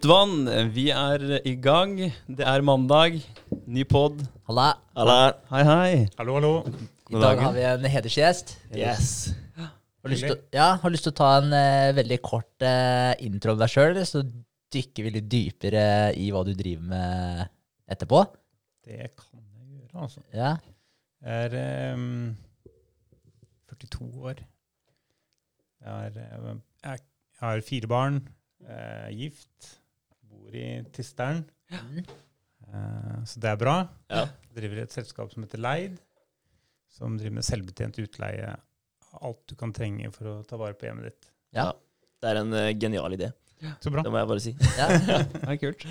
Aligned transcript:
Dypt 0.00 0.08
vann, 0.08 0.46
vi 0.72 0.86
er 0.96 1.20
i 1.44 1.52
gang. 1.60 1.90
Det 2.24 2.40
er 2.48 2.62
mandag. 2.64 3.18
Ny 3.68 3.82
pod. 3.84 4.22
Halla. 4.48 4.70
Halla. 4.96 5.16
Hei, 5.50 5.60
hei. 5.68 5.88
Hallo, 6.16 6.38
hallo. 6.38 6.52
I 7.12 7.18
dag 7.20 7.40
har 7.44 7.52
vi 7.52 7.66
en 7.68 7.84
hedersgjest. 7.84 8.54
Yes. 8.72 9.10
Har 9.60 10.08
lyst 10.08 10.24
til, 10.24 10.38
ja, 10.56 10.70
har 10.80 10.94
lyst 10.94 11.04
til 11.04 11.12
å 11.12 11.18
ta 11.18 11.26
en 11.42 11.52
eh, 11.52 11.90
veldig 11.98 12.16
kort 12.24 12.64
eh, 12.64 13.12
intro 13.26 13.52
om 13.52 13.60
deg 13.60 13.74
sjøl, 13.74 14.00
så 14.08 14.22
dykker 14.72 15.04
vi 15.04 15.12
litt 15.18 15.26
dypere 15.34 15.82
i 16.16 16.30
hva 16.32 16.40
du 16.48 16.54
driver 16.56 16.86
med 16.94 17.44
etterpå. 17.92 18.22
Det 18.88 19.10
kan 19.10 19.42
jeg 19.44 19.82
gjøre, 19.82 20.06
altså. 20.06 20.24
Ja. 20.32 20.54
Jeg 21.20 21.50
er 21.58 21.98
um, 22.00 22.32
42 23.76 24.08
år. 24.32 24.40
Jeg, 25.84 25.92
er, 25.92 26.18
eh, 26.24 26.56
jeg 26.88 27.04
har 27.44 27.68
fire 27.68 27.92
barn. 27.92 28.22
Uh, 28.64 29.12
gift. 29.12 29.76
Bor 30.50 30.58
i 30.58 30.84
Tisteren. 30.94 31.44
Ja. 31.70 31.80
Eh, 32.70 33.18
så 33.26 33.42
det 33.42 33.52
er 33.52 33.58
bra. 33.60 33.76
Ja. 34.10 34.26
Driver 34.56 34.82
et 34.82 34.94
selskap 34.94 35.30
som 35.32 35.44
heter 35.46 35.62
Leid, 35.62 35.98
som 36.90 37.16
driver 37.18 37.38
med 37.38 37.46
selvbetjent 37.46 38.00
utleie 38.02 38.56
alt 39.20 39.42
du 39.50 39.56
kan 39.58 39.72
trenge 39.74 40.10
for 40.14 40.30
å 40.30 40.34
ta 40.46 40.58
vare 40.58 40.76
på 40.78 40.86
hjemmet 40.88 41.10
ditt. 41.10 41.30
Ja. 41.56 41.70
Det 42.20 42.30
er 42.30 42.42
en 42.42 42.54
eh, 42.56 42.72
genial 42.78 43.14
idé. 43.16 43.30
Så 43.82 43.92
bra. 43.92 44.02
Det 44.02 44.10
må 44.12 44.18
jeg 44.20 44.30
bare 44.30 44.42
si. 44.42 44.56
ja. 44.78 44.88
Det 44.90 45.44
er 45.44 45.60
kult. 45.60 45.86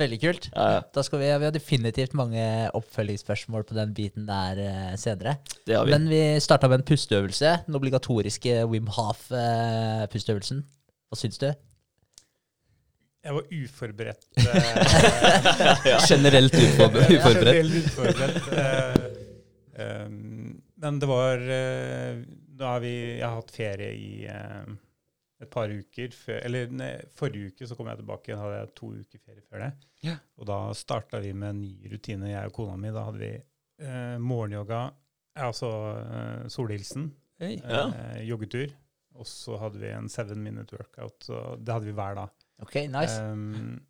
Veldig 0.00 0.18
kult. 0.22 0.46
Ja, 0.50 0.68
ja. 0.76 0.84
Da 0.96 1.02
skal 1.04 1.20
vi, 1.20 1.26
vi 1.28 1.46
har 1.46 1.54
definitivt 1.54 2.14
mange 2.18 2.44
oppfølgingsspørsmål 2.74 3.66
på 3.68 3.76
den 3.76 3.92
biten 3.94 4.24
der 4.26 4.58
uh, 4.58 4.94
senere. 4.98 5.36
Det 5.68 5.76
har 5.76 5.86
vi. 5.86 5.92
Men 5.94 6.08
vi 6.10 6.22
starta 6.42 6.70
med 6.70 6.80
en 6.80 6.86
pusteøvelse. 6.88 7.52
Den 7.68 7.76
obligatoriske 7.78 8.56
Wim 8.72 8.88
Haf-pusteøvelsen. 8.96 10.64
Hva 11.12 11.20
syns 11.20 11.38
du? 11.38 11.50
Jeg 13.22 13.34
var 13.36 13.44
uforberedt. 13.54 14.24
ja. 15.92 15.98
Generelt 16.08 16.54
uforberedt. 16.58 17.12
uforberedt. 17.18 17.58
Veldig 17.58 17.82
uforberedt. 17.86 18.48
Eh, 18.58 19.84
ehm, 19.84 20.56
men 20.82 20.98
det 20.98 21.06
var 21.10 21.38
eh, 21.38 22.16
Da 22.58 22.72
har 22.74 22.82
vi 22.82 22.90
Jeg 23.20 23.22
har 23.22 23.36
hatt 23.38 23.52
ferie 23.54 23.92
i 23.94 24.10
eh, 24.26 24.72
et 25.42 25.50
par 25.50 25.70
uker 25.70 26.12
før 26.14 26.40
Eller 26.48 26.74
ne, 26.74 26.90
forrige 27.18 27.52
uke 27.52 27.66
så 27.70 27.78
kom 27.78 27.88
jeg 27.92 28.00
tilbake. 28.02 28.30
igjen, 28.30 28.42
hadde 28.42 28.58
jeg 28.58 28.72
to 28.78 28.90
uker 28.98 29.22
ferie 29.22 29.46
før 29.46 29.64
det. 29.66 29.70
Ja. 30.06 30.16
Og 30.38 30.50
da 30.50 30.58
starta 30.78 31.22
vi 31.22 31.32
med 31.32 31.54
en 31.54 31.62
ny 31.62 31.94
rutine, 31.94 32.30
jeg 32.34 32.50
og 32.50 32.58
kona 32.58 32.76
mi. 32.78 32.90
Da 32.94 33.06
hadde 33.06 33.22
vi 33.22 33.32
eh, 33.86 34.18
morgenyoga, 34.22 34.84
altså 35.46 35.70
eh, 36.02 36.44
solhilsen, 36.52 37.08
Hei. 37.42 37.56
Ja. 37.62 37.86
eh, 37.90 38.22
joggetur. 38.26 38.70
Og 39.18 39.26
så 39.28 39.58
hadde 39.60 39.78
vi 39.82 39.90
en 39.94 40.06
seven 40.10 40.42
minute 40.42 40.74
workout. 40.78 41.18
Så 41.26 41.42
det 41.60 41.74
hadde 41.74 41.90
vi 41.90 41.94
hver 41.98 42.14
dag. 42.18 42.30
Ok, 42.62 42.76
nice. 42.92 43.18
Um, 43.22 43.80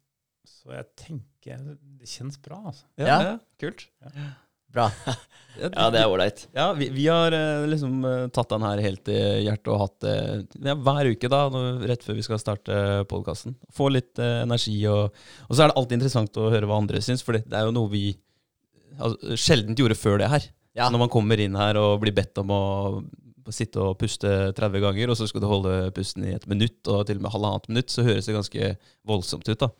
så 0.48 0.72
jeg 0.76 0.88
tenker 0.98 1.60
Det 1.98 2.08
kjennes 2.08 2.38
bra, 2.42 2.62
altså. 2.72 2.86
Ja, 2.98 3.06
Ja. 3.06 3.20
ja. 3.32 3.36
kult. 3.60 3.86
Bra. 4.72 4.88
Ja, 5.60 5.90
det 5.92 6.00
er 6.00 6.08
ålreit. 6.08 6.46
Ja, 6.56 6.70
vi, 6.72 6.86
vi 6.88 7.02
har 7.12 7.34
eh, 7.36 7.66
liksom 7.68 7.98
eh, 8.08 8.22
tatt 8.32 8.48
den 8.54 8.62
her 8.64 8.80
helt 8.80 9.08
i 9.12 9.18
hjertet 9.44 9.68
og 9.68 9.82
hatt 9.82 9.98
det 10.00 10.14
ja, 10.64 10.72
hver 10.80 11.10
uke 11.12 11.28
da, 11.28 11.42
rett 11.90 12.06
før 12.06 12.16
vi 12.16 12.24
skal 12.24 12.40
starte 12.40 12.78
podkasten. 13.10 13.52
Få 13.76 13.90
litt 13.92 14.16
uh, 14.16 14.40
energi, 14.46 14.78
og, 14.88 15.12
og 15.44 15.52
så 15.52 15.66
er 15.66 15.68
det 15.68 15.76
alltid 15.76 15.98
interessant 15.98 16.40
å 16.40 16.48
høre 16.54 16.70
hva 16.70 16.78
andre 16.80 17.02
syns, 17.04 17.20
for 17.20 17.36
det, 17.36 17.42
det 17.52 17.58
er 17.58 17.68
jo 17.68 17.74
noe 17.76 17.92
vi 17.92 18.06
altså, 18.96 19.36
sjelden 19.36 19.76
gjorde 19.76 19.98
før 20.00 20.22
det 20.24 20.30
her. 20.32 20.48
Ja. 20.72 20.88
Når 20.88 21.04
man 21.04 21.12
kommer 21.12 21.44
inn 21.44 21.58
her 21.60 21.76
og 21.76 22.00
blir 22.06 22.16
bedt 22.16 22.40
om 22.40 22.56
å 22.56 22.62
sitte 23.50 23.82
og 23.82 23.96
puste 23.98 24.28
30 24.54 24.82
ganger, 24.84 25.10
og 25.10 25.18
så 25.18 25.26
skal 25.26 25.42
du 25.42 25.48
holde 25.50 25.72
pusten 25.96 26.26
i 26.28 26.34
et 26.36 26.46
minutt, 26.50 26.78
og 26.86 27.06
til 27.08 27.18
og 27.18 27.24
med 27.24 27.34
halvannet 27.34 27.70
minutt, 27.72 27.90
så 27.90 28.04
høres 28.06 28.28
det 28.28 28.36
ganske 28.36 28.74
voldsomt 29.08 29.48
ut, 29.48 29.64
da. 29.64 29.70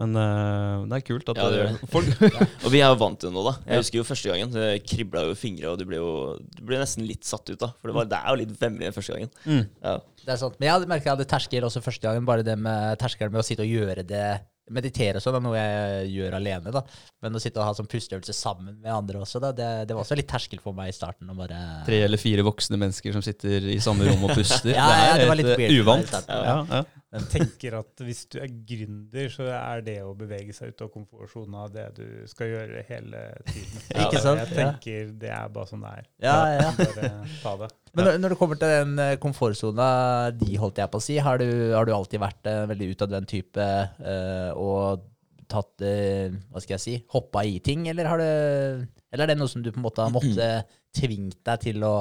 Men 0.00 0.16
uh, 0.18 0.82
det 0.90 0.96
er 0.96 1.04
kult 1.06 1.28
at 1.30 1.38
Ja, 1.38 1.44
det 1.52 1.58
gjør 1.60 1.76
folk 1.92 2.08
folk 2.18 2.64
Og 2.66 2.72
vi 2.74 2.80
er 2.82 2.88
jo 2.90 2.96
vant 2.98 3.20
til 3.22 3.30
det 3.30 3.36
nå, 3.36 3.44
da. 3.46 3.52
Ja. 3.60 3.76
Jeg 3.76 3.84
husker 3.84 4.00
jo 4.00 4.06
første 4.08 4.32
gangen. 4.32 4.50
Det 4.50 4.64
kribla 4.90 5.22
jo 5.28 5.36
fingre, 5.38 5.70
og 5.70 5.78
du 5.78 5.84
ble 5.86 6.00
jo 6.00 6.08
du 6.42 6.64
ble 6.66 6.80
nesten 6.80 7.06
litt 7.06 7.22
satt 7.28 7.46
ut, 7.52 7.60
da. 7.60 7.70
For 7.78 7.92
det, 7.92 7.96
var, 8.00 8.08
det 8.10 8.18
er 8.18 8.32
jo 8.32 8.40
litt 8.42 8.56
vemmelig 8.58 8.88
den 8.88 8.96
første 8.96 9.14
gangen. 9.14 9.30
mm. 9.44 9.62
Ja. 9.84 9.94
Det 10.24 10.32
er 10.32 10.40
sant. 10.40 10.56
Men 10.58 10.66
jeg 10.66 10.74
hadde 10.78 10.90
merket 10.90 11.06
jeg 11.06 11.14
hadde 11.14 11.28
terskel 11.30 11.68
også 11.68 11.84
første 11.84 12.08
gangen. 12.08 12.26
Bare 12.26 12.46
det 12.46 12.56
med 12.58 12.98
terskelen 12.98 13.34
med 13.34 13.42
å 13.42 13.46
sitte 13.46 13.66
og 13.66 13.70
gjøre 13.70 14.06
det 14.08 14.26
Meditere 14.72 15.20
sånn 15.20 15.36
er 15.36 15.42
noe 15.44 15.58
jeg 15.58 16.06
gjør 16.14 16.38
alene, 16.38 16.72
da. 16.72 16.80
Men 17.20 17.36
å 17.36 17.42
sitte 17.42 17.60
og 17.60 17.68
ha 17.68 17.74
sånn 17.76 17.88
pusteøvelse 17.90 18.32
sammen 18.32 18.78
med 18.80 18.92
andre 18.94 19.20
også, 19.20 19.42
da, 19.42 19.50
det, 19.52 19.68
det 19.90 19.96
var 19.96 20.06
også 20.06 20.16
litt 20.16 20.30
terskel 20.30 20.62
for 20.64 20.76
meg 20.76 20.88
i 20.88 20.96
starten. 20.96 21.28
bare... 21.36 21.58
tre 21.84 22.00
eller 22.06 22.20
fire 22.20 22.46
voksne 22.46 22.80
mennesker 22.80 23.12
som 23.12 23.24
sitter 23.24 23.68
i 23.74 23.76
samme 23.84 24.08
rom 24.08 24.24
og 24.24 24.32
puster. 24.38 24.72
Ja, 24.78 24.88
ja, 25.10 25.16
det 25.20 25.28
var 25.28 25.40
litt 25.40 25.52
eh, 25.52 25.58
weird 25.60 25.84
uvant. 25.84 26.08
starten. 26.08 26.48
Ja, 26.48 26.56
ja. 26.80 27.03
Jeg 27.14 27.28
tenker 27.30 27.76
at 27.78 28.02
hvis 28.02 28.24
du 28.32 28.40
er 28.42 28.50
gründer, 28.66 29.28
så 29.30 29.46
er 29.54 29.82
det 29.86 29.96
å 30.02 30.14
bevege 30.18 30.54
seg 30.56 30.72
ut 30.72 30.82
av 30.82 30.90
komfortsonen 30.90 31.70
det 31.74 31.84
du 31.94 32.06
skal 32.30 32.50
gjøre 32.50 32.82
hele 32.88 33.22
tiden. 33.46 33.82
Ja, 33.94 34.08
Ikke 34.08 34.22
sant? 34.22 34.40
Jeg 34.42 34.56
tenker 34.56 35.12
det 35.22 35.30
er 35.30 35.52
bare 35.54 35.70
sånn 35.70 35.84
det 35.84 35.92
er. 36.00 36.08
Ja, 36.24 36.36
ja. 36.56 36.70
Bare 36.74 37.10
ta 37.42 37.54
det. 37.60 37.68
Men 37.94 38.08
når, 38.08 38.18
når 38.22 38.34
det 38.34 38.38
kommer 38.40 38.58
til 38.58 38.72
den 38.72 39.02
eh, 39.04 39.14
komfortsona 39.22 39.88
de, 40.34 40.56
holdt 40.58 40.80
jeg 40.82 40.90
på 40.90 40.98
å 40.98 41.04
si, 41.04 41.18
har 41.22 41.38
du, 41.38 41.46
har 41.76 41.86
du 41.86 41.92
alltid 41.94 42.22
vært 42.24 42.50
en 42.50 42.70
veldig 42.72 42.88
utadvendt 42.96 43.30
type 43.30 43.66
eh, 43.66 44.50
og 44.58 45.04
tatt 45.50 45.84
eh, 45.86 46.34
Hva 46.50 46.62
skal 46.64 46.74
jeg 46.74 46.82
si 46.82 46.94
hoppa 47.14 47.44
i 47.46 47.60
ting, 47.62 47.86
eller, 47.92 48.08
har 48.10 48.18
du, 48.18 48.88
eller 49.14 49.26
er 49.26 49.34
det 49.34 49.38
noe 49.38 49.52
som 49.52 49.62
du 49.62 49.70
på 49.70 49.78
en 49.78 49.86
måte 49.86 50.02
har 50.02 50.14
måttet 50.14 50.74
tvingt 50.98 51.38
deg 51.46 51.62
til 51.68 51.86
å 51.86 51.94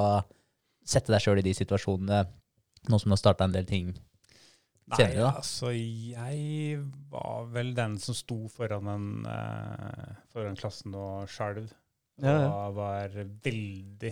sette 0.82 1.14
deg 1.14 1.22
sjøl 1.22 1.44
i 1.44 1.46
de 1.46 1.54
situasjonene, 1.56 2.24
nå 2.90 3.00
som 3.00 3.12
du 3.12 3.16
har 3.16 3.22
starta 3.22 3.46
en 3.46 3.54
del 3.54 3.70
ting 3.70 3.94
senere, 4.98 5.20
da? 5.24 5.32
altså 5.40 5.70
jeg 5.74 6.80
var 7.12 7.46
vel 7.54 7.74
den 7.78 7.98
som 8.04 8.16
sto 8.18 8.38
foran, 8.52 8.90
den, 8.90 9.26
eh, 9.30 10.16
foran 10.34 10.58
klassen 10.60 10.96
og 11.00 11.28
skjelv. 11.32 11.72
Og 12.22 12.28
Ja, 12.28 12.34
ja. 12.44 12.70
var 12.76 13.10
veldig 13.44 14.12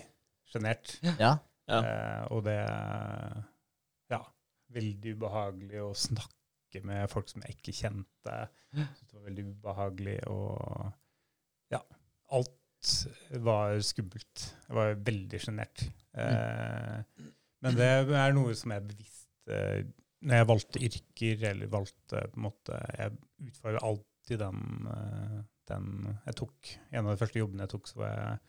sjenert. 0.50 0.96
Ja. 1.06 1.38
Ja. 1.68 1.82
Eh, 1.82 2.24
og 2.34 2.44
det 2.48 2.58
Ja, 4.12 4.22
veldig 4.74 5.14
ubehagelig 5.18 5.82
å 5.84 5.92
snakke 5.96 6.82
med 6.88 7.10
folk 7.12 7.30
som 7.30 7.44
jeg 7.46 7.58
ikke 7.60 7.76
kjente. 7.76 8.38
Det 8.74 9.14
var 9.14 9.28
veldig 9.30 9.46
ubehagelig 9.52 10.18
og 10.32 10.92
Ja. 11.72 11.82
Alt 12.32 12.58
var 13.44 13.78
skummelt. 13.86 14.48
Jeg 14.68 14.76
var 14.76 14.96
veldig 14.96 15.40
sjenert. 15.40 15.84
Eh, 16.18 17.04
men 17.62 17.76
det 17.78 17.90
er 18.18 18.34
noe 18.34 18.56
som 18.58 18.72
jeg 18.74 18.88
bevisst 18.90 19.28
eh, 19.54 19.84
Når 20.22 20.38
jeg 20.42 20.48
valgte 20.52 20.82
yrker, 20.86 21.44
eller 21.50 21.70
valgte 21.72 22.20
på 22.30 22.38
en 22.38 22.44
måte 22.46 22.78
Jeg 22.98 23.16
utfordra 23.48 23.80
alltid 23.88 24.40
den, 24.44 24.88
eh, 24.94 25.38
den 25.72 25.88
jeg 26.28 26.36
tok. 26.38 26.72
En 26.92 27.06
av 27.08 27.12
de 27.16 27.22
første 27.24 27.42
jobbene 27.42 27.66
jeg 27.66 27.74
tok, 27.74 27.88
så 27.90 28.02
var 28.04 28.12
jeg, 28.14 28.40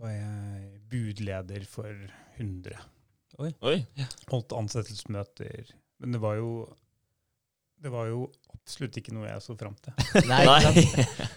var 0.00 0.14
jeg 0.16 0.80
budleder 0.92 1.64
for 1.68 1.90
100 2.38 2.76
Oi. 3.40 3.52
holdt 4.28 4.52
ansettelsesmøter. 4.58 5.70
Men 6.02 6.12
det 6.16 6.20
var 6.20 6.36
jo 6.40 6.50
det 7.80 7.88
var 7.94 8.10
jo 8.10 8.26
absolutt 8.52 8.98
ikke 9.00 9.14
noe 9.16 9.24
jeg 9.30 9.40
så 9.40 9.54
fram 9.56 9.72
til. 9.80 9.94
Nei, 10.28 10.42
ikke 10.44 10.64
sant? 10.66 10.98
Nei. 10.98 11.28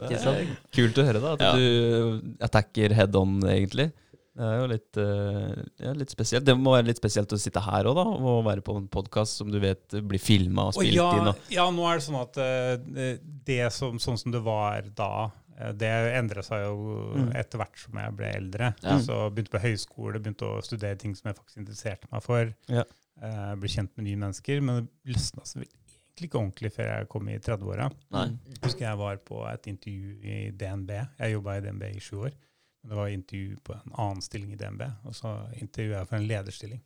Ikke 0.00 0.20
sant? 0.22 0.52
kult 0.72 1.00
å 1.02 1.04
høre, 1.04 1.20
da. 1.20 1.32
At 1.34 1.42
Ja. 1.44 1.50
du 1.58 2.36
attacker 2.46 2.94
head 2.96 3.16
on, 3.18 3.34
egentlig. 3.50 3.90
Det 4.36 4.46
er 4.46 4.60
jo 4.60 4.66
litt, 4.70 4.96
eh, 5.02 5.62
ja, 5.82 5.92
litt 5.98 6.12
spesielt. 6.14 6.44
Det 6.46 6.54
må 6.56 6.76
være 6.76 6.86
litt 6.86 7.00
spesielt 7.00 7.32
å 7.34 7.38
sitte 7.40 7.60
her 7.64 7.88
òg, 7.90 7.96
da. 7.98 8.04
Og 8.30 8.44
være 8.46 8.62
på 8.64 8.76
en 8.78 8.86
podkast 8.88 9.40
som 9.40 9.50
du 9.50 9.58
vet 9.60 9.96
blir 10.06 10.22
filma 10.22 10.68
og 10.68 10.76
Og 10.76 10.84
spilt 10.84 10.94
ja, 10.94 11.08
inn. 11.18 11.30
Og. 11.32 11.40
ja, 11.50 11.64
nå 11.74 11.88
er 11.90 11.98
det 11.98 12.04
sånn 12.06 12.20
at 12.20 12.38
eh, 12.38 13.16
det 13.50 13.72
som, 13.74 13.98
sånn 13.98 14.18
som 14.22 14.30
det 14.32 14.40
var 14.46 14.86
da, 14.96 15.10
eh, 15.58 15.72
det 15.72 15.90
endra 16.20 16.44
seg 16.46 16.62
jo 16.68 16.76
Mm. 17.10 17.32
etter 17.36 17.58
hvert 17.58 17.76
som 17.82 17.98
jeg 17.98 18.14
ble 18.16 18.30
eldre. 18.38 18.70
Ja. 18.86 18.96
Så 19.02 19.18
begynte 19.34 19.50
på 19.56 19.64
høyskole, 19.64 20.20
begynte 20.22 20.46
å 20.46 20.62
studere 20.62 20.96
ting 20.96 21.14
som 21.18 21.28
jeg 21.32 21.36
faktisk 21.40 21.58
interesserte 21.64 22.06
meg 22.12 22.22
for. 22.22 22.54
Ja. 22.70 22.84
Eh, 23.20 23.54
ble 23.60 23.68
kjent 23.68 23.90
med 23.98 24.06
nye 24.06 24.16
mennesker, 24.16 24.62
men 24.62 24.86
det 24.86 25.12
løsna 25.16 25.42
seg 25.44 25.66
egentlig 25.66 26.30
ikke 26.30 26.38
ordentlig 26.38 26.70
før 26.72 26.86
jeg 26.86 27.08
kom 27.08 27.28
i 27.28 27.38
30-åra. 27.38 27.90
Jeg 28.12 28.62
husker 28.62 28.86
jeg 28.86 28.96
var 29.02 29.16
på 29.26 29.42
et 29.50 29.66
intervju 29.74 30.14
i 30.22 30.50
DNB. 30.52 30.90
Jeg 31.18 31.32
jobba 31.34 31.56
i 31.58 31.60
DNB 31.66 31.82
i 31.96 32.00
sju 32.00 32.16
år. 32.28 32.32
Men 32.80 32.92
det 32.92 32.98
var 33.00 33.08
intervju 33.12 33.56
på 33.64 33.74
en 33.76 33.92
annen 33.92 34.22
stilling 34.24 34.52
i 34.54 34.58
DNB, 34.60 34.84
og 35.04 35.16
så 35.16 35.34
intervjuet 35.60 35.98
jeg 35.98 36.08
for 36.08 36.18
en 36.18 36.28
lederstilling. 36.28 36.82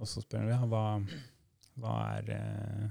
Og 0.00 0.08
så 0.08 0.22
spør 0.24 0.48
ja, 0.48 0.58
hva, 0.68 0.84
hva 1.80 1.94
er 2.16 2.30
eh, 2.32 2.84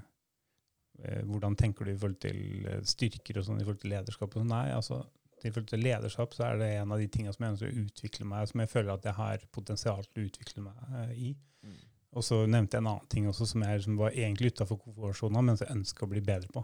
eh, 1.01 1.21
Hvordan 1.25 1.55
tenker 1.57 1.85
du 1.85 1.93
i 1.93 1.97
forhold 1.97 2.19
til 2.21 2.67
eh, 2.69 2.83
styrker 2.85 3.41
og 3.41 3.47
sånn 3.47 3.61
i 3.61 3.65
forhold 3.65 3.81
til 3.81 3.93
lederskap? 3.93 4.29
Og 4.29 4.43
sånn? 4.43 4.53
Nei, 4.53 4.67
altså 4.75 5.01
i 5.41 5.49
forhold 5.49 5.69
til 5.71 5.81
lederskap 5.81 6.35
så 6.37 6.45
er 6.49 6.59
det 6.61 6.67
en 6.79 6.91
av 6.93 7.01
de 7.01 7.07
tingene 7.09 7.33
som 7.33 7.45
jeg 7.45 7.55
ønsker 7.55 7.71
å 7.71 7.85
utvikle 7.85 8.27
meg, 8.29 8.49
som 8.49 8.61
jeg 8.61 8.71
føler 8.71 8.91
at 8.93 9.07
jeg 9.07 9.17
har 9.17 9.47
potensial 9.55 10.03
til 10.05 10.21
å 10.21 10.27
utvikle 10.29 10.65
meg 10.67 10.83
eh, 10.99 11.15
i. 11.29 11.31
Mm. 11.65 11.79
Og 12.11 12.27
så 12.27 12.41
nevnte 12.43 12.77
jeg 12.77 12.83
en 12.83 12.91
annen 12.91 13.09
ting 13.11 13.29
også 13.31 13.47
som, 13.53 13.65
jeg, 13.65 13.83
som 13.85 13.97
var 13.99 14.13
egentlig 14.13 14.51
utafor 14.53 14.79
komfortsona, 14.81 15.43
men 15.47 15.57
som 15.57 15.67
jeg 15.67 15.79
ønska 15.79 16.05
å 16.05 16.11
bli 16.11 16.23
bedre 16.27 16.51
på. 16.53 16.63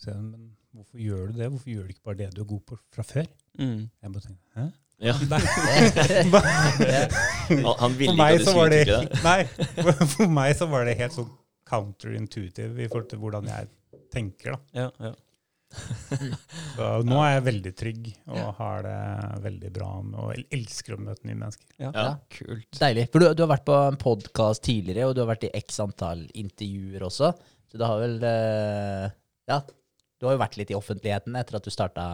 Så 0.00 0.12
jeg, 0.12 0.22
men 0.22 0.50
hvorfor 0.76 1.02
gjør 1.02 1.30
du 1.30 1.40
det? 1.40 1.50
Hvorfor 1.52 1.72
gjør 1.72 1.86
du 1.86 1.94
ikke 1.94 2.08
bare 2.08 2.20
det 2.22 2.32
du 2.36 2.42
er 2.44 2.50
god 2.52 2.64
på 2.70 2.78
fra 2.94 3.06
før? 3.06 3.30
Mm. 3.58 3.86
Jeg 3.88 4.14
bare 4.16 4.26
tenkte, 4.28 4.52
hæ? 4.56 4.66
Ja. 4.98 5.12
Nei. 6.32 7.02
Han, 7.76 7.96
ville 7.98 8.14
For 8.14 8.16
ikke 8.16 8.26
at 8.26 8.38
du 8.38 8.44
så 8.46 8.52
skulle 8.52 8.62
var 8.62 8.70
det, 8.72 8.86
nei, 9.28 9.42
for- 9.82 10.06
for 10.14 10.32
meg 10.38 10.54
så 10.56 10.68
var 10.72 10.86
det 10.88 10.94
helt 11.02 11.12
sånn 11.16 11.28
counterintuitive 11.68 12.84
i 12.84 12.88
forhold 12.88 13.08
til 13.10 13.20
hvordan 13.20 13.48
jeg 13.50 13.68
tenker. 14.14 14.56
da. 14.56 14.58
Ja, 14.86 14.90
ja. 15.10 15.12
Så 16.76 16.86
nå 17.04 17.16
er 17.26 17.32
jeg 17.34 17.44
veldig 17.48 17.72
trygg 17.76 18.04
og 18.30 18.52
har 18.60 18.84
det 18.86 18.98
veldig 19.44 19.70
bra 19.74 19.88
med, 20.06 20.14
og 20.22 20.54
elsker 20.54 20.94
å 20.94 21.00
møte 21.02 21.26
nye 21.26 21.36
mennesker. 21.42 21.66
ja. 21.82 21.90
Ja. 21.92 22.06
Kult. 22.32 22.68
Deilig. 22.80 23.08
For 23.12 23.20
du, 23.24 23.28
du 23.36 23.42
har 23.44 23.50
vært 23.56 23.66
på 23.66 23.76
en 23.90 23.98
podkast 24.00 24.62
tidligere, 24.64 25.08
og 25.10 25.16
du 25.18 25.24
har 25.24 25.32
vært 25.34 25.48
i 25.48 25.52
x 25.58 25.80
antall 25.82 26.22
intervjuer 26.38 27.04
også. 27.10 27.32
Så 27.66 27.80
du 27.80 27.84
har 27.84 27.98
vel 28.00 28.16
eh, 28.24 29.10
Ja, 29.50 29.60
du 30.16 30.28
har 30.30 30.36
jo 30.38 30.42
vært 30.46 30.56
litt 30.62 30.70
i 30.72 30.78
offentligheten 30.78 31.34
etter 31.36 31.58
at 31.58 31.66
du 31.66 31.72
starta, 31.74 32.06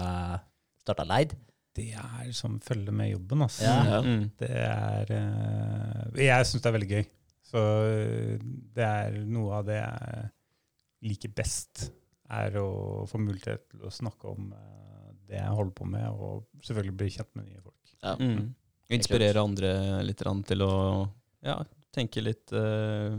starta 0.82 1.05
Leid. 1.06 1.37
Det 1.77 1.89
er 1.97 2.29
som 2.37 2.59
følger 2.61 2.93
med 2.93 3.13
jobben. 3.15 3.43
Altså. 3.47 3.65
Ja. 3.65 3.81
Ja. 3.89 4.01
Mm. 4.05 4.25
Det 4.39 4.51
er 4.61 5.13
eh, 5.17 6.23
Jeg 6.27 6.49
syns 6.49 6.63
det 6.63 6.71
er 6.71 6.77
veldig 6.77 6.91
gøy. 6.91 7.05
Så 7.53 7.65
eh, 7.89 8.47
det 8.77 8.87
er 8.89 9.19
noe 9.29 9.59
av 9.61 9.69
det 9.69 9.79
jeg 9.79 10.27
liker 11.09 11.33
best, 11.37 11.89
er 12.33 12.55
å 12.61 13.05
få 13.11 13.21
mulighet 13.21 13.67
til 13.73 13.89
å 13.89 13.93
snakke 13.93 14.31
om 14.31 14.53
eh, 14.57 15.09
det 15.29 15.41
jeg 15.41 15.57
holder 15.59 15.77
på 15.77 15.89
med, 15.89 16.09
og 16.13 16.65
selvfølgelig 16.65 16.99
bli 17.01 17.11
kjent 17.17 17.33
med 17.39 17.49
nye 17.49 17.65
folk. 17.65 17.97
Ja. 18.03 18.15
Mm. 18.21 18.53
Inspirere 18.93 19.43
andre 19.43 19.73
litt 20.05 20.21
til 20.21 20.65
å 20.67 20.73
ja, 21.43 21.57
tenke 21.95 22.23
litt 22.23 22.53
uh, 22.53 23.17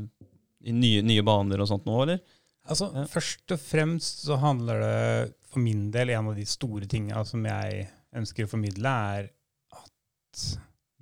i 0.64 0.74
nye, 0.76 1.02
nye 1.06 1.24
baner 1.26 1.64
og 1.64 1.70
sånt 1.72 1.88
nå, 1.90 1.96
eller? 2.06 2.22
Altså, 2.70 2.92
Ja. 2.94 3.06
Først 3.10 3.52
og 3.56 3.60
fremst 3.60 4.24
så 4.28 4.38
handler 4.40 4.84
det 4.84 5.34
for 5.54 5.64
min 5.64 5.88
del 5.94 6.14
En 6.14 6.30
av 6.32 6.38
de 6.38 6.46
store 6.50 6.90
tinga 6.90 7.24
som 7.28 7.46
jeg 7.48 7.88
ønsker 8.14 8.46
å 8.46 8.52
formidle, 8.52 8.94
er 9.18 9.32
at 9.74 10.46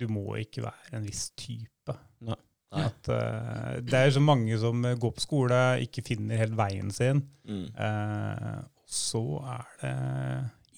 du 0.00 0.08
må 0.12 0.38
ikke 0.40 0.64
være 0.64 0.96
en 0.98 1.06
viss 1.06 1.30
type. 1.38 1.96
Nei. 2.24 2.38
Nei. 2.72 2.86
At, 2.88 3.08
uh, 3.12 3.80
det 3.84 3.98
er 3.98 4.14
så 4.14 4.22
mange 4.24 4.56
som 4.60 4.80
går 4.80 5.10
på 5.16 5.20
skole, 5.20 5.58
ikke 5.84 6.04
finner 6.06 6.40
helt 6.40 6.56
veien 6.56 6.88
sin. 6.94 7.20
Mm. 7.44 7.66
Uh, 7.76 8.62
og 8.64 8.94
så 8.96 9.24
er 9.58 9.66
det 9.82 9.96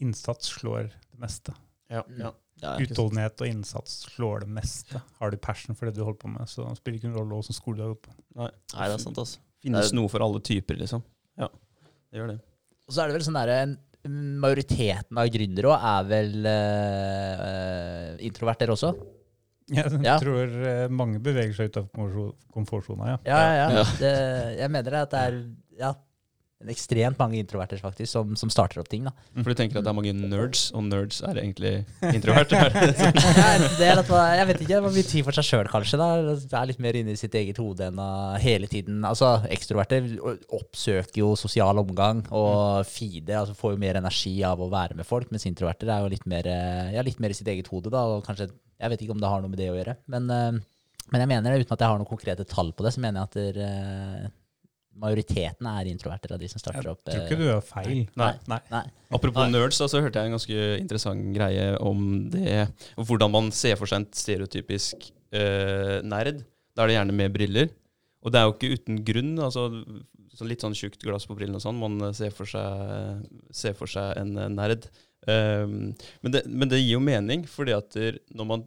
innsats 0.03 0.51
slår 0.57 0.89
det 0.91 1.21
meste. 1.23 1.55
Ja. 1.93 2.03
ja. 2.19 2.33
Ja. 2.63 2.77
Utholdenhet 2.81 3.43
og 3.43 3.51
innsats 3.51 3.97
slår 4.15 4.45
det 4.45 4.53
meste. 4.57 5.01
Har 5.19 5.33
du 5.33 5.37
passion 5.43 5.77
for 5.77 5.89
det 5.89 5.99
du 5.99 6.05
holder 6.05 6.21
på 6.23 6.31
med, 6.33 6.49
så 6.49 6.67
spiller 6.79 6.97
det 6.97 7.03
ikke 7.03 7.11
noen 7.11 7.21
rolle 7.21 7.41
hvilken 7.41 7.57
skole 7.59 7.79
du 7.79 7.83
har 7.85 7.93
gått 7.95 8.07
på. 8.07 8.15
Nei, 8.39 8.51
det 8.73 8.87
er 8.87 9.03
sant, 9.03 9.21
altså. 9.21 9.43
Finnes 9.65 9.89
Det 9.89 9.93
er- 9.93 9.99
noe 9.99 10.13
for 10.13 10.25
alle 10.25 10.41
typer, 10.45 10.79
liksom. 10.81 11.03
Ja, 11.41 11.49
det 12.13 12.21
gjør 12.21 12.31
det. 12.35 12.39
Og 12.89 12.95
så 12.95 13.03
er 13.05 13.11
det 13.11 13.17
vel 13.19 13.27
sånn 13.27 13.39
derre 13.39 13.59
Majoriteten 14.05 15.17
av 15.17 15.31
gründere 15.33 15.71
òg 15.73 15.85
er 15.89 16.09
vel 16.11 16.35
uh, 16.45 18.09
introverter 18.21 18.73
også? 18.75 18.91
Jeg 19.73 20.03
Ja. 20.05 20.19
tror 20.21 20.51
eh, 20.69 20.89
mange 20.93 21.23
beveger 21.25 21.55
seg 21.57 21.71
ut 21.71 21.79
av 21.81 21.87
komfortsona, 22.53 23.15
ja. 23.15 23.19
Ja, 23.25 23.39
ja. 23.41 23.55
ja. 23.57 23.69
Ja. 23.79 23.85
Det, 23.97 24.11
jeg 24.59 24.73
mener 24.75 24.99
at 25.01 25.15
det 25.15 25.23
er 25.31 25.39
ja, 25.81 25.93
ekstremt 26.73 27.19
mange 27.21 27.39
introverter 27.41 27.81
faktisk 27.83 28.11
som, 28.13 28.35
som 28.39 28.51
starter 28.53 28.81
opp 28.81 28.89
ting. 28.93 29.05
da. 29.09 29.13
For 29.41 29.53
du 29.53 29.59
tenker 29.59 29.81
at 29.81 29.87
det 29.87 29.93
er 29.93 29.97
mange 29.99 30.15
nerds, 30.17 30.67
og 30.75 30.87
nerds 30.89 31.21
er 31.27 31.41
egentlig 31.43 31.75
introverter? 32.09 32.73
jeg 33.85 34.47
vet 34.49 34.61
ikke, 34.63 34.75
Det 34.75 34.83
var 34.85 34.95
mye 34.95 35.07
tid 35.09 35.27
for 35.27 35.37
seg 35.37 35.49
sjøl, 35.49 35.71
kanskje. 35.71 36.01
da. 36.01 36.09
Det 36.41 36.59
er 36.59 36.71
litt 36.71 36.83
mer 36.83 36.99
inni 37.01 37.17
sitt 37.21 37.35
eget 37.39 37.61
hode 37.63 37.89
enn 37.91 38.01
å 38.01 38.11
hele 38.43 38.69
tiden 38.71 39.05
Altså, 39.07 39.37
Ekstroverter 39.53 40.07
oppsøker 40.55 41.21
jo 41.23 41.33
sosial 41.39 41.79
omgang 41.83 42.23
og 42.35 42.85
feeder, 42.89 43.41
altså 43.43 43.57
får 43.59 43.75
jo 43.75 43.83
mer 43.85 43.99
energi 44.01 44.37
av 44.47 44.61
å 44.63 44.71
være 44.73 44.97
med 44.99 45.09
folk, 45.09 45.31
mens 45.35 45.47
introverter 45.49 45.91
er 45.93 46.05
jo 46.05 46.13
litt 46.13 46.27
mer, 46.31 46.47
eh, 46.51 46.95
ja, 46.97 47.05
litt 47.07 47.21
mer 47.23 47.35
i 47.35 47.39
sitt 47.39 47.49
eget 47.51 47.69
hode. 47.73 47.91
da, 47.93 48.05
og 48.15 48.25
kanskje, 48.27 48.51
Jeg 48.81 48.91
vet 48.91 49.03
ikke 49.05 49.15
om 49.15 49.21
det 49.23 49.29
har 49.31 49.41
noe 49.41 49.49
med 49.53 49.59
det 49.59 49.71
å 49.71 49.77
gjøre, 49.77 49.97
men, 50.11 50.31
eh, 50.31 50.63
men 51.13 51.21
jeg 51.23 51.29
mener, 51.29 51.53
det, 51.53 51.67
uten 51.67 51.77
at 51.77 51.85
jeg 51.85 51.89
har 51.89 51.99
noen 52.01 52.09
konkrete 52.11 52.45
tall 52.49 52.73
på 52.73 52.85
det, 52.85 52.93
så 52.95 53.01
mener 53.01 53.21
jeg 53.21 53.29
at 53.29 53.37
der, 53.39 53.61
eh, 53.65 54.31
majoriteten 55.01 55.69
er 55.69 55.91
introverter 55.91 56.35
av 56.35 56.41
de 56.43 56.49
som 56.51 56.63
starter 56.63 56.89
opp. 56.93 57.03
Jeg 57.09 57.17
tror 57.17 57.23
eh, 57.23 57.29
ikke 57.29 57.41
du 57.41 57.47
gjør 57.49 57.63
feil. 57.67 58.01
Nei. 58.21 58.33
Nei. 58.51 58.61
Nei. 58.73 58.83
Apropos 59.15 59.47
Nei. 59.47 59.55
nerds, 59.57 59.79
da, 59.81 59.89
så 59.91 60.03
hørte 60.05 60.21
jeg 60.21 60.31
en 60.31 60.37
ganske 60.37 60.67
interessant 60.81 61.31
greie 61.35 61.69
om 61.83 62.05
det, 62.33 62.67
hvordan 62.99 63.33
man 63.35 63.53
ser 63.55 63.79
for 63.81 63.91
seg 63.91 64.03
en 64.03 64.09
stereotypisk 64.15 65.09
uh, 65.35 65.99
nerd. 66.07 66.45
Da 66.75 66.85
er 66.85 66.93
det 66.93 66.99
gjerne 66.99 67.17
med 67.23 67.35
briller. 67.35 67.73
Og 68.25 68.33
det 68.33 68.41
er 68.41 68.49
jo 68.49 68.55
ikke 68.57 68.79
uten 68.79 69.01
grunn. 69.07 69.35
altså 69.43 69.69
så 70.35 70.47
Litt 70.49 70.65
sånn 70.65 70.75
tjukt 70.75 71.03
glass 71.05 71.29
på 71.31 71.37
brillene 71.39 71.61
og 71.61 71.65
sånn. 71.65 71.79
Man 71.79 72.15
ser 72.17 72.33
for 72.35 72.51
seg, 72.51 73.27
ser 73.55 73.77
for 73.79 73.91
seg 73.91 74.17
en 74.19 74.35
eh, 74.39 74.53
nerd. 74.53 74.89
Um, 75.25 75.95
men, 76.21 76.35
det, 76.35 76.43
men 76.51 76.69
det 76.69 76.83
gir 76.83 76.99
jo 76.99 77.05
mening, 77.05 77.47
fordi 77.49 77.73
at 77.73 77.97
når 78.35 78.49
man 78.51 78.65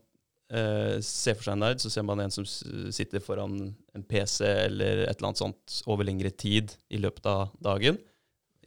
eh, 0.53 0.97
ser 1.03 1.37
for 1.37 1.47
seg 1.47 1.57
en 1.57 1.63
nerd, 1.65 1.81
så 1.83 1.91
ser 1.91 2.05
man 2.07 2.21
en 2.23 2.33
som 2.33 2.45
sitter 2.45 3.23
foran 3.23 3.57
en 3.95 4.05
PC 4.07 4.45
eller 4.45 5.03
et 5.05 5.17
eller 5.17 5.31
annet 5.31 5.43
sånt 5.43 5.81
over 5.89 6.07
lengre 6.07 6.31
tid 6.31 6.75
i 6.93 7.01
løpet 7.01 7.27
av 7.29 7.51
dagen. 7.63 7.99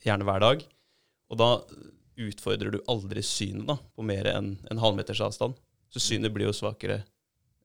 Gjerne 0.04 0.26
hver 0.28 0.44
dag. 0.44 0.64
Og 1.30 1.40
da 1.40 1.50
utfordrer 2.20 2.74
du 2.74 2.80
aldri 2.90 3.22
synet 3.24 3.68
da, 3.68 3.76
på 3.96 4.04
mer 4.06 4.28
enn 4.32 4.54
en 4.70 4.82
halvmeters 4.82 5.22
avstand. 5.24 5.56
Så 5.90 6.02
synet 6.02 6.32
blir 6.34 6.48
jo 6.48 6.56
svakere 6.56 7.00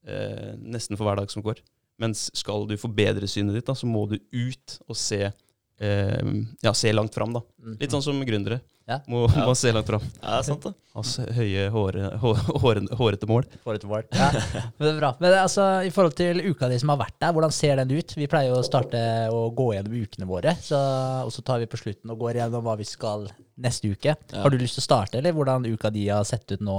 eh, 0.07 0.53
nesten 0.61 0.97
for 0.97 1.07
hver 1.07 1.19
dag 1.21 1.31
som 1.31 1.43
går. 1.45 1.61
Mens 2.01 2.27
skal 2.35 2.65
du 2.67 2.75
forbedre 2.79 3.27
synet 3.29 3.57
ditt, 3.57 3.67
da, 3.67 3.75
så 3.77 3.87
må 3.87 4.05
du 4.09 4.17
ut 4.17 4.77
og 4.87 4.97
se, 4.99 5.21
eh, 5.27 6.31
ja, 6.63 6.73
se 6.75 6.93
langt 6.93 7.15
fram. 7.15 7.35
Da. 7.35 7.43
Mm. 7.61 7.77
Litt 7.81 7.95
sånn 7.95 8.05
som 8.05 8.23
gründere. 8.27 8.61
Ja. 8.87 8.99
Må, 9.09 9.23
Ja. 9.33 9.45
må 9.47 9.53
se 9.57 9.71
langt 9.73 9.87
fram. 9.89 10.03
Ja, 10.21 10.35
det 10.35 10.39
er 10.39 10.43
sant, 10.45 10.61
det. 10.67 10.73
S- 11.01 11.31
høye, 11.35 11.63
håre, 11.73 12.09
hå, 12.21 12.33
håre, 12.61 12.83
hårete 12.99 13.25
mål. 13.27 13.47
Får 13.65 13.79
mål. 13.89 14.03
Ja, 14.13 14.27
men 14.31 14.85
det 14.85 14.91
er 14.91 14.99
bra. 14.99 15.09
Men 15.19 15.33
altså, 15.39 15.65
i 15.87 15.89
forhold 15.89 16.13
til 16.19 16.39
uka 16.51 16.69
di 16.69 16.77
som 16.79 16.91
har 16.93 16.99
vært 17.01 17.17
der, 17.19 17.33
hvordan 17.33 17.51
ser 17.51 17.75
den 17.81 17.91
ut? 17.97 18.13
Vi 18.15 18.27
pleier 18.29 18.53
jo 18.53 18.59
å 18.61 18.67
starte 18.67 19.01
å 19.33 19.41
gå 19.57 19.71
gjennom 19.73 19.97
ukene 19.97 20.27
våre, 20.29 20.53
så, 20.61 20.77
og 21.25 21.33
så 21.33 21.41
tar 21.43 21.63
vi 21.63 21.69
på 21.71 21.81
slutten 21.81 22.13
og 22.13 22.21
går 22.21 22.37
gjennom 22.43 22.63
hva 22.67 22.77
vi 22.77 22.85
skal 22.85 23.25
neste 23.57 23.89
uke. 23.89 24.13
Ja. 24.13 24.43
Har 24.45 24.53
du 24.53 24.57
lyst 24.61 24.77
til 24.77 24.85
å 24.85 24.89
starte, 24.91 25.17
eller 25.17 25.33
hvordan 25.33 25.65
uka 25.65 25.89
di 25.89 26.05
har 26.13 26.23
sett 26.29 26.45
ut 26.53 26.61
nå, 26.61 26.77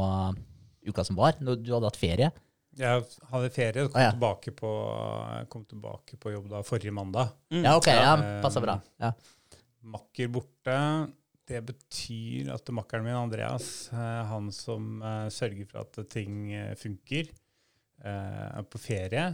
uka 0.86 1.04
som 1.04 1.18
var? 1.18 1.34
Når 1.42 1.58
du 1.66 1.72
hadde 1.74 1.90
hatt 1.90 1.98
ferie? 1.98 2.30
Jeg 2.76 3.04
hadde 3.32 3.50
ferie 3.50 3.82
og 3.82 3.90
kom, 3.90 3.98
ah, 3.98 4.04
ja. 4.04 4.10
tilbake, 4.14 4.52
på, 4.54 4.70
kom 5.50 5.62
tilbake 5.66 6.18
på 6.20 6.32
jobb 6.34 6.50
da 6.54 6.62
forrige 6.62 6.92
mandag. 6.94 7.34
Ja, 7.50 7.74
ok, 7.80 7.86
ja, 7.88 8.02
Ja. 8.14 8.40
passer 8.44 8.60
bra. 8.62 8.78
Ja. 9.00 9.10
Makker 9.82 10.28
borte. 10.34 10.76
Det 11.46 11.60
betyr 11.62 12.48
at 12.56 12.70
makkeren 12.74 13.06
min, 13.06 13.14
Andreas, 13.14 13.88
eh, 13.94 14.22
han 14.32 14.50
som 14.54 14.96
eh, 14.98 15.28
sørger 15.30 15.68
for 15.70 15.84
at 15.84 16.00
ting 16.10 16.50
eh, 16.50 16.72
funker, 16.78 17.28
eh, 18.02 18.46
er 18.50 18.66
på 18.66 18.80
ferie. 18.82 19.28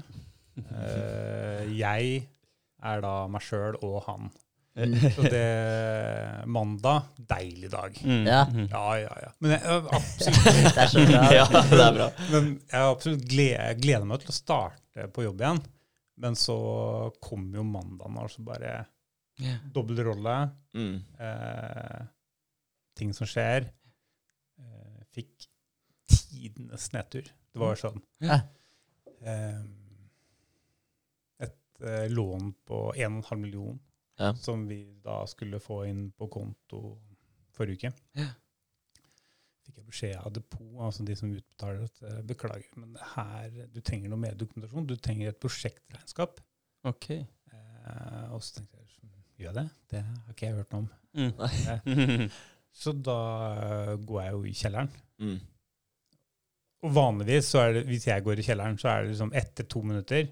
Eh, 0.60 1.72
jeg 1.82 2.22
er 2.82 3.04
da 3.04 3.14
meg 3.32 3.44
sjøl 3.46 3.78
og 3.80 4.02
han. 4.10 4.28
Så 4.72 5.26
det 5.28 6.46
Mandag, 6.48 7.10
deilig 7.28 7.68
dag. 7.72 7.96
Mm. 8.04 8.22
Ja. 8.24 8.46
Ja, 8.70 8.84
ja, 9.02 9.16
ja. 9.26 9.32
Men 9.44 9.52
jeg, 9.56 9.82
absolutt, 9.92 10.46
Det 10.76 10.84
er 10.84 10.88
så 10.92 11.04
bra. 11.08 11.26
Ja, 11.38 11.44
det 11.52 11.82
er 11.84 11.96
bra. 11.98 12.08
men 12.32 12.48
jeg 12.72 12.86
absolutt 12.94 13.26
gleder, 13.28 13.76
gleder 13.80 14.08
meg 14.08 14.24
til 14.24 14.32
å 14.32 14.36
starte 14.36 15.08
på 15.12 15.26
jobb 15.26 15.44
igjen. 15.44 15.60
Men 16.22 16.36
så 16.36 16.56
kommer 17.24 17.60
jo 17.60 17.66
mandagen, 17.68 18.20
og 18.20 18.32
så 18.32 18.44
bare 18.46 18.82
Ja. 19.40 19.56
dobbel 19.74 20.02
rolle. 20.04 20.34
Mm. 20.74 20.98
eh, 21.18 22.02
ting 22.98 23.14
som 23.16 23.28
skjer. 23.28 23.68
Eh, 24.58 24.98
fikk 25.14 25.48
tidenes 26.08 26.90
nedtur. 26.92 27.30
Det 27.52 27.60
var 27.60 27.76
sånn 27.76 27.98
yeah. 28.24 28.46
eh, 29.20 29.62
Et 31.44 31.82
eh, 31.84 32.06
lån 32.08 32.52
på 32.64 32.78
1,5 32.96 33.36
million 33.36 33.76
yeah. 34.20 34.32
som 34.40 34.64
vi 34.68 34.86
da 35.04 35.18
skulle 35.28 35.60
få 35.60 35.82
inn 35.90 36.06
på 36.16 36.30
konto 36.32 36.94
forrige 37.52 37.90
uke. 37.90 37.92
Yeah 38.16 38.32
Fikk 39.62 39.78
jeg 39.78 39.86
beskjed 39.86 40.16
av 40.18 40.32
depot, 40.34 40.70
altså 40.82 41.04
de 41.06 41.14
som 41.18 41.30
utbetaler 41.30 41.84
at 41.86 42.00
eh, 42.08 42.22
beklager, 42.26 42.70
men 42.82 42.96
her, 43.14 43.52
du 43.70 43.78
trenger 43.80 44.10
noe 44.10 44.22
mer 44.24 44.34
dokumentasjon. 44.38 44.88
Du 44.90 44.96
trenger 44.98 45.30
et 45.30 45.38
prosjektregnskap. 45.42 46.40
Ok. 46.88 47.08
Eh, 47.12 48.24
og 48.34 48.42
så 48.42 48.58
tenkte 48.58 48.80
jeg 48.80 48.90
sånn, 48.90 49.12
gjør 49.44 49.56
det? 49.60 49.64
Det 49.92 50.02
har 50.02 50.34
ikke 50.34 50.48
jeg 50.48 50.58
hørt 50.58 50.74
noe 50.74 50.84
om. 50.84 50.90
Mm. 51.12 52.28
Så 52.82 52.94
da 52.96 53.16
eh, 53.52 53.96
går 54.00 54.20
jeg 54.22 54.36
jo 54.36 54.44
i 54.48 54.54
kjelleren. 54.56 54.92
Mm. 55.22 55.40
Og 56.82 56.94
vanligvis, 56.96 57.50
så 57.52 57.60
er 57.62 57.76
det, 57.76 57.82
hvis 57.86 58.08
jeg 58.08 58.24
går 58.26 58.40
i 58.40 58.44
kjelleren, 58.46 58.78
så 58.80 58.88
er 58.90 59.04
det 59.04 59.12
liksom 59.12 59.34
etter 59.38 59.66
to 59.70 59.82
minutter, 59.86 60.30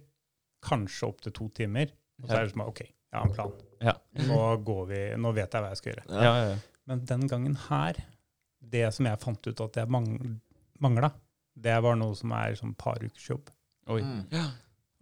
kanskje 0.67 1.07
opp 1.07 1.21
til 1.23 1.35
to 1.37 1.47
timer. 1.55 1.93
Og 2.21 2.27
så 2.27 2.39
er 2.39 2.49
det 2.49 2.55
som 2.55 2.65
OK, 2.65 2.81
jeg 2.83 3.15
har 3.15 3.29
en 3.29 3.37
plan. 3.37 3.53
Ja. 3.85 3.95
Nå, 4.27 4.41
går 4.67 4.81
vi, 4.91 5.03
nå 5.21 5.31
vet 5.37 5.55
jeg 5.55 5.63
hva 5.63 5.71
jeg 5.71 5.81
skal 5.81 5.93
gjøre. 5.93 6.07
Ja. 6.11 6.33
Ja. 6.51 6.57
Men 6.91 7.05
den 7.07 7.29
gangen 7.31 7.55
her, 7.69 8.01
det 8.73 8.83
som 8.97 9.07
jeg 9.07 9.23
fant 9.23 9.47
ut 9.47 9.63
at 9.69 9.79
jeg 9.79 9.93
mang 9.95 10.09
mangla, 10.83 11.13
det 11.61 11.77
var 11.85 11.97
noe 12.01 12.17
som 12.19 12.33
er 12.35 12.57
sånn 12.59 12.75
par 12.79 12.99
ukers 13.05 13.29
jobb. 13.31 13.53
Oi. 13.93 14.01
Mm. 14.03 14.21
Ja. 14.35 14.49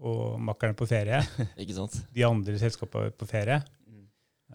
Og 0.09 0.37
makkeren 0.43 0.77
er 0.77 0.79
på 0.79 0.87
ferie, 0.91 1.23
Ikke 1.63 1.75
sant? 1.75 1.97
de 2.15 2.27
andre 2.27 2.59
selskapene 2.61 3.15
på 3.15 3.27
ferie. 3.31 3.63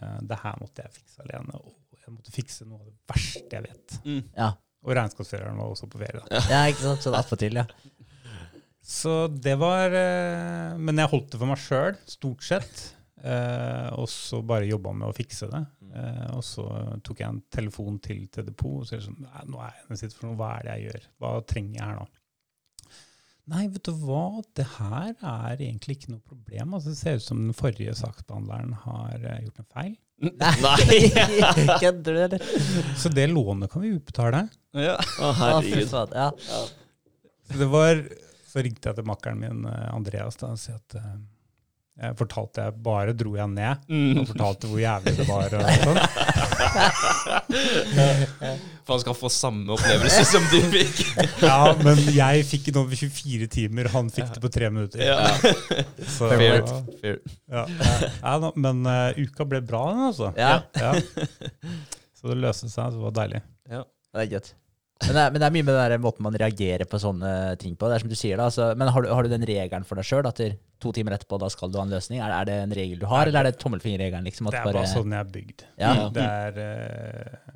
Eh, 0.00 0.20
det 0.30 0.40
her 0.42 0.60
måtte 0.60 0.84
jeg 0.84 0.96
fikse 0.98 1.24
alene. 1.24 1.60
Og 1.60 2.00
jeg 2.04 2.14
måtte 2.14 2.34
fikse 2.34 2.68
noe 2.68 2.82
av 2.82 2.90
det 2.90 2.96
verste 3.14 3.58
jeg 3.58 3.66
vet. 3.68 3.98
Mm. 4.04 4.22
Ja. 4.36 4.50
Og 4.84 4.96
regnskapsføreren 4.98 5.60
var 5.60 5.72
også 5.72 5.88
på 5.90 6.00
ferie. 6.02 6.24
da. 6.24 6.42
ja, 6.52 6.64
ikke 6.68 6.84
sant? 6.84 7.06
Sånn 7.06 7.16
attpåtil, 7.18 7.62
ja. 7.62 7.68
Så 8.84 9.14
det 9.28 9.54
var 9.56 9.94
eh, 9.96 10.74
Men 10.76 11.00
jeg 11.00 11.08
holdt 11.08 11.30
det 11.32 11.40
for 11.40 11.48
meg 11.48 11.60
sjøl, 11.62 11.96
stort 12.10 12.44
sett. 12.44 12.82
Eh, 13.24 13.88
og 13.96 14.04
så 14.12 14.42
bare 14.44 14.68
jobba 14.68 14.92
med 14.92 15.08
å 15.08 15.16
fikse 15.16 15.48
det. 15.48 15.62
Eh, 15.96 16.26
og 16.36 16.42
så 16.44 16.66
tok 17.06 17.22
jeg 17.22 17.30
en 17.30 17.40
telefon 17.54 17.96
til 18.04 18.26
til 18.34 18.44
depot 18.50 18.82
og 18.82 18.88
så 18.88 18.98
er 18.98 19.00
det 19.00 19.06
sånn 19.06 19.24
nå 19.48 19.62
er 19.62 19.72
jeg 19.72 19.86
i 19.86 19.88
den 19.88 20.02
situasjonen. 20.02 20.36
Hva 20.40 20.50
er 20.58 20.66
det 20.66 20.74
jeg 20.76 20.90
gjør? 20.90 21.08
Hva 21.22 21.32
trenger 21.54 21.78
jeg 21.78 21.86
her 21.86 21.98
nå? 22.02 22.06
Nei, 23.52 23.66
vet 23.68 23.84
du 23.84 23.92
hva, 24.00 24.40
det 24.56 24.64
her 24.78 25.10
er 25.12 25.58
egentlig 25.58 25.98
ikke 25.98 26.14
noe 26.14 26.22
problem. 26.24 26.76
Altså, 26.78 26.94
det 26.94 27.00
ser 27.00 27.18
ut 27.18 27.26
som 27.26 27.42
den 27.42 27.56
forrige 27.56 27.92
saksbehandleren 27.98 28.72
har 28.86 29.18
uh, 29.20 29.34
gjort 29.44 29.60
en 29.60 29.68
feil. 29.74 29.92
Nei! 30.24 31.00
Kødder 31.82 32.08
du, 32.08 32.20
eller? 32.24 32.46
Så 32.96 33.12
det 33.12 33.26
lånet 33.28 33.72
kan 33.72 33.84
vi 33.84 33.92
utbetale. 33.98 34.46
Ja. 34.72 34.96
Å, 34.96 35.32
herregud. 35.42 35.92
Ja. 36.14 36.30
Så, 36.40 37.58
det 37.60 37.68
var, 37.68 38.00
så 38.48 38.64
ringte 38.64 38.88
jeg 38.88 38.96
til 39.00 39.08
makkeren 39.10 39.42
min, 39.42 39.64
eh, 39.68 39.88
Andreas, 39.92 40.38
da, 40.40 40.54
og 40.54 40.60
sa 40.62 40.78
at 40.78 40.96
eh, 40.96 41.12
jeg 41.94 42.16
fortalte 42.18 42.62
jeg 42.64 42.74
bare 42.82 43.12
dro 43.14 43.36
jeg 43.38 43.50
ned 43.52 43.84
og 44.18 44.24
fortalte 44.32 44.66
hvor 44.66 44.80
jævlig 44.82 45.12
det 45.14 45.26
var. 45.28 45.52
Og 45.54 45.62
sånn. 45.84 46.00
For 48.84 48.96
han 48.96 49.02
skal 49.04 49.16
få 49.16 49.30
samme 49.30 49.76
opplevelse 49.76 50.24
som 50.26 50.48
du 50.50 50.58
fikk. 50.72 51.04
Ja, 51.44 51.70
men 51.84 52.00
jeg 52.16 52.42
fikk 52.48 52.66
det 52.72 52.80
over 52.80 52.98
24 52.98 53.46
timer, 53.52 53.88
han 53.94 54.10
fikk 54.12 54.32
det 54.34 54.42
på 54.42 54.50
tre 54.52 54.70
minutter. 54.74 55.04
Ja. 55.06 55.20
Så, 56.16 56.32
Fair. 56.32 56.64
ja. 56.64 56.80
Fair. 57.00 57.20
Ja. 57.52 57.64
da, 58.42 58.50
men 58.58 58.82
uh, 58.88 59.14
uka 59.20 59.46
ble 59.48 59.62
bra, 59.62 59.84
den, 59.92 60.04
altså. 60.10 60.32
Ja. 60.40 60.64
Ja. 60.74 60.92
Så 62.18 62.32
det 62.32 62.40
løste 62.42 62.66
seg, 62.72 62.90
så 62.90 62.98
det 62.98 63.06
var 63.06 63.16
deilig. 63.22 63.44
Det 63.70 64.26
er 64.26 64.30
gøy. 64.34 64.54
Men 65.04 65.16
det 65.16 65.22
er, 65.22 65.32
men 65.34 65.42
det 65.42 65.46
er 65.46 65.54
mye 65.54 65.64
med 65.66 65.74
den 65.74 65.92
der 65.92 66.00
måten 66.02 66.24
man 66.24 66.36
reagerer 66.40 66.88
på 66.88 67.00
sånne 67.02 67.30
ting 67.60 67.74
på. 67.76 67.88
Det 67.90 67.96
er 67.96 68.04
som 68.04 68.12
du 68.12 68.16
sier 68.18 68.40
da, 68.40 68.48
altså, 68.48 68.70
Men 68.78 68.90
har 68.94 69.04
du, 69.04 69.10
har 69.12 69.26
du 69.26 69.32
den 69.32 69.46
regelen 69.48 69.84
for 69.88 70.00
deg 70.00 70.08
sjøl 70.08 70.28
at 70.30 70.40
to 70.82 70.92
timer 70.96 71.16
etterpå 71.16 71.38
da 71.40 71.50
skal 71.52 71.72
du 71.72 71.78
ha 71.80 71.84
en 71.84 71.92
løsning? 71.92 72.22
Er, 72.24 72.32
er 72.32 72.48
det 72.48 72.56
en 72.62 72.76
regel 72.78 73.02
du 73.02 73.06
har, 73.10 73.28
eller 73.28 73.44
er 73.44 73.50
det 73.50 73.60
tommelfingerregelen? 73.62 74.24
Liksom, 74.28 74.48
Det 74.48 74.60
er 74.60 74.68
bare, 74.68 74.80
bare 74.80 74.92
sånn 74.94 75.14
jeg 75.16 75.20
er 75.20 75.34
bygd. 75.36 75.66
ja. 75.82 75.92
Ja. 75.98 76.08
Det 76.14 76.24
er 76.24 76.62
eh, 76.64 77.52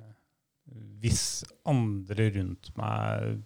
Hvis 1.02 1.24
andre 1.68 2.28
rundt 2.36 2.72
meg 2.78 3.40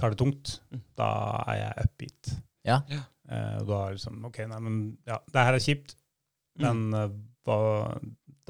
tar 0.00 0.12
det 0.12 0.18
tungt, 0.20 0.56
da 0.98 1.10
er 1.52 1.58
jeg 1.60 1.86
upbeat. 1.86 2.32
Ja. 2.66 2.80
Eh, 2.92 3.56
og 3.60 3.68
da 3.68 3.82
er 3.84 3.92
det 3.92 4.00
liksom 4.00 4.24
OK, 4.28 4.40
nei, 4.50 4.62
men 4.64 4.80
ja, 5.08 5.20
det 5.32 5.46
her 5.46 5.56
er 5.56 5.62
kjipt, 5.62 5.94
men 6.60 6.88
mm. 6.90 7.20
hva, 7.46 7.58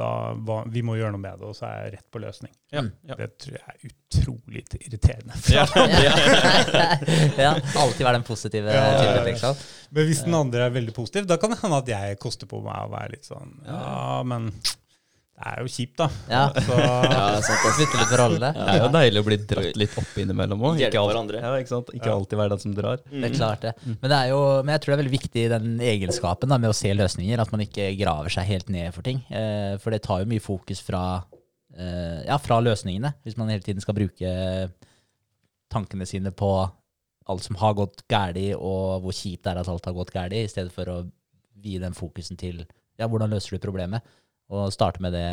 da, 0.02 0.10
hva, 0.46 0.58
vi 0.74 0.82
må 0.86 0.98
gjøre 0.98 1.14
noe 1.14 1.22
med 1.22 1.38
det, 1.40 1.48
og 1.52 1.56
så 1.56 1.68
er 1.68 1.78
jeg 1.86 1.94
rett 1.96 2.08
på 2.12 2.22
løsning. 2.22 2.52
Ja. 2.74 2.82
Mm. 2.82 2.90
Ja. 3.08 3.16
Det 3.20 3.28
tror 3.44 3.56
jeg 3.58 3.64
er 3.72 3.92
utrolig 3.92 4.64
irriterende. 4.80 5.38
Ja. 5.52 5.64
ja. 7.44 7.54
Alltid 7.84 8.04
være 8.04 8.18
den 8.18 8.26
positive 8.26 8.74
Ja, 8.74 8.82
ja, 8.82 8.92
ja. 8.92 9.02
typen, 9.06 9.30
liksom. 9.30 9.64
Men 9.94 10.08
hvis 10.10 10.22
den 10.26 10.38
andre 10.38 10.66
er 10.66 10.74
veldig 10.74 10.94
positiv, 10.96 11.26
da 11.30 11.38
kan 11.40 11.54
det 11.54 11.60
hende 11.62 11.80
at 11.82 11.90
jeg 11.94 12.20
koster 12.22 12.50
på 12.50 12.62
meg 12.64 12.86
å 12.86 12.92
være 12.92 13.14
litt 13.16 13.28
sånn 13.28 13.52
Ja, 13.68 14.22
men 14.26 14.50
det 15.32 15.48
er 15.50 15.60
jo 15.64 15.70
kjipt, 15.74 15.94
da. 15.98 16.06
Ja. 16.30 16.42
Så 16.66 16.76
Ja, 16.78 17.22
sant. 17.42 17.64
Bytte 17.78 17.98
litt 17.98 18.10
på 18.12 18.18
rolle. 18.20 18.50
Det 18.54 18.66
er 18.74 18.78
jo 18.84 18.90
deilig 18.94 19.22
å 19.22 19.26
bli 19.26 19.38
dratt 19.50 19.78
litt 19.80 19.96
opp 19.98 20.18
innimellom 20.22 20.60
òg. 20.68 20.78
Ikke, 20.86 21.00
alt- 21.00 21.32
ja, 21.34 21.52
ikke, 21.64 21.80
ikke 21.98 22.12
alltid 22.12 22.38
være 22.42 22.52
den 22.54 22.62
som 22.62 22.74
drar. 22.76 23.00
Det 23.08 23.24
er 23.30 23.34
klart 23.34 23.64
det. 23.64 23.72
Men, 23.88 24.06
det 24.12 24.18
er 24.18 24.28
jo, 24.30 24.40
men 24.62 24.74
jeg 24.76 24.82
tror 24.84 24.92
det 24.92 24.96
er 24.98 25.02
veldig 25.02 25.14
viktig 25.16 25.44
den 25.54 25.72
egenskapen 25.92 26.52
da, 26.52 26.58
med 26.62 26.70
å 26.70 26.76
se 26.76 26.92
løsninger, 26.94 27.42
at 27.42 27.50
man 27.54 27.64
ikke 27.64 27.88
graver 27.98 28.30
seg 28.36 28.46
helt 28.52 28.70
ned 28.70 28.92
for 28.94 29.02
ting. 29.08 29.24
Eh, 29.34 29.74
for 29.82 29.90
det 29.96 30.02
tar 30.06 30.22
jo 30.22 30.30
mye 30.30 30.44
fokus 30.44 30.84
fra, 30.84 31.02
eh, 31.74 32.20
ja, 32.28 32.38
fra 32.38 32.60
løsningene, 32.62 33.14
hvis 33.26 33.38
man 33.40 33.50
hele 33.50 33.64
tiden 33.66 33.82
skal 33.82 33.98
bruke 33.98 34.36
tankene 35.72 36.06
sine 36.06 36.30
på 36.36 36.52
alt 37.32 37.44
som 37.46 37.56
har 37.60 37.74
gått 37.78 38.04
galt, 38.10 38.38
og 38.58 39.02
hvor 39.04 39.14
kjipt 39.16 39.44
det 39.46 39.52
er 39.54 39.60
at 39.62 39.68
alt 39.70 39.86
har 39.88 39.94
gått 39.96 40.12
galt, 40.14 40.34
i 40.36 40.46
stedet 40.50 40.72
for 40.74 40.90
å 40.92 40.96
vie 41.62 41.78
den 41.82 41.94
fokusen 41.96 42.36
til 42.40 42.64
ja, 42.98 43.06
hvordan 43.08 43.30
løser 43.32 43.56
du 43.56 43.62
problemet, 43.62 44.02
og 44.52 44.72
starte 44.74 45.02
med 45.04 45.14
det 45.16 45.26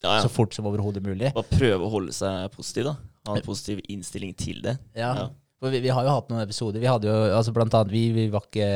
Ja, 0.00 0.16
ja. 0.16 0.20
så 0.24 0.30
fort 0.32 0.56
som 0.56 0.68
overhodet 0.70 1.04
mulig. 1.04 1.30
Bare 1.36 1.50
prøve 1.52 1.84
å 1.84 1.92
holde 1.92 2.14
seg 2.16 2.48
positiv, 2.54 2.88
da. 2.88 2.96
Ha 3.28 3.36
en 3.36 3.44
positiv 3.44 3.82
innstilling 3.92 4.32
til 4.38 4.62
det. 4.64 4.78
Ja. 4.96 5.12
Ja. 5.18 5.28
For 5.60 5.68
vi, 5.74 5.82
vi 5.84 5.90
har 5.92 6.06
jo 6.06 6.14
hatt 6.14 6.30
noen 6.32 6.40
episoder. 6.40 6.80
Vi 6.80 6.88
hadde 6.88 7.10
jo, 7.10 7.16
altså 7.36 7.52
blant 7.52 7.74
annet, 7.76 7.92
vi, 7.92 8.06
vi, 8.16 8.30
var 8.32 8.46
ikke, 8.48 8.68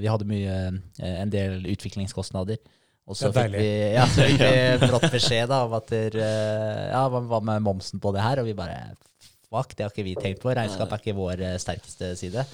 vi 0.00 0.08
hadde 0.08 0.28
mye, 0.28 0.54
eh, 0.96 1.18
en 1.20 1.32
del 1.32 1.66
utviklingskostnader. 1.74 2.62
Og 3.04 3.18
så 3.20 3.28
fikk 3.28 3.52
vi, 3.52 3.66
ja, 3.92 4.06
fikk 4.08 4.40
vi 4.40 4.54
brått 4.88 5.10
beskjed 5.12 5.50
da, 5.52 5.66
om 5.66 5.74
at 5.76 5.90
der, 5.92 6.16
eh, 6.24 6.86
ja, 6.94 7.02
hva 7.12 7.20
hva 7.28 7.42
med 7.44 7.66
momsen 7.66 8.00
på 8.00 8.14
det 8.16 8.24
her? 8.24 8.40
Og 8.40 8.48
vi 8.48 8.56
bare 8.56 8.78
fuck, 9.52 9.76
det 9.76 9.84
har 9.84 9.92
ikke 9.92 10.06
vi 10.06 10.16
tenkt 10.16 10.40
på. 10.40 10.54
Regnskap 10.56 10.96
er 10.96 11.04
ikke 11.04 11.16
vår 11.18 11.44
eh, 11.44 11.58
sterkeste 11.60 12.14
side. 12.16 12.46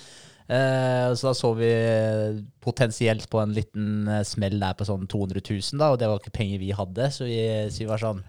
Eh, 0.50 1.12
så 1.14 1.28
da 1.28 1.32
så 1.38 1.52
vi 1.54 1.68
potensielt 2.64 3.28
på 3.30 3.38
en 3.42 3.52
liten 3.54 4.08
eh, 4.10 4.24
smell 4.26 4.58
der 4.60 4.74
på 4.74 4.86
sånn 4.88 5.06
200 5.10 5.42
000, 5.46 5.78
da, 5.78 5.92
og 5.94 6.00
det 6.00 6.08
var 6.10 6.18
ikke 6.20 6.34
penger 6.34 6.58
vi 6.62 6.72
hadde. 6.74 7.06
Så 7.14 7.28
vi, 7.28 7.38
så 7.70 7.84
vi 7.84 7.88
var 7.90 8.02
sånn 8.02 8.22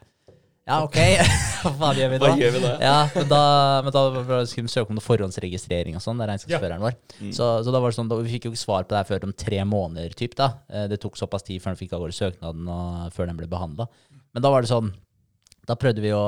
Ja, 0.70 0.84
OK, 0.86 0.98
hva 1.80 1.90
gjør 1.98 2.12
vi 2.14 2.20
Hva 2.22 2.28
da? 2.30 2.36
gjør 2.38 2.54
vi 2.54 2.62
da? 2.64 2.74
Ja, 2.86 2.98
men 3.16 3.26
da, 3.32 3.40
men 3.88 3.96
da 3.96 4.04
skulle 4.46 4.68
vi 4.70 4.74
søke 4.76 4.94
om 4.94 5.00
noe 5.00 5.06
forhåndsregistrering 5.08 5.98
og 5.98 6.04
sånn, 6.06 6.22
det 6.22 6.28
er 6.28 6.32
regnskapsføreren 6.36 6.84
vår. 6.86 7.00
Mm. 7.18 7.32
Så, 7.34 7.48
så 7.66 7.74
da 7.74 7.82
var 7.82 7.90
det 7.92 7.98
sånn, 7.98 8.12
da, 8.14 8.20
vi 8.22 8.36
fikk 8.38 8.46
jo 8.48 8.54
ikke 8.54 8.62
svar 8.68 8.86
på 8.86 8.94
det 8.94 9.02
her 9.02 9.10
før 9.10 9.26
om 9.28 9.34
tre 9.34 9.64
måneder, 9.68 10.14
typ 10.22 10.38
da. 10.38 10.52
Eh, 10.70 10.86
Det 10.94 11.02
tok 11.02 11.18
såpass 11.20 11.44
tid 11.50 11.58
før 11.64 11.74
den 11.74 11.82
fikk 11.82 11.98
av 11.98 12.06
gårde 12.06 12.20
søknaden 12.20 12.70
og 12.70 13.10
før 13.18 13.32
den 13.32 13.42
ble 13.42 13.50
behandla. 13.52 13.90
Men 14.32 14.46
da 14.46 14.54
var 14.54 14.62
det 14.64 14.70
sånn, 14.72 14.94
da 15.68 15.76
prøvde 15.76 16.06
vi 16.06 16.14
å 16.16 16.24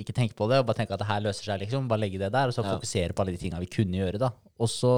ikke 0.00 0.14
tenke 0.14 0.34
på 0.38 0.46
det, 0.50 0.58
og 0.60 0.66
bare 0.68 0.78
tenke 0.82 0.94
at 0.94 1.00
det 1.02 1.08
her 1.08 1.22
løser 1.24 1.48
seg, 1.52 1.62
liksom. 1.62 1.86
Bare 1.90 2.02
legge 2.02 2.18
det 2.20 2.28
der, 2.34 2.50
og 2.50 2.54
så 2.56 2.62
fokusere 2.66 3.14
på 3.14 3.22
alle 3.24 3.32
de 3.34 3.40
tinga 3.42 3.58
vi 3.62 3.70
kunne 3.70 3.98
gjøre, 4.02 4.20
da. 4.22 4.28
Og 4.60 4.68
så 4.70 4.92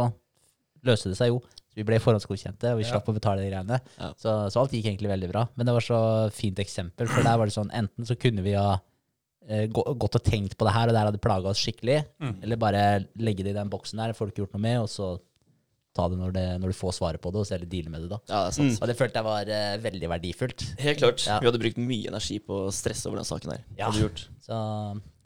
løste 0.87 1.13
det 1.13 1.19
seg 1.19 1.33
jo. 1.33 1.41
Så 1.73 1.81
vi 1.81 1.87
ble 1.89 1.97
forhåndsgodkjente, 2.05 2.75
og 2.75 2.83
vi 2.83 2.85
slapp 2.85 3.07
å 3.09 3.15
betale 3.17 3.41
de 3.41 3.49
greiene. 3.49 3.79
Så, 4.21 4.33
så 4.53 4.61
alt 4.61 4.75
gikk 4.77 4.91
egentlig 4.91 5.09
veldig 5.09 5.29
bra. 5.31 5.47
Men 5.57 5.69
det 5.69 5.75
var 5.79 5.85
så 5.87 6.01
fint 6.37 6.59
eksempel, 6.61 7.09
for 7.09 7.25
der 7.25 7.39
var 7.41 7.49
det 7.49 7.55
sånn, 7.55 7.73
enten 7.73 8.09
så 8.09 8.17
kunne 8.21 8.45
vi 8.45 8.53
ha 8.59 8.75
eh, 9.49 9.65
gått 9.73 10.19
og 10.19 10.27
tenkt 10.27 10.59
på 10.61 10.69
det 10.69 10.75
her, 10.77 10.91
og 10.91 10.93
det 10.93 11.01
her 11.01 11.09
hadde 11.09 11.23
plaga 11.25 11.49
oss 11.49 11.63
skikkelig. 11.65 12.03
Mm. 12.21 12.35
Eller 12.45 12.61
bare 12.61 12.83
legge 13.17 13.47
det 13.47 13.55
i 13.55 13.57
den 13.57 13.73
boksen 13.73 14.03
der, 14.03 14.13
får 14.19 14.29
du 14.29 14.35
ikke 14.35 14.45
gjort 14.45 14.59
noe 14.59 14.67
med, 14.67 14.83
og 14.85 14.93
så 14.93 15.15
ta 15.97 16.07
det 16.09 16.17
når, 16.17 16.33
det 16.35 16.45
når 16.63 16.73
du 16.73 16.77
får 16.77 16.95
svaret 16.97 17.21
på 17.23 17.33
det, 17.33 17.43
og 17.43 17.49
så 17.49 17.57
heller 17.57 17.69
deale 17.71 17.93
med 17.93 18.05
det 18.05 18.11
da. 18.15 18.19
Ja, 18.31 18.39
det 18.47 18.53
er 18.53 18.57
sant. 18.57 18.79
Og 18.81 18.89
det 18.91 18.97
følte 18.99 19.21
jeg 19.21 19.29
var 19.29 19.53
uh, 19.53 19.83
veldig 19.85 20.11
verdifullt. 20.15 20.65
Helt 20.81 21.03
klart. 21.03 21.25
Ja. 21.29 21.39
Vi 21.43 21.51
hadde 21.51 21.61
brukt 21.63 21.81
mye 21.81 22.13
energi 22.13 22.39
på 22.45 22.63
å 22.67 22.73
stresse 22.75 23.11
over 23.11 23.21
den 23.21 23.29
saken 23.29 23.55
her. 23.55 23.65
Ja. 23.77 23.91
Hadde 23.91 24.07
gjort. 24.07 24.25
Så 24.47 24.59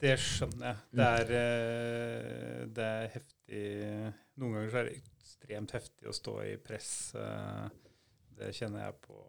Det 0.03 0.17
skjønner 0.21 0.69
jeg. 0.69 0.83
Det 0.99 1.09
er, 1.21 1.33
uh, 1.33 2.61
det 2.77 2.91
er 2.93 3.11
heftig 3.17 3.63
Noen 4.37 4.53
ganger 4.53 4.69
så 4.69 4.79
er 4.81 4.89
det 4.89 4.97
ekstremt 4.99 5.71
heftig 5.77 6.11
å 6.11 6.15
stå 6.15 6.37
i 6.45 6.55
press. 6.61 6.91
Uh, 7.15 7.67
Det 8.37 8.51
kjenner 8.53 8.89
jeg 8.89 8.99
på 9.07 9.23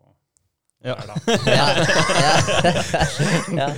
Ja. 0.84 0.94
ja. 1.46 1.68
ja. 2.18 2.34
ja. 3.62 3.70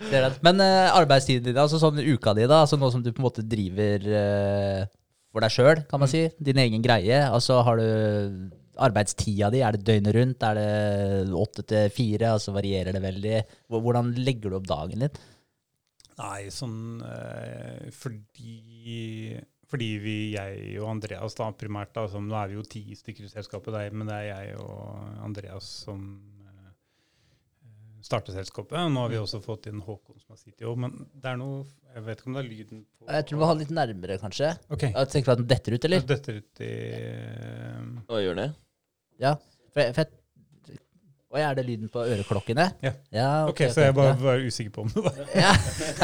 Det 0.00 0.16
er 0.16 0.24
det. 0.28 0.36
Men 0.44 0.60
uh, 0.62 0.92
arbeidstiden 0.96 1.48
din, 1.48 1.58
altså 1.60 1.80
sånn 1.80 2.00
uka 2.00 2.32
di, 2.36 2.46
da, 2.48 2.62
altså 2.64 2.78
nå 2.80 2.88
som 2.92 3.02
du 3.04 3.10
på 3.12 3.20
en 3.20 3.26
måte 3.26 3.44
driver 3.44 4.06
eh, 4.20 4.86
for 5.30 5.44
deg 5.44 5.54
sjøl, 5.54 5.84
kan 5.90 6.02
man 6.02 6.10
si, 6.10 6.24
din 6.42 6.58
egen 6.62 6.82
greie, 6.84 7.20
altså 7.28 7.60
har 7.66 7.78
du 7.78 8.50
arbeidstida 8.80 9.50
di, 9.52 9.60
er 9.62 9.76
det 9.76 9.84
døgnet 9.86 10.16
rundt, 10.16 10.46
er 10.46 10.58
det 10.58 11.36
åtte 11.36 11.66
til 11.68 11.92
fire, 11.94 12.34
altså 12.36 12.54
varierer 12.56 12.96
det 12.96 13.04
veldig? 13.04 13.36
Hvordan 13.70 14.14
legger 14.18 14.50
du 14.50 14.58
opp 14.58 14.68
dagen 14.70 15.04
din? 15.04 15.22
Nei, 16.20 16.50
sånn 16.52 17.00
eh, 17.06 17.88
fordi 17.96 19.38
fordi 19.70 19.90
vi, 20.02 20.14
jeg 20.34 20.80
og 20.82 20.88
Andreas 20.96 21.36
da, 21.38 21.46
primært 21.54 21.92
da, 21.94 22.08
som, 22.10 22.26
Nå 22.26 22.34
er 22.40 22.50
vi 22.50 22.58
jo 22.58 22.66
ti 22.66 22.82
stykker 22.98 23.28
i 23.28 23.30
selskapet, 23.30 23.70
der, 23.76 23.94
men 23.94 24.10
det 24.10 24.16
er 24.16 24.26
jeg 24.32 24.56
og 24.64 25.20
Andreas 25.22 25.68
som 25.86 26.08
starter 28.04 28.36
selskapet. 28.36 28.78
Nå 28.92 29.04
har 29.04 29.12
vi 29.12 29.18
også 29.20 29.40
fått 29.44 29.68
inn 29.70 29.82
Håkon 29.84 30.18
som 30.20 30.34
har 30.34 30.40
CTO, 30.40 30.74
men 30.80 30.96
det 31.12 31.32
er 31.32 31.38
noe 31.40 31.64
Jeg 31.90 32.04
vet 32.06 32.20
ikke 32.20 32.30
om 32.30 32.36
det 32.38 32.42
er 32.42 32.48
lyden 32.48 32.82
på 32.86 33.08
Jeg 33.10 33.26
tror 33.26 33.36
du 33.36 33.42
må 33.42 33.50
ha 33.50 33.58
litt 33.58 33.74
nærmere, 33.74 34.18
kanskje. 34.22 34.52
Ok. 34.70 34.86
Jeg 34.88 35.12
tenker 35.14 35.34
at 35.34 35.42
den 35.42 35.50
detter 35.50 35.76
ut, 35.76 35.86
eller? 35.88 36.04
Den 36.04 36.12
detter 36.14 36.40
ut 36.40 36.62
i 36.64 36.72
eh, 37.00 38.20
gjør 38.26 38.40
det? 38.40 38.48
Ja. 39.20 39.34
For 39.70 39.84
jeg, 39.84 39.94
for 39.96 40.04
jeg, 40.04 40.19
Oi, 41.30 41.38
er 41.46 41.54
det 41.54 41.62
lyden 41.62 41.86
på 41.94 42.02
øreklokkene? 42.02 42.64
Ja. 42.82 43.26
ok, 43.46 43.52
Ok, 43.52 43.60
så 43.70 43.84
jeg 43.84 43.94
bare 43.94 44.16
var 44.18 44.40
usikker 44.42 44.72
på 44.74 44.82
om 44.82 44.88
det 44.90 45.02
var 45.04 45.18
Ja. 45.44 45.52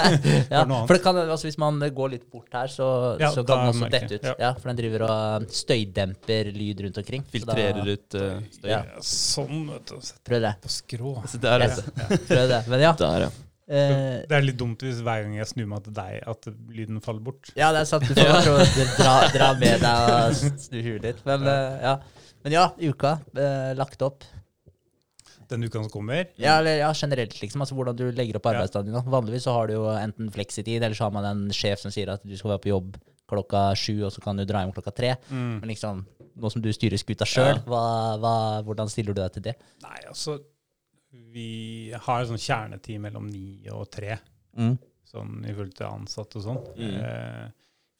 ja. 0.52 0.60
noe 0.62 0.76
annet. 0.76 0.84
For 0.86 0.94
det 0.94 1.00
kan, 1.02 1.16
altså 1.24 1.48
hvis 1.48 1.56
man 1.58 1.80
går 1.96 2.12
litt 2.12 2.28
bort 2.30 2.52
her, 2.54 2.70
så, 2.70 2.86
Ja, 3.18 3.32
så 3.34 3.42
kan 3.48 3.64
den 3.64 3.72
også 3.72 3.88
dette 3.90 4.20
ut. 4.20 4.28
Ja. 4.28 4.34
ja. 4.44 4.50
For 4.54 4.70
den 4.70 4.78
driver 4.78 5.02
og 5.08 5.48
støydemper 5.50 6.52
lyd 6.54 6.84
rundt 6.86 7.00
omkring. 7.02 7.24
Filtrerer 7.32 7.80
da- 7.82 7.96
ut 7.96 8.18
uh, 8.20 8.36
støy. 8.54 8.68
Ja. 8.70 8.78
Ja, 8.86 9.02
Sånn, 9.08 9.64
vet 9.72 9.90
du. 9.90 10.12
Prøv 10.30 10.44
det. 10.46 10.52
på 10.62 10.70
skrå. 10.76 11.16
Så 11.26 11.42
det 11.42 11.50
er 11.56 11.66
Ja. 11.66 11.74
det. 11.74 12.20
Prøv 12.30 12.46
det. 12.54 12.60
Men 12.70 12.84
ja. 12.86 12.92
Der, 13.02 13.26
ja. 13.26 13.32
Eh, 13.66 14.22
Det 14.30 14.38
er 14.38 14.46
litt 14.46 14.60
dumt 14.62 14.86
hvis 14.86 15.02
hver 15.02 15.24
gang 15.26 15.34
jeg 15.40 15.50
snur 15.50 15.66
meg 15.74 15.82
til 15.88 15.96
deg, 15.98 16.20
at 16.22 16.46
lyden 16.70 17.02
faller 17.02 17.24
bort. 17.26 17.50
ja, 17.58 17.72
det 17.74 17.82
er 17.82 17.90
sant. 17.90 18.06
Du 18.06 18.14
får 18.14 18.30
prøve 18.46 18.62
å 18.62 18.86
dra, 18.94 19.16
dra 19.34 19.50
med 19.58 19.82
deg 19.82 20.14
og 20.14 20.38
snu 20.68 20.78
huet 20.86 21.02
litt. 21.10 21.24
Men, 21.26 21.50
eh, 21.50 21.82
ja. 21.82 21.96
Men 22.46 22.54
ja, 22.60 22.68
uka 22.78 23.16
eh, 23.34 23.72
lagt 23.74 24.06
opp. 24.06 24.22
Den 25.48 25.62
uka 25.64 25.78
som 25.82 25.90
kommer. 25.92 26.26
Ja, 26.40 26.58
eller, 26.58 26.78
ja, 26.80 26.92
generelt, 26.94 27.36
liksom. 27.40 27.60
Altså 27.62 27.74
hvordan 27.78 27.96
du 27.98 28.06
legger 28.12 28.36
opp 28.40 28.46
arbeidsdagen 28.50 28.90
din. 28.92 29.10
Vanligvis 29.12 29.44
så 29.46 29.52
har 29.54 29.68
du 29.70 29.74
jo 29.76 29.84
enten 29.94 30.30
fleksitid, 30.34 30.82
eller 30.82 30.94
så 30.98 31.04
har 31.06 31.14
man 31.14 31.24
en 31.28 31.44
sjef 31.54 31.78
som 31.84 31.90
sier 31.94 32.10
at 32.12 32.24
du 32.26 32.34
skal 32.36 32.56
være 32.56 32.64
på 32.66 32.72
jobb 32.72 32.96
klokka 33.26 33.74
sju, 33.78 34.04
og 34.06 34.12
så 34.14 34.22
kan 34.22 34.36
du 34.38 34.44
dra 34.46 34.60
hjem 34.62 34.72
klokka 34.74 34.92
tre. 34.94 35.14
Mm. 35.30 35.54
Men 35.60 35.68
liksom, 35.70 36.04
nå 36.38 36.50
som 36.52 36.62
du 36.62 36.68
styrer 36.74 36.98
skuta 37.00 37.26
sjøl, 37.26 37.58
hvordan 37.66 38.90
stiller 38.92 39.14
du 39.16 39.20
deg 39.22 39.32
til 39.34 39.46
det? 39.48 39.56
Nei, 39.82 39.98
altså 40.10 40.36
Vi 41.32 41.90
har 41.94 42.20
en 42.22 42.28
sånn 42.28 42.42
kjernetid 42.42 43.00
mellom 43.00 43.26
ni 43.30 43.66
og 43.72 43.86
tre, 43.90 44.18
Mm. 44.56 44.76
sånn 45.04 45.44
i 45.44 45.52
forhold 45.52 45.74
til 45.76 45.86
ansatte 45.86 46.38
og 46.38 46.44
sånn. 46.44 46.60
Mm. 46.76 46.94
Eh, 47.00 47.50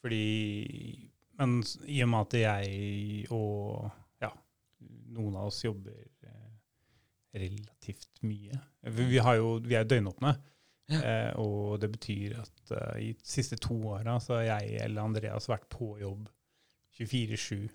fordi 0.03 1.11
Men 1.39 1.63
i 1.87 2.03
og 2.03 2.09
med 2.09 2.21
at 2.27 2.33
jeg 2.41 3.27
og 3.31 3.91
ja, 4.23 4.31
noen 5.13 5.35
av 5.37 5.51
oss 5.51 5.59
jobber 5.65 5.93
relativt 7.41 8.23
mye 8.27 8.59
Vi, 8.97 9.07
jo, 9.17 9.57
vi 9.63 9.77
er 9.77 9.85
jo 9.85 9.91
døgnåpne. 9.91 10.37
Eh, 10.87 11.33
og 11.43 11.81
det 11.83 11.89
betyr 11.91 12.37
at 12.39 12.71
uh, 12.71 12.95
i 13.03 13.09
de 13.17 13.27
siste 13.27 13.59
to 13.59 13.75
åra 13.91 14.21
så 14.23 14.37
har 14.39 14.45
jeg 14.47 14.77
eller 14.85 15.03
Andreas 15.03 15.49
vært 15.51 15.67
på 15.73 15.97
jobb 15.99 16.29
24-7 17.01 17.67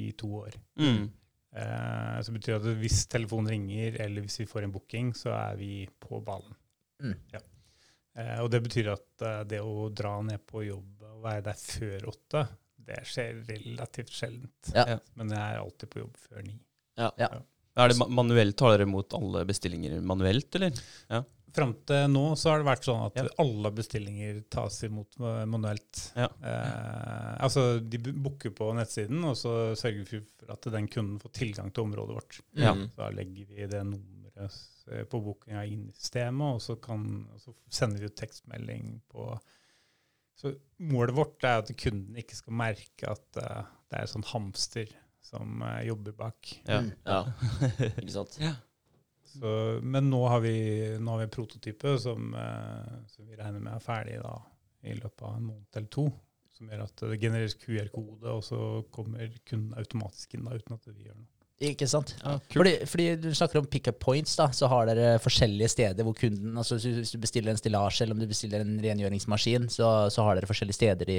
i 0.00 0.10
to 0.18 0.30
år. 0.42 0.56
Mm. 0.80 1.06
Eh, 1.52 2.22
så 2.22 2.32
betyr 2.32 2.58
det 2.58 2.60
at 2.60 2.80
hvis 2.82 3.04
telefonen 3.10 3.50
ringer, 3.50 4.00
eller 4.04 4.26
hvis 4.26 4.40
vi 4.42 4.48
får 4.50 4.66
en 4.66 4.74
booking, 4.74 5.12
så 5.16 5.32
er 5.34 5.56
vi 5.58 5.72
på 6.00 6.20
ballen. 6.26 6.54
Mm. 7.02 7.16
Ja. 7.32 7.40
Eh, 8.18 8.38
og 8.44 8.50
det 8.52 8.62
betyr 8.66 8.92
at 8.92 9.24
uh, 9.24 9.40
det 9.48 9.62
å 9.64 9.88
dra 9.94 10.16
ned 10.26 10.42
på 10.46 10.64
jobb 10.66 11.06
og 11.08 11.22
være 11.24 11.46
der 11.50 11.58
før 11.58 12.10
åtte, 12.12 12.44
det 12.90 13.00
skjer 13.06 13.42
relativt 13.48 14.12
sjeldent. 14.14 14.74
Ja. 14.74 14.86
Ja. 14.94 14.98
Men 15.18 15.34
jeg 15.34 15.40
er 15.40 15.62
alltid 15.62 15.92
på 15.92 16.04
jobb 16.04 16.20
før 16.20 16.44
ni. 16.46 16.56
Er 17.80 17.92
det 17.92 18.08
manuelt, 18.12 18.56
tar 18.60 18.74
dere 18.76 18.86
imot 18.88 19.14
alle 19.16 19.44
bestillinger 19.48 20.00
manuelt, 20.04 20.54
eller? 20.58 20.80
Fram 21.50 21.72
til 21.88 22.04
nå 22.12 22.24
så 22.38 22.52
har 22.52 22.60
det 22.60 22.68
vært 22.68 22.84
sånn 22.86 23.00
at 23.08 23.16
Ja. 23.18 23.24
alle 23.42 23.72
bestillinger 23.74 24.36
tas 24.54 24.76
imot 24.86 25.16
manuelt. 25.50 26.02
Ja. 26.14 26.28
Eh, 26.46 27.32
altså, 27.42 27.80
de 27.82 27.98
booker 28.12 28.52
på 28.54 28.68
nettsiden, 28.78 29.24
og 29.26 29.34
så 29.40 29.74
sørger 29.74 30.04
vi 30.04 30.20
for 30.20 30.52
at 30.54 30.68
den 30.76 30.86
kunden 30.86 31.18
får 31.18 31.32
tilgang 31.40 31.72
til 31.74 31.88
området 31.88 32.14
vårt. 32.20 32.40
Ja. 32.54 32.74
Mm. 32.74 32.86
Så 32.92 33.02
da 33.02 33.10
legger 33.10 33.50
vi 33.50 33.66
det 33.66 33.82
nummeret 33.88 35.08
på 35.10 35.20
bookinga 35.20 35.64
inn 35.66 35.88
i 35.90 35.92
systemet, 35.98 36.54
og 36.54 36.62
så, 36.62 36.76
kan, 36.80 37.26
og 37.34 37.42
så 37.42 37.52
sender 37.68 37.98
vi 38.00 38.06
ut 38.12 38.16
tekstmelding 38.16 39.00
på 39.10 39.32
Så 40.40 40.54
målet 40.78 41.12
vårt 41.12 41.44
er 41.44 41.58
at 41.60 41.68
kunden 41.76 42.16
ikke 42.16 42.32
skal 42.38 42.54
merke 42.56 43.10
at 43.10 43.40
uh, 43.42 43.66
det 43.92 43.98
er 43.98 44.06
sånn 44.08 44.24
hamster 44.24 44.88
som 45.22 45.62
eh, 45.62 45.82
jobber 45.88 46.12
bak. 46.18 46.50
Ja. 46.66 46.80
Mm. 46.80 46.90
Ja, 47.06 47.20
ikke 48.00 48.12
sant? 48.14 48.38
Så, 49.30 49.50
men 49.86 50.08
nå 50.10 50.24
har 50.28 50.40
vi, 50.42 50.54
nå 50.98 51.12
har 51.12 51.20
vi 51.22 51.26
en 51.28 51.34
prototype 51.36 51.92
som, 52.02 52.32
eh, 52.34 52.94
som 53.12 53.28
vi 53.28 53.36
regner 53.38 53.60
med 53.62 53.76
er 53.76 53.84
ferdig 53.84 54.16
da, 54.24 54.32
i 54.82 54.96
løpet 54.98 55.22
av 55.28 55.36
en 55.36 55.44
måned 55.52 55.76
eller 55.78 55.90
to. 55.92 56.08
Som 56.56 56.68
gjør 56.72 56.82
at 56.84 57.04
det 57.12 57.20
genereres 57.22 57.54
QR-kode, 57.56 58.26
og 58.34 58.42
så 58.44 58.58
kommer 58.92 59.30
kunden 59.48 59.76
automatisk 59.80 60.34
inn 60.36 60.48
da, 60.48 60.56
uten 60.58 60.74
at 60.76 60.88
vi 60.90 61.06
gjør 61.06 61.14
noe. 61.20 61.28
Ikke 61.60 61.84
sant? 61.92 62.14
Ja. 62.24 62.38
Fordi, 62.54 62.70
fordi 62.88 63.06
du 63.20 63.28
snakker 63.36 63.60
om 63.60 63.66
pick-up 63.68 63.98
points, 64.00 64.32
da, 64.40 64.46
så 64.56 64.68
har 64.72 64.86
dere 64.88 65.18
forskjellige 65.20 65.68
steder 65.74 66.06
hvor 66.06 66.14
kunden 66.16 66.56
altså 66.56 66.78
Hvis 66.78 66.86
du- 66.88 67.00
hvis 67.02 67.10
du 67.12 67.18
bestiller 67.20 67.52
en 67.52 67.60
stillasje 67.60 68.02
eller 68.06 68.16
om 68.16 68.20
du 68.22 68.26
bestiller 68.30 68.64
en 68.64 68.78
rengjøringsmaskin, 68.80 69.68
så, 69.68 70.08
så 70.08 70.24
har 70.24 70.38
dere 70.40 70.48
forskjellige 70.48 70.78
steder 70.78 71.04
de 71.10 71.18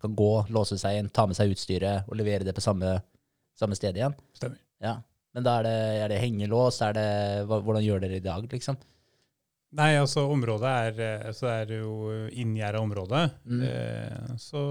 kan 0.00 0.12
gå, 0.14 0.28
låse 0.52 0.76
seg 0.78 0.98
inn, 1.00 1.08
ta 1.08 1.24
med 1.26 1.36
seg 1.40 1.50
utstyret 1.56 2.04
og 2.06 2.16
levere 2.20 2.44
det 2.44 2.52
på 2.54 2.60
samme, 2.62 2.98
samme 3.58 3.78
sted 3.78 3.96
igjen. 3.98 4.14
Stemmer. 4.38 4.60
Ja. 4.82 4.98
Men 5.36 5.44
da 5.46 5.58
er 5.60 5.66
det, 5.68 5.78
er 6.04 6.12
det 6.14 6.22
hengelås? 6.22 6.80
Er 6.86 6.94
det, 6.96 7.08
hvordan 7.50 7.84
gjør 7.84 8.00
dere 8.06 8.18
i 8.18 8.24
dag, 8.24 8.46
liksom? 8.50 8.78
Nei, 9.76 9.90
altså 10.00 10.22
området 10.32 10.68
er, 10.88 11.00
eh, 11.04 11.32
så 11.36 11.50
er 11.50 11.66
det 11.68 11.78
jo 11.82 12.08
inngjerda 12.32 12.80
område. 12.80 13.18
Mm. 13.44 13.60
Eh, 13.68 14.30
så 14.40 14.62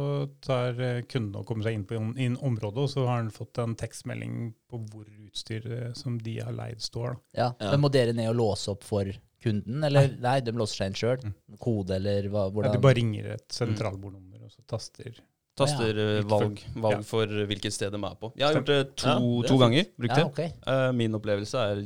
tar 0.41 0.79
eh, 0.81 1.03
kunden 1.05 1.37
og 1.37 1.45
kommer 1.45 1.67
seg 1.67 1.77
inn 1.77 1.83
på 1.85 1.99
inn 2.17 2.39
området, 2.41 2.87
og 2.87 2.89
så 2.89 3.03
har 3.05 3.19
han 3.21 3.29
fått 3.33 3.61
en 3.61 3.75
tekstmelding 3.77 4.55
på 4.71 4.79
hvor 4.89 5.05
utstyret 5.27 5.93
som 5.99 6.17
de 6.25 6.39
har 6.41 6.55
leid, 6.57 6.81
står. 6.81 7.13
Da. 7.13 7.21
Ja. 7.43 7.49
Ja. 7.61 7.75
Men 7.75 7.85
må 7.85 7.93
dere 7.93 8.17
ned 8.17 8.31
og 8.31 8.39
låse 8.41 8.73
opp 8.73 8.87
for 8.87 9.11
kunden, 9.43 9.85
eller 9.85 10.15
nei, 10.17 10.39
de 10.41 10.55
låser 10.57 10.81
seg 10.81 10.89
inn 10.89 10.97
sjøl? 10.97 11.21
Mm. 11.29 11.37
Kode, 11.61 11.99
eller 12.01 12.31
hva, 12.33 12.47
Ja, 12.47 12.55
hvordan? 12.57 12.73
de 12.73 12.85
bare 12.89 12.97
ringer 12.97 13.31
et 13.37 13.47
sentralbordnummer, 13.53 14.47
og 14.49 14.55
så 14.55 14.65
taster 14.65 15.13
Taster 15.57 15.97
ja, 15.97 16.21
valg, 16.29 16.59
for- 16.61 16.81
valg 16.83 16.99
ja. 16.99 17.05
for 17.09 17.25
hvilket 17.49 17.73
sted 17.73 17.91
de 17.95 17.97
er 17.97 18.15
på. 18.21 18.29
Jeg 18.37 18.45
har 18.47 18.53
gjort 18.59 18.67
det 18.69 18.81
to, 19.01 19.07
Ja, 19.09 19.15
det 19.41 19.47
to 19.49 19.57
ganger. 19.57 19.85
Brukt 19.97 20.17
ja, 20.21 20.25
det. 20.37 20.49
Eh, 20.69 20.91
min 20.93 21.15
opplevelse 21.17 21.63
er 21.71 21.81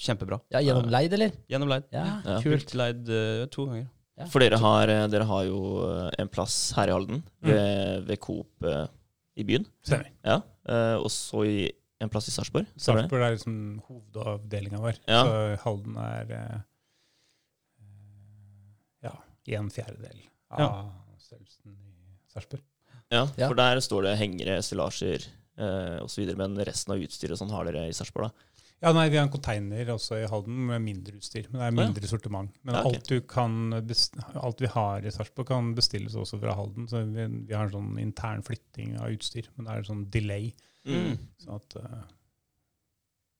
kjempebra. 0.00 0.38
Ja, 0.54 0.60
Gjennom 0.62 0.86
leid, 0.92 1.12
eller? 1.18 1.32
Gjennom 1.50 1.68
leid. 1.72 1.84
Ja, 1.92 2.04
Ja. 2.24 2.36
kult. 2.44 2.52
Brukt 2.54 2.74
leid 2.78 3.08
uh, 3.10 3.46
to 3.50 3.66
ganger. 3.66 3.88
Ja. 4.20 4.26
For 4.30 4.38
dere 4.44 4.58
har, 4.62 4.88
eh, 4.92 5.06
dere 5.08 5.24
har 5.24 5.44
jo 5.48 5.60
eh, 5.88 6.10
en 6.22 6.28
plass 6.28 6.72
her 6.76 6.88
i 6.88 6.92
Halden, 6.94 7.22
Mm. 7.42 7.48
ved, 7.50 8.06
ved 8.06 8.20
Coop 8.20 8.64
uh, 8.68 8.86
i 9.36 9.42
byen. 9.48 9.66
Stemmer. 9.82 10.10
Ja. 10.24 10.40
eh, 10.68 10.96
Og 11.00 11.10
så 11.10 11.42
i 11.48 11.70
en 12.00 12.08
plass 12.08 12.28
i 12.28 12.30
Sarpsborg. 12.32 12.66
Sarpsborg 12.76 13.22
er 13.26 13.34
liksom 13.36 13.80
hovedavdelinga 13.88 14.78
vår. 14.80 14.98
Ja. 15.08 15.24
Så 15.24 15.56
Halden 15.64 15.96
er 15.96 16.30
eh, 16.36 16.58
eh, 17.80 19.08
ja, 19.08 19.14
en 19.58 19.70
fjerdedel 19.70 20.20
av 20.50 20.60
Ja. 20.60 20.70
størrelsen 21.18 21.74
i 21.74 22.18
Sarpsborg. 22.32 22.62
Ja, 23.10 23.24
Ja. 23.36 23.48
for 23.48 23.58
der 23.58 23.80
står 23.82 24.06
det 24.06 24.18
hengere, 24.20 24.60
stillasjer 24.62 25.26
eh, 25.58 25.98
osv. 26.04 26.30
Men 26.38 26.54
resten 26.64 26.94
av 26.94 27.02
utstyret 27.02 27.34
og 27.34 27.40
sånn 27.42 27.50
har 27.54 27.66
dere 27.66 27.88
i 27.88 27.96
Sarpsborg, 27.96 28.30
da? 28.30 28.46
Ja, 28.80 28.92
nei, 28.96 29.10
Vi 29.10 29.18
har 29.18 29.26
en 29.26 29.32
container 29.32 29.90
også 29.92 30.22
i 30.22 30.28
Halden 30.30 30.62
med 30.70 30.80
mindre 30.80 31.18
utstyr. 31.18 31.50
Men 31.50 31.58
det 31.60 31.66
er 31.66 31.72
Å, 31.72 31.74
ja. 31.82 31.88
mindre 31.90 32.08
sortiment. 32.08 32.54
Men 32.64 32.74
Ja, 32.78 32.80
okay. 32.80 33.00
alt, 33.00 33.08
du 33.10 33.20
kan 33.28 33.74
alt 34.40 34.62
vi 34.62 34.70
har 34.72 35.04
i 35.04 35.10
Sarpsborg, 35.12 35.46
kan 35.50 35.74
bestilles 35.76 36.14
også 36.16 36.38
fra 36.40 36.54
Halden. 36.56 36.86
Så 36.88 37.02
vi, 37.04 37.26
vi 37.50 37.52
har 37.54 37.66
en 37.68 37.74
sånn 37.74 37.98
intern 38.00 38.42
flytting 38.46 38.94
av 38.98 39.10
utstyr. 39.12 39.50
Men 39.56 39.66
det 39.66 39.74
er 39.74 39.82
en 39.82 39.90
sånn 39.90 40.06
delay. 40.10 40.54
Mm. 40.88 41.18
Så 41.44 41.58
at 41.58 41.76
uh, 41.76 42.06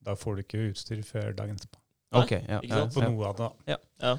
da 0.04 0.16
får 0.16 0.37
du 0.37 0.42
ikke 0.44 0.66
utstyr 0.74 1.00
før 1.09 1.33
dagen 1.38 1.56
etterpå. 1.56 1.80
Ok, 2.20 2.33
ja, 2.37 2.59
ikke 2.61 2.74
ja, 2.74 2.83
sant? 2.85 2.94
På 2.98 3.06
noe 3.06 3.30
av 3.30 3.37
det. 3.38 3.48
da. 3.48 3.78
Ja. 4.04 4.12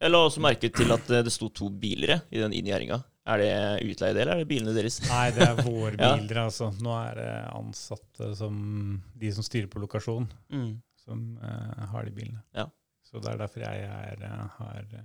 Jeg 0.00 0.10
la 0.14 0.24
også 0.26 0.40
merke 0.42 0.70
til 0.74 0.90
at 0.94 1.08
eh, 1.10 1.22
det 1.26 1.32
sto 1.34 1.48
to 1.50 1.68
biler 1.70 2.20
i 2.30 2.38
den 2.40 2.54
inngjerdinga. 2.54 3.00
Er 3.28 3.38
det 3.42 3.52
utleie 3.90 4.10
eller 4.14 4.30
er 4.32 4.38
det 4.42 4.48
bilene 4.48 4.72
deres? 4.76 4.98
Nei, 5.10 5.26
det 5.36 5.44
er 5.44 5.58
våre 5.62 5.94
Ja. 5.98 6.14
biler, 6.16 6.40
altså. 6.46 6.70
Nå 6.80 6.94
er 6.96 7.14
det 7.20 7.30
ansatte 7.52 8.30
som 8.38 9.02
De 9.18 9.32
som 9.36 9.44
styrer 9.44 9.68
på 9.68 9.82
lokasjon, 9.84 10.28
Mm. 10.50 10.80
som 11.04 11.38
uh, 11.42 11.86
har 11.92 12.04
de 12.08 12.10
bilene. 12.16 12.42
Ja. 12.56 12.66
Så 13.04 13.20
det 13.24 13.30
er 13.32 13.38
derfor 13.40 13.60
jeg 13.64 13.84
er, 13.84 14.20
er, 14.20 14.84
eh, 14.98 15.04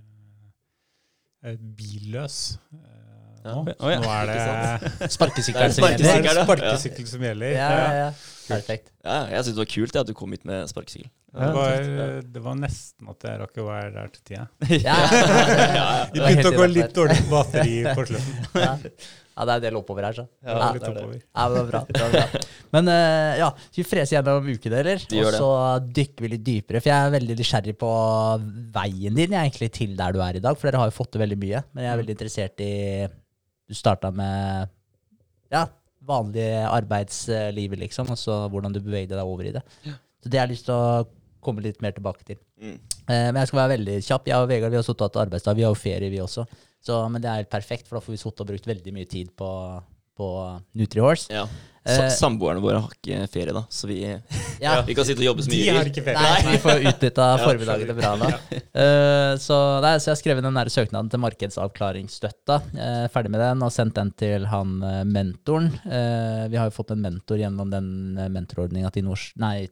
er 1.50 1.56
billøs 1.76 2.58
eh, 2.72 2.78
Ja. 2.82 3.13
Nå. 3.44 3.74
Oh, 3.78 3.90
ja. 3.92 3.98
Nå 4.00 4.12
er 4.14 4.30
det 4.30 5.10
sparkesykkel 5.16 5.74
som 5.76 5.88
er 5.88 5.98
gjelder. 5.98 6.14
er 6.14 6.22
det 6.24 6.36
ja. 6.38 6.46
sparkesykkel 6.46 7.10
som 7.10 7.26
gjelder. 7.28 7.52
Ja, 7.56 7.68
ja, 7.74 7.90
ja. 7.98 8.08
Perfekt. 8.44 8.90
Ja, 9.04 9.18
jeg 9.32 9.44
syns 9.44 9.56
det 9.56 9.62
var 9.62 9.70
kult 9.74 10.00
at 10.00 10.08
du 10.08 10.16
kom 10.16 10.32
hit 10.36 10.48
med 10.48 10.68
sparkesykkel. 10.70 11.10
Det, 11.34 11.48
var, 11.50 12.20
det 12.30 12.40
var 12.44 12.54
nesten 12.54 13.08
at 13.10 13.24
jeg 13.26 13.38
rakk 13.40 13.56
å 13.58 13.66
være 13.66 13.90
der 13.96 14.10
til 14.14 14.22
tida. 14.28 14.44
Ja, 14.86 14.98
ja. 15.74 15.86
Vi 16.14 16.22
begynte 16.22 16.52
å 16.52 16.58
gå 16.60 16.68
litt 16.70 16.94
dårlig 16.94 17.16
på 17.24 17.32
batteri 17.32 17.80
på 17.88 18.04
slutten. 18.06 18.44
Ja. 18.54 18.74
det 18.78 19.48
er 19.48 19.54
en 19.56 19.64
del 19.64 19.78
oppover 19.80 20.06
her, 20.06 20.20
så. 20.20 20.26
Ja, 20.46 20.54
Ja, 20.60 20.68
litt 20.76 20.84
det 20.84 20.92
er 20.92 21.00
oppover. 21.00 21.18
Ja, 21.24 21.48
det 21.48 21.58
var 21.58 21.72
bra. 21.72 21.80
Det 21.88 22.04
var 22.04 22.14
bra. 22.14 22.44
Men 22.76 22.92
uh, 22.92 23.32
ja, 23.40 23.50
skal 23.64 23.80
vi 23.80 23.86
frese 23.88 24.14
gjennom 24.14 24.46
ukedeler, 24.54 25.08
De 25.10 25.24
og 25.24 25.34
så 25.34 25.50
dykker 25.98 26.26
vi 26.26 26.32
litt 26.36 26.46
dypere. 26.46 26.84
For 26.84 26.92
jeg 26.92 27.08
er 27.08 27.16
veldig 27.16 27.38
nysgjerrig 27.42 27.76
på 27.82 27.92
veien 28.78 29.18
din 29.18 29.34
egentlig 29.42 29.72
til 29.74 29.98
der 29.98 30.14
du 30.14 30.22
er 30.22 30.38
i 30.38 30.44
dag, 30.44 30.54
for 30.60 30.70
dere 30.70 30.84
har 30.84 30.92
jo 30.92 30.98
fått 31.00 31.16
til 31.16 31.24
veldig 31.26 31.40
mye. 31.42 31.66
Men 31.74 31.88
jeg 31.88 31.96
er 31.96 32.02
veldig 32.04 32.18
interessert 32.20 32.62
i 32.62 32.72
Du 33.68 33.76
starta 33.76 34.10
med 34.14 34.70
ja, 35.52 35.66
vanlige 36.04 36.64
arbeidslivet, 36.68 37.80
liksom, 37.80 38.10
og 38.12 38.20
så 38.20 38.44
hvordan 38.52 38.74
du 38.74 38.82
bevegde 38.84 39.16
deg 39.16 39.24
over 39.24 39.48
i 39.48 39.54
det. 39.54 39.64
Så 40.20 40.30
det 40.30 40.40
har 40.40 40.48
jeg 40.48 40.56
lyst 40.56 40.68
til 40.68 40.76
å 40.76 41.04
komme 41.44 41.64
litt 41.64 41.82
mer 41.84 41.94
tilbake 41.96 42.24
til. 42.24 42.38
Mm. 42.60 42.76
Eh, 43.04 43.26
men 43.28 43.40
jeg 43.42 43.50
skal 43.50 43.60
være 43.62 43.74
veldig 43.74 43.98
kjapp. 44.06 44.30
Jeg 44.30 44.44
og 44.44 44.48
Vegard 44.48 44.72
vi 44.72 44.80
har 44.80 44.86
sittet 44.86 45.04
og 45.04 45.10
hatt 45.10 45.20
arbeidsdag. 45.26 45.58
Vi 45.58 45.66
har 45.66 45.74
jo 45.74 45.80
ferie, 45.80 46.12
vi 46.12 46.22
også. 46.24 46.46
Så, 46.84 46.96
men 47.12 47.20
det 47.24 47.30
er 47.30 47.42
helt 47.42 47.52
perfekt, 47.52 47.88
for 47.88 47.98
da 47.98 48.04
får 48.04 48.14
vi 48.14 48.20
sittet 48.20 48.44
og 48.44 48.50
brukt 48.52 48.68
veldig 48.68 48.94
mye 48.96 49.08
tid 49.08 49.32
på, 49.36 49.50
på 50.16 50.28
Nutrihorse. 50.80 51.32
Ja. 51.32 51.44
Eh, 51.84 52.08
Samboerne 52.16 52.62
våre 52.64 52.80
har 52.80 52.92
ikke 52.96 53.26
ferie, 53.28 53.52
da, 53.52 53.64
så 53.68 53.88
vi, 53.90 53.98
Ja, 54.62 54.78
vi 54.86 54.94
kan 54.96 55.04
sitte 55.04 55.20
og 55.20 55.26
jobbe 55.28 55.44
så 55.44 55.50
mye. 55.52 55.64
De 55.66 55.74
har 55.76 55.90
ikke 55.90 56.04
ferie. 56.06 56.22
Nei, 56.24 56.54
vi 56.54 56.60
får 56.62 56.86
utnytta 56.90 57.26
formiddagene 57.42 57.96
bra 57.98 58.12
da. 58.20 58.30
Uh, 58.74 59.32
så, 59.40 59.58
nei, 59.84 59.92
så 60.00 60.08
jeg 60.10 60.14
har 60.14 60.20
skrevet 60.22 60.46
den 60.46 60.56
der 60.58 60.70
søknaden 60.72 61.10
til 61.12 61.20
markedsavklaringsstøtta. 61.24 62.56
Uh, 62.72 63.04
ferdig 63.12 63.34
med 63.34 63.42
den 63.44 63.64
og 63.66 63.72
sendt 63.74 63.98
den 63.98 64.12
til 64.18 64.46
han 64.48 64.78
eh, 64.84 65.02
mentoren. 65.08 65.68
Eh, 65.84 66.46
vi 66.52 66.58
har 66.58 66.68
jo 66.68 66.74
fått 66.74 66.92
en 66.94 67.02
mentor 67.04 67.38
gjennom 67.40 67.70
den 67.72 67.88
uh, 68.18 68.26
mentorordninga 68.32 68.90
til, 68.94 69.10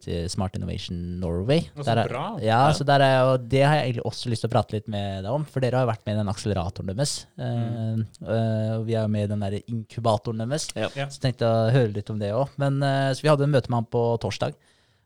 til 0.03 0.29
Smart 0.33 0.57
Innovation 0.59 0.99
Norway. 1.23 1.65
Så 1.77 1.87
Der 1.89 2.03
er- 2.05 2.13
bra. 2.13 2.27
Ja, 2.43 2.61
så 2.77 2.85
der 2.89 3.05
er 3.07 3.23
og 3.33 3.49
det 3.49 3.63
har 3.65 3.77
jeg 3.79 3.93
egentlig 3.93 4.07
også 4.09 4.31
lyst 4.33 4.45
til 4.45 4.51
å 4.51 4.55
prate 4.55 4.77
litt 4.77 4.89
med 4.93 5.25
deg 5.25 5.33
om, 5.33 5.45
for 5.49 5.65
dere 5.65 5.79
har 5.79 5.87
jo 5.87 5.93
vært 5.93 6.05
med 6.07 6.17
i 6.17 6.21
den 6.21 6.33
akseleratoren 6.33 6.93
deres. 6.93 7.15
Eh, 7.39 8.03
eh, 8.27 8.71
og 8.77 8.87
vi 8.89 8.97
er 8.97 9.07
jo 9.07 9.13
med 9.17 9.27
i 9.27 9.33
den 9.33 9.45
der 9.45 9.59
inkubatoren 9.63 10.43
deres. 10.45 10.69
Ja. 10.77 10.91
Så 11.09 11.23
tenkte 11.23 11.47
jeg 11.49 11.53
å 11.53 11.75
høre 11.77 11.95
litt 11.97 12.02
om 12.11 12.19
det 12.21 12.33
òg. 12.35 12.53
Men 12.61 12.83
eh, 12.83 13.13
så 13.15 13.25
vi 13.25 13.31
hadde 13.31 13.47
en 13.47 13.55
møte 13.55 13.71
med 13.71 13.83
han 13.83 13.91
på 13.93 14.03
torsdag. 14.23 14.57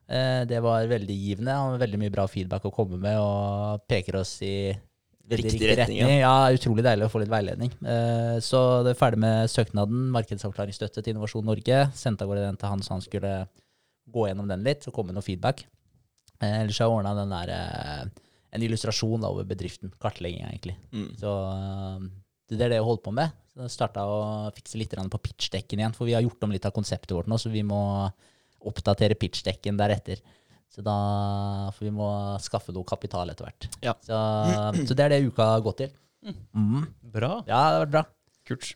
Eh, 0.08 0.42
det 0.48 0.62
var 0.64 0.88
veldig 0.88 1.16
givende. 1.18 1.54
Han 1.54 1.74
har 1.74 1.84
veldig 1.84 2.00
mye 2.00 2.14
bra 2.14 2.26
feedback 2.30 2.64
å 2.68 2.74
komme 2.74 3.00
med, 3.02 3.18
og 3.20 3.86
peker 3.90 4.22
oss 4.22 4.38
i 4.46 4.56
Riktig 5.26 5.56
riktig, 5.56 5.68
retning, 5.74 6.04
retning. 6.04 6.20
Ja. 6.22 6.52
utrolig 6.54 6.84
deilig 6.86 7.08
å 7.08 7.10
få 7.10 7.18
litt 7.18 7.32
veiledning. 7.32 7.72
Eh, 7.82 8.36
så 8.46 8.60
det 8.86 8.92
er 8.92 8.98
ferdig 9.00 9.18
med 9.24 9.50
søknaden, 9.50 10.04
markedsavklaringsstøtte 10.14 11.02
til 11.02 11.16
Innovasjon 11.16 11.48
Norge. 11.48 11.80
Sendte 11.98 12.22
av 12.22 12.30
gårde 12.30 12.44
den 12.44 12.60
til 12.60 12.70
han 12.70 12.84
så 12.86 12.94
han 12.94 13.02
skulle 13.02 13.32
gå 14.06 14.28
gjennom 14.28 14.46
den 14.46 14.62
litt 14.62 14.86
og 14.86 14.94
komme 14.94 15.10
med 15.10 15.18
noe 15.18 15.26
feedback. 15.26 15.64
Ellers 16.38 16.78
har 16.78 16.86
jeg 16.86 16.94
ordna 16.94 17.26
en 18.54 18.62
illustrasjon 18.62 19.26
over 19.26 19.48
bedriften. 19.48 19.90
Kartlegging, 19.98 20.46
egentlig. 20.46 20.76
Mm. 20.94 21.10
Så 21.18 21.32
det 22.54 22.60
er 22.62 22.72
det 22.74 22.78
jeg 22.80 22.86
holdt 22.86 23.02
på 23.06 23.12
med. 23.14 23.34
Så 23.52 23.64
jeg 23.64 23.72
starta 23.72 24.04
å 24.06 24.16
fikse 24.54 24.78
litt 24.78 24.94
på 24.94 25.22
pitchdekken 25.24 25.80
igjen, 25.80 25.94
for 25.96 26.06
vi 26.08 26.14
har 26.14 26.24
gjort 26.24 26.44
om 26.44 26.52
litt 26.52 26.66
av 26.68 26.74
konseptet 26.76 27.14
vårt 27.16 27.28
nå, 27.30 27.38
så 27.40 27.50
vi 27.50 27.64
må 27.66 27.80
oppdatere 28.66 29.16
pitchdekken 29.18 29.78
deretter. 29.78 30.20
Så 30.72 30.82
da 30.84 31.70
For 31.72 31.86
vi 31.86 31.92
må 31.94 32.08
skaffe 32.42 32.74
noe 32.74 32.84
kapital 32.84 33.30
etter 33.32 33.46
hvert. 33.48 33.68
Ja. 33.84 33.94
Så, 34.04 34.16
så 34.84 34.96
det 34.98 35.06
er 35.06 35.14
det 35.14 35.22
uka 35.30 35.46
har 35.54 35.62
gått 35.64 35.84
til. 35.84 35.94
Mm. 36.52 36.82
Bra. 37.14 37.38
Ja, 37.46 37.60
det 37.70 37.78
har 37.78 37.84
vært 37.86 37.94
bra. 37.94 38.04
Kult. 38.50 38.72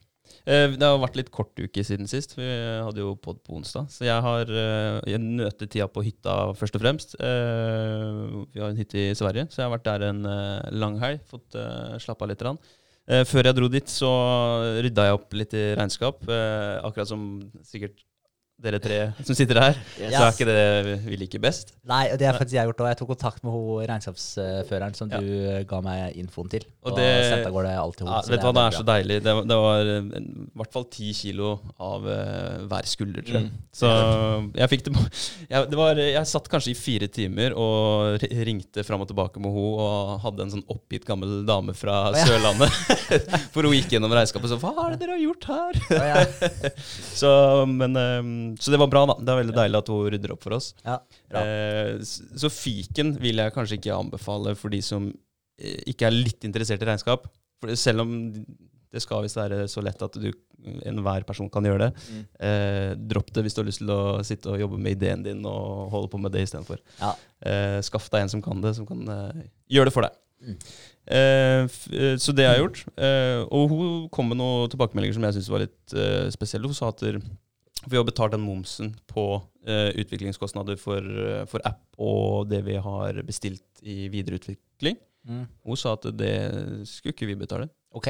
Eh, 0.46 0.70
Det 0.78 0.86
har 0.86 1.00
vært 1.02 1.18
litt 1.18 1.30
kort 1.34 1.58
uke 1.58 1.82
siden 1.84 2.08
sist. 2.08 2.36
Vi 2.38 2.46
hadde 2.46 3.02
jo 3.02 3.16
pod 3.20 3.42
på 3.44 3.58
onsdag. 3.58 3.90
Så 3.92 4.06
jeg 4.06 4.22
har 4.24 4.48
eh, 4.48 5.00
jeg 5.10 5.56
tida 5.66 5.88
på 5.90 6.04
hytta 6.06 6.36
først 6.56 6.78
og 6.78 6.84
fremst. 6.86 7.16
Eh, 7.20 8.46
Vi 8.54 8.62
har 8.62 8.70
en 8.70 8.80
hytte 8.80 9.02
i 9.10 9.16
Sverige, 9.18 9.48
så 9.50 9.60
jeg 9.60 9.68
har 9.68 9.74
vært 9.76 9.88
der 9.90 10.06
en 10.08 10.22
lang 10.72 10.96
helg. 11.02 11.20
Fått 11.28 11.58
slappa 12.00 12.30
litt. 12.30 12.40
grann. 12.40 12.60
Eh, 13.10 13.24
Før 13.26 13.48
jeg 13.48 13.56
dro 13.58 13.68
dit, 13.72 13.90
så 13.90 14.10
rydda 14.84 15.08
jeg 15.08 15.16
opp 15.18 15.34
litt 15.34 15.54
i 15.58 15.64
regnskap. 15.78 16.22
eh, 16.30 16.78
Akkurat 16.86 17.08
som 17.10 17.24
sikkert 17.66 18.04
dere 18.60 18.78
tre 18.82 18.98
som 19.24 19.36
sitter 19.36 19.58
her. 19.60 19.78
Yes. 19.98 20.12
Så 20.14 20.20
er 20.22 20.34
ikke 20.34 20.46
det 20.48 20.96
vi 21.06 21.16
liker 21.20 21.40
best. 21.42 21.72
Nei, 21.88 22.02
og 22.12 22.18
det 22.20 22.26
har 22.28 22.36
faktisk 22.38 22.56
jeg 22.58 22.68
gjort 22.68 22.82
òg. 22.84 22.88
Jeg 22.92 22.98
tok 23.00 23.10
kontakt 23.14 23.44
med 23.46 23.54
hun 23.54 23.84
regnskapsføreren 23.88 24.94
som 24.98 25.10
Ja. 25.10 25.20
du 25.20 25.30
eh, 25.50 25.62
ga 25.68 25.80
meg 25.84 26.16
infoen 26.20 26.50
til. 26.52 26.66
Og 26.84 26.92
Og, 26.92 26.98
det- 26.98 27.08
sendte 27.30 27.48
av 27.48 27.54
gårde 27.56 27.72
alt 27.80 27.96
til 27.96 28.06
henne. 28.06 28.20
Ja, 28.20 28.30
vet 28.34 28.40
du 28.40 28.46
hva, 28.46 28.52
det 28.58 28.64
er 28.66 28.76
så 28.78 28.84
bra. 28.84 28.94
deilig. 28.94 29.16
Det, 29.24 29.34
det 29.48 29.58
var 29.64 29.80
eh, 29.94 30.20
i 30.20 30.60
hvert 30.60 30.72
fall 30.72 30.84
ti 30.92 31.12
kilo 31.16 31.50
av 31.80 32.04
uh, 32.04 32.66
hver 32.70 32.86
skulder, 32.86 33.22
tror 33.24 33.38
jeg. 33.40 33.48
Mm. 33.48 33.62
Så 33.80 33.88
jeg 34.60 34.68
fikk 34.74 34.84
det 34.88 34.94
jeg, 35.52 35.70
det 35.70 35.78
var, 35.80 35.96
jeg 35.96 36.26
satt 36.30 36.48
kanskje 36.52 36.72
i 36.74 36.78
fire 36.78 37.08
timer 37.08 37.54
og 37.56 38.20
ringte 38.46 38.84
fram 38.86 39.00
og 39.04 39.08
tilbake 39.10 39.40
med 39.40 39.50
henne 39.54 39.86
og 39.86 40.20
hadde 40.24 40.44
en 40.46 40.52
sånn 40.56 40.66
oppgitt 40.70 41.04
gammel 41.08 41.40
dame 41.48 41.72
fra 41.76 42.10
oh, 42.10 42.16
ja. 42.16 42.26
Sørlandet. 42.28 42.70
For 43.54 43.64
hun 43.66 43.74
gikk 43.76 43.94
gjennom 43.96 44.12
regnskapet 44.12 44.50
og 44.50 44.60
sa 44.60 44.60
'Hva 44.60 44.86
er 44.86 44.94
det 44.94 45.00
dere 45.04 45.16
har 45.16 45.24
gjort 45.24 45.44
her?' 45.50 45.80
Oh. 45.90 46.70
Så, 47.20 47.30
men, 47.66 47.96
eh, 47.96 48.49
så 48.58 48.72
det 48.72 48.80
var 48.80 48.90
bra, 48.92 49.04
da. 49.10 49.18
Det 49.20 49.32
er 49.32 49.40
veldig 49.42 49.56
deilig 49.58 49.80
at 49.82 49.92
hun 49.92 50.08
rydder 50.14 50.34
opp 50.34 50.46
for 50.46 50.56
oss. 50.56 50.72
Ja. 50.86 50.96
Eh, 51.40 52.00
så 52.02 52.50
fiken 52.52 53.14
vil 53.20 53.42
jeg 53.42 53.54
kanskje 53.54 53.78
ikke 53.78 53.98
anbefale 53.98 54.56
for 54.58 54.72
de 54.72 54.80
som 54.84 55.10
eh, 55.60 55.78
ikke 55.92 56.08
er 56.08 56.16
litt 56.16 56.48
interessert 56.48 56.82
i 56.82 56.90
regnskap. 56.90 57.28
For 57.60 57.76
selv 57.76 58.06
om 58.06 58.12
det 58.90 59.02
skal 59.04 59.22
visst 59.24 59.38
være 59.38 59.64
så 59.70 59.82
lett 59.84 60.00
at 60.02 60.16
du, 60.18 60.30
enhver 60.88 61.24
person 61.28 61.50
kan 61.52 61.66
gjøre 61.66 61.86
det. 61.86 62.06
Mm. 62.10 62.22
Eh, 62.46 62.88
dropp 63.12 63.30
det 63.34 63.44
hvis 63.46 63.56
du 63.56 63.62
har 63.62 63.68
lyst 63.68 63.82
til 63.82 63.92
å 63.94 64.00
sitte 64.26 64.50
og 64.52 64.60
jobbe 64.60 64.80
med 64.82 64.96
ideen 64.96 65.22
din 65.24 65.44
og 65.48 65.92
holde 65.94 66.10
på 66.12 66.20
med 66.20 66.34
det 66.34 66.46
istedenfor. 66.48 66.80
Ja. 66.98 67.12
Eh, 67.46 67.78
skaff 67.86 68.10
deg 68.10 68.24
en 68.24 68.32
som 68.32 68.42
kan 68.44 68.64
det, 68.64 68.74
som 68.78 68.88
kan 68.88 69.04
eh, 69.14 69.44
gjøre 69.70 69.90
det 69.90 69.94
for 69.94 70.06
deg. 70.06 70.18
Mm. 70.40 70.56
Eh, 71.16 72.16
så 72.18 72.34
det 72.34 72.48
har 72.48 72.58
jeg 72.58 72.64
gjort. 72.64 72.82
Eh, 72.96 73.44
og 73.46 73.70
hun 73.76 74.08
kom 74.12 74.32
med 74.32 74.40
noen 74.40 74.72
tilbakemeldinger 74.72 75.18
som 75.18 75.28
jeg 75.28 75.38
syntes 75.38 75.54
var 75.54 75.64
litt 75.66 75.96
spesielle. 76.34 76.70
Hun 76.70 76.76
sa 76.76 76.90
at 76.90 77.06
vi 77.86 77.96
har 77.96 78.04
betalt 78.04 78.34
den 78.34 78.44
momsen 78.44 78.92
på 79.08 79.24
eh, 79.66 79.90
utviklingskostnader 80.00 80.76
for, 80.80 81.00
eh, 81.00 81.44
for 81.48 81.64
app 81.68 81.82
og 82.00 82.50
det 82.50 82.60
vi 82.66 82.76
har 82.80 83.22
bestilt 83.26 83.82
i 83.82 84.08
videreutvikling. 84.12 84.98
Mm. 85.28 85.44
Hun 85.64 85.78
sa 85.78 85.94
at 85.96 86.08
det 86.16 86.34
skulle 86.88 87.14
ikke 87.14 87.28
vi 87.28 87.38
betale. 87.40 87.68
Ok. 87.96 88.08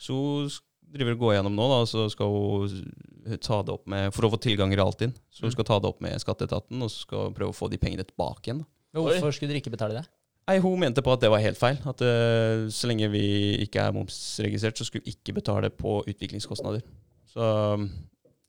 Så 0.00 0.16
hun 0.16 0.50
driver 0.92 1.16
og 1.16 1.24
går 1.24 1.34
gjennom 1.36 1.56
nå, 1.56 1.68
da, 1.72 1.80
og 1.84 1.90
så 1.90 2.06
skal 2.12 2.32
hun 2.32 3.40
ta 3.42 3.60
det 3.66 3.74
opp 3.74 3.88
med 3.90 4.12
For 4.14 4.28
å 4.28 4.30
få 4.32 4.38
tilgang 4.40 4.72
i 4.72 4.78
Realtinn. 4.78 5.16
Så 5.32 5.46
hun 5.46 5.54
skal 5.54 5.66
ta 5.68 5.80
det 5.82 5.90
opp 5.90 6.04
med 6.04 6.20
skatteetaten, 6.22 6.80
og 6.80 6.92
så 6.92 7.06
skal 7.06 7.28
hun 7.28 7.36
prøve 7.36 7.52
å 7.52 7.56
få 7.56 7.70
de 7.72 7.80
pengene 7.80 8.06
tilbake 8.06 8.50
igjen. 8.50 8.62
Da. 8.62 8.70
Men 8.96 9.08
Hvorfor 9.08 9.34
skulle 9.34 9.52
dere 9.52 9.60
ikke 9.64 9.74
betale 9.74 9.98
det? 9.98 10.06
Nei, 10.46 10.60
Hun 10.62 10.78
mente 10.78 11.02
på 11.02 11.10
at 11.10 11.24
det 11.24 11.30
var 11.32 11.42
helt 11.42 11.58
feil. 11.58 11.80
At 11.90 12.02
uh, 12.06 12.68
så 12.70 12.88
lenge 12.88 13.10
vi 13.10 13.26
ikke 13.64 13.82
er 13.82 13.96
momsregistrert, 13.96 14.78
så 14.78 14.86
skulle 14.86 15.04
vi 15.04 15.16
ikke 15.16 15.34
betale 15.40 15.72
på 15.74 15.98
utviklingskostnader. 16.06 16.86
Så 17.32 17.48
um, 17.74 17.88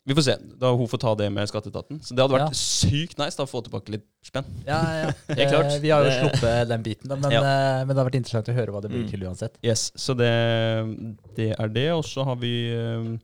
vi 0.07 0.15
får 0.15 0.23
se. 0.23 0.35
Da 0.61 0.69
hun 0.79 0.87
får 0.87 1.01
ta 1.03 1.11
det 1.19 1.25
med 1.35 1.49
skatteetaten. 1.51 1.99
Så 2.01 2.15
det 2.15 2.23
hadde 2.23 2.37
vært 2.37 2.53
Ja. 2.53 2.59
sykt 2.59 3.17
nice 3.19 3.35
da 3.35 3.43
å 3.43 3.49
få 3.51 3.59
tilbake 3.65 3.91
litt 3.91 4.05
spenn. 4.23 4.45
Ja, 4.65 4.79
ja. 5.01 5.09
Helt 5.35 5.51
klart. 5.51 5.71
Eh, 5.73 5.79
Vi 5.83 5.89
har 5.91 6.05
jo 6.07 6.13
sluppet 6.15 6.67
den 6.71 6.83
biten, 6.85 7.09
da, 7.11 7.17
men, 7.19 7.31
Ja. 7.35 7.41
eh, 7.43 7.81
men 7.85 7.91
det 7.91 7.99
har 7.99 8.07
vært 8.09 8.19
interessant 8.21 8.47
å 8.47 8.55
høre 8.55 8.71
hva 8.71 8.81
det 8.85 8.91
blir 8.93 9.03
Mm. 9.03 9.09
til 9.11 9.25
uansett. 9.27 9.57
Yes, 9.67 9.91
Så 9.99 10.15
det, 10.15 10.31
det 11.35 11.49
er 11.59 11.67
det. 11.75 11.89
Og 11.91 12.05
så 12.07 12.23
har 12.23 12.35
vi 12.39 12.53
um, 12.73 13.19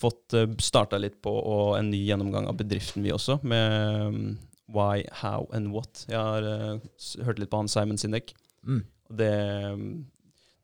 fått 0.00 0.36
starta 0.60 0.98
litt 1.00 1.18
på 1.22 1.32
og 1.32 1.78
en 1.78 1.90
ny 1.90 2.04
gjennomgang 2.06 2.46
av 2.48 2.56
bedriften, 2.56 3.02
vi 3.02 3.10
også. 3.16 3.40
Med 3.42 4.06
um, 4.06 4.38
why, 4.68 5.02
how 5.24 5.48
and 5.52 5.72
what. 5.72 6.04
Jeg 6.08 6.16
har 6.20 6.42
uh, 6.42 6.78
hørt 7.24 7.38
litt 7.40 7.50
på 7.50 7.56
han 7.64 7.68
Simon 7.68 7.98
Sinek. 8.00 8.34
Mm. 8.66 8.84
Og 9.10 9.16
det, 9.18 9.32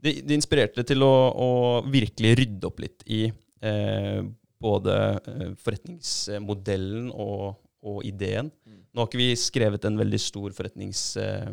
det, 0.05 0.13
det 0.29 0.37
inspirerte 0.37 0.85
til 0.87 1.03
å, 1.03 1.13
å 1.33 1.49
virkelig 1.91 2.37
rydde 2.39 2.69
opp 2.69 2.79
litt 2.85 3.03
i 3.11 3.25
eh, 3.63 4.21
både 4.63 4.97
eh, 5.27 5.51
forretningsmodellen 5.63 7.11
og, 7.13 7.57
og 7.87 8.05
ideen. 8.09 8.51
Mm. 8.67 8.83
Nå 8.93 9.03
har 9.03 9.11
ikke 9.11 9.21
vi 9.21 9.31
skrevet 9.39 9.85
en 9.89 9.99
veldig 10.01 10.21
stor 10.23 10.55
forretnings, 10.57 11.03
eh, 11.21 11.51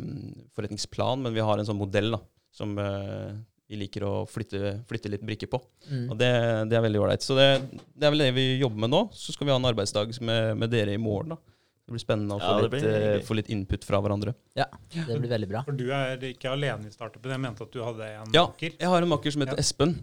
forretningsplan, 0.56 1.24
men 1.26 1.36
vi 1.36 1.44
har 1.44 1.60
en 1.60 1.68
sånn 1.68 1.80
modell 1.80 2.14
da, 2.16 2.22
som 2.56 2.78
eh, 2.80 3.34
vi 3.70 3.80
liker 3.82 4.06
å 4.08 4.14
flytte, 4.30 4.78
flytte 4.90 5.10
litt 5.12 5.24
brikker 5.26 5.50
på. 5.52 5.60
Mm. 5.90 6.06
Og 6.12 6.18
det, 6.20 6.30
det 6.70 6.78
er 6.78 6.86
veldig 6.86 7.02
ålreit. 7.02 7.26
Så 7.26 7.36
det, 7.38 7.48
det 7.96 8.08
er 8.08 8.14
vel 8.14 8.26
det 8.28 8.34
vi 8.36 8.46
jobber 8.62 8.86
med 8.86 8.94
nå. 8.94 9.02
Så 9.18 9.34
skal 9.36 9.50
vi 9.50 9.54
ha 9.56 9.60
en 9.60 9.70
arbeidsdag 9.72 10.14
med, 10.22 10.54
med 10.62 10.72
dere 10.74 10.94
i 10.96 11.02
morgen. 11.02 11.34
da. 11.36 11.40
Det 11.84 11.92
blir 11.92 12.00
spennende 12.04 12.38
å 12.38 12.40
få, 12.40 12.52
Ja, 12.52 12.60
litt, 12.64 12.72
blir 12.72 12.86
eh, 12.96 13.22
få 13.28 13.36
litt 13.36 13.50
input 13.52 13.84
fra 13.84 14.00
hverandre. 14.04 14.32
Ja, 14.56 14.70
det 14.94 15.18
blir 15.20 15.32
veldig 15.32 15.50
bra. 15.52 15.64
For 15.68 15.76
du 15.76 15.90
er 15.92 16.22
ikke 16.30 16.54
alene 16.54 16.88
i 16.88 16.94
startupen. 16.94 17.34
Jeg 17.34 17.44
mente 17.44 17.66
at 17.66 17.74
du 17.76 17.82
hadde 17.84 18.08
en 18.22 18.30
Ja, 18.36 18.46
makker. 18.48 18.78
jeg 18.80 18.92
har 18.94 19.04
en 19.04 19.12
makker 19.12 19.36
som 19.36 19.44
heter 19.44 19.60
Ja. 19.60 19.66
Espen. 19.66 19.98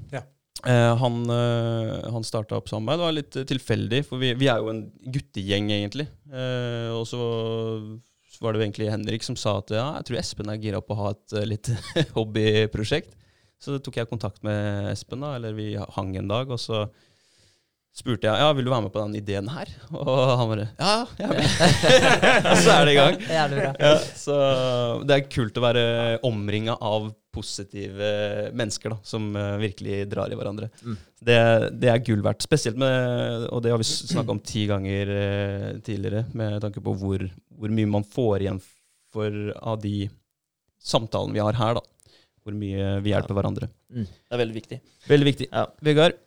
Eh, 0.68 0.96
han 1.00 1.22
uh, 1.30 2.10
han 2.12 2.26
starta 2.26 2.58
opp 2.58 2.68
sammen 2.68 2.88
med 2.88 2.92
meg. 2.92 3.00
Det 3.00 3.06
var 3.06 3.16
litt 3.16 3.38
eh, 3.40 3.48
tilfeldig, 3.48 4.00
for 4.08 4.20
vi, 4.20 4.32
vi 4.38 4.48
er 4.52 4.60
jo 4.60 4.72
en 4.72 4.82
guttegjeng, 5.14 5.70
egentlig. 5.72 6.06
Uh, 6.28 6.92
og 6.98 7.06
så 7.08 7.20
var 8.40 8.52
det 8.52 8.60
jo 8.60 8.66
egentlig 8.66 8.90
Henrik 8.92 9.24
som 9.24 9.36
sa 9.36 9.58
at 9.60 9.72
ja, 9.74 9.86
jeg 9.98 10.08
tror 10.08 10.20
Espen 10.20 10.52
er 10.52 10.60
gira 10.60 10.80
på 10.84 10.96
å 10.96 11.00
ha 11.02 11.10
et 11.12 11.36
litt 11.48 11.72
hobbyprosjekt. 12.16 13.16
Så 13.60 13.76
tok 13.84 13.98
jeg 14.00 14.08
kontakt 14.08 14.40
med 14.46 14.88
Espen, 14.92 15.20
da, 15.24 15.34
eller 15.36 15.56
vi 15.56 15.74
hang 15.76 16.14
en 16.16 16.30
dag, 16.30 16.48
og 16.48 16.60
så 16.60 16.86
spurte 18.00 18.28
jeg 18.28 18.40
ja, 18.40 18.50
vil 18.56 18.66
du 18.66 18.72
være 18.72 18.86
med 18.86 18.92
på 18.94 19.02
den 19.02 19.16
ideen 19.18 19.48
her. 19.52 19.70
Og 19.92 20.10
han 20.40 20.50
bare 20.50 20.66
ja, 20.80 20.94
er 21.20 22.50
og 22.50 22.60
så 22.62 22.76
er 22.78 22.88
det 22.88 22.94
i 22.94 22.98
gang. 22.98 23.18
Ja, 23.28 23.94
så 24.16 24.36
det 25.04 25.16
er 25.16 25.32
kult 25.32 25.58
å 25.60 25.64
være 25.64 25.84
omringa 26.26 26.78
av 26.80 27.10
positive 27.30 28.08
mennesker 28.56 28.94
da, 28.94 28.98
som 29.06 29.28
eh, 29.38 29.56
virkelig 29.62 30.00
drar 30.10 30.32
i 30.32 30.38
hverandre. 30.38 30.70
Mm. 30.82 30.96
Det, 31.20 31.38
det 31.78 31.92
er 31.92 32.02
gull 32.06 32.24
verdt. 32.24 32.42
Spesielt 32.42 32.80
med, 32.80 33.46
og 33.54 33.62
det 33.62 33.70
har 33.74 33.78
vi 33.78 33.86
snakka 33.86 34.34
om 34.34 34.42
ti 34.42 34.64
ganger 34.70 35.12
eh, 35.14 35.68
tidligere, 35.86 36.24
med 36.34 36.58
tanke 36.64 36.82
på 36.82 36.94
hvor, 36.98 37.22
hvor 37.54 37.76
mye 37.76 37.92
man 37.98 38.06
får 38.06 38.46
igjen 38.46 38.58
for 39.14 39.36
av 39.60 39.78
de 39.84 40.08
samtalene 40.82 41.36
vi 41.36 41.44
har 41.44 41.58
her. 41.60 41.78
da. 41.78 42.16
Hvor 42.40 42.56
mye 42.56 42.96
vi 43.04 43.12
hjelper 43.12 43.36
hverandre. 43.36 43.70
Det 43.92 44.34
er 44.34 44.40
veldig 44.42 44.56
viktig. 44.56 44.80
Veldig 45.10 45.30
viktig. 45.30 45.50
Ja. 45.52 45.68
Vegard? 45.84 46.18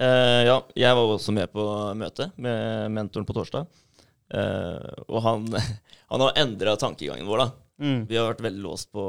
Eh, 0.00 0.42
ja, 0.48 0.56
jeg 0.80 0.96
var 0.96 1.14
også 1.14 1.34
med 1.36 1.50
på 1.52 1.64
møtet 1.98 2.32
med 2.40 2.88
mentoren 2.94 3.28
på 3.28 3.36
torsdag. 3.36 3.68
Uh, 4.30 4.78
og 5.10 5.24
han, 5.24 5.46
han 6.12 6.22
har 6.22 6.36
endra 6.38 6.76
tankegangen 6.78 7.26
vår, 7.26 7.42
da. 7.42 7.48
Mm. 7.80 8.02
Vi 8.08 8.18
har 8.18 8.28
vært 8.30 8.44
veldig 8.46 8.62
låst 8.62 8.90
på 8.94 9.04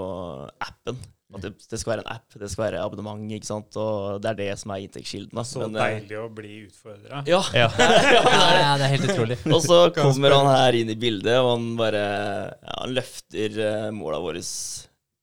appen. 0.65 0.97
At 1.31 1.45
det, 1.45 1.51
det 1.71 1.77
skal 1.79 1.93
være 1.93 2.03
en 2.03 2.09
app, 2.11 2.33
det 2.41 2.49
skal 2.51 2.65
være 2.65 2.79
abonnement, 2.83 3.21
ikke 3.31 3.47
sant. 3.47 3.77
Og 3.79 4.17
det 4.23 4.33
er 4.33 4.39
det 4.41 4.47
som 4.59 4.73
er 4.75 4.81
inntektskilden. 4.83 5.37
da. 5.37 5.45
Så 5.47 5.61
Men, 5.63 5.77
eh, 5.77 5.93
deilig 6.01 6.17
å 6.19 6.25
bli 6.35 6.55
utfordra. 6.65 7.21
Ja. 7.29 7.39
Ja. 7.55 7.69
Ja, 8.11 8.41
ja, 8.57 8.73
det 8.79 8.87
er 8.87 8.91
helt 8.95 9.07
utrolig. 9.13 9.37
Og 9.55 9.61
så 9.63 9.77
kommer 9.95 10.35
han 10.35 10.49
her 10.51 10.79
inn 10.81 10.91
i 10.91 10.97
bildet, 10.99 11.37
og 11.39 11.53
han 11.53 11.69
bare 11.79 12.01
ja, 12.01 12.75
Han 12.81 12.97
løfter 12.97 13.55
uh, 13.61 13.87
måla 13.95 14.19
våre 14.23 14.43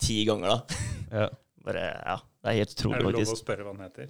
ti 0.00 0.22
ganger, 0.28 0.54
da. 0.54 0.81
ja. 1.24 1.28
Bare, 1.68 1.85
ja, 1.92 2.16
Det 2.16 2.50
er 2.50 2.59
helt 2.62 2.81
Er 2.87 3.04
det 3.04 3.12
lov 3.18 3.35
å 3.35 3.37
spørre 3.37 3.66
hva 3.66 3.74
han 3.74 3.85
heter? 3.85 4.09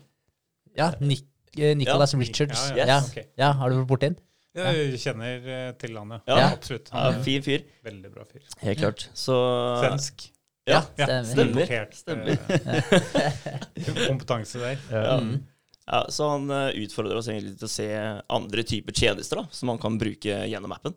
Ja, 0.78 0.92
Nick, 1.02 1.26
Nicholas 1.56 2.14
Richards. 2.14 2.70
Ja, 2.70 2.76
Ja, 2.76 2.86
ja, 2.86 2.96
ja. 3.36 3.50
ok. 3.52 3.58
har 3.60 3.70
du 3.70 3.76
vært 3.80 3.88
borti 3.92 4.10
Ja, 4.58 4.72
Jeg 4.74 4.98
kjenner 5.02 5.44
eh, 5.54 5.68
til 5.78 5.96
han, 5.98 6.10
ja. 6.16 6.20
Ja. 6.26 6.48
Absolutt. 6.56 6.90
Ja, 6.92 7.12
fin 7.22 7.42
fyr. 7.42 7.62
Veldig 7.84 8.10
bra 8.14 8.24
fyr. 8.26 8.42
Helt 8.64 8.78
klart. 8.82 9.08
Så 9.14 9.36
Svensk. 9.82 10.28
Ja, 10.68 10.82
stemmer. 10.84 11.92
stemmer. 11.96 12.32
Importert, 12.34 12.98
eh, 13.76 14.02
kompetanse 14.08 14.60
der. 14.60 14.82
Ja. 14.92 15.14
Mm. 15.20 15.38
Ja, 15.88 16.02
så 16.12 16.26
han 16.34 16.50
eh, 16.52 16.74
utfordrer 16.84 17.16
oss 17.16 17.30
egentlig 17.32 17.54
til 17.60 17.68
å 17.68 17.72
se 17.72 17.86
andre 18.28 18.64
typer 18.68 18.92
tjenester 18.92 19.40
da, 19.40 19.46
som 19.54 19.70
man 19.72 19.80
kan 19.80 19.96
bruke 20.00 20.42
gjennom 20.50 20.74
appen. 20.76 20.92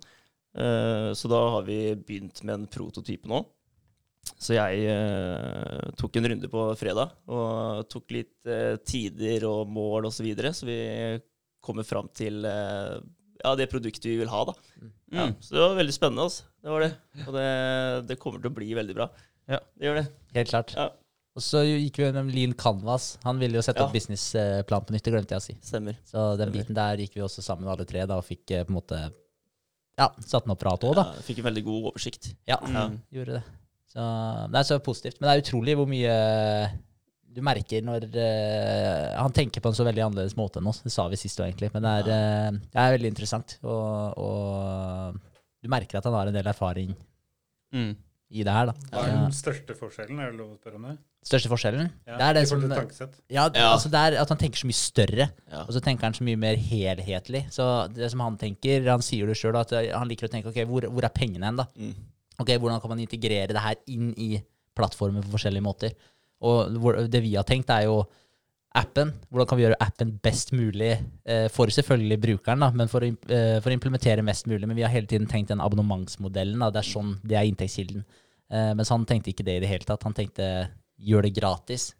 Eh, 0.58 1.12
så 1.16 1.32
da 1.32 1.40
har 1.56 1.64
vi 1.68 1.78
begynt 1.96 2.42
med 2.44 2.58
en 2.58 2.68
prototype 2.68 3.30
nå. 3.32 3.46
Så 4.42 4.54
jeg 4.56 4.84
eh, 4.90 5.92
tok 5.98 6.16
en 6.18 6.28
runde 6.32 6.50
på 6.50 6.62
fredag 6.78 7.12
og 7.30 7.88
tok 7.90 8.14
litt 8.14 8.46
eh, 8.50 8.76
tider 8.86 9.46
og 9.50 9.68
mål 9.70 10.08
osv. 10.10 10.20
Så, 10.22 10.26
videre, 10.26 10.52
så 10.54 10.66
vi 10.70 10.78
kommer 11.62 11.86
fram 11.86 12.08
til 12.18 12.46
eh, 12.46 12.96
ja, 13.44 13.56
det 13.58 13.70
produktet 13.72 14.06
vi 14.10 14.18
vil 14.22 14.30
ha. 14.34 14.44
da. 14.50 14.54
Ja, 15.12 15.26
Mm. 15.28 15.34
så 15.44 15.56
det 15.58 15.60
var 15.60 15.74
veldig 15.76 15.94
spennende. 15.94 16.24
altså. 16.24 16.44
Det 16.64 16.70
var 16.72 16.84
det. 16.86 16.92
Og 17.28 17.34
det, 17.36 17.48
det 18.08 18.20
kommer 18.22 18.40
til 18.42 18.52
å 18.52 18.56
bli 18.56 18.70
veldig 18.78 18.94
bra. 18.96 19.10
Ja. 19.50 19.58
Det 19.76 19.88
gjør 19.90 19.98
det. 20.00 20.06
Helt 20.38 20.50
klart. 20.54 20.74
Ja. 20.78 20.86
Og 21.36 21.44
så 21.44 21.62
gikk 21.66 21.98
vi 22.00 22.06
gjennom 22.06 22.30
Lean 22.32 22.54
Canvas. 22.60 23.18
Han 23.26 23.40
ville 23.42 23.56
jo 23.60 23.64
sette 23.66 23.80
Ja. 23.82 23.86
opp 23.90 23.94
businessplan 23.96 24.86
på 24.88 24.94
nytt, 24.96 25.04
det 25.04 25.14
glemte 25.16 25.36
jeg 25.36 25.42
å 25.42 25.46
si. 25.46 25.56
Stemmer. 25.64 25.98
Så 26.08 26.24
den 26.38 26.48
Stemmer. 26.48 26.56
biten 26.56 26.76
der 26.78 26.98
gikk 27.04 27.16
vi 27.18 27.22
også 27.26 27.44
sammen 27.44 27.68
alle 27.72 27.86
tre 27.90 28.06
da, 28.06 28.18
og 28.22 28.26
fikk 28.28 28.52
eh, 28.56 28.64
på 28.64 28.72
en 28.74 28.78
måte 28.80 29.00
ja, 30.00 30.08
satt 30.24 30.46
den 30.48 30.54
opp 30.56 30.60
prat 30.64 30.84
òg, 30.88 30.96
da. 30.96 31.06
Ja, 31.18 31.26
fikk 31.28 31.40
en 31.44 31.50
veldig 31.50 31.64
god 31.68 31.90
oversikt. 31.92 32.32
Ja, 32.48 32.58
Ja. 32.72 32.86
gjorde 33.12 33.40
det. 33.42 33.44
Så 33.92 34.04
det 34.54 34.62
er 34.62 34.68
så 34.70 34.78
positivt. 34.84 35.20
Men 35.20 35.28
det 35.30 35.34
er 35.36 35.44
utrolig 35.46 35.76
hvor 35.80 35.90
mye 35.92 36.16
du 37.32 37.40
merker 37.48 37.84
når 37.88 38.06
uh, 38.12 39.22
han 39.22 39.32
tenker 39.36 39.64
på 39.64 39.72
en 39.72 39.76
så 39.78 39.86
veldig 39.88 40.04
annerledes 40.04 40.36
måte 40.40 40.60
enn 40.60 40.68
oss. 40.72 40.82
Det 40.84 40.92
sa 40.92 41.06
vi 41.12 41.20
sist 41.20 41.40
òg, 41.40 41.48
egentlig. 41.52 41.70
Men 41.76 41.86
det 41.88 41.92
er, 42.02 42.10
uh, 42.12 42.58
det 42.74 42.82
er 42.84 42.96
veldig 42.98 43.12
interessant. 43.14 43.58
Og, 43.64 44.18
og 44.20 45.20
du 45.64 45.70
merker 45.72 46.00
at 46.02 46.08
han 46.10 46.18
har 46.18 46.32
en 46.32 46.36
del 46.40 46.52
erfaring 46.52 46.96
Mm. 47.72 47.94
i 48.36 48.44
det 48.44 48.52
her, 48.52 48.66
da. 48.68 48.74
Hva 48.92 49.02
er 49.08 49.14
den 49.16 49.32
største 49.36 49.76
forskjellen? 49.80 50.18
Er 50.20 50.34
det 50.34 50.40
lov 50.42 50.50
å 50.52 50.58
spørre 50.60 50.76
om 50.76 50.88
det? 50.90 50.98
Største 51.24 51.48
forskjellen? 51.48 51.86
Ja, 52.04 52.18
Det 52.20 52.26
er 52.26 52.34
det 52.36 52.42
som-. 52.50 52.66
Ja, 53.32 53.46
Ja. 53.56 53.70
altså 53.72 53.88
det 53.94 54.00
er 54.02 54.18
at 54.20 54.28
han 54.34 54.38
tenker 54.42 54.60
så 54.60 54.68
mye 54.68 54.76
større. 54.76 55.28
Ja. 55.48 55.62
Og 55.64 55.72
så 55.72 55.80
tenker 55.80 56.04
han 56.04 56.18
så 56.18 56.26
mye 56.28 56.36
mer 56.42 56.56
helhetlig. 56.60 57.46
Så 57.56 57.64
det 57.96 58.10
som 58.12 58.20
han 58.26 58.36
tenker, 58.42 58.84
han 58.90 59.00
sier 59.06 59.30
det 59.32 59.38
sjøl, 59.40 59.56
at 59.56 59.72
eh, 59.72 59.88
han 59.96 60.10
liker 60.10 60.28
å 60.28 60.32
tenke 60.34 60.52
ok, 60.52 60.60
hvor, 60.68 60.88
hvor 60.92 61.08
er 61.08 61.14
pengene 61.16 61.48
hen, 61.48 61.62
da? 61.62 61.68
Mm. 61.80 61.94
Ok, 62.42 62.56
Hvordan 62.58 62.82
kan 62.82 62.94
man 62.94 63.04
integrere 63.04 63.54
det 63.54 63.64
her 63.64 63.78
inn 63.94 64.12
i 64.18 64.34
plattformer 64.78 65.24
på 65.26 65.36
forskjellige 65.36 65.66
måter? 65.66 65.94
Og 66.42 67.08
det 67.12 67.22
vi 67.22 67.36
har 67.38 67.46
tenkt, 67.48 67.70
er 67.70 67.86
jo 67.86 68.02
appen. 68.78 69.12
Hvordan 69.30 69.50
kan 69.50 69.60
vi 69.60 69.66
gjøre 69.66 69.80
appen 69.84 70.14
best 70.24 70.54
mulig 70.56 70.92
eh, 70.96 71.48
for 71.52 71.72
selvfølgelig 71.74 72.18
brukeren, 72.24 72.64
da, 72.64 72.72
men 72.76 72.92
for 72.92 73.04
å, 73.04 73.10
eh, 73.12 73.58
for 73.60 73.72
å 73.72 73.76
implementere 73.76 74.24
mest 74.26 74.48
mulig. 74.50 74.64
Men 74.68 74.78
vi 74.80 74.86
har 74.86 74.94
hele 74.94 75.10
tiden 75.12 75.28
tenkt 75.30 75.52
den 75.52 75.64
abonnementsmodellen. 75.64 76.62
Da, 76.64 76.72
det 76.74 76.84
er 76.84 76.92
sånn, 76.92 77.18
det 77.24 77.38
er 77.38 77.50
inntektskilden. 77.50 78.06
Eh, 78.52 78.72
mens 78.78 78.92
han 78.94 79.08
tenkte 79.08 79.34
ikke 79.34 79.48
det 79.48 79.60
i 79.60 79.64
det 79.66 79.72
hele 79.72 79.88
tatt. 79.88 80.08
Han 80.08 80.16
tenkte 80.18 80.48
gjør 81.02 81.28
det 81.28 81.36
gratis. 81.36 81.92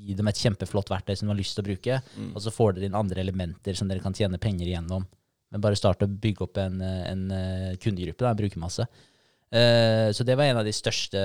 Gi 0.00 0.16
dem 0.16 0.30
et 0.30 0.38
kjempeflott 0.40 0.92
verktøy 0.92 1.16
som 1.16 1.26
de 1.26 1.34
har 1.34 1.40
lyst 1.40 1.58
til 1.58 1.64
å 1.64 1.70
bruke. 1.70 2.00
Mm. 2.14 2.32
Og 2.32 2.44
så 2.44 2.54
får 2.54 2.76
dere 2.76 2.90
inn 2.90 2.98
andre 2.98 3.24
elementer 3.24 3.76
som 3.78 3.90
dere 3.90 4.04
kan 4.04 4.16
tjene 4.16 4.40
penger 4.40 4.70
igjennom. 4.70 5.06
Men 5.50 5.62
bare 5.64 5.78
start 5.78 6.06
å 6.06 6.08
bygge 6.08 6.46
opp 6.46 6.60
en, 6.62 6.78
en 6.78 7.22
kundegruppe, 7.82 8.22
da, 8.22 8.30
en 8.30 8.38
brukermasse. 8.38 8.84
Eh, 9.50 10.08
så 10.14 10.26
det 10.26 10.36
var 10.38 10.46
en 10.46 10.60
av 10.60 10.66
de 10.66 10.74
største 10.74 11.20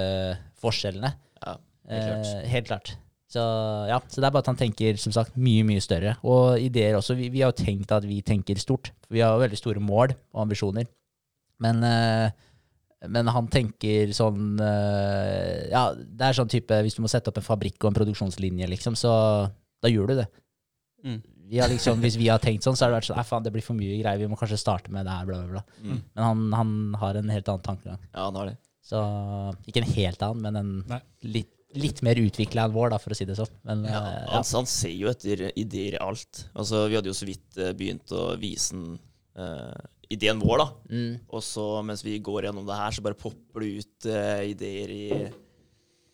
forskjellene. 0.61 1.11
Ja, 1.41 1.57
helt 1.91 2.07
klart. 2.09 2.29
Eh, 2.29 2.47
helt 2.49 2.69
klart. 2.71 2.95
Så, 3.35 3.41
ja, 3.89 3.99
så 4.07 4.21
det 4.21 4.27
er 4.27 4.33
bare 4.33 4.45
at 4.45 4.49
han 4.51 4.59
tenker 4.59 4.97
som 5.01 5.13
sagt 5.15 5.35
mye, 5.37 5.65
mye 5.67 5.83
større. 5.83 6.15
Og 6.23 6.61
ideer 6.61 6.97
også. 6.97 7.17
Vi, 7.19 7.29
vi 7.33 7.43
har 7.43 7.51
jo 7.51 7.63
tenkt 7.65 7.91
at 7.91 8.05
vi 8.07 8.21
tenker 8.25 8.59
stort. 8.61 8.93
Vi 9.11 9.23
har 9.25 9.37
veldig 9.41 9.59
store 9.59 9.83
mål 9.83 10.13
og 10.15 10.45
ambisjoner. 10.45 10.87
Men, 11.63 11.81
eh, 11.87 12.29
men 13.11 13.29
han 13.31 13.45
tenker 13.47 14.09
sånn 14.15 14.57
eh, 14.59 15.69
Ja, 15.71 15.85
det 15.95 16.25
er 16.25 16.35
sånn 16.35 16.49
type 16.51 16.75
Hvis 16.83 16.97
du 16.97 17.03
må 17.05 17.07
sette 17.11 17.31
opp 17.31 17.37
en 17.39 17.45
fabrikk 17.45 17.77
og 17.83 17.91
en 17.91 17.95
produksjonslinje, 17.99 18.67
liksom, 18.73 18.97
så 18.99 19.13
da 19.83 19.91
gjør 19.91 20.11
du 20.11 20.17
det. 20.19 20.27
Mm. 21.05 21.19
Vi 21.49 21.59
har 21.61 21.69
liksom, 21.69 21.99
hvis 22.01 22.17
vi 22.17 22.29
har 22.31 22.41
tenkt 22.41 22.65
sånn, 22.65 22.77
så 22.77 22.85
har 22.85 22.93
det 22.93 22.99
vært 22.99 23.09
sånn 23.09 23.19
Nei, 23.19 23.25
faen, 23.27 23.43
det 23.45 23.51
blir 23.53 23.65
for 23.65 23.77
mye 23.77 23.97
greier. 23.99 24.21
Vi 24.21 24.29
må 24.31 24.37
kanskje 24.39 24.57
starte 24.61 24.93
med 24.93 25.05
det 25.07 25.13
her, 25.13 25.27
bla, 25.29 25.41
bla, 25.43 25.59
bla. 25.59 25.81
Mm. 25.83 25.99
Men 26.15 26.23
han, 26.25 26.45
han 26.59 26.71
har 27.01 27.19
en 27.19 27.33
helt 27.33 27.51
annen 27.51 27.65
tankegang. 27.67 27.99
Ja, 28.11 28.27
han 28.27 28.39
har 28.39 28.49
det. 28.51 28.55
Så 28.85 29.01
ikke 29.65 29.81
en 29.81 29.93
helt 29.95 30.25
annen, 30.25 30.45
men 30.45 30.59
en 30.61 30.73
Nei. 30.89 30.99
litt, 31.37 31.51
litt 31.77 32.03
mer 32.05 32.19
utvikla 32.21 32.67
enn 32.67 32.75
vår, 32.75 32.91
da, 32.93 32.99
for 33.01 33.13
å 33.13 33.17
si 33.17 33.27
det 33.29 33.37
sånn. 33.39 33.53
Men 33.67 33.85
Ja, 33.87 34.01
eh, 34.01 34.19
ja. 34.21 34.35
han, 34.35 34.47
han 34.59 34.69
ser 34.69 34.93
jo 34.93 35.09
etter 35.11 35.47
ideer 35.53 35.97
i 35.97 36.03
alt. 36.05 36.45
Altså, 36.53 36.85
vi 36.89 36.97
hadde 36.99 37.11
jo 37.11 37.17
så 37.17 37.29
vidt 37.29 37.61
eh, 37.61 37.73
begynt 37.77 38.13
å 38.15 38.27
vise 38.41 38.77
den 38.77 38.97
uh, 39.41 39.85
ideen 40.13 40.41
vår, 40.41 40.61
da. 40.61 40.67
Mm. 40.93 41.15
Og 41.29 41.45
så 41.45 41.65
mens 41.85 42.05
vi 42.05 42.19
går 42.23 42.49
gjennom 42.49 42.67
det 42.69 42.77
her, 42.77 42.93
så 42.95 43.05
bare 43.05 43.17
popper 43.19 43.65
det 43.65 43.73
ut 43.81 44.09
uh, 44.11 44.45
ideer 44.45 44.93
i 44.93 45.05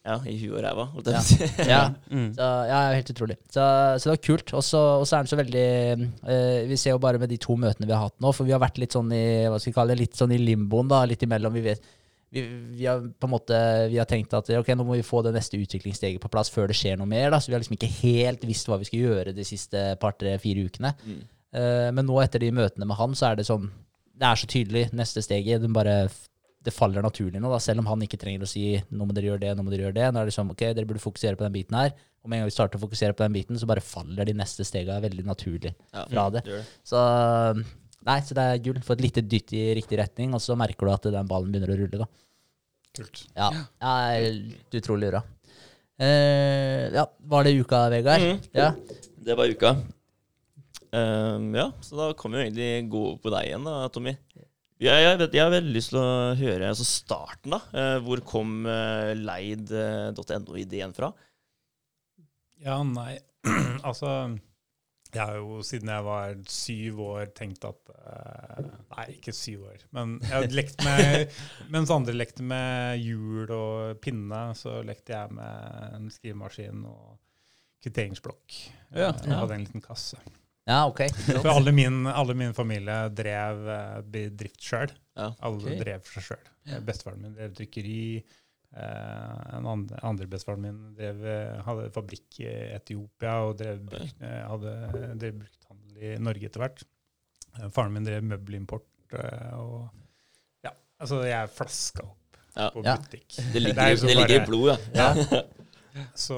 ja, 0.01 0.15
i 0.25 0.33
huet 0.41 0.55
og 0.57 0.63
ræva. 0.65 0.85
holdt 0.95 1.09
jeg 1.11 1.15
på 1.15 1.21
å 1.21 1.27
si. 1.29 1.69
ja. 1.69 1.81
Mm. 2.11 2.33
Så, 2.35 2.47
ja, 2.67 2.79
helt 2.95 3.11
utrolig. 3.13 3.37
Så, 3.47 3.61
så 4.01 4.09
det 4.09 4.13
var 4.15 4.21
kult. 4.25 4.53
Og 4.57 4.63
så 4.65 4.81
og 4.99 5.05
så 5.07 5.15
er 5.17 5.23
den 5.23 5.31
så 5.31 5.39
veldig 5.39 5.65
eh, 6.33 6.67
Vi 6.67 6.77
ser 6.81 6.95
jo 6.95 7.01
bare 7.03 7.21
med 7.21 7.31
de 7.31 7.37
to 7.41 7.55
møtene 7.59 7.87
vi 7.87 7.95
har 7.95 8.07
hatt 8.07 8.17
nå, 8.19 8.33
for 8.35 8.47
vi 8.47 8.55
har 8.55 8.61
vært 8.63 8.81
litt 8.81 8.97
sånn 8.97 9.11
i 9.15 9.23
hva 9.47 9.59
skal 9.61 9.71
vi 9.71 9.77
kalle 9.77 9.93
det, 9.95 10.01
litt 10.01 10.17
sånn 10.19 10.33
i 10.35 10.39
limboen, 10.41 10.89
da, 10.91 11.03
litt 11.07 11.23
imellom. 11.25 11.53
Vi 11.55 11.63
vet 11.69 11.85
vi, 12.31 12.41
vi 12.79 12.85
har 12.87 13.01
på 13.03 13.27
en 13.27 13.33
måte 13.33 13.57
Vi 13.91 13.97
har 13.99 14.07
tenkt 14.07 14.31
at 14.37 14.47
ok, 14.55 14.69
nå 14.79 14.85
må 14.87 14.95
vi 14.95 15.03
få 15.03 15.19
det 15.25 15.33
neste 15.35 15.59
utviklingssteget 15.59 16.21
på 16.23 16.31
plass 16.31 16.51
før 16.53 16.71
det 16.71 16.77
skjer 16.79 16.95
noe 16.99 17.09
mer. 17.11 17.29
da, 17.33 17.41
Så 17.43 17.51
vi 17.51 17.57
har 17.57 17.63
liksom 17.63 17.75
ikke 17.75 17.91
helt 18.01 18.45
visst 18.47 18.71
hva 18.71 18.79
vi 18.79 18.87
skal 18.87 19.05
gjøre 19.05 19.35
de 19.35 19.45
siste 19.47 19.83
par, 20.01 20.15
tre, 20.19 20.37
fire 20.39 20.63
ukene. 20.63 20.93
Mm. 21.03 21.21
Eh, 21.59 21.89
men 21.91 22.07
nå 22.07 22.21
etter 22.23 22.39
de 22.39 22.53
møtene 22.55 22.87
med 22.87 22.95
han, 22.99 23.15
så 23.19 23.31
er 23.31 23.39
det 23.41 23.47
sånn 23.49 23.67
Det 24.15 24.27
er 24.29 24.39
så 24.39 24.47
tydelig, 24.47 24.85
neste 24.95 25.23
steget. 25.25 25.63
Den 25.63 25.75
bare, 25.75 26.05
det 26.61 26.73
faller 26.75 27.01
naturlig 27.01 27.41
nå, 27.41 27.49
da, 27.49 27.57
selv 27.63 27.81
om 27.81 27.89
han 27.89 28.03
ikke 28.05 28.19
trenger 28.21 28.45
å 28.45 28.49
si 28.49 28.75
'nå 28.77 29.07
må 29.07 29.15
dere 29.17 29.31
gjøre 29.31 29.41
det', 29.41 29.55
'nå 29.57 29.65
må 29.65 29.73
dere 29.73 29.87
gjøre 29.87 29.97
det'. 29.97 30.13
Nå 30.13 30.21
er 30.21 30.29
det 30.29 30.35
sånn, 30.35 30.51
ok, 30.53 30.63
dere 30.77 30.85
burde 30.85 31.01
fokusere 31.01 31.37
på 31.37 31.45
den 31.45 31.55
biten 31.55 31.77
her. 31.77 31.93
Og 32.21 32.29
med 32.29 32.37
en 32.37 32.43
gang 32.43 32.51
vi 32.51 32.57
starter 32.57 32.77
å 32.77 32.85
fokusere 32.85 33.15
på 33.17 33.25
den 33.25 33.33
biten, 33.33 33.57
så 33.57 33.65
bare 33.65 33.81
faller 33.81 34.25
de 34.25 34.35
neste 34.37 34.65
stegene 34.67 35.01
veldig 35.01 35.25
naturlig 35.25 35.73
Ja, 35.93 36.05
fra 36.05 36.29
det. 36.29 36.43
det. 36.45 36.61
Så 36.85 37.01
nei, 38.05 38.19
så 38.21 38.37
det 38.37 38.45
er 38.45 38.61
gull. 38.61 38.81
Få 38.85 38.93
et 38.93 39.01
lite 39.01 39.25
dytt 39.25 39.53
i 39.57 39.73
riktig 39.73 39.97
retning, 39.97 40.35
og 40.37 40.41
så 40.41 40.55
merker 40.55 40.85
du 40.85 40.93
at 40.93 41.09
den 41.17 41.27
ballen 41.27 41.51
begynner 41.51 41.73
å 41.73 41.79
rulle, 41.79 42.03
da. 42.05 42.09
Kult. 42.93 43.25
Ja, 43.35 43.49
ja 43.81 43.95
er 44.13 44.37
utrolig 44.77 45.09
bra. 45.09 45.23
Eh, 46.01 46.91
ja, 46.93 47.07
var 47.25 47.43
det 47.43 47.57
uka, 47.57 47.89
Vegard? 47.89 48.21
Mm. 48.21 48.39
Ja. 48.53 48.73
Det 49.21 49.37
var 49.37 49.49
uka. 49.49 49.75
Um, 50.91 51.53
ja, 51.55 51.69
så 51.81 51.95
da 51.95 52.13
kan 52.17 52.33
vi 52.33 52.37
jo 52.41 52.45
egentlig 52.49 52.89
gå 52.91 53.01
over 53.13 53.19
på 53.23 53.31
deg 53.31 53.47
igjen, 53.47 53.63
da, 53.63 53.87
Tommy. 53.93 54.15
Jeg, 54.81 55.01
jeg, 55.05 55.17
vet, 55.19 55.35
jeg 55.37 55.45
har 55.45 55.51
veldig 55.53 55.73
lyst 55.75 55.91
til 55.93 55.99
å 56.01 56.35
høre 56.39 56.69
altså 56.71 56.85
starten, 56.87 57.53
da. 57.53 57.59
Eh, 57.77 57.97
hvor 58.01 58.23
kom 58.25 58.63
uh, 58.65 59.11
leid.no-ideen 59.13 60.95
fra? 60.97 61.11
Ja, 62.61 62.79
nei 62.85 63.19
Altså, 63.89 64.09
jeg 65.11 65.21
har 65.21 65.37
jo 65.37 65.61
siden 65.65 65.91
jeg 65.91 66.05
var 66.07 66.35
syv 66.49 66.99
år 67.03 67.31
tenkt 67.37 67.65
at 67.67 67.93
eh, 67.93 68.67
Nei, 68.95 69.05
ikke 69.17 69.33
syv 69.35 69.67
år, 69.69 69.85
men 69.97 70.17
jeg 70.29 70.51
lekt 70.55 70.81
med 70.85 71.33
Mens 71.73 71.93
andre 71.93 72.15
lekte 72.15 72.45
med 72.45 73.01
hjul 73.01 73.49
og 73.53 74.01
pinne, 74.01 74.43
så 74.57 74.79
lekte 74.87 75.13
jeg 75.13 75.37
med 75.37 75.97
en 75.97 76.09
skrivemaskin 76.13 76.85
og 76.89 77.17
kvitteringsblokk. 77.81 78.61
Ja. 78.93 79.09
Jeg 79.25 79.33
hadde 79.33 79.57
en 79.57 79.65
liten 79.65 79.83
kasse. 79.83 80.19
Ja, 80.69 80.85
ok. 80.87 81.01
For 81.41 81.49
alle 81.49 81.71
min, 81.73 82.03
alle 82.07 82.33
min 82.37 82.53
familie 82.53 83.09
drev 83.17 83.63
eh, 83.69 83.97
bedrift 84.13 84.61
sjøl. 84.61 84.91
Ja. 85.17 85.31
Alle 85.47 85.75
drev 85.79 86.03
for 86.05 86.21
seg 86.21 86.37
sjøl. 86.37 86.83
Bestefaren 86.87 87.21
min 87.25 87.33
drev 87.35 87.55
trykkeri. 87.57 88.23
Eh, 88.71 89.55
en 89.57 89.65
andre, 89.67 89.97
andre 90.07 90.27
bestefaren 90.31 90.61
min 90.63 90.77
drev, 90.95 91.23
eh, 91.27 91.57
hadde 91.65 91.89
fabrikk 91.91 92.37
i 92.45 92.47
Etiopia 92.77 93.33
og 93.49 93.57
drev, 93.59 93.81
brukt, 93.89 94.21
eh, 94.23 94.37
hadde, 94.47 94.75
drev 95.19 95.41
brukthandel 95.41 96.05
i 96.07 96.13
Norge 96.23 96.47
etter 96.47 96.63
hvert. 96.63 96.83
Faren 97.75 97.91
min 97.97 98.05
drev 98.07 98.23
møbelimport. 98.23 98.87
Og 99.57 99.89
ja, 100.63 100.71
altså 101.03 101.23
jeg 101.27 101.49
flaska 101.57 102.05
opp 102.05 102.17
Ja. 102.55 102.69
på 102.71 102.81
Ja. 102.85 102.95
butikk. 102.99 103.27
Det 103.35 103.51
Det 103.53 103.61
ligger, 103.61 103.81
det, 103.95 104.01
det 104.01 104.15
ligger 104.15 104.27
bare- 104.27 104.43
i 104.43 104.45
blodet, 104.45 104.79
ja. 104.95 105.13
Ja. 105.15 105.41
Så 106.15 106.37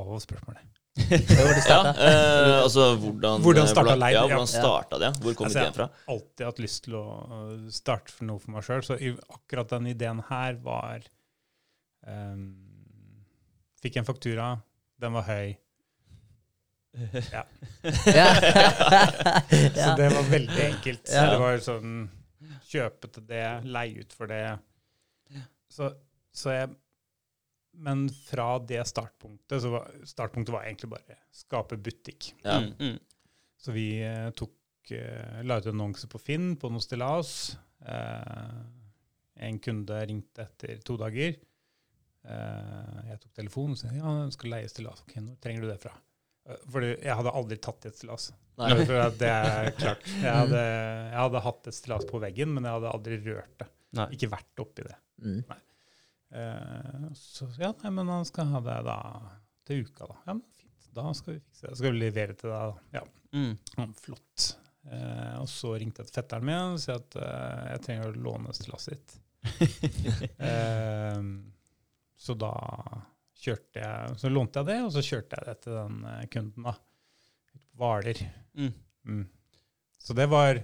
Hva 0.00 0.16
var 0.16 0.22
spørsmålet? 0.24 0.68
Ja 1.70 1.78
eh, 1.94 2.56
altså 2.64 2.96
hvordan 2.98 3.42
Hvordan 3.44 3.68
starta 3.70 3.94
leir? 3.94 4.16
Ja, 4.16 4.24
hvordan 4.26 4.48
starta 4.50 4.98
det? 5.00 5.10
Hvor 5.22 5.36
kom 5.38 5.46
Altså, 5.46 5.60
ideen 5.62 5.76
fra? 5.76 5.86
Jeg 5.86 6.06
har 6.06 6.14
alltid 6.14 6.44
hatt 6.48 6.62
lyst 6.64 6.82
til 6.86 6.96
å 6.98 7.04
øh, 7.36 7.70
starte 7.74 8.14
for 8.14 8.28
noe 8.28 8.42
for 8.42 8.54
meg 8.54 8.66
sjøl. 8.66 8.82
Så 8.86 8.98
akkurat 9.36 9.72
den 9.76 9.90
ideen 9.92 10.22
her 10.30 10.58
var 10.64 11.06
um, 12.06 12.44
Fikk 13.80 13.96
en 13.96 14.08
faktura, 14.08 14.50
den 15.00 15.16
var 15.16 15.28
høy. 15.28 15.56
Ja. 17.30 17.44
Så 19.80 19.92
det 19.96 20.08
var 20.10 20.24
veldig 20.26 20.64
enkelt. 20.64 21.04
Så 21.06 21.14
Ja. 21.14 21.28
Det 21.30 21.38
var 21.44 21.62
sånn 21.64 21.92
Kjøpe 22.70 23.08
til 23.14 23.24
det, 23.28 23.46
leie 23.66 24.02
ut 24.02 24.12
for 24.14 24.30
det. 24.30 24.58
Så, 25.70 25.92
så 26.34 26.52
jeg 26.54 26.70
Men 27.80 28.06
fra 28.12 28.58
det 28.68 28.82
startpunktet 28.90 29.62
så 29.64 29.70
var 29.72 29.90
startpunktet 30.08 30.52
var 30.54 30.66
egentlig 30.68 30.90
bare 30.92 31.16
skape 31.34 31.78
butikk. 31.80 32.32
Ja. 32.44 32.58
Mm, 32.60 32.74
mm. 32.78 32.98
Så 33.60 33.72
vi 33.76 33.86
eh, 34.04 34.28
tok 34.36 34.92
eh, 34.96 35.40
la 35.48 35.58
ut 35.60 35.68
annonse 35.72 36.08
på 36.12 36.20
Finn 36.20 36.54
på 36.60 36.70
noe 36.72 36.84
stillas. 36.84 37.54
Eh, 37.84 38.60
en 39.40 39.58
kunde 39.64 40.02
ringte 40.10 40.44
etter 40.44 40.82
to 40.84 40.98
dager. 41.00 41.38
Eh, 42.28 43.00
jeg 43.08 43.20
tok 43.22 43.32
telefonen 43.38 43.76
og 43.76 43.80
sa 43.80 43.92
ja, 43.96 44.12
den 44.20 44.34
skal 44.36 44.52
leie 44.56 44.68
stillas. 44.68 45.00
Ok, 45.06 45.16
Hvor 45.22 45.40
trenger 45.44 45.64
du 45.64 45.70
det 45.72 45.78
fra? 45.80 45.94
Eh, 46.48 46.60
Fordi 46.72 46.92
jeg 46.98 47.16
hadde 47.22 47.34
aldri 47.40 47.60
tatt 47.64 47.88
i 47.88 47.92
et 47.92 48.00
stillas. 48.00 48.30
Nei. 48.60 48.74
Det 49.16 49.30
er 49.32 49.70
klart. 49.80 50.04
Jeg 50.20 50.36
hadde, 50.36 50.60
jeg 50.60 51.20
hadde 51.22 51.44
hatt 51.48 51.70
et 51.72 51.76
stillas 51.80 52.04
på 52.10 52.20
veggen, 52.20 52.52
men 52.52 52.68
jeg 52.68 52.76
hadde 52.76 52.92
aldri 52.92 53.20
rørt 53.24 53.56
det. 53.62 53.70
Nei. 53.96 54.06
ikke 54.14 54.28
vært 54.30 54.60
oppi 54.62 54.84
det. 54.86 54.94
Mm. 55.24 55.40
Eh, 56.30 57.06
så 57.18 57.48
ja, 57.58 57.72
nei, 57.82 57.90
men 57.96 58.08
han 58.12 58.24
skal 58.28 58.46
ha 58.52 58.60
det 58.64 58.78
da 58.86 58.98
til 59.66 59.84
uka, 59.86 60.06
da. 60.10 60.16
Ja, 60.26 60.34
men 60.34 60.44
fint. 60.56 60.88
Da 60.94 61.12
skal 61.14 61.34
vi 61.36 61.40
fikse 61.44 61.68
det. 61.68 61.76
Skal 61.78 61.94
vi 61.94 62.00
levere 62.04 62.34
til 62.38 62.50
deg, 62.50 62.74
da. 62.74 62.98
Ja, 63.00 63.06
Mm. 63.30 63.92
flott. 63.94 64.56
Eh, 64.90 65.34
og 65.38 65.46
så 65.48 65.76
ringte 65.78 66.02
jeg 66.02 66.08
til 66.10 66.16
fetteren 66.16 66.44
min 66.48 66.72
og 66.74 66.80
sa 66.82 66.96
at 66.98 67.14
eh, 67.20 67.66
jeg 67.76 67.82
trenger 67.84 68.08
å 68.10 68.22
låne 68.24 68.54
stillasset 68.56 68.96
ditt. 68.96 69.18
Eh, 70.40 71.20
så 72.20 72.34
da 72.36 72.50
kjørte 73.40 73.80
jeg 73.80 74.16
Så 74.20 74.28
lånte 74.28 74.60
jeg 74.60 74.68
det, 74.68 74.78
og 74.84 74.90
så 74.92 75.00
kjørte 75.04 75.38
jeg 75.38 75.46
det 75.46 75.54
til 75.64 75.76
den 75.78 76.00
eh, 76.10 76.24
kunden, 76.32 76.66
da. 76.66 76.74
Hvaler. 77.80 78.18
Mm. 78.58 78.72
Mm. 79.08 79.22
Så 80.00 80.16
det 80.18 80.26
var 80.32 80.58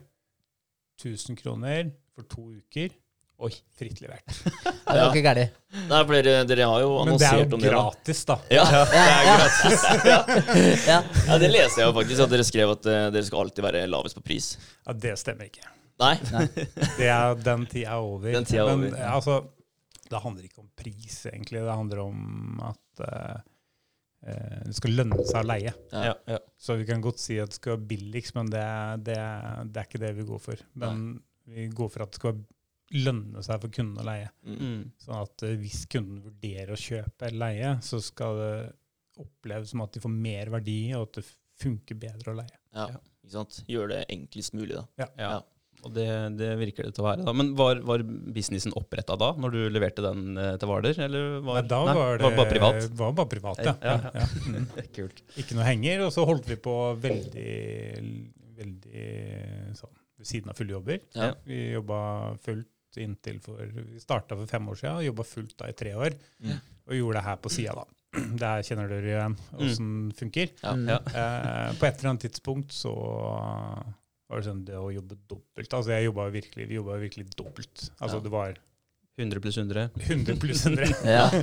1000 1.01 1.37
kroner 1.41 1.93
for 2.13 2.27
to 2.29 2.49
uker. 2.59 2.93
Oi. 3.37 3.51
Fritt 3.77 4.01
levert. 4.01 4.25
Ja, 4.87 4.95
det 4.95 5.01
var 5.03 5.17
ikke 5.17 5.23
gærent. 5.27 5.57
Dere 5.91 5.97
har 5.99 6.05
jo 6.07 6.45
dere 6.47 6.67
har 6.71 6.83
jo 6.85 6.91
Men 7.09 7.17
det 7.19 7.27
er 7.27 7.41
jo 7.43 7.59
gratis, 7.59 8.21
det. 8.23 8.29
da. 8.29 8.37
da. 8.37 8.55
Ja, 8.55 8.85
det 8.87 9.01
er 9.03 9.25
gratis. 9.27 9.83
Ja. 10.07 10.19
Ja. 10.93 10.99
ja, 11.27 11.39
det 11.43 11.51
leser 11.51 11.83
jeg 11.83 11.89
jo 11.89 11.97
faktisk, 11.97 12.23
at 12.23 12.33
dere 12.33 12.47
skrev 12.47 12.73
at 12.77 12.87
eh, 12.93 13.09
dere 13.17 13.27
skal 13.27 13.43
alltid 13.43 13.67
være 13.67 13.83
lavest 13.91 14.17
på 14.21 14.23
pris. 14.29 14.53
Ja, 14.87 14.95
det 15.07 15.17
stemmer 15.21 15.51
ikke. 15.51 15.67
Nei. 16.01 16.15
Det 17.01 17.11
er, 17.11 17.35
den 17.43 17.67
tida 17.69 17.99
er 17.99 18.07
over. 18.07 18.31
Den 18.39 18.47
tida 18.47 18.63
er 18.63 18.71
over. 18.71 18.81
Men 18.87 18.97
altså, 19.11 19.37
det 20.07 20.23
handler 20.23 20.49
ikke 20.49 20.63
om 20.63 20.71
pris, 20.79 21.21
egentlig. 21.33 21.67
Det 21.67 21.77
handler 21.83 22.03
om 22.07 22.65
at 22.71 23.05
eh, 23.11 23.39
eh, 24.31 24.59
det 24.71 24.77
skal 24.81 24.99
lønne 25.03 25.23
seg 25.27 25.43
å 25.43 25.47
leie. 25.51 25.77
Ja. 25.93 26.17
Ja. 26.31 26.41
Så 26.63 26.79
vi 26.81 26.87
kan 26.89 27.03
godt 27.05 27.21
si 27.21 27.41
at 27.43 27.53
det 27.53 27.59
skal 27.59 27.75
være 27.75 27.89
billigst, 27.97 28.39
men 28.39 28.53
det, 28.55 28.67
det, 29.11 29.19
det 29.67 29.83
er 29.83 29.89
ikke 29.91 30.05
det 30.07 30.15
vi 30.23 30.31
går 30.31 30.45
for. 30.51 30.69
Men 30.79 31.09
vi 31.51 31.69
går 31.75 31.91
for 31.93 32.07
at 32.07 32.15
det 32.15 32.23
skal 32.23 32.39
lønne 32.95 33.43
seg 33.43 33.59
for 33.63 33.73
kunden 33.75 33.99
å 34.03 34.07
leie. 34.07 34.29
Mm. 34.47 34.93
Sånn 35.03 35.19
at 35.19 35.43
eh, 35.47 35.57
hvis 35.59 35.85
kunden 35.91 36.21
vurderer 36.23 36.75
å 36.77 36.79
kjøpe 36.79 37.27
eller 37.31 37.43
leie, 37.43 37.73
så 37.83 37.99
skal 38.05 38.39
det 38.39 38.55
oppleves 39.23 39.73
som 39.73 39.83
at 39.83 39.97
de 39.97 40.03
får 40.05 40.13
mer 40.13 40.53
verdi, 40.53 40.81
og 40.95 41.09
at 41.09 41.19
det 41.21 41.27
funker 41.63 41.99
bedre 41.99 42.33
å 42.33 42.39
leie. 42.43 42.59
Ja, 42.77 42.87
ikke 43.25 43.33
sant? 43.33 43.61
Gjør 43.71 43.91
det 43.95 44.03
enklest 44.13 44.55
mulig, 44.55 44.75
da. 44.77 44.87
Ja. 45.01 45.11
Ja. 45.19 45.37
Og 45.85 45.93
det, 45.95 46.07
det 46.39 46.49
virker 46.59 46.87
det 46.89 46.95
til 46.97 47.05
å 47.05 47.07
være. 47.07 47.25
da. 47.27 47.33
Men 47.37 47.51
var, 47.59 47.79
var 47.87 48.03
businessen 48.05 48.73
oppretta 48.79 49.17
da, 49.21 49.33
når 49.39 49.53
du 49.55 49.59
leverte 49.71 50.05
den 50.05 50.39
eh, 50.41 50.55
til 50.61 50.71
Hvaler? 50.71 50.97
Eller 51.05 51.37
var, 51.45 51.61
Nei, 51.61 51.67
da 51.71 51.81
nei, 51.87 51.97
var 51.99 52.23
det 52.23 52.31
bare 52.39 52.51
privat? 52.51 52.87
Var 53.03 53.13
bare 53.19 53.31
privat, 53.35 53.61
ja. 53.65 53.75
Ja, 53.83 53.99
ja, 54.07 54.15
ja. 54.23 54.31
Mm. 54.57 54.67
Kult. 54.97 55.21
Ikke 55.41 55.59
noe 55.59 55.67
henger. 55.69 56.07
Og 56.07 56.15
så 56.15 56.25
holdt 56.29 56.49
vi 56.49 56.57
på 56.63 56.75
veldig, 57.03 57.53
veldig 58.57 59.05
sånn 59.79 59.95
ved 60.17 60.29
siden 60.31 60.53
av 60.53 60.57
fulle 60.59 60.73
jobber. 60.79 61.03
Ja. 61.17 61.31
Vi 61.45 61.61
jobba 61.75 61.99
fullt 62.45 62.71
inntil 63.05 63.41
for 63.45 63.61
Vi 63.61 64.01
starta 64.03 64.37
for 64.39 64.47
fem 64.51 64.69
år 64.73 64.79
siden 64.81 64.97
og 65.01 65.07
jobba 65.09 65.27
fullt 65.29 65.57
da 65.61 65.69
i 65.71 65.77
tre 65.77 65.93
år. 65.99 66.17
Mm. 66.45 66.57
Og 66.87 66.95
gjorde 67.01 67.19
det 67.21 67.25
her 67.29 67.37
på 67.43 67.53
sida, 67.53 67.75
da. 67.77 67.87
Der 68.43 68.63
kjenner 68.65 68.89
dere 68.89 69.11
igjen 69.13 69.35
åssen 69.59 69.89
det 70.11 70.19
funker. 70.21 70.53
Ja. 70.63 70.75
Mm. 70.79 70.87
Ja. 70.95 71.01
Eh, 71.11 71.73
på 71.81 71.89
et 71.89 71.99
eller 71.99 72.13
annet 72.15 72.27
tidspunkt 72.29 72.73
så 72.73 72.93
var 74.27 74.41
det 74.41 74.47
sånn 74.49 74.65
det 74.67 74.79
å 74.79 74.89
jobbe 74.95 75.19
dobbelt. 75.31 75.75
Altså 75.77 75.93
jeg 75.95 76.09
jobba 76.09 76.29
virkelig, 76.35 76.69
Vi 76.71 76.79
jobba 76.81 76.97
virkelig 77.03 77.29
dobbelt. 77.37 77.91
Altså 78.01 78.17
Ja. 78.19 78.23
det 78.25 78.33
var 78.33 78.57
100 79.19 79.41
pluss 79.41 79.57
100. 79.59 79.91
100 80.09 80.37
pluss 80.41 80.65
100. 80.67 80.95
Ja. 81.17 81.29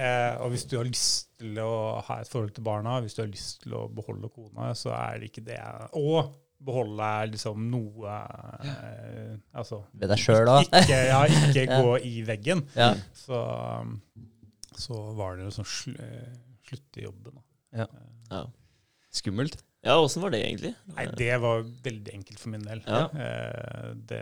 Eh, 0.00 0.36
og 0.40 0.52
hvis 0.52 0.62
du 0.70 0.76
har 0.78 0.86
lyst 0.86 1.32
til 1.36 1.58
å 1.58 1.98
ha 2.06 2.20
et 2.22 2.28
forhold 2.30 2.52
til 2.54 2.62
barna, 2.64 3.00
hvis 3.02 3.16
du 3.16 3.24
har 3.24 3.28
lyst 3.28 3.64
til 3.64 3.74
å 3.74 3.80
beholde 3.92 4.30
kona, 4.32 4.68
så 4.78 4.92
er 4.94 5.18
det 5.18 5.28
ikke 5.32 5.42
det. 5.44 5.58
Og 5.98 6.30
beholde 6.64 7.08
liksom 7.32 7.62
noe 7.72 8.10
eh, 8.66 9.36
Altså 9.56 9.78
Ved 9.96 10.10
deg 10.12 10.20
sjøl 10.20 10.50
òg. 10.52 10.66
ikke, 10.68 10.98
ja, 11.08 11.20
ikke 11.26 11.64
Ja. 11.70 11.78
gå 11.82 11.94
i 12.04 12.14
veggen. 12.28 12.62
Ja. 12.76 12.90
Så, 13.16 13.40
så 14.76 15.00
var 15.18 15.36
det 15.38 15.48
liksom 15.48 15.64
sl 15.68 15.96
slutte 16.70 17.00
i 17.00 17.06
jobben. 17.08 17.40
Da. 17.72 17.86
Ja. 18.30 18.42
Skummelt. 19.10 19.56
ja, 19.82 19.96
åssen 19.98 20.22
var 20.22 20.30
det 20.30 20.44
egentlig? 20.46 20.74
Nei, 20.94 21.06
det 21.18 21.32
var 21.42 21.64
veldig 21.82 22.12
enkelt 22.14 22.38
for 22.38 22.52
min 22.52 22.62
del. 22.68 22.82
Ja. 22.86 23.08
Eh, 23.10 23.88
det, 24.10 24.20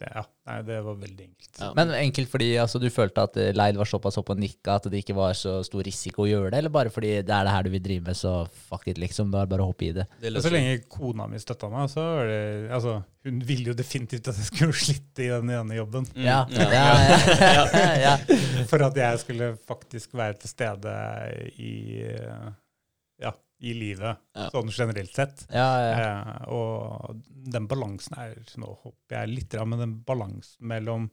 det, 0.00 0.08
ja, 0.10 0.22
nei, 0.48 0.56
det 0.66 0.76
var 0.82 0.96
veldig 0.98 1.24
enkelt. 1.28 1.50
Ja. 1.60 1.68
Men 1.78 1.92
enkelt 1.94 2.30
fordi 2.32 2.48
altså, 2.58 2.80
du 2.82 2.88
følte 2.90 3.22
at 3.28 3.36
eh, 3.38 3.52
leid 3.54 3.76
var 3.78 3.86
såpass 3.86 4.18
opp 4.18 4.32
og 4.34 4.40
nikka 4.42 4.74
at 4.80 4.88
det 4.90 5.04
ikke 5.04 5.14
var 5.14 5.36
så 5.38 5.60
stor 5.66 5.84
risiko 5.86 6.24
å 6.24 6.26
gjøre 6.26 6.50
det, 6.50 6.58
eller 6.62 6.72
bare 6.74 6.90
fordi 6.90 7.12
det 7.22 7.30
er 7.36 7.46
det 7.46 7.52
her 7.54 7.66
du 7.66 7.70
vil 7.76 7.84
drive 7.84 8.08
med, 8.08 8.18
så 8.18 8.32
fuck 8.66 8.88
it, 8.90 8.98
liksom. 8.98 9.30
Da 9.30 9.44
er 9.44 9.46
det 9.46 9.52
bare 9.54 9.66
å 9.66 9.70
hoppe 9.70 9.86
i 9.86 9.92
det. 9.94 10.08
Det 10.24 10.32
så 10.42 10.50
lenge 10.52 10.80
kona 10.90 11.28
mi 11.30 11.38
støtta 11.38 11.70
meg, 11.70 11.86
så 11.92 12.02
var 12.18 12.30
det 12.32 12.40
altså, 12.74 12.96
Hun 13.24 13.38
ville 13.46 13.70
jo 13.70 13.76
definitivt 13.78 14.32
at 14.32 14.40
jeg 14.42 14.50
skulle 14.50 14.76
slitte 14.86 15.24
i 15.24 15.30
den 15.30 15.54
ene 15.54 15.78
jobben. 15.78 16.10
Mm. 16.10 16.26
Ja, 16.26 16.40
Ja. 16.50 16.68
ja, 16.74 16.90
ja, 17.14 17.64
ja, 17.86 17.94
ja. 18.02 18.66
For 18.70 18.82
at 18.90 18.98
jeg 18.98 19.22
skulle 19.22 19.54
faktisk 19.70 20.18
være 20.18 20.40
til 20.42 20.50
stede 20.56 20.98
i, 21.54 21.72
eh, 22.10 22.50
ja, 23.22 23.30
i 23.64 23.72
livet, 23.76 24.18
Ja. 24.36 24.48
sånn 24.52 24.70
generelt 24.74 25.14
sett. 25.16 25.46
ja, 25.50 25.68
ja. 25.80 25.92
Eh, 26.04 26.48
og 26.52 27.20
den 27.54 27.66
balansen 27.70 28.16
er 28.18 28.34
Nå 28.60 28.72
hopper 28.84 29.20
jeg 29.22 29.32
litt, 29.34 29.56
men 29.66 29.78
den 29.80 29.94
balansen 30.04 30.66
mellom 30.74 31.10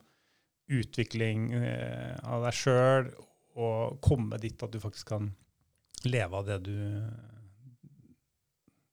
utvikling 0.72 1.50
eh, 1.54 2.16
av 2.24 2.44
deg 2.46 2.54
sjøl 2.56 3.12
og 3.60 3.98
komme 4.02 4.38
dit 4.40 4.62
at 4.64 4.72
du 4.72 4.80
faktisk 4.80 5.10
kan 5.12 5.32
leve 6.08 6.34
av 6.40 6.46
det 6.48 6.62
du 6.64 6.78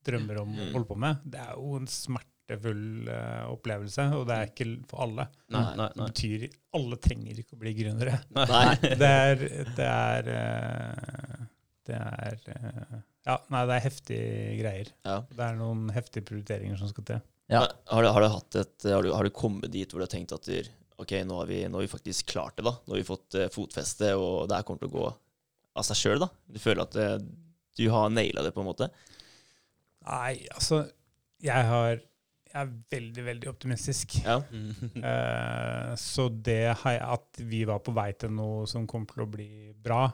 drømmer 0.08 0.40
om 0.40 0.54
å 0.56 0.64
Mm. 0.66 0.72
holde 0.72 0.88
på 0.88 0.96
med, 0.96 1.18
det 1.24 1.40
er 1.40 1.54
jo 1.58 1.76
en 1.76 1.86
smertefull 1.86 3.08
eh, 3.12 3.44
opplevelse, 3.52 4.06
og 4.16 4.26
det 4.28 4.36
er 4.38 4.46
ikke 4.48 4.86
for 4.88 5.02
alle. 5.04 5.28
Nei, 5.52 5.62
nei, 5.76 5.88
Det 5.88 5.96
nei. 5.96 6.06
betyr 6.08 6.46
alle 6.78 6.96
trenger 6.96 7.38
ikke 7.42 7.56
å 7.56 7.60
bli 7.60 7.74
gründere. 7.76 8.14
Nei. 8.30 8.74
Det 9.02 9.10
er 9.12 9.36
Det 9.76 9.88
er, 9.88 10.30
eh, 10.38 11.46
det 11.88 11.94
er 12.00 12.38
eh, 12.54 12.98
Ja, 13.28 13.36
nei, 13.52 13.64
det 13.68 13.76
er 13.76 13.84
heftige 13.84 14.52
greier. 14.62 14.90
Ja. 15.04 15.18
Det 15.28 15.44
er 15.44 15.58
noen 15.58 15.88
heftige 15.92 16.24
prioriteringer 16.30 16.80
som 16.80 16.88
skal 16.88 17.06
til. 17.10 17.24
Ja. 17.52 17.60
Men 17.60 17.74
Har, 17.92 18.04
du, 18.04 18.08
har, 18.14 18.24
du 18.24 18.32
hatt 18.32 18.58
et, 18.60 18.76
har, 18.88 19.04
du, 19.04 19.12
har 19.12 19.28
du 19.28 19.34
kommet 19.34 19.72
dit 19.72 19.90
hvor 19.90 20.00
du 20.00 20.06
har 20.06 20.12
tenkt 20.12 20.32
at 20.36 20.48
du, 20.48 20.70
ok, 21.00 21.14
nå 21.28 21.42
har, 21.42 21.50
vi, 21.50 21.62
nå 21.68 21.80
har 21.80 21.84
vi 21.84 21.92
faktisk 21.92 22.32
klart 22.32 22.56
det, 22.56 22.64
da. 22.68 22.74
Nå 22.84 22.94
har 22.96 23.02
vi 23.02 23.08
fått 23.08 23.36
uh, 23.36 23.48
fotfeste, 23.52 24.14
og 24.16 24.48
det 24.48 24.60
her 24.60 24.68
kommer 24.68 24.84
til 24.84 24.90
å 24.92 24.96
gå 24.96 25.06
av 25.78 25.86
seg 25.86 26.00
sjøl, 26.00 26.24
da? 26.24 26.30
Du 26.48 26.60
føler 26.62 26.84
at 26.84 26.98
uh, 26.98 27.16
du 27.78 27.86
har 27.92 28.10
naila 28.10 28.44
det, 28.46 28.52
på 28.56 28.64
en 28.64 28.70
måte? 28.70 28.90
Nei, 30.08 30.38
altså 30.54 30.86
Jeg 31.44 31.66
har 31.68 31.98
Jeg 32.48 32.62
er 32.62 32.70
veldig, 32.90 33.24
veldig 33.26 33.50
optimistisk. 33.52 34.20
Ja. 34.24 34.40
Eh, 35.08 35.92
så 36.00 36.26
det 36.28 36.74
at 36.74 37.38
vi 37.44 37.60
var 37.68 37.82
på 37.84 37.92
vei 37.94 38.10
til 38.18 38.32
noe 38.34 38.64
som 38.66 38.86
kommer 38.88 39.12
til 39.12 39.22
å 39.22 39.28
bli 39.30 39.50
bra, 39.84 40.08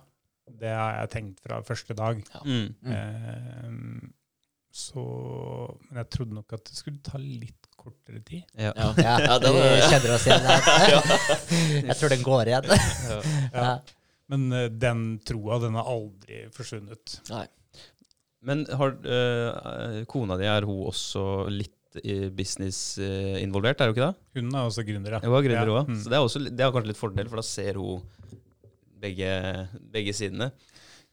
det 0.50 0.68
har 0.74 0.98
jeg 1.00 1.10
tenkt 1.14 1.40
fra 1.44 1.60
første 1.64 1.94
dag. 1.96 2.20
Mm. 2.44 2.74
Eh, 2.84 4.08
så 4.74 5.02
Men 5.90 6.00
jeg 6.02 6.08
trodde 6.10 6.34
nok 6.34 6.52
at 6.56 6.64
det 6.66 6.74
skulle 6.76 6.98
ta 7.06 7.18
litt 7.20 7.68
kortere 7.78 8.20
tid. 8.26 8.42
Ja. 8.58 8.72
Ja. 8.76 8.88
ja. 8.98 9.16
Ja, 9.28 9.38
det 9.38 9.52
var- 9.54 9.68
Vi 9.74 9.90
kjenner 9.92 10.14
oss 10.16 10.26
igjen. 10.26 10.48
Ja. 10.94 11.02
Jeg 11.90 11.96
tror 12.00 12.14
den 12.14 12.24
går 12.26 12.50
igjen. 12.50 12.70
Ja. 12.72 13.20
Ja. 13.54 13.74
Men 14.32 14.48
uh, 14.52 14.66
den 14.72 15.04
troa, 15.28 15.58
den 15.62 15.74
har 15.78 15.84
aldri 15.92 16.46
forsvunnet. 16.54 17.18
Nei. 17.30 17.44
Men 18.44 18.64
har, 18.76 18.94
uh, 19.04 20.02
kona 20.08 20.36
di, 20.40 20.46
er 20.48 20.64
hun 20.68 20.86
også 20.90 21.24
litt 21.52 21.72
i 22.02 22.16
business 22.34 22.96
involvert, 22.98 23.78
er 23.78 23.92
hun 23.92 23.94
ikke 23.94 24.06
det? 24.08 24.40
Hun 24.40 24.48
er 24.58 24.64
også 24.66 24.82
gründer, 24.82 25.14
ja. 25.14 25.20
Hun 25.22 25.36
er 25.38 25.44
gründer 25.46 25.68
Ja. 25.70 25.74
også, 25.78 25.92
Mm. 25.92 25.98
så 26.02 26.10
det 26.10 26.16
er, 26.18 26.24
også, 26.26 26.40
det 26.50 26.64
er 26.64 26.72
kanskje 26.74 26.90
litt 26.90 26.98
fordel, 26.98 27.28
for 27.30 27.38
da 27.38 27.44
ser 27.46 27.78
hun 27.78 28.02
begge, 29.04 29.30
begge 29.92 30.14
sidene. 30.16 30.50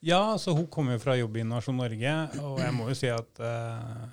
Ja, 0.02 0.38
så 0.38 0.54
hun 0.56 0.66
kommer 0.66 0.96
jo 0.96 1.02
fra 1.04 1.14
jobb 1.14 1.36
i 1.38 1.42
Innovasjon 1.44 1.78
Norge, 1.78 2.12
og 2.42 2.56
jeg 2.58 2.74
må 2.74 2.88
jo 2.90 2.96
si 2.98 3.10
at 3.12 3.38
uh, 3.38 4.06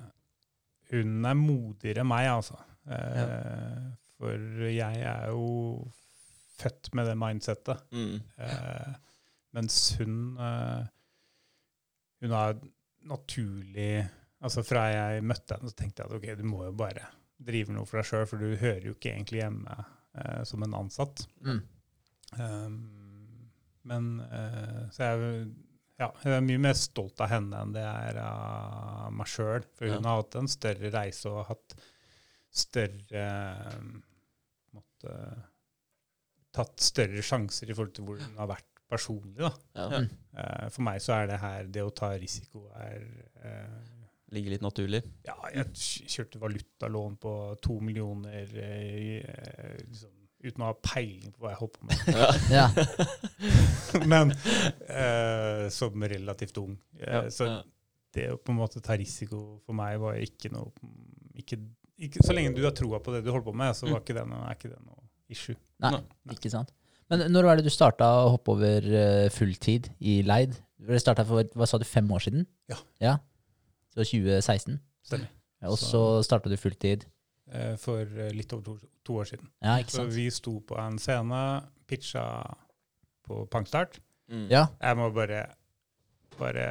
hun 0.91 1.25
er 1.25 1.38
modigere 1.38 2.03
enn 2.03 2.09
meg, 2.09 2.27
altså. 2.30 2.59
Eh, 2.89 3.89
For 4.17 4.65
jeg 4.65 5.01
er 5.05 5.27
jo 5.30 5.84
født 6.57 6.89
med 6.97 7.09
det 7.09 7.17
mindsettet. 7.17 7.84
Mm. 7.93 8.15
Uh, 8.41 8.95
mens 9.53 9.75
hun 9.99 10.38
Hun 12.19 12.32
har 12.34 12.57
naturlig 13.09 14.07
Altså 14.41 14.63
fra 14.63 14.88
jeg 14.89 15.23
møtte 15.25 15.55
henne, 15.55 15.69
så 15.69 15.75
tenkte 15.77 16.03
jeg 16.03 16.09
at 16.09 16.15
ok, 16.15 16.27
du 16.39 16.45
må 16.47 16.63
jo 16.65 16.73
bare 16.77 17.05
drive 17.43 17.73
noe 17.75 17.88
for 17.89 17.99
deg 17.99 18.07
sjøl, 18.07 18.27
for 18.30 18.39
du 18.39 18.53
hører 18.61 18.86
jo 18.88 18.93
ikke 18.95 19.11
egentlig 19.11 19.41
hjemme 19.41 19.75
som 20.47 20.63
en 20.63 20.77
ansatt. 20.80 21.25
Mm. 21.43 21.59
Um, 22.39 22.98
men 23.84 24.19
eh, 24.25 24.89
Så 24.91 25.03
jeg, 25.05 25.47
ja, 25.99 26.09
jeg 26.23 26.34
er 26.38 26.41
mye 26.45 26.61
mer 26.63 26.73
stolt 26.80 27.19
av 27.21 27.30
henne 27.30 27.61
enn 27.63 27.73
det 27.75 27.84
er 27.84 28.17
av 28.23 29.11
meg 29.13 29.27
sjøl. 29.27 29.63
For 29.75 29.86
hun 29.88 30.03
Ja. 30.03 30.09
har 30.09 30.21
hatt 30.23 30.36
en 30.39 30.47
større 30.47 30.91
reise 30.93 31.30
og 31.30 31.45
hatt 31.47 31.75
større 32.49 33.25
um, 33.80 34.03
måtte, 34.73 35.15
Tatt 36.51 36.82
større 36.82 37.21
sjanser 37.21 37.69
i 37.69 37.75
forhold 37.77 37.93
til 37.93 38.07
hvor 38.07 38.17
hun 38.23 38.38
har 38.41 38.47
vært 38.49 38.65
personlig. 38.89 39.38
da. 39.38 39.51
Ja. 39.77 39.99
Mm. 40.01 40.07
Eh, 40.34 40.69
for 40.73 40.82
meg 40.88 40.97
så 41.05 41.13
er 41.19 41.27
det 41.30 41.38
her 41.43 41.67
det 41.69 41.84
å 41.86 41.91
ta 41.93 42.09
risiko 42.17 42.63
er 42.73 43.03
eh, 43.45 43.99
ligger 44.34 44.55
litt 44.55 44.65
naturlig. 44.65 45.03
Ja, 45.27 45.36
jeg 45.53 45.67
kj- 45.77 46.07
kjørte 46.09 46.41
valutalån 46.41 47.19
på 47.21 47.34
to 47.61 47.77
millioner 47.86 48.49
eh, 48.57 49.21
eh, 49.21 49.75
liksom, 49.86 50.15
uten 50.43 50.63
å 50.63 50.69
ha 50.69 50.75
peiling 50.85 51.33
på 51.35 51.43
hva 51.43 51.49
jeg 51.51 51.59
holdt 51.59 51.79
på 51.79 51.87
med. 51.89 51.97
Ja. 52.53 52.67
Men 54.11 54.31
eh, 54.87 55.65
som 55.73 56.03
relativt 56.03 56.57
ung. 56.61 56.77
Eh, 56.99 57.09
Ja, 57.09 57.21
så 57.33 57.47
ja. 57.49 57.57
det 58.15 58.29
å 58.33 58.37
på 58.39 58.53
en 58.53 58.59
måte 58.61 58.81
ta 58.83 58.95
risiko 58.99 59.59
for 59.65 59.75
meg 59.77 59.99
var 60.01 60.17
ikke 60.21 60.51
noe 60.53 60.71
ikke, 61.39 61.59
ikke, 61.99 62.23
Så 62.25 62.33
lenge 62.35 62.53
du 62.57 62.63
har 62.65 62.73
troa 62.75 62.99
på 63.03 63.13
det 63.15 63.23
du 63.25 63.31
holder 63.31 63.47
på 63.51 63.55
med, 63.55 63.75
så 63.77 63.87
var 63.89 64.01
ikke 64.03 64.15
det 64.17 64.25
noe, 64.27 64.41
er 64.49 64.57
ikke 64.57 64.71
det 64.73 64.79
noe 64.83 65.03
issue. 65.31 65.55
Nei, 65.83 65.91
Nei. 65.97 66.35
ikke 66.35 66.51
sant. 66.51 66.71
Men 67.09 67.23
når 67.33 67.47
var 67.47 67.57
det 67.59 67.65
du 67.65 67.73
starta 67.73 68.05
å 68.23 68.31
hoppe 68.35 68.53
over 68.53 68.85
eh, 68.85 69.27
fulltid 69.33 69.87
i 69.99 70.19
Leid? 70.25 70.55
Det 70.79 70.99
starta 71.01 71.23
for 71.27 71.47
hva 71.57 71.67
sa 71.67 71.79
du, 71.81 71.85
fem 71.87 72.07
år 72.15 72.21
siden? 72.27 72.45
Ja. 73.01 73.15
Så 73.95 74.05
2016? 74.05 74.77
Stemmer. 75.07 75.31
Ja, 75.59 75.71
og 75.73 75.77
Så- 75.81 75.89
så 75.91 76.01
starta 76.27 76.49
du 76.51 76.55
fulltid? 76.59 77.03
Eh, 77.51 77.75
for 77.81 78.01
eh, 78.05 78.33
litt 78.35 78.51
over 78.53 78.63
to, 78.65 78.89
to 79.05 79.19
år 79.23 79.29
siden. 79.31 79.47
Ja, 79.65 79.77
ikke 79.81 79.95
Så 79.97 80.03
vi 80.13 80.27
sto 80.33 80.59
på 80.69 80.77
en 80.77 80.99
scene, 81.01 81.39
pitcha 81.89 82.25
på 83.25 83.45
pangstart. 83.49 83.97
Mm. 84.29 84.45
Ja. 84.51 84.67
Jeg 84.77 84.97
må 84.99 85.07
bare, 85.13 85.39
bare 86.37 86.65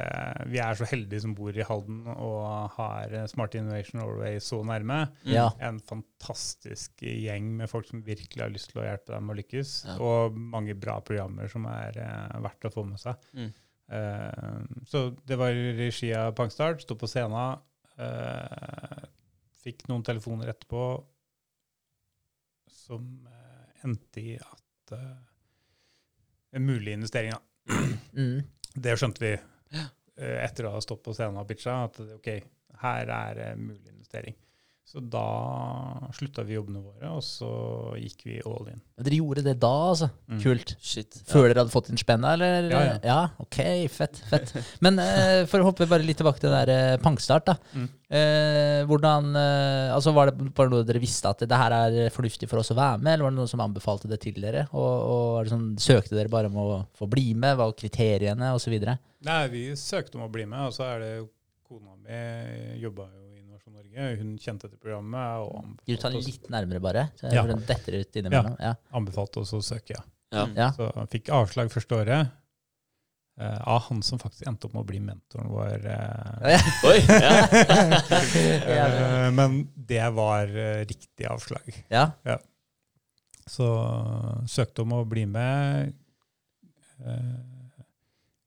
Vi 0.47 0.61
er 0.63 0.77
så 0.79 0.87
heldige 0.87 1.19
som 1.25 1.33
bor 1.35 1.51
i 1.51 1.65
Halden 1.67 2.07
og 2.13 2.71
har 2.77 3.11
eh, 3.11 3.27
Smart 3.27 3.55
Innovation 3.59 3.99
Norway 3.99 4.39
så 4.43 4.61
nærme. 4.63 5.01
Mm. 5.25 5.33
Ja. 5.35 5.49
En 5.67 5.79
fantastisk 5.83 7.03
gjeng 7.03 7.51
med 7.59 7.69
folk 7.71 7.89
som 7.91 8.03
virkelig 8.05 8.43
har 8.45 8.53
lyst 8.55 8.71
til 8.71 8.81
å 8.81 8.87
hjelpe 8.87 9.13
dem 9.17 9.29
å 9.29 9.37
lykkes. 9.41 9.75
Ja. 9.91 9.97
Og 9.99 10.39
mange 10.39 10.75
bra 10.79 10.99
programmer 11.03 11.51
som 11.51 11.67
er 11.71 11.99
eh, 11.99 12.39
verdt 12.47 12.69
å 12.71 12.73
få 12.73 12.87
med 12.87 13.03
seg. 13.03 13.19
Mm. 13.35 13.51
Eh, 13.99 14.59
så 14.87 15.09
det 15.27 15.37
var 15.43 15.51
i 15.51 15.71
regi 15.83 16.13
av 16.15 16.31
Pangstart. 16.39 16.87
Sto 16.87 16.95
på 16.95 17.09
scenen. 17.11 17.59
eh, 17.99 19.07
fikk 19.63 19.87
noen 19.89 20.05
telefoner 20.05 20.51
etterpå 20.53 20.83
som 22.69 23.05
eh, 23.27 23.85
endte 23.87 24.21
i 24.21 24.35
at 24.37 24.93
uh, 24.95 25.17
En 26.51 26.65
mulig 26.65 26.93
investering, 26.93 27.35
da. 27.35 27.75
Mm. 28.19 28.41
Det 28.73 28.95
skjønte 28.97 29.21
vi 29.21 29.33
uh, 29.37 29.83
etter 30.17 30.65
å 30.65 30.71
ha 30.73 30.79
stått 30.81 31.03
på 31.05 31.13
scenen 31.13 31.37
og 31.37 31.47
pitcha, 31.49 31.75
at 31.85 31.99
ok, 32.17 32.29
her 32.81 33.11
er 33.13 33.41
uh, 33.51 33.59
mulig 33.59 33.91
investering. 33.91 34.37
Så 34.89 35.03
da 35.05 36.09
slutta 36.17 36.41
vi 36.41 36.55
jobbene 36.55 36.79
våre, 36.81 37.11
og 37.13 37.21
så 37.21 37.47
gikk 38.01 38.23
vi 38.25 38.37
all 38.41 38.71
in. 38.71 38.79
Dere 38.97 39.19
gjorde 39.19 39.43
det 39.45 39.53
da, 39.61 39.69
altså? 39.91 40.07
Mm. 40.25 40.39
Kult. 40.41 40.71
Shit. 40.81 41.19
Før 41.29 41.45
dere 41.45 41.61
hadde 41.61 41.73
fått 41.75 41.91
inn 41.93 42.01
spenna, 42.01 42.31
eller? 42.33 42.71
Ja, 42.71 42.79
ja. 42.87 42.95
ja, 43.05 43.19
ok, 43.45 43.59
fett. 43.93 44.17
fett. 44.31 44.55
Men 44.81 44.97
eh, 45.03 45.43
for 45.51 45.61
å 45.61 45.67
hoppe 45.67 45.85
bare 45.91 46.07
litt 46.07 46.17
tilbake 46.17 46.41
til 46.41 46.49
det 46.49 46.63
der 46.63 46.73
eh, 46.73 47.01
pangstart, 47.03 47.51
da. 47.51 47.55
Mm. 47.77 47.85
Eh, 48.09 48.79
hvordan 48.89 49.27
eh, 49.37 49.91
Altså 49.93 50.09
Var 50.15 50.31
det 50.31 50.47
bare 50.57 50.71
noe 50.71 50.87
dere 50.87 51.01
visste 51.03 51.29
at 51.29 51.43
det 51.45 51.59
her 51.61 51.75
er 51.75 52.09
fornuftig 52.09 52.49
for 52.49 52.63
oss 52.63 52.73
å 52.73 52.79
være 52.79 52.97
med, 52.97 53.13
eller 53.13 53.27
var 53.27 53.35
det 53.35 53.41
noen 53.43 53.53
som 53.53 53.61
anbefalte 53.67 54.09
det 54.09 54.17
til 54.25 54.41
dere? 54.41 54.65
Og, 54.73 54.89
og 54.89 55.37
er 55.37 55.45
det 55.45 55.53
sånn, 55.53 55.71
søkte 55.85 56.17
dere 56.17 56.33
bare 56.33 56.49
om 56.49 56.57
å 56.65 56.67
få 56.97 57.05
bli 57.13 57.35
med? 57.35 57.59
Hva 57.59 57.69
var 57.69 57.77
kriteriene, 57.77 58.55
osv.? 58.57 58.73
Nei, 59.29 59.41
vi 59.53 59.67
søkte 59.77 60.17
om 60.17 60.25
å 60.25 60.33
bli 60.33 60.49
med, 60.49 60.71
og 60.71 60.73
så 60.73 60.89
er 60.89 61.05
det 61.05 61.15
jo 61.19 61.29
kona 61.69 61.93
mi 62.01 62.79
jobba 62.81 63.11
jo 63.13 63.28
Norge. 63.99 64.17
Hun 64.23 64.33
kjente 64.41 64.69
til 64.71 64.79
programmet 64.81 65.45
og 65.45 65.77
du 65.85 65.95
tar 65.99 66.13
den 66.15 66.23
litt 66.25 66.49
nærmere, 66.49 66.81
bare? 66.83 67.03
Så 67.19 67.31
Ja. 67.33 67.43
den 67.49 67.61
detter 67.67 67.99
ut 68.01 68.15
innimellom. 68.21 68.55
Ja. 68.59 68.73
anbefalte 68.93 69.39
oss 69.43 69.53
å 69.53 69.61
søke, 69.63 69.95
ja. 69.97 70.03
Ja. 70.31 70.45
Ja. 70.55 70.71
Så 70.77 70.91
jeg 70.95 71.09
fikk 71.15 71.29
avslag 71.33 71.71
første 71.73 71.95
året. 72.03 72.31
eh, 73.39 73.57
av 73.71 73.79
han 73.87 74.01
som 74.03 74.19
faktisk 74.19 74.43
endte 74.49 74.65
opp 74.67 74.73
med 74.75 74.81
å 74.83 74.87
bli 74.89 74.99
mentoren 74.99 75.47
vår. 75.47 75.85
Uh, 75.87 76.89
Oi! 76.89 76.97
Ja. 77.07 77.47
Ja. 78.75 78.87
eh, 78.87 79.31
men 79.31 79.69
det 79.75 80.09
var 80.13 80.45
riktig 80.85 81.25
avslag. 81.29 81.69
ja. 81.89 82.11
Så 83.49 83.65
søkte 84.45 84.83
om 84.83 84.91
å 84.93 85.05
bli 85.09 85.23
med. 85.25 85.93
Eh, 86.99 87.39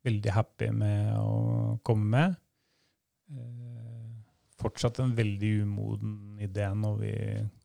veldig 0.04 0.30
happy 0.36 0.68
med 0.70 1.16
å 1.18 1.78
komme 1.82 2.04
med. 2.12 2.36
Fortsatt 4.62 5.00
en 5.02 5.14
veldig 5.18 5.52
umoden 5.66 6.16
idé 6.42 6.68
når 6.78 6.98
vi 7.02 7.14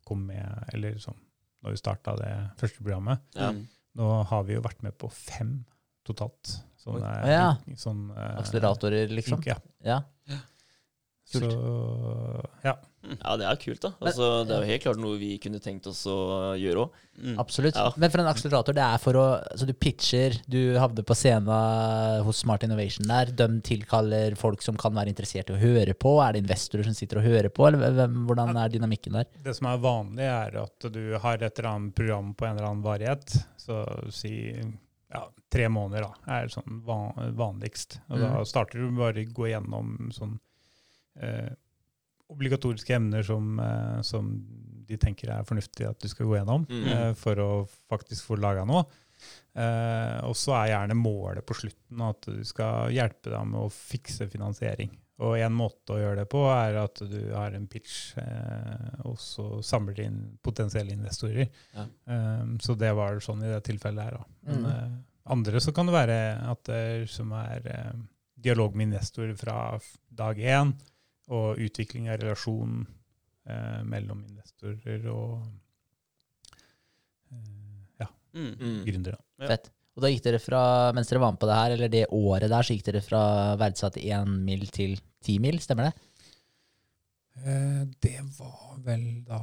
kom 0.08 0.26
med, 0.28 0.70
eller 0.74 0.98
sånn, 1.02 1.18
når 1.64 1.74
vi 1.74 1.80
starta 1.80 2.14
det 2.18 2.32
første 2.60 2.82
programmet. 2.82 3.24
Ja. 3.38 3.52
Mm. 3.54 3.64
Nå 3.98 4.08
har 4.30 4.44
vi 4.46 4.54
jo 4.54 4.62
vært 4.64 4.84
med 4.86 4.94
på 5.00 5.10
fem 5.10 5.56
totalt. 6.06 6.52
Sånne, 6.78 7.08
Oi. 7.24 7.28
eh, 7.28 7.34
ja. 7.34 7.76
sånn 7.80 8.06
eh, 8.14 8.36
Akseleratorer, 8.40 9.10
liksom. 9.12 9.42
Ja. 9.46 9.58
Ja. 9.84 10.02
Så 11.28 11.42
Kult. 11.44 12.46
ja. 12.64 12.78
ja, 13.24 13.36
det 13.38 13.46
er 13.46 13.58
kult, 13.62 13.80
da. 13.84 13.90
Altså, 14.02 14.44
det 14.44 14.54
er 14.56 14.62
jo 14.64 14.68
helt 14.72 14.82
klart 14.82 14.98
noe 15.02 15.18
vi 15.20 15.30
kunne 15.42 15.60
tenkt 15.62 15.86
oss 15.86 16.00
å 16.10 16.16
gjøre 16.58 16.82
òg. 16.86 16.96
Mm. 17.18 17.36
Absolutt. 17.42 17.74
Ja. 17.78 17.92
Men 17.98 18.10
for 18.14 18.22
en 18.22 18.28
akselerator, 18.30 18.74
det 18.78 18.82
er 18.84 19.00
for 19.02 19.16
å 19.18 19.24
Så 19.58 19.66
du 19.66 19.72
pitcher, 19.74 20.36
du 20.46 20.76
havner 20.78 21.02
på 21.06 21.16
scenen 21.18 22.22
hos 22.26 22.42
Smart 22.44 22.62
Innovation 22.66 23.06
der. 23.10 23.32
De 23.34 23.48
tilkaller 23.66 24.36
folk 24.38 24.62
som 24.62 24.76
kan 24.78 24.94
være 24.94 25.10
interessert 25.10 25.50
i 25.50 25.56
å 25.56 25.60
høre 25.62 25.94
på. 25.98 26.16
Er 26.22 26.34
det 26.36 26.44
investorer 26.44 26.86
som 26.86 26.94
sitter 26.94 27.18
og 27.22 27.26
hører 27.26 27.50
på, 27.54 27.66
eller 27.66 27.90
hvem, 27.96 28.20
hvordan 28.28 28.54
er 28.62 28.74
dynamikken 28.74 29.18
der? 29.18 29.30
Det 29.46 29.54
som 29.58 29.66
er 29.70 29.82
vanlig, 29.82 30.26
er 30.30 30.58
at 30.62 30.90
du 30.94 31.02
har 31.22 31.38
et 31.42 31.58
eller 31.58 31.70
annet 31.72 31.94
program 31.98 32.34
på 32.38 32.46
en 32.46 32.54
eller 32.56 32.68
annen 32.70 32.84
varighet. 32.86 33.38
Så 33.58 33.82
si 34.14 34.34
ja, 35.08 35.22
tre 35.50 35.68
måneder 35.72 36.04
da, 36.04 36.12
er 36.38 36.50
sånn 36.52 36.82
van, 36.84 37.14
vanligst. 37.38 37.98
Og 38.10 38.18
da 38.20 38.34
Mhm. 38.36 38.46
starter 38.46 38.78
du 38.78 38.90
bare 38.98 39.24
å 39.24 39.32
gå 39.32 39.48
gjennom 39.50 40.12
sånn 40.12 40.38
eh, 41.20 41.48
obligatoriske 42.32 42.94
emner 42.94 43.24
som, 43.26 43.58
eh, 43.60 44.00
som 44.06 44.30
de 44.88 44.96
tenker 45.00 45.32
er 45.32 45.46
fornuftig 45.48 45.88
at 45.88 46.00
du 46.00 46.08
skal 46.10 46.28
gå 46.28 46.38
gjennom 46.38 46.64
mm. 46.68 46.86
eh, 46.94 47.10
for 47.18 47.40
å 47.42 47.50
faktisk 47.90 48.30
få 48.30 48.38
laga 48.40 48.64
noe. 48.68 48.86
Eh, 49.58 50.16
og 50.28 50.36
så 50.38 50.54
er 50.60 50.72
gjerne 50.72 50.96
målet 50.98 51.46
på 51.46 51.56
slutten 51.58 52.04
at 52.06 52.30
du 52.30 52.40
skal 52.46 52.92
hjelpe 52.94 53.32
dem 53.34 53.54
med 53.54 53.66
å 53.66 53.72
fikse 53.74 54.28
finansiering. 54.30 54.92
Og 55.18 55.34
en 55.40 55.54
måte 55.54 55.96
å 55.96 55.98
gjøre 55.98 56.20
det 56.20 56.28
på 56.30 56.44
er 56.52 56.76
at 56.78 57.00
du 57.10 57.18
har 57.32 57.54
en 57.56 57.66
pitch, 57.70 58.12
eh, 58.22 59.00
og 59.08 59.16
så 59.18 59.58
samler 59.66 59.96
du 59.96 60.02
inn 60.04 60.20
potensielle 60.46 60.94
investorer. 60.94 61.48
Ja. 61.74 61.86
Um, 62.06 62.54
så 62.62 62.76
det 62.78 62.92
var 62.94 63.18
sånn 63.24 63.42
i 63.42 63.50
det 63.50 63.64
tilfellet 63.66 64.06
her. 64.06 64.20
Da. 64.20 64.28
Men 64.46 64.68
eh, 64.70 64.92
andre 65.34 65.62
så 65.64 65.74
kan 65.74 65.90
det 65.90 65.96
være 65.96 66.20
at 66.52 66.62
det 66.70 67.08
som 67.10 67.34
er 67.34 67.66
uh, 67.66 67.98
dialog 68.38 68.78
med 68.78 68.92
investorer 68.92 69.34
fra 69.38 69.58
dag 70.22 70.38
én, 70.38 70.70
og 71.28 71.58
utvikling 71.60 72.08
av 72.10 72.20
relasjon 72.22 72.86
eh, 73.48 73.82
mellom 73.84 74.22
investorer 74.28 75.06
og 75.12 75.42
eh, 77.32 77.82
ja, 78.00 78.08
Mm. 78.34 78.54
Mm. 78.60 78.84
gründere. 78.86 79.18
Ja. 79.40 79.46
Fett. 79.54 79.70
Og 79.98 80.02
da 80.04 80.08
gikk 80.12 80.22
dere 80.28 80.38
fra, 80.38 80.60
mens 80.94 81.08
dere 81.10 81.18
var 81.24 81.32
med 81.34 81.40
på 81.42 81.48
det 81.50 81.54
her, 81.58 81.72
eller 81.74 81.88
det 81.90 82.04
året 82.14 82.48
der, 82.52 82.62
så 82.62 82.74
gikk 82.76 82.84
dere 82.86 83.00
fra 83.02 83.22
verdsatt 83.58 83.96
1 83.98 84.28
mil 84.46 84.66
til 84.70 84.94
10 85.26 85.38
mil, 85.42 85.58
stemmer 85.58 85.88
det? 85.88 85.94
Eh, 87.42 87.84
det 88.04 88.16
var 88.38 88.78
vel 88.86 89.02
da 89.26 89.40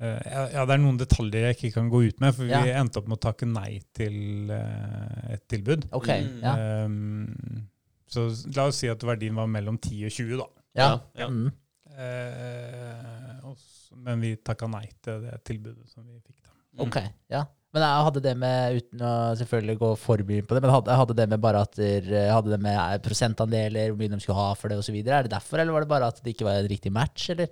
eh, 0.00 0.52
ja, 0.54 0.64
det 0.64 0.74
er 0.74 0.80
noen 0.82 0.98
detaljer 1.00 1.46
jeg 1.50 1.56
ikke 1.58 1.74
kan 1.78 1.90
gå 1.92 2.00
ut 2.08 2.20
med, 2.24 2.34
for 2.36 2.48
Ja. 2.48 2.62
vi 2.64 2.72
endte 2.72 2.98
opp 3.00 3.08
med 3.08 3.18
å 3.18 3.24
takke 3.28 3.46
nei 3.48 3.82
til 3.96 4.50
eh, 4.50 5.34
et 5.36 5.44
tilbud. 5.48 5.86
Ok, 5.92 6.08
Mm. 6.08 6.40
ja. 6.42 6.54
Um, 6.84 7.68
så 8.14 8.28
la 8.54 8.68
oss 8.70 8.80
si 8.82 8.90
at 8.90 9.02
verdien 9.06 9.36
var 9.36 9.50
mellom 9.50 9.78
10 9.80 10.06
og 10.08 10.14
20, 10.14 10.38
da. 10.40 10.48
Ja. 10.78 10.88
Ja. 11.18 11.28
Mm. 11.30 11.50
Eh, 11.94 13.50
også, 13.50 13.98
men 14.06 14.22
vi 14.24 14.34
takka 14.42 14.70
nei 14.70 14.86
til 15.04 15.22
det 15.26 15.36
tilbudet 15.46 15.90
som 15.90 16.06
vi 16.06 16.18
fikk. 16.20 16.40
da. 16.42 16.56
Ok, 16.86 16.98
ja. 17.30 17.44
Men 17.74 17.82
jeg 17.82 18.06
hadde 18.06 18.20
det 18.22 18.32
med, 18.38 18.76
uten 18.78 19.00
å 19.02 19.12
selvfølgelig 19.38 19.74
gå 19.80 19.88
for 19.98 20.22
mye 20.26 20.46
på 20.46 20.54
det, 20.54 20.60
men 20.62 20.70
hadde, 20.70 20.94
hadde 20.94 21.16
det 21.18 21.24
med 21.32 21.40
bare 21.42 21.62
at 21.66 21.72
dere 21.78 22.26
hadde 22.30 22.52
det 22.52 22.60
med 22.62 22.76
eh, 22.78 22.98
prosentandeler, 23.02 23.90
hvor 23.90 23.98
mye 23.98 24.12
de 24.12 24.18
skulle 24.22 24.38
ha 24.38 24.50
for 24.58 24.70
det 24.70 24.78
osv. 24.78 24.98
Er 25.02 25.26
det 25.26 25.32
derfor, 25.34 25.58
eller 25.58 25.74
var 25.74 25.86
det 25.86 25.90
bare 25.90 26.10
at 26.12 26.20
det 26.22 26.36
ikke 26.36 26.46
var 26.46 26.60
en 26.60 26.70
riktig 26.70 26.92
match, 26.94 27.32
eller? 27.34 27.50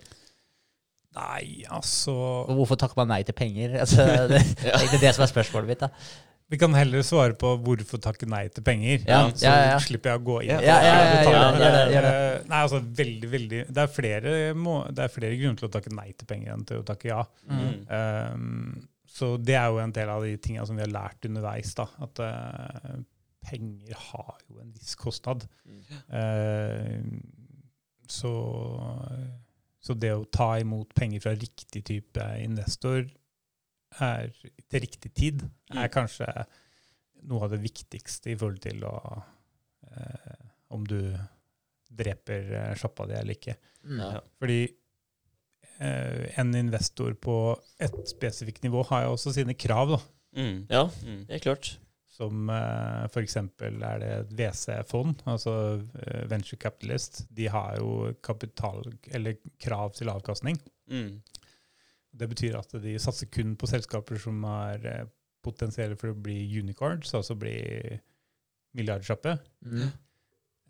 Nei, 1.13 1.65
altså 1.69 2.15
hvorfor 2.49 2.79
takker 2.81 3.03
man 3.03 3.11
nei 3.13 3.21
til 3.27 3.37
penger? 3.37 3.75
Altså, 3.83 4.07
det, 4.31 4.45
det 4.63 4.71
er 4.71 4.79
egentlig 4.79 5.03
det 5.03 5.13
som 5.17 5.27
er 5.27 5.33
spørsmålet 5.35 5.75
mitt, 5.75 5.83
da. 5.83 5.91
Vi 6.53 6.59
kan 6.61 6.75
heller 6.77 7.01
svare 7.07 7.33
på 7.39 7.55
hvorfor 7.65 8.01
takke 8.05 8.27
nei 8.29 8.43
til 8.53 8.65
penger. 8.67 9.07
Ja, 9.09 9.23
så 9.33 9.47
ja, 9.47 9.53
ja. 9.71 9.77
slipper 9.81 10.13
jeg 10.13 10.21
å 10.21 10.25
gå 10.27 10.35
inn 10.45 10.51
Ja, 10.53 10.59
på 10.61 10.67
ja, 10.69 10.75
ja, 10.85 10.91
ja, 10.93 11.05
detaljene. 11.17 11.85
gjør 11.95 12.07
det, 13.71 13.85
er 13.87 13.93
flere, 13.95 14.35
må, 14.53 14.75
det 14.93 15.07
er 15.07 15.15
flere 15.15 15.39
grunner 15.41 15.63
til 15.63 15.71
å 15.71 15.73
takke 15.73 15.93
nei 15.97 16.11
til 16.13 16.29
penger 16.29 16.53
enn 16.53 16.67
til 16.69 16.83
å 16.83 16.85
takke 16.91 17.09
ja. 17.09 17.23
Mm. 17.49 17.79
Um, 17.89 18.75
så 19.09 19.31
det 19.41 19.57
er 19.57 19.73
jo 19.73 19.81
en 19.81 19.97
del 19.97 20.13
av 20.13 20.27
de 20.29 20.35
tingene 20.45 20.69
som 20.69 20.77
vi 20.77 20.85
har 20.85 20.93
lært 20.93 21.25
underveis. 21.31 21.73
da, 21.79 21.89
At 22.05 22.21
uh, 22.21 23.01
penger 23.49 24.05
har 24.11 24.37
jo 24.45 24.61
en 24.61 24.77
viss 24.77 24.93
kostnad. 25.01 25.49
Mm. 25.65 25.81
Uh, 26.13 27.01
så, 28.13 28.35
så 29.81 29.97
det 29.97 30.13
å 30.19 30.29
ta 30.29 30.53
imot 30.61 30.93
penger 31.01 31.25
fra 31.25 31.33
riktig 31.33 31.81
type 31.89 32.29
investor 32.45 33.07
er, 34.01 34.30
til 34.70 34.80
riktig 34.80 35.12
tid 35.14 35.43
er 35.70 35.88
Mm. 35.88 35.93
kanskje 35.93 36.26
noe 37.28 37.45
av 37.45 37.51
det 37.51 37.61
viktigste 37.62 38.30
i 38.32 38.36
forhold 38.36 38.61
til 38.64 38.82
å 38.84 39.22
eh, 39.93 40.47
Om 40.72 40.86
du 40.88 41.12
dreper 41.93 42.53
eh, 42.57 42.74
sjappa 42.80 43.05
di 43.07 43.12
eller 43.18 43.34
ikke. 43.36 43.55
Mm. 43.84 43.99
Ja. 44.01 44.20
Fordi 44.40 44.61
eh, 45.78 46.38
en 46.40 46.55
investor 46.57 47.12
på 47.20 47.36
et 47.82 47.99
spesifikt 48.09 48.62
nivå 48.64 48.84
har 48.88 49.05
jo 49.07 49.14
også 49.16 49.34
sine 49.36 49.55
krav, 49.59 49.97
da. 49.97 50.01
Mm. 50.38 50.66
Ja, 50.70 50.86
Mm. 51.05 51.26
er 51.28 51.38
klart. 51.45 51.74
Som 52.12 52.49
eh, 52.53 53.05
f.eks. 53.09 53.36
er 53.36 53.99
det 54.01 54.11
et 54.12 54.32
VC-fond, 54.36 55.22
altså 55.26 55.53
eh, 56.07 56.24
Venture 56.28 56.57
Capitalist. 56.61 57.26
De 57.32 57.47
har 57.49 57.76
jo 57.78 58.14
kapital, 58.22 58.82
eller 59.12 59.36
krav 59.61 59.93
til 59.97 60.09
avkastning. 60.12 60.59
Mm. 60.88 61.22
Det 62.15 62.29
betyr 62.29 62.59
at 62.59 62.75
de 62.83 62.99
satser 63.01 63.31
kun 63.33 63.55
på 63.57 63.67
selskaper 63.71 64.19
som 64.21 64.43
har 64.45 64.79
potensielle 64.79 65.09
potensial 65.43 65.95
for 65.99 66.13
å 66.13 66.19
bli 66.23 66.37
unicorns, 66.61 67.15
altså 67.19 67.35
bli 67.35 67.55
milliardsjappe 68.79 69.39
Mm. 69.65 69.89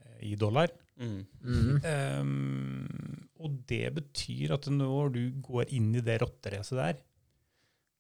eh, 0.01 0.19
i 0.31 0.35
dollar. 0.37 0.69
Mm. 0.97 1.27
Mm. 1.43 1.81
Um, 1.85 3.29
og 3.43 3.59
det 3.67 3.93
betyr 3.95 4.53
at 4.55 4.67
når 4.71 5.13
du 5.13 5.21
går 5.43 5.67
inn 5.77 5.95
i 5.99 6.01
det 6.01 6.21
rotteracet 6.23 6.79
der, 6.79 6.97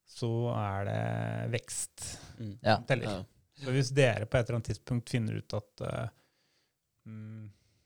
så 0.07 0.30
er 0.55 0.84
det 0.88 1.53
vekst 1.61 2.07
Mm. 2.38 2.59
Ja. 2.62 2.78
teller. 2.86 3.05
Ja. 3.05 3.24
Så 3.64 3.70
hvis 3.74 3.93
dere 3.95 4.26
på 4.26 4.38
et 4.38 4.49
eller 4.49 4.59
annet 4.61 4.70
tidspunkt 4.72 5.11
finner 5.11 5.36
ut 5.38 5.53
at 5.55 5.80
uh, 5.82 6.09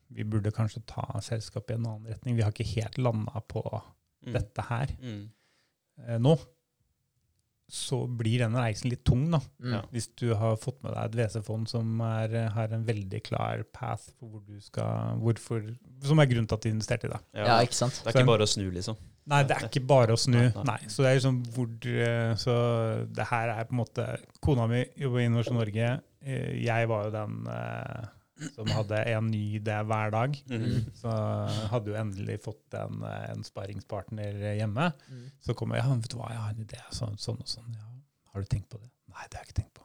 vi 0.08 0.22
burde 0.24 0.52
kanskje 0.54 0.84
ta 0.86 1.04
selskapet 1.24 1.70
i 1.74 1.78
en 1.80 1.86
annen 1.86 2.12
retning, 2.12 2.36
vi 2.36 2.42
har 2.44 2.52
ikke 2.52 2.68
helt 2.76 2.98
landa 2.98 3.40
på 3.48 3.62
Mm. 4.26 4.32
dette 4.32 4.62
her 4.68 4.86
Mm. 5.02 5.22
eh, 5.22 5.28
nå, 6.20 6.36
så 7.66 7.96
blir 8.06 8.38
denne 8.44 8.60
reisen 8.62 8.92
litt 8.92 9.00
tung, 9.08 9.24
da. 9.32 9.40
Mm. 9.58 9.72
Ja. 9.74 9.80
Hvis 9.90 10.06
du 10.20 10.28
har 10.38 10.54
fått 10.62 10.76
med 10.84 10.92
deg 10.94 11.08
et 11.08 11.16
WC-fond 11.18 11.66
som 11.66 11.98
er, 12.06 12.30
eh, 12.38 12.50
har 12.54 12.70
en 12.76 12.84
veldig 12.86 13.18
klar 13.26 13.64
path 13.74 14.12
for 14.20 14.28
hvor 14.36 14.44
du 14.46 14.60
skal 14.62 15.18
hvorfor, 15.18 15.64
Som 16.06 16.20
er 16.22 16.28
grunnen 16.30 16.46
til 16.46 16.54
at 16.54 16.62
du 16.62 16.68
investerte 16.70 17.08
i 17.08 17.10
det. 17.10 17.18
ja, 17.34 17.56
ikke 17.66 17.74
sant? 17.74 17.98
Det 18.04 18.12
er 18.14 18.20
ikke 18.20 18.30
bare 18.30 18.46
å 18.46 18.52
snu, 18.52 18.70
liksom. 18.70 18.96
Nei, 19.26 19.40
det 19.42 19.56
er 19.56 19.66
ikke 19.66 19.82
bare 19.84 20.14
å 20.14 20.20
snu. 20.22 20.38
Nei, 20.38 20.62
nei. 20.68 20.78
Så 20.86 21.02
det 21.02 21.10
er 21.10 21.16
liksom 21.18 21.40
hvor 21.56 21.66
eh, 21.90 22.34
Så 22.38 22.54
det 23.10 23.26
her 23.32 23.48
er 23.56 23.64
på 23.66 23.74
en 23.74 23.80
måte 23.82 24.04
Kona 24.40 24.68
mi 24.70 24.84
jobber 25.02 25.18
i 25.18 25.26
Innovasjon 25.26 25.58
Norge. 25.58 25.88
Eh, 26.22 26.62
Jeg 26.62 26.86
var 26.92 27.08
jo 27.08 27.10
den 27.16 27.48
eh, 27.50 28.06
som 28.54 28.68
hadde 28.68 28.98
en 29.14 29.30
ny 29.32 29.42
idé 29.58 29.76
hver 29.88 30.10
dag. 30.12 30.36
Mm. 30.50 30.90
Så 30.98 31.12
hadde 31.72 31.90
jo 31.92 31.96
endelig 32.00 32.38
fått 32.44 32.74
en, 32.78 33.02
en 33.06 33.44
sparringspartner 33.46 34.36
hjemme. 34.58 34.90
Mm. 35.08 35.24
Så 35.40 35.54
kommer 35.56 35.76
jeg, 35.80 35.86
ja, 35.88 35.94
vet 36.02 36.12
du 36.12 36.18
hva, 36.20 36.30
jeg 36.34 36.42
har 36.44 36.52
en 36.56 36.64
idé, 36.66 36.80
sånn, 36.92 37.16
sånn 37.22 37.40
og 37.40 37.48
sånn. 37.48 37.72
Ja, 37.78 37.88
har 38.34 38.44
du 38.44 38.50
tenkt 38.52 38.68
på 38.72 38.80
det? 38.82 38.90
Nei, 39.12 39.24
det 39.30 39.38
har 39.38 39.44
jeg 39.46 39.52
ikke 39.52 39.60
tenkt 39.62 39.74
på. 39.78 39.84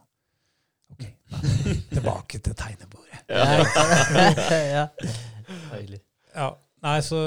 Ok, 0.92 1.04
nei, 1.32 1.76
tilbake 1.94 2.42
til 2.44 2.54
tegnebordet. 2.60 3.22
Ja, 4.72 4.84
ja. 6.34 6.48
Nei, 6.82 6.96
så 7.06 7.18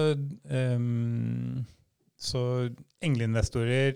um, 0.50 1.66
Så 2.20 2.42
engleinvestorer 3.06 3.96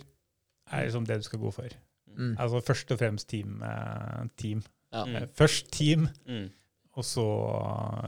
er 0.70 0.86
liksom 0.86 1.06
det 1.08 1.18
du 1.22 1.26
skal 1.28 1.42
gå 1.42 1.52
for. 1.54 1.70
Mm. 2.16 2.36
Altså 2.40 2.60
først 2.66 2.92
og 2.94 3.00
fremst 3.02 3.30
team. 3.32 3.62
eh, 3.64 4.26
team. 4.38 4.62
Ja. 4.94 5.06
Mm. 5.06 5.16
Eh, 5.16 5.28
Først 5.38 5.70
team, 5.74 6.08
Mm. 6.28 6.50
Og 7.00 7.06
så 7.08 7.26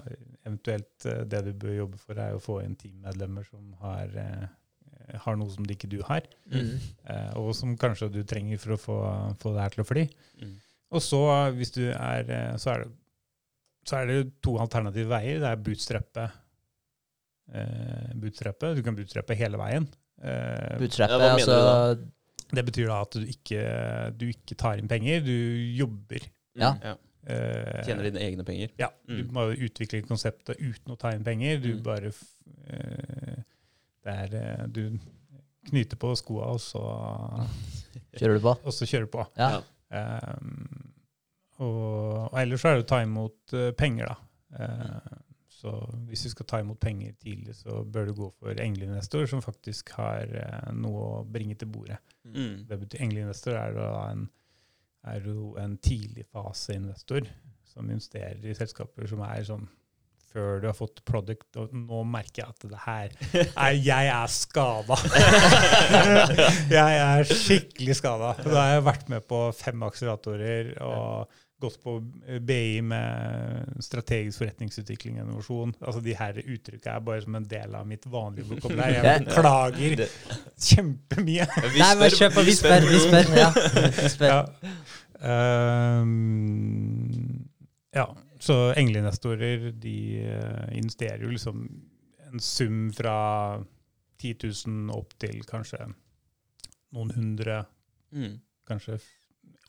eh, 0.06 0.16
eventuelt 0.46 1.06
eh, 1.10 1.22
det 1.32 1.44
du 1.48 1.52
bør 1.64 1.78
jobbe 1.80 2.00
for, 2.02 2.20
er 2.20 2.36
å 2.38 2.42
få 2.44 2.60
inn 2.66 2.76
teammedlemmer 2.80 3.46
som 3.48 3.70
har, 3.82 4.12
eh, 4.20 5.16
har 5.26 5.40
noe 5.40 5.52
som 5.54 5.66
ikke 5.72 5.90
du 5.92 6.00
har, 6.08 6.28
Mm. 6.52 6.74
eh, 7.08 7.32
og 7.40 7.54
som 7.58 7.78
kanskje 7.80 8.12
du 8.14 8.22
trenger 8.28 8.60
for 8.62 8.76
å 8.76 8.80
få, 8.82 8.98
få 9.42 9.54
det 9.56 9.64
her 9.66 9.76
til 9.78 9.84
å 9.86 9.88
fly. 9.90 10.06
Mm. 10.44 10.56
Og 10.92 11.02
så, 11.06 11.22
hvis 11.56 11.72
du 11.72 11.86
er, 11.94 12.28
så 12.60 12.74
er 12.76 12.84
det, 12.84 12.92
så 13.88 13.98
er 14.02 14.10
det 14.12 14.18
to 14.44 14.58
alternative 14.60 15.08
veier. 15.10 15.40
Det 15.40 15.48
er 15.50 15.62
bootstrappe. 15.66 16.26
Eh, 17.54 18.12
bootstrappe. 18.20 18.74
Du 18.78 18.82
kan 18.86 18.96
bootstrappe 18.98 19.36
hele 19.40 19.60
veien. 19.60 19.88
Eh, 20.22 20.76
bootstrappe, 20.82 21.18
Ja, 21.18 21.32
altså 21.38 22.00
det 22.52 22.66
betyr 22.68 22.88
da 22.92 22.98
at 23.06 23.16
du 23.16 23.24
ikke, 23.32 23.62
du 24.20 24.26
ikke 24.28 24.58
tar 24.60 24.78
inn 24.82 24.88
penger, 24.92 25.24
du 25.24 25.32
jobber. 25.80 26.28
Ja. 26.60 26.74
Ja. 26.84 26.96
Eh, 27.28 27.82
Tjener 27.86 28.08
dine 28.10 28.20
egne 28.26 28.44
penger. 28.48 28.72
Ja, 28.82 28.88
du 29.08 29.24
må 29.34 29.44
jo 29.52 29.68
utvikle 29.68 30.02
konseptet 30.08 30.58
uten 30.60 30.94
å 30.94 30.98
ta 30.98 31.12
inn 31.14 31.24
penger. 31.28 31.60
Du 31.62 31.72
Mm. 31.76 31.84
bare 31.86 32.10
eh, 32.68 33.42
Det 34.04 34.16
er 34.16 34.34
eh, 34.40 34.68
Du 34.68 34.98
knyter 35.70 35.98
på 36.02 36.16
skoa, 36.18 36.48
og 36.56 36.60
så, 36.60 36.82
Kjører 38.18 38.40
du 38.40 38.42
på? 38.48 38.56
og 38.66 38.74
så 38.74 38.88
kjører 38.90 39.06
du 39.06 39.12
på. 39.14 39.26
Ja. 39.38 39.62
Um, 39.92 40.94
og, 41.62 42.32
og 42.32 42.38
ellers 42.42 42.64
så 42.64 42.72
er 42.72 42.80
det 42.80 42.86
å 42.86 42.90
ta 42.90 43.02
imot 43.06 43.54
uh, 43.54 43.68
penger, 43.78 44.10
da. 44.10 44.16
Eh, 44.58 45.20
så 45.62 45.76
hvis 46.10 46.24
du 46.26 46.30
skal 46.34 46.48
ta 46.50 46.60
imot 46.64 46.80
penger 46.82 47.14
tidlig, 47.22 47.54
så 47.60 47.84
bør 47.86 48.08
du 48.10 48.14
gå 48.18 48.30
for 48.40 48.58
engleinvestor, 48.64 49.28
som 49.30 49.44
faktisk 49.46 49.92
har 50.00 50.32
uh, 50.34 50.72
noe 50.74 51.04
å 51.20 51.24
bringe 51.30 51.54
til 51.62 51.70
bordet. 51.70 52.00
Mm. 52.26 52.64
Det 52.70 52.80
betyr 52.82 53.04
Engleinvestor 53.06 53.54
er, 53.60 53.78
da 53.78 53.92
en, 54.10 54.26
er 55.08 55.26
jo 55.26 55.54
en 55.62 55.78
tidligfaseinvestor 55.82 57.30
som 57.72 57.88
investerer 57.90 58.44
i 58.46 58.58
selskaper 58.58 59.08
som 59.10 59.24
er 59.26 59.46
sånn 59.48 59.70
før 60.32 60.62
du 60.64 60.68
har 60.70 60.76
fått 60.78 61.02
product, 61.08 61.58
og 61.60 61.74
nå 61.76 62.06
merker 62.08 62.44
jeg 62.44 62.54
at 62.54 62.66
det 62.72 62.82
her 62.86 63.16
er, 63.52 63.74
Jeg 63.76 64.12
er 64.14 64.32
skada. 64.32 64.98
jeg 66.78 67.00
er 67.02 67.28
skikkelig 67.28 67.98
skada. 68.00 68.30
Da 68.40 68.54
har 68.56 68.70
jeg 68.78 68.86
vært 68.88 69.12
med 69.12 69.26
på 69.28 69.42
fem 69.58 69.84
akseleratorer 69.88 70.72
og 70.88 71.42
gått 71.62 71.78
på 71.84 71.94
BI 72.48 72.82
med 72.86 73.76
strategisk 73.86 74.42
forretningsutvikling 74.42 75.20
og 75.20 75.24
innovasjon. 75.28 75.74
Altså 75.82 76.02
De 76.06 76.16
her 76.18 76.40
uttrykkene 76.42 76.96
er 76.98 77.06
bare 77.06 77.22
som 77.26 77.38
en 77.40 77.46
del 77.52 77.76
av 77.78 77.86
mitt 77.90 78.06
vanlige 78.10 78.50
vokabulær. 78.50 78.96
Jeg 78.98 79.24
beklager 79.28 80.04
kjempemye. 80.70 81.46
Nei, 81.78 81.92
men 82.02 82.16
kjør 82.18 82.34
på. 82.38 82.46
Vi 82.50 82.56
spør, 82.58 82.88
vi 82.90 83.00
spør. 83.06 83.26
Ja. 83.38 83.52
Vi 84.02 84.10
spør. 84.16 84.32
Ja. 85.22 86.02
Um, 86.02 87.48
ja. 87.94 88.08
Så 88.42 88.56
engleinvestorer 88.74 89.68
de 89.78 89.96
eh, 90.26 90.78
investerer 90.80 91.22
jo 91.22 91.30
liksom 91.30 91.60
en 92.32 92.40
sum 92.42 92.88
fra 92.96 93.14
10 94.22 94.32
000 94.66 94.90
opp 94.96 95.14
til 95.22 95.44
kanskje 95.50 95.92
noen 96.96 97.12
hundre, 97.16 97.64
Mm. 98.12 98.40
kanskje 98.68 98.98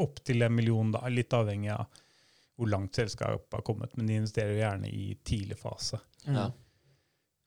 f- 0.03 0.09
opp 0.09 0.22
til 0.24 0.42
en 0.42 0.55
million, 0.55 0.90
da, 0.92 1.00
litt 1.09 1.32
avhengig 1.32 1.70
av 1.74 1.86
hvor 2.59 2.68
langt 2.68 2.94
selskapet 2.98 3.53
har 3.57 3.62
kommet. 3.66 3.96
Men 3.96 4.07
de 4.07 4.18
investerer 4.20 4.53
jo 4.55 4.61
gjerne 4.62 4.90
i 4.92 5.07
tidlig 5.24 5.57
fase. 5.59 5.98
Ja. 6.26 6.50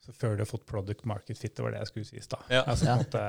Så 0.05 0.13
før 0.13 0.35
du 0.37 0.41
har 0.43 0.49
fått 0.49 0.65
product 0.69 1.05
market 1.09 1.37
fit, 1.39 1.55
det 1.55 1.63
var 1.65 1.71
det 1.73 1.79
jeg 1.83 1.87
skulle 1.91 2.05
si 2.09 2.17
i 2.19 2.25
stad. 2.25 2.43
Ja. 2.51 2.63
Altså, 2.67 2.85
Ja. 2.85 2.97
måte, 2.97 3.21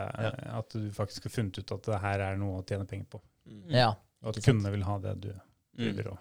At 0.58 0.68
du 0.72 0.90
faktisk 0.92 1.24
har 1.24 1.30
funnet 1.30 1.58
ut 1.58 1.72
at 1.72 1.82
det 1.88 2.00
her 2.02 2.20
er 2.20 2.36
noe 2.36 2.60
å 2.62 2.66
tjene 2.66 2.86
penger 2.88 3.06
på. 3.10 3.20
Mm. 3.48 3.70
Ja, 3.70 3.94
Og 4.24 4.28
at 4.36 4.42
kundene 4.44 4.72
vil 4.72 4.82
ha 4.84 4.98
det 4.98 5.20
du 5.20 5.28
Mm. 5.78 5.94
prøver, 5.94 6.10
å, 6.12 6.18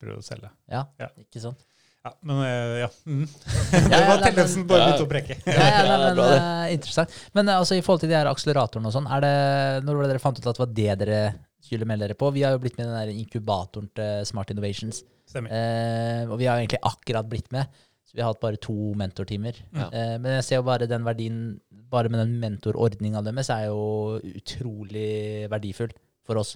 prøver 0.00 0.18
å 0.18 0.22
selge. 0.22 0.50
ja, 0.68 0.84
Ja. 0.98 1.08
ikke 1.18 1.40
sant. 1.40 1.58
Ja, 2.04 2.12
men 2.22 2.36
eh, 2.42 2.78
ja. 2.80 2.88
Mm. 3.06 3.26
Ja, 3.72 3.98
det 3.98 4.06
var 4.08 4.18
tendensen, 4.24 4.66
bare 4.66 4.78
Ja. 4.80 5.04
begynte 5.04 5.36
å. 5.36 5.52
Ja, 5.52 5.98
men, 5.98 6.16
det. 6.16 6.38
eh, 6.38 6.74
interessant. 6.74 7.10
Men 7.34 7.48
eh, 7.48 7.58
altså, 7.58 7.74
i 7.76 7.80
forhold 7.82 8.00
til 8.00 8.08
de 8.10 8.14
her 8.16 8.26
akseleratorene 8.26 8.86
og 8.86 8.92
sånn, 8.94 9.06
er 9.10 9.20
det 9.20 9.84
når 9.84 9.94
var 9.96 10.02
det 10.02 10.10
dere 10.14 10.18
fant 10.22 10.38
ut 10.38 10.46
at 10.46 10.56
det 10.56 10.64
var 10.66 10.74
det 10.74 10.98
dere 10.98 11.34
skulle 11.64 11.86
melde 11.88 12.08
dere 12.08 12.18
på? 12.18 12.30
Vi 12.34 12.42
har 12.46 12.54
jo 12.54 12.62
blitt 12.62 12.78
med 12.78 12.86
i 12.86 12.90
den 12.90 12.98
der 12.98 13.22
inkubatoren 13.22 13.90
til 13.96 14.26
Smart 14.28 14.50
Innovations. 14.52 15.02
Stemmer. 15.28 15.52
Eh, 15.54 16.24
og 16.30 16.38
vi 16.40 16.48
har 16.48 16.58
jo 16.58 16.64
egentlig 16.64 16.82
akkurat 16.90 17.28
blitt 17.30 17.50
med. 17.54 17.68
Så 18.10 18.16
vi 18.16 18.24
har 18.24 18.32
hatt 18.32 18.42
bare 18.42 18.58
to 18.58 18.74
mentortimer. 18.98 19.54
Ja. 19.70 19.86
Eh, 19.94 20.16
men 20.18 20.40
jeg 20.40 20.46
ser 20.48 20.58
jo 20.58 20.66
bare 20.66 20.88
den 20.90 21.06
verdien 21.06 21.60
Bare 21.90 22.10
med 22.10 22.20
den 22.22 22.36
mentorordninga 22.38 23.18
deres 23.26 23.48
er 23.50 23.64
jo 23.66 24.18
utrolig 24.22 25.46
verdifull 25.50 25.90
for 26.26 26.38
oss. 26.38 26.52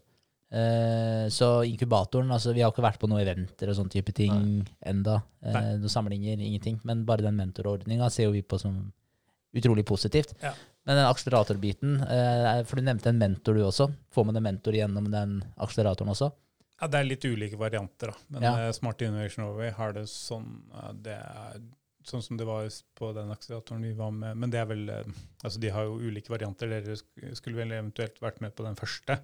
Eh, 0.54 1.26
så 1.34 1.48
inkubatoren 1.66 2.30
altså 2.30 2.52
Vi 2.54 2.62
har 2.62 2.70
ikke 2.70 2.84
vært 2.84 3.00
på 3.02 3.08
noen 3.10 3.24
eventer 3.24 3.70
og 3.70 3.78
sånne 3.78 3.90
type 3.90 4.14
ting 4.14 4.62
enda. 4.86 5.16
Eh, 5.42 5.56
Nei. 5.56 5.64
noen 5.82 5.90
samlinger, 5.90 6.38
ingenting. 6.38 6.78
Men 6.86 7.02
bare 7.08 7.26
den 7.26 7.38
mentorordninga 7.38 8.10
ser 8.14 8.28
jo 8.28 8.36
vi 8.36 8.44
på 8.46 8.60
som 8.62 8.78
utrolig 9.54 9.86
positivt. 9.86 10.34
Ja. 10.42 10.52
Men 10.86 10.96
den 11.00 11.06
akseleratorbiten 11.08 11.94
eh, 12.02 12.62
For 12.68 12.76
du 12.76 12.82
nevnte 12.84 13.08
en 13.08 13.18
mentor, 13.18 13.54
du 13.56 13.62
også. 13.64 13.86
Får 14.12 14.26
man 14.28 14.36
en 14.36 14.42
mentor 14.44 14.76
gjennom 14.76 15.06
den 15.10 15.38
akseleratoren 15.56 16.10
også? 16.12 16.28
Ja, 16.80 16.88
det 16.90 16.98
er 17.00 17.04
litt 17.08 17.24
ulike 17.24 17.56
varianter, 17.56 18.10
da. 18.12 18.16
Men 18.34 18.42
Ja. 18.42 18.52
eh, 18.66 18.72
Smart 18.76 19.00
Innovation 19.02 19.44
Norway 19.46 19.70
har 19.70 19.92
det 19.96 20.02
sånn 20.10 20.50
eh, 20.74 20.92
det 21.06 21.14
er 21.16 21.60
sånn 22.04 22.20
som 22.22 22.36
det 22.36 22.44
var 22.44 22.66
på 22.98 23.14
den 23.16 23.30
akseleratoren 23.32 23.80
vi 23.86 23.94
var 23.96 24.10
med. 24.12 24.36
Men 24.36 24.50
det 24.52 24.58
er 24.60 24.66
vel 24.66 24.90
Altså, 25.44 25.58
de 25.60 25.70
har 25.72 25.84
jo 25.84 25.96
ulike 26.04 26.28
varianter. 26.28 26.68
Dere 26.68 26.96
skulle 27.34 27.56
vel 27.56 27.72
eventuelt 27.72 28.20
vært 28.20 28.42
med 28.44 28.54
på 28.54 28.64
den 28.66 28.76
første. 28.76 29.16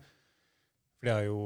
For 1.01 1.07
de 1.09 1.13
har 1.13 1.25
jo 1.25 1.41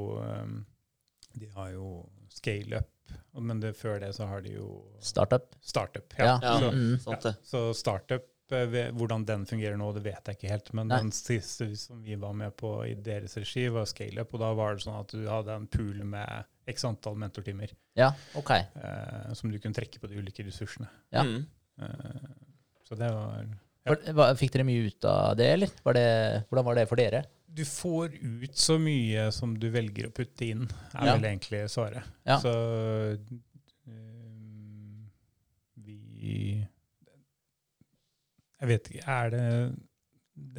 De 1.37 1.49
har 1.57 1.71
jo 1.73 2.05
scale-up, 2.31 2.87
men 3.35 3.59
det, 3.59 3.73
før 3.75 3.99
det 3.99 4.13
så 4.15 4.25
har 4.29 4.41
de 4.41 4.53
jo 4.55 4.85
Startup? 5.03 5.43
startup. 5.61 6.13
Ja. 6.17 6.39
Ja. 6.41 6.59
Så, 6.59 6.71
Mm. 6.71 6.99
ja. 7.05 7.33
Så 7.43 7.73
startup, 7.75 8.23
hvordan 8.49 9.25
den 9.25 9.45
fungerer 9.49 9.77
nå, 9.79 9.87
det 9.95 10.03
vet 10.05 10.27
jeg 10.29 10.37
ikke 10.37 10.51
helt. 10.51 10.71
Men 10.77 10.87
Nei. 10.91 10.99
den 11.01 11.11
siste 11.15 11.67
som 11.79 12.01
vi 12.05 12.15
var 12.21 12.33
med 12.37 12.55
på 12.57 12.75
i 12.85 12.93
deres 12.93 13.37
regi, 13.37 13.67
var 13.73 13.85
scaleup. 13.89 14.33
Og 14.33 14.39
da 14.43 14.51
var 14.57 14.75
det 14.75 14.85
sånn 14.85 14.99
at 14.99 15.13
du 15.15 15.25
hadde 15.29 15.55
en 15.55 15.67
pool 15.67 16.03
med 16.05 16.45
x 16.69 16.85
antall 16.85 17.17
mentortimer 17.21 17.69
Ja, 17.97 18.11
okay. 18.37 18.65
eh, 18.81 19.33
som 19.37 19.51
du 19.51 19.59
kunne 19.61 19.77
trekke 19.77 19.99
på 20.01 20.09
de 20.09 20.17
ulike 20.21 20.45
ressursene. 20.45 20.87
Ja. 21.13 21.23
Mm. 21.23 21.45
Eh, 21.81 22.27
så 22.85 22.97
det 22.99 23.09
var 23.13 23.45
ja. 23.45 24.13
hva, 24.17 24.29
fikk 24.37 24.53
dere 24.55 24.65
mye 24.67 24.89
ut 24.89 25.05
av 25.09 25.35
det, 25.39 25.49
eller? 25.57 25.73
Var 25.85 25.97
det, 25.97 26.07
hvordan 26.49 26.65
var 26.69 26.79
det 26.79 26.87
for 26.89 27.01
dere? 27.01 27.23
Du 27.55 27.63
får 27.65 28.17
ut 28.19 28.57
så 28.59 28.75
mye 28.81 29.29
som 29.31 29.53
du 29.57 29.69
velger 29.71 30.09
å 30.09 30.13
putte 30.13 30.45
inn, 30.49 30.65
er 30.93 31.05
Ja. 31.07 31.13
vel 31.15 31.29
egentlig 31.29 31.63
svaret. 31.71 32.03
Ja. 32.27 32.39
Så 32.43 32.51
eh, 32.51 33.17
vi 35.85 36.65
Jeg 38.65 38.71
vet 38.73 38.89
ikke, 38.91 39.05
er 39.19 39.29
det 39.35 39.45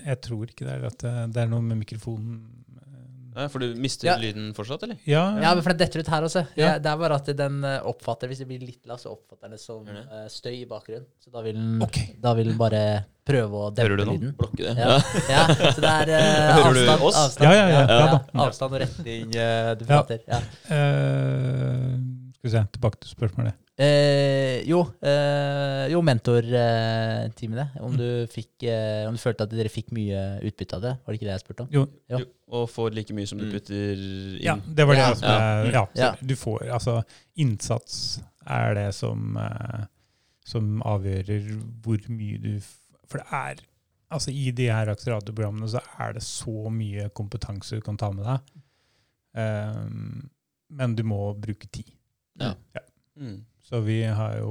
Jeg 0.06 0.20
tror 0.24 0.46
ikke 0.54 0.64
det 0.68 0.76
er 0.78 0.86
at 0.88 1.02
det, 1.02 1.16
det 1.34 1.42
er 1.42 1.50
noe 1.52 1.60
med 1.66 1.82
mikrofonen 1.82 2.38
Nei, 3.36 3.50
for 3.52 3.60
du 3.60 3.74
mister 3.76 4.08
Ja. 4.08 4.14
lyden 4.16 4.46
fortsatt, 4.56 4.86
eller? 4.86 4.96
Ja, 5.04 5.26
Ja, 5.42 5.50
men 5.52 5.60
for 5.60 5.74
det 5.76 5.82
detter 5.84 6.00
ut 6.00 6.08
her 6.08 6.24
også. 6.24 6.46
Ja. 6.56 6.70
Ja. 6.70 6.78
Det 6.80 6.88
er 6.88 6.96
bare 6.96 7.18
at 7.20 7.26
den 7.36 7.58
eh, 7.68 7.82
oppfatter, 7.84 8.30
hvis 8.32 8.38
det 8.40 8.46
blir 8.48 8.62
litt 8.64 8.86
lavt, 8.88 9.02
så 9.04 9.10
oppfatter 9.12 9.50
den 9.50 9.58
det 9.58 9.60
som 9.60 9.84
eh, 9.92 10.22
støy 10.32 10.54
i 10.62 10.64
bakgrunnen. 10.70 11.04
Så 11.20 11.28
da 11.34 11.42
vil 11.44 11.52
den, 11.58 11.74
okay. 11.84 12.14
da 12.16 12.32
vil 12.38 12.48
den 12.48 12.56
bare 12.56 12.80
prøve 13.28 13.60
å 13.60 13.68
Hører 13.76 13.92
dempe 13.92 13.98
du 14.00 14.04
nå? 14.08 14.14
lyden. 14.16 14.32
Blokke 14.40 14.62
det. 14.64 14.72
Ja. 14.80 14.96
ja, 15.28 15.42
så 15.52 15.84
det 15.84 15.92
er 15.92 16.14
uh, 16.16 16.54
Hører 16.62 16.72
du 16.72 16.80
avstand, 16.80 17.04
oss? 17.10 17.20
avstand. 17.26 17.44
Ja, 17.44 17.52
ja, 17.52 17.68
ja, 17.68 17.84
ja 18.08 18.46
avstand 18.46 18.72
og 18.78 18.80
retning 18.86 19.28
uh, 19.36 19.70
du 19.76 19.84
Ja. 19.84 20.00
prater. 20.00 20.24
Ja. 20.32 20.40
Eh, 20.72 21.92
skal 22.36 22.48
vi 22.50 22.52
se, 22.54 22.62
tilbake 22.76 23.00
til 23.02 23.10
spørsmålet. 23.16 23.54
Eh, 23.76 24.62
jo, 24.64 24.78
eh, 25.04 25.82
jo 25.92 25.98
mentorteamene. 26.00 27.66
Om, 27.84 27.96
du 27.98 28.06
fikk, 28.32 28.62
eh, 28.64 29.02
om 29.08 29.16
du 29.16 29.20
følte 29.20 29.44
at 29.44 29.52
dere 29.52 29.68
fikk 29.72 29.90
mye 29.92 30.22
utbytte 30.48 30.78
av 30.78 30.84
det? 30.86 30.92
Var 31.04 31.12
det 31.12 31.18
ikke 31.20 31.28
det 31.28 31.34
jeg 31.34 31.44
spurte 31.44 31.66
om? 31.66 31.68
Jo, 31.74 31.82
Ja. 32.08 32.18
Jo, 32.22 32.26
Og 32.56 32.68
får 32.70 32.94
like 32.94 33.12
mye 33.12 33.26
som 33.28 33.38
du 33.38 33.44
Mm. 33.44 33.52
putter 33.52 33.92
inn. 34.00 34.38
ja, 34.42 34.54
det 34.56 34.86
var 34.86 34.94
det 34.94 35.02
Ja. 35.02 35.14
som 35.14 35.28
er 35.28 35.70
Ja, 35.72 35.86
Ja. 35.94 36.14
du 36.24 36.34
får 36.36 36.62
Altså, 36.72 37.02
innsats 37.36 38.20
er 38.46 38.74
det 38.74 38.94
som 38.94 39.36
eh, 39.36 39.84
som 40.44 40.80
avgjører 40.82 41.60
hvor 41.82 41.98
mye 42.08 42.38
du 42.40 42.56
f- 42.58 42.78
For 43.06 43.18
det 43.18 43.26
er 43.32 43.56
Altså, 44.12 44.30
i 44.30 44.52
de 44.52 44.66
her 44.68 44.86
akseleratorprogrammene 44.86 45.68
så 45.68 45.80
er 45.98 46.12
det 46.14 46.22
så 46.22 46.70
mye 46.70 47.10
kompetanse 47.10 47.70
du 47.74 47.80
kan 47.80 47.96
ta 47.96 48.10
med 48.12 48.24
deg. 48.24 48.40
Um, 49.34 50.30
men 50.70 50.94
du 50.94 51.02
må 51.02 51.34
bruke 51.38 51.66
tid. 51.70 51.90
Mm. 53.16 53.36
Så 53.64 53.78
vi 53.80 54.02
har 54.04 54.34
jo 54.42 54.50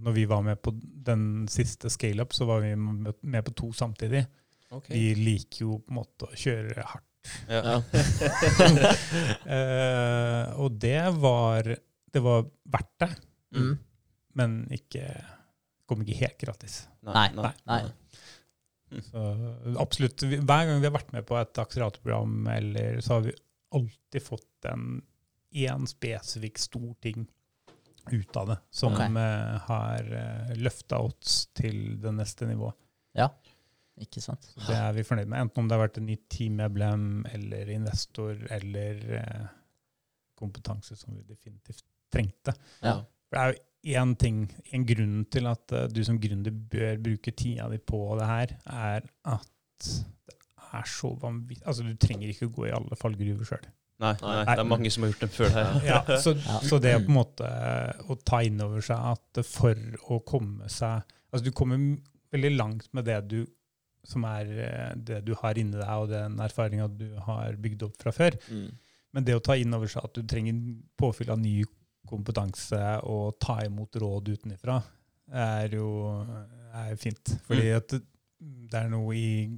Når 0.00 0.12
vi 0.16 0.22
var 0.24 0.40
med 0.42 0.56
på 0.64 0.72
den 1.06 1.46
siste 1.52 1.90
scale-up, 1.92 2.32
så 2.32 2.46
var 2.48 2.62
vi 2.64 2.70
med 2.76 3.44
på 3.44 3.52
to 3.54 3.68
samtidig. 3.76 4.22
Okay. 4.70 4.96
Vi 4.96 5.14
liker 5.14 5.60
jo 5.66 5.76
på 5.84 5.92
en 5.92 5.98
måte 6.00 6.26
å 6.30 6.34
kjøre 6.36 6.86
hardt. 6.94 7.04
Ja. 7.50 7.60
Ja. 7.60 7.82
Eh, 9.46 10.52
og 10.62 10.76
det 10.82 11.00
var 11.20 11.66
Det 12.12 12.22
var 12.22 12.46
verdt 12.70 12.92
det, 13.02 13.08
Mm. 13.56 13.76
men 14.34 14.54
ikke 14.74 15.04
kom 15.86 16.00
ikke 16.02 16.18
helt 16.18 16.38
gratis. 16.40 16.88
Nei. 17.06 17.28
nei. 17.36 17.52
Nei. 17.66 17.82
Så 19.06 19.22
absolutt. 19.78 20.22
Hver 20.22 20.66
gang 20.66 20.80
vi 20.80 20.88
har 20.88 20.94
vært 20.96 21.12
med 21.14 21.26
på 21.28 21.36
et 21.38 21.58
akseleratorprogram, 21.62 22.48
så 23.04 23.14
har 23.14 23.20
vi 23.28 23.34
alltid 23.76 24.22
fått 24.22 24.68
en 24.72 25.02
én 25.64 25.88
spesifikk 25.88 26.60
stor 26.60 26.92
ting 27.02 27.26
ut 28.12 28.36
av 28.38 28.52
det, 28.52 28.56
som 28.70 28.94
okay. 28.94 29.10
eh, 29.18 29.56
har 29.66 30.10
uh, 30.12 30.52
løfta 30.60 31.00
oss 31.02 31.46
til 31.56 31.96
det 32.02 32.12
neste 32.14 32.46
nivået. 32.46 32.76
Ja, 33.16 33.30
Ikke 33.96 34.20
sant? 34.20 34.44
Så 34.52 34.60
det 34.68 34.76
er 34.76 34.92
vi 34.92 35.04
fornøyd 35.08 35.30
med. 35.32 35.40
Enten 35.46 35.62
om 35.62 35.68
det 35.68 35.76
har 35.76 35.86
vært 35.86 35.98
et 35.98 36.04
nytt 36.04 36.26
teammedlem 36.34 37.24
eller 37.32 37.70
investor 37.72 38.36
eller 38.52 38.98
eh, 39.16 39.46
kompetanse 40.36 40.98
som 41.00 41.16
vi 41.16 41.24
definitivt 41.24 41.86
trengte. 42.12 42.52
Ja. 42.84 42.98
Det 43.32 43.40
er 43.40 43.54
jo 43.54 43.62
én 43.96 44.12
ting, 44.20 44.42
en 44.74 44.84
grunn 44.86 45.16
til 45.32 45.48
at 45.48 45.72
eh, 45.72 45.88
du 45.88 46.02
som 46.04 46.20
gründer 46.20 46.52
bør 46.52 47.00
bruke 47.08 47.32
tida 47.32 47.70
di 47.72 47.80
på 47.80 48.02
det 48.20 48.28
her, 48.28 48.52
er 48.68 49.08
at 49.32 49.88
det 50.26 50.36
er 50.66 50.86
så 50.90 51.14
vanvittig 51.20 51.64
Altså, 51.64 51.84
du 51.86 51.96
trenger 51.96 52.28
ikke 52.32 52.50
gå 52.52 52.68
i 52.68 52.74
alle 52.76 53.00
fallgruver 53.00 53.48
sjøl. 53.48 53.64
Nei, 54.02 54.12
nei, 54.20 54.40
det 54.44 54.60
er 54.60 54.68
mange 54.68 54.90
som 54.92 55.04
har 55.04 55.12
gjort 55.12 55.22
det 55.24 55.30
før 55.32 55.54
deg. 55.54 55.76
Ja, 55.88 56.00
så, 56.20 56.34
så 56.60 56.78
det 56.82 56.92
er 56.92 57.04
på 57.04 57.08
en 57.12 57.16
måte 57.16 57.48
å 58.12 58.16
ta 58.20 58.42
inn 58.44 58.60
over 58.60 58.84
seg 58.84 59.06
at 59.14 59.40
for 59.48 60.12
å 60.12 60.20
komme 60.26 60.68
seg 60.72 61.04
Altså, 61.26 61.50
du 61.50 61.56
kommer 61.58 61.80
veldig 62.32 62.50
langt 62.54 62.86
med 62.96 63.04
det 63.08 63.16
du 63.28 63.40
som 64.06 64.24
er 64.28 64.50
eh, 64.62 64.92
det 64.96 65.22
du 65.26 65.32
har 65.40 65.58
inni 65.58 65.76
deg, 65.76 65.90
og 65.90 66.10
den 66.12 66.38
erfaringa 66.40 66.86
du 66.88 67.08
har 67.26 67.56
bygd 67.60 67.86
opp 67.88 67.96
fra 68.00 68.12
før. 68.14 68.36
Mm. 68.48 68.68
Men 69.16 69.26
det 69.26 69.36
å 69.36 69.42
ta 69.42 69.56
inn 69.58 69.74
over 69.74 69.90
seg 69.90 70.06
at 70.06 70.16
du 70.16 70.22
trenger 70.28 70.60
påfyll 70.98 71.32
av 71.34 71.40
ny 71.42 71.58
kompetanse 72.06 72.80
og 73.10 73.38
ta 73.42 73.58
imot 73.66 73.98
råd 73.98 74.30
utenfra, 74.36 74.78
er 75.34 75.74
jo 75.74 75.88
er 76.76 76.94
fint. 77.00 77.34
Fordi 77.48 77.72
at 77.74 77.96
det, 77.96 78.02
det 78.70 78.82
er 78.84 78.92
noe 78.92 79.16
i, 79.16 79.48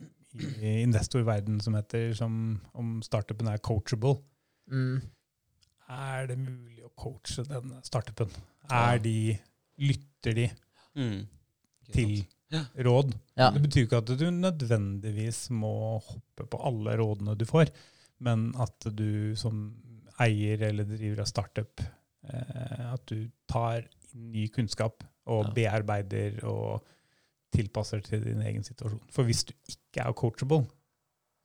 i 0.41 0.83
investorverden 0.83 1.61
som 1.65 1.75
heter 1.79 2.13
som 2.15 2.61
om 2.79 2.99
startupen 3.03 3.49
er 3.51 3.59
coachable. 3.65 4.19
Mm. 4.71 5.01
Er 5.89 6.27
det 6.29 6.39
mulig 6.39 6.83
å 6.85 6.93
coache 6.99 7.45
denne 7.49 7.81
startupen? 7.87 8.31
Er 8.71 8.99
de, 9.03 9.39
lytter 9.81 10.35
de 10.37 10.49
Mm. 10.99 11.27
til 11.93 12.27
råd? 12.85 13.15
Ja. 13.37 13.51
Det 13.55 13.63
betyr 13.63 13.87
ikke 13.87 14.01
at 14.03 14.13
du 14.19 14.31
nødvendigvis 14.31 15.51
må 15.51 15.99
hoppe 16.01 16.45
på 16.51 16.61
alle 16.65 16.97
rådene 16.99 17.37
du 17.39 17.45
får, 17.49 17.71
men 18.21 18.53
at 18.59 18.89
du 18.97 19.35
som 19.37 19.77
eier 20.21 20.61
eller 20.71 20.85
driver 20.85 21.21
av 21.23 21.27
startup, 21.31 21.81
eh, 22.29 22.93
at 22.93 23.07
du 23.07 23.31
tar 23.47 23.87
ny 24.15 24.49
kunnskap 24.49 25.05
og 25.29 25.55
bearbeider 25.55 26.41
og 26.49 26.83
tilpasser 27.55 28.01
til 28.05 28.25
din 28.25 28.43
egen 28.43 28.65
situasjon. 28.65 29.01
For 29.13 29.25
hvis 29.25 29.45
du 29.49 29.55
ikke 29.69 29.88
er 30.03 30.15
coachable, 30.17 30.63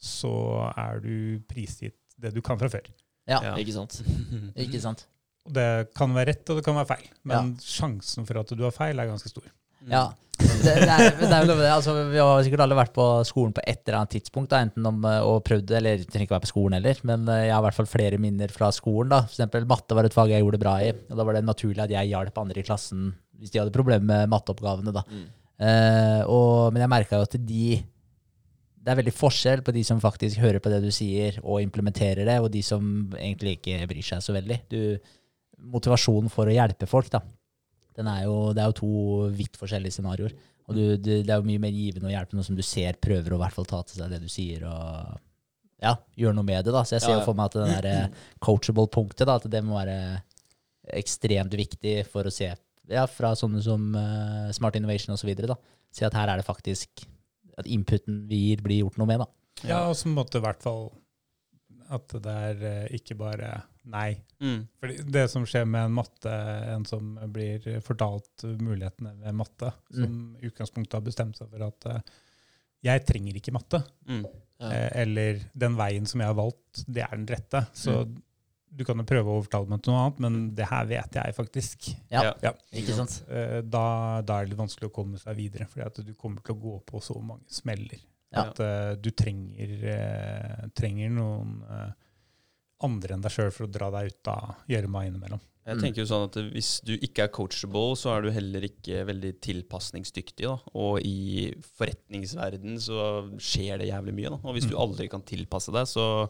så 0.03 0.33
er 0.75 0.99
du 1.03 1.15
prisgitt 1.49 1.99
det 2.19 2.33
du 2.35 2.41
kan 2.45 2.59
fra 2.59 2.69
før. 2.71 2.87
Ja, 3.29 3.39
Ja. 3.39 3.55
Ikke 3.59 3.75
sant? 3.75 4.01
ikke 4.65 4.81
sant? 4.83 5.05
Det 5.43 5.91
kan 5.95 6.13
være 6.15 6.31
rett, 6.31 6.49
og 6.49 6.59
det 6.59 6.63
kan 6.65 6.75
være 6.77 6.91
feil. 6.93 7.07
Men 7.27 7.55
sjansen 7.59 8.27
for 8.27 8.39
at 8.39 8.51
du 8.55 8.63
har 8.63 8.75
feil, 8.75 8.99
er 8.99 9.09
ganske 9.09 9.31
stor. 9.31 9.47
Ja. 9.89 10.09
Det, 10.39 10.63
det, 10.63 10.89
er, 10.89 11.11
det 11.19 11.27
er 11.29 11.43
jo 11.43 11.49
noe 11.49 11.59
det. 11.59 11.69
Altså, 11.69 11.93
vi 12.09 12.19
har 12.19 12.43
sikkert 12.45 12.63
alle 12.65 12.77
vært 12.77 12.93
på 12.95 13.05
skolen 13.27 13.53
på 13.55 13.63
et 13.67 13.81
eller 13.83 13.99
annet 13.99 14.13
tidspunkt, 14.15 14.49
da, 14.53 14.61
enten 14.65 14.87
om 14.89 15.03
eh, 15.07 15.19
og 15.27 15.43
prøvd 15.45 15.67
det, 15.69 15.77
eller 15.81 16.05
trenger 16.07 16.25
ikke 16.25 16.35
være 16.37 16.45
på 16.47 16.51
skolen 16.53 16.77
heller, 16.79 17.01
men 17.09 17.27
eh, 17.29 17.43
jeg 17.47 17.53
har 17.53 17.61
i 17.61 17.67
hvert 17.67 17.77
fall 17.77 17.91
flere 17.91 18.19
minner 18.23 18.53
fra 18.55 18.71
skolen. 18.75 19.11
da. 19.13 19.21
For 19.27 19.35
eksempel 19.35 19.67
matte 19.69 19.97
var 19.99 20.07
et 20.07 20.15
fag 20.15 20.33
jeg 20.33 20.43
gjorde 20.45 20.61
bra 20.63 20.77
i, 20.83 20.89
og 20.95 21.19
da 21.19 21.27
var 21.27 21.37
det 21.37 21.45
naturlig 21.47 21.83
at 21.85 21.93
jeg 21.93 22.11
hjalp 22.13 22.41
andre 22.43 22.63
i 22.63 22.67
klassen 22.67 23.11
hvis 23.39 23.51
de 23.51 23.59
hadde 23.59 23.75
problemer 23.75 24.07
med 24.07 24.31
matteoppgavene. 24.31 24.93
da. 24.95 25.03
Mm. 25.11 25.23
Uh, 25.63 26.21
og, 26.31 26.73
men 26.73 26.81
jeg 26.81 26.91
merka 26.91 27.19
jo 27.19 27.27
at 27.27 27.35
de 27.51 27.65
Det 28.83 28.91
er 28.91 28.99
veldig 28.99 29.15
forskjell 29.15 29.61
på 29.63 29.73
de 29.75 29.83
som 29.87 30.01
faktisk 30.03 30.41
hører 30.43 30.59
på 30.63 30.71
det 30.71 30.81
du 30.83 30.89
sier 30.91 31.37
og 31.41 31.61
implementerer 31.63 32.27
det, 32.27 32.39
og 32.43 32.49
de 32.51 32.63
som 32.65 32.83
egentlig 33.15 33.57
ikke 33.57 33.85
bryr 33.87 34.07
seg 34.07 34.23
så 34.25 34.35
veldig. 34.35 34.57
Du, 34.71 34.79
motivasjonen 35.73 36.31
for 36.31 36.49
å 36.49 36.55
hjelpe 36.55 36.89
folk, 36.89 37.07
da. 37.13 37.21
Den 37.95 38.09
er 38.09 38.25
jo, 38.25 38.35
det 38.55 38.63
er 38.63 38.71
jo 38.71 38.79
to 38.81 38.95
vidt 39.37 39.55
forskjellige 39.59 39.99
scenarioer. 39.99 40.33
Og 40.67 40.75
du, 40.75 40.83
du, 40.97 41.11
det 41.23 41.29
er 41.29 41.39
jo 41.39 41.47
mye 41.47 41.61
mer 41.61 41.75
givende 41.75 42.09
å 42.09 42.13
hjelpe 42.13 42.35
noen 42.35 42.47
som 42.47 42.57
du 42.57 42.63
ser 42.65 42.97
prøver 43.03 43.33
å 43.33 43.39
i 43.39 43.43
hvert 43.43 43.55
fall 43.55 43.69
ta 43.69 43.81
til 43.87 44.01
seg 44.01 44.11
det 44.11 44.19
du 44.23 44.29
sier, 44.31 44.65
og 44.67 45.15
ja, 45.83 45.95
gjøre 46.19 46.37
noe 46.37 46.47
med 46.47 46.63
det. 46.63 46.73
da. 46.75 46.83
Så 46.87 46.97
jeg 46.97 47.05
ser 47.05 47.17
jo 47.17 47.21
ja. 47.21 47.25
for 47.27 47.37
meg 47.37 47.51
at 47.51 47.57
det 47.59 47.69
der 47.69 47.89
eh, 47.91 48.21
coachable-punktet, 48.43 49.25
da, 49.27 49.37
at 49.39 49.47
det 49.51 49.63
må 49.65 49.75
være 49.77 49.97
ekstremt 50.99 51.55
viktig 51.55 52.01
for 52.11 52.27
å 52.27 52.33
se 52.33 52.49
ja, 52.91 53.05
fra 53.07 53.31
sånne 53.39 53.61
som 53.63 53.93
uh, 53.95 54.51
Smart 54.55 54.75
Innovation 54.79 55.15
osv. 55.15 55.31
Se 55.93 56.07
at 56.07 56.15
her 56.17 56.31
er 56.31 56.39
det 56.39 56.47
faktisk 56.47 57.05
at 57.57 57.67
inputen 57.69 58.23
vi 58.29 58.39
gir, 58.49 58.61
blir 58.65 58.83
gjort 58.83 58.97
noe 59.01 59.09
med. 59.09 59.23
da. 59.23 59.27
Ja, 59.69 59.79
og 59.89 59.95
så 59.99 60.09
måtte 60.11 60.39
i 60.41 60.43
hvert 60.45 60.63
fall 60.63 60.87
at 61.93 62.13
det 62.23 62.33
er 62.49 62.61
eh, 62.69 62.95
ikke 62.97 63.15
bare 63.19 63.49
nei. 63.91 64.15
Mm. 64.41 64.61
Fordi 64.79 64.95
det 65.13 65.25
som 65.29 65.43
skjer 65.47 65.65
med 65.69 65.85
en 65.89 65.95
matte, 65.97 66.31
en 66.73 66.85
som 66.87 67.13
blir 67.35 67.65
fortalt 67.83 68.45
mulighetene 68.59 69.11
ved 69.19 69.35
matte, 69.37 69.69
som 69.93 70.15
i 70.39 70.47
utgangspunktet 70.49 70.95
har 70.97 71.05
bestemt 71.05 71.37
seg 71.37 71.51
for 71.51 71.65
at 71.67 71.89
eh, 71.91 71.99
jeg 72.87 73.05
trenger 73.07 73.37
ikke 73.39 73.53
matte, 73.55 73.83
Mm. 74.07 74.23
Ja. 74.63 74.69
eh, 74.71 74.89
eller 75.03 75.39
den 75.59 75.75
veien 75.75 76.05
som 76.07 76.21
jeg 76.23 76.31
har 76.31 76.39
valgt, 76.39 76.83
det 76.87 77.03
er 77.03 77.13
den 77.17 77.27
rette. 77.27 77.65
Så 77.75 78.03
du 78.75 78.83
kan 78.87 78.97
jo 78.97 79.03
prøve 79.05 79.29
å 79.29 79.37
overtale 79.41 79.69
meg 79.69 79.81
til 79.85 79.93
noe 79.93 80.01
annet, 80.05 80.19
men 80.25 80.37
det 80.57 80.65
her 80.69 80.85
vet 80.89 81.17
jeg 81.19 81.35
faktisk. 81.37 81.89
Ja, 82.11 82.33
Ja. 82.41 82.53
Ikke 82.73 82.95
sant? 82.97 83.19
Eh, 83.29 83.61
Da, 83.61 84.21
da 84.21 84.39
er 84.39 84.45
det 84.45 84.53
litt 84.55 84.59
vanskelig 84.63 84.89
å 84.89 84.93
komme 84.95 85.19
seg 85.21 85.35
videre, 85.37 85.67
fordi 85.69 85.85
at 85.85 86.01
du 86.05 86.13
kommer 86.15 86.41
til 86.41 86.55
å 86.55 86.61
gå 86.63 86.75
på 86.89 87.01
så 87.01 87.15
mange 87.21 87.45
smeller. 87.53 88.01
Ja. 88.33 88.47
At 88.49 88.59
uh, 88.59 88.95
du 88.97 89.11
trenger, 89.11 89.73
uh, 89.85 90.67
trenger 90.73 91.11
noen 91.13 91.59
uh, 91.69 91.91
andre 92.81 93.13
enn 93.13 93.21
deg 93.21 93.31
sjøl 93.31 93.51
for 93.53 93.67
å 93.67 93.71
dra 93.71 93.91
deg 93.93 94.09
ut 94.09 94.27
av 94.33 94.55
gjørma 94.67 95.03
innimellom. 95.07 95.39
Jeg 95.63 95.79
tenker 95.79 96.01
jo 96.01 96.07
sånn 96.09 96.25
at 96.27 96.35
Hvis 96.51 96.81
du 96.83 96.97
ikke 96.97 97.23
er 97.23 97.29
coachable, 97.31 97.93
så 97.95 98.09
er 98.17 98.25
du 98.25 98.31
heller 98.35 98.65
ikke 98.67 99.05
veldig 99.07 99.29
tilpasningsdyktig. 99.45 100.43
Da. 100.49 100.57
Og 100.75 100.97
i 101.07 101.53
forretningsverden 101.77 102.75
så 102.83 103.29
skjer 103.39 103.79
det 103.79 103.87
jævlig 103.93 104.15
mye. 104.17 104.33
Da. 104.33 104.39
Og 104.43 104.57
hvis 104.57 104.67
du 104.67 104.75
Mm. 104.75 104.81
aldri 104.83 105.07
kan 105.09 105.21
tilpasse 105.21 105.71
deg, 105.71 105.87
så 105.87 106.29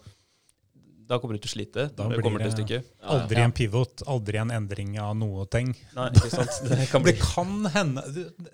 Da 1.13 1.19
kommer 1.21 1.37
du 1.37 1.43
til 1.43 1.51
å 1.51 1.53
slite. 1.53 1.83
Da 1.93 2.07
det 2.09 2.19
kommer 2.25 2.41
til 2.41 2.49
det- 2.49 2.55
stykket. 2.57 2.87
Aldri 3.13 3.41
en 3.43 3.53
pivot, 3.55 4.01
aldri 4.09 4.39
en 4.41 4.51
endring 4.55 4.95
av 5.03 5.13
noe 5.19 5.45
ting. 5.53 5.71
Nei, 5.93 6.07
ikke 6.17 6.31
sant? 6.33 6.57
Det 6.73 6.87
kan 6.89 7.03
bli 7.05 7.13
Det 7.13 7.21
kan 7.21 7.51
hende 7.75 8.03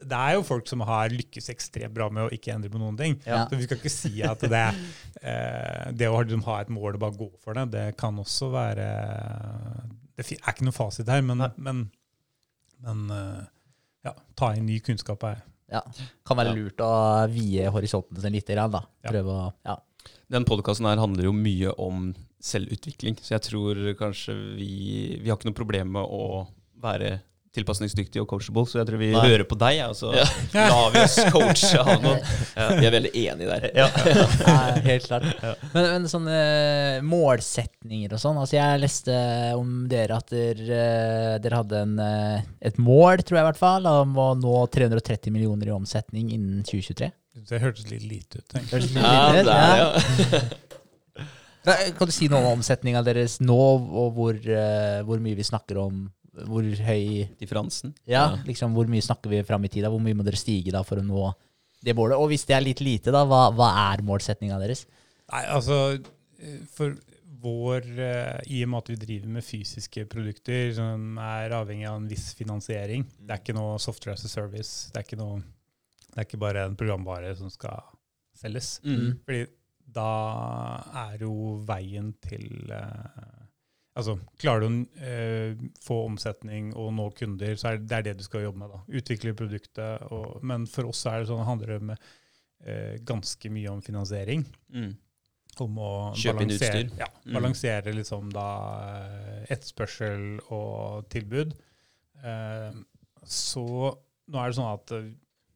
Det 0.04 0.18
er 0.20 0.34
jo 0.36 0.44
folk 0.48 0.68
som 0.68 0.84
har 0.90 1.14
lykkes 1.14 1.48
ekstremt 1.54 1.96
bra 1.96 2.10
med 2.12 2.28
å 2.28 2.34
ikke 2.36 2.52
endre 2.58 2.72
på 2.74 2.82
noen 2.82 2.98
ting. 3.00 3.16
Ja. 3.26 3.46
Så 3.48 3.56
vi 3.62 3.68
skal 3.70 3.80
ikke 3.80 3.94
si 3.94 4.12
at 4.28 4.44
det, 4.44 4.66
eh, 5.24 5.86
det 5.96 6.10
å 6.12 6.20
liksom 6.20 6.44
ha 6.50 6.60
et 6.66 6.74
mål 6.76 6.98
og 7.00 7.04
bare 7.08 7.18
gå 7.24 7.30
for 7.44 7.56
det, 7.58 7.70
det 7.74 7.86
kan 8.00 8.20
også 8.20 8.52
være 8.54 8.90
Det 10.20 10.26
er 10.36 10.52
ikke 10.52 10.68
noe 10.68 10.76
fasit 10.76 11.08
her, 11.08 11.22
men, 11.24 11.46
men, 11.64 11.86
men 12.84 13.06
eh, 13.16 13.44
ja, 14.10 14.14
ta 14.40 14.52
inn 14.58 14.68
ny 14.68 14.82
kunnskap 14.84 15.24
er 15.32 15.46
Ja. 15.72 15.84
Kan 16.26 16.40
være 16.40 16.56
lurt 16.58 16.82
å 16.82 16.92
vie 17.30 17.68
horisonten 17.72 18.20
sin 18.24 18.34
litt, 18.34 18.48
grann, 18.50 18.74
da. 18.74 18.84
Prøve 19.06 19.36
å 19.36 19.54
Ja. 19.68 19.78
Den 20.30 20.46
podkasten 20.46 20.86
her 20.86 20.98
handler 21.02 21.26
jo 21.28 21.32
mye 21.34 21.72
om 21.82 22.12
selvutvikling, 22.42 23.18
så 23.22 23.36
jeg 23.38 23.42
tror 23.50 23.80
kanskje 24.00 24.36
vi 24.56 25.20
Vi 25.22 25.30
har 25.30 25.36
ikke 25.38 25.50
noe 25.52 25.58
problem 25.58 25.92
med 25.98 26.04
å 26.08 26.46
være 26.80 27.20
tilpasningsdyktig 27.50 28.22
og 28.22 28.28
coachable, 28.30 28.62
så 28.70 28.78
jeg 28.78 28.86
tror 28.88 29.00
vi 29.02 29.08
Nei. 29.10 29.22
hører 29.26 29.44
på 29.50 29.56
deg, 29.58 29.80
og 29.90 29.96
så 29.98 30.12
Ja. 30.14 30.26
lar 30.70 30.92
vi 30.94 31.00
oss 31.02 31.16
coache 31.34 31.80
av 31.82 32.04
noen. 32.04 32.20
Vi 32.78 32.86
er 32.86 32.94
veldig 32.94 33.12
enige 33.18 33.48
der. 33.50 33.66
Ja. 33.74 33.88
ja 34.46 34.58
helt 34.86 35.08
klart. 35.10 35.26
Men, 35.74 35.88
men 35.96 36.06
sånne 36.12 36.38
målsetninger 37.10 38.14
og 38.14 38.22
sånn. 38.22 38.38
Altså 38.40 38.60
jeg 38.60 38.84
leste 38.84 39.18
om 39.58 39.74
dere 39.92 40.22
at 40.22 40.30
dere, 40.30 40.84
dere 41.42 41.62
hadde 41.64 41.82
en, 41.88 41.98
eh, 42.06 42.46
et 42.70 42.78
mål, 42.78 43.26
tror 43.26 43.40
jeg 43.42 43.48
i 43.48 43.50
hvert 43.50 43.62
fall, 43.66 43.90
om 44.06 44.14
å 44.22 44.30
nå 44.40 44.56
330 44.78 45.34
millioner 45.34 45.74
i 45.74 45.76
omsetning 45.76 46.30
innen 46.38 46.62
2023. 46.70 47.10
Det 47.50 47.60
hørtes 47.66 47.90
litt 47.90 48.04
lite 48.06 48.42
ut. 48.44 48.48
tenker 48.52 48.78
jeg. 48.78 48.90
hørtes 48.90 48.94
litt 48.94 49.04
Ja, 49.04 49.30
lite 49.32 49.40
ut, 49.40 49.46
det 49.50 49.60
er, 49.60 49.78
ja. 49.82 50.50
Kan 51.98 52.08
du 52.10 52.14
si 52.16 52.28
noe 52.32 52.42
om 52.46 52.58
omsetninga 52.60 53.02
deres 53.06 53.40
nå, 53.44 53.58
og 54.04 54.14
hvor, 54.16 54.38
eh, 54.40 55.02
hvor 55.08 55.22
mye 55.24 55.38
vi 55.38 55.46
snakker 55.48 55.80
om? 55.82 56.08
Hvor 56.40 56.64
høy 56.64 57.28
Differansen. 57.40 57.92
Ja, 58.08 58.30
Ja. 58.32 58.44
liksom 58.48 58.74
hvor 58.78 58.88
mye 58.88 59.04
snakker 59.04 59.30
vi 59.34 59.42
fram 59.44 59.66
i 59.66 59.72
tid? 59.72 59.84
Hvor 59.90 60.00
mye 60.02 60.16
må 60.16 60.24
dere 60.24 60.40
stige 60.40 60.72
da 60.72 60.84
for 60.88 61.02
å 61.02 61.04
nå 61.04 61.34
det 61.84 61.96
målet? 61.98 62.18
Og 62.18 62.30
hvis 62.32 62.46
det 62.48 62.56
er 62.56 62.64
litt 62.64 62.80
lite, 62.86 63.12
da, 63.12 63.26
hva, 63.28 63.50
hva 63.52 63.70
er 63.94 64.04
målsetninga 64.06 64.60
deres? 64.62 64.86
Nei, 65.32 65.44
altså 65.52 65.80
eh, 66.40 66.60
For 66.74 66.96
vår 67.42 67.86
eh, 68.00 68.40
I 68.52 68.64
og 68.66 68.70
med 68.72 68.78
at 68.84 68.90
vi 68.94 68.96
driver 69.06 69.28
med 69.36 69.44
fysiske 69.48 70.06
produkter 70.12 70.74
som 70.76 71.18
er 71.24 71.54
avhengig 71.56 71.88
av 71.88 72.00
en 72.02 72.08
viss 72.10 72.34
finansiering 72.36 73.06
Det 73.20 73.32
er 73.36 73.40
ikke 73.44 73.56
noe 73.56 73.78
software 73.80 74.14
as 74.18 74.26
a 74.26 74.32
service. 74.32 74.90
Det 74.92 75.00
er 75.02 75.06
ikke, 75.08 75.20
noe, 75.22 75.40
det 76.10 76.18
er 76.24 76.28
ikke 76.28 76.42
bare 76.42 76.66
en 76.68 76.76
programvare 76.80 77.36
som 77.38 77.50
skal 77.54 77.80
selges. 78.40 78.80
Mm. 78.84 79.20
Fordi 79.28 79.46
da 79.96 80.84
er 81.10 81.24
jo 81.26 81.34
veien 81.68 82.14
til 82.26 82.72
eh, 82.72 83.36
Altså, 84.00 84.14
klarer 84.40 84.62
du 84.62 84.68
å 84.70 84.76
eh, 85.04 85.56
få 85.84 85.96
omsetning 86.08 86.70
og 86.78 86.94
nå 86.96 87.10
kunder, 87.18 87.58
så 87.60 87.72
er 87.74 87.80
det, 87.82 87.88
det 87.90 87.98
er 87.98 88.04
det 88.06 88.14
du 88.20 88.24
skal 88.24 88.46
jobbe 88.46 88.62
med. 88.62 88.70
da. 88.72 88.78
Utvikle 88.96 89.34
produktet. 89.36 90.06
Og, 90.16 90.38
men 90.46 90.68
for 90.72 90.88
oss 90.88 91.02
er 91.10 91.20
det 91.20 91.28
sånn, 91.28 91.42
handler 91.44 91.74
det 91.74 91.80
med, 91.90 92.06
eh, 92.64 92.94
ganske 93.04 93.52
mye 93.52 93.74
om 93.74 93.82
finansiering 93.84 94.46
Mm. 94.72 94.94
om 95.66 95.76
å 95.84 95.90
Kjøpe 96.16 96.46
inn 96.46 96.54
utstyr. 96.56 96.94
ja, 97.02 97.10
Mm. 97.26 97.34
balansere 97.34 97.92
liksom 97.98 98.30
da 98.32 98.46
etterspørsel 99.52 100.40
og 100.54 101.10
tilbud. 101.12 101.54
Eh, 102.24 102.72
så 103.26 103.66
nå 104.30 104.40
er 104.40 104.48
det 104.54 104.58
sånn 104.62 104.74
at 104.74 104.96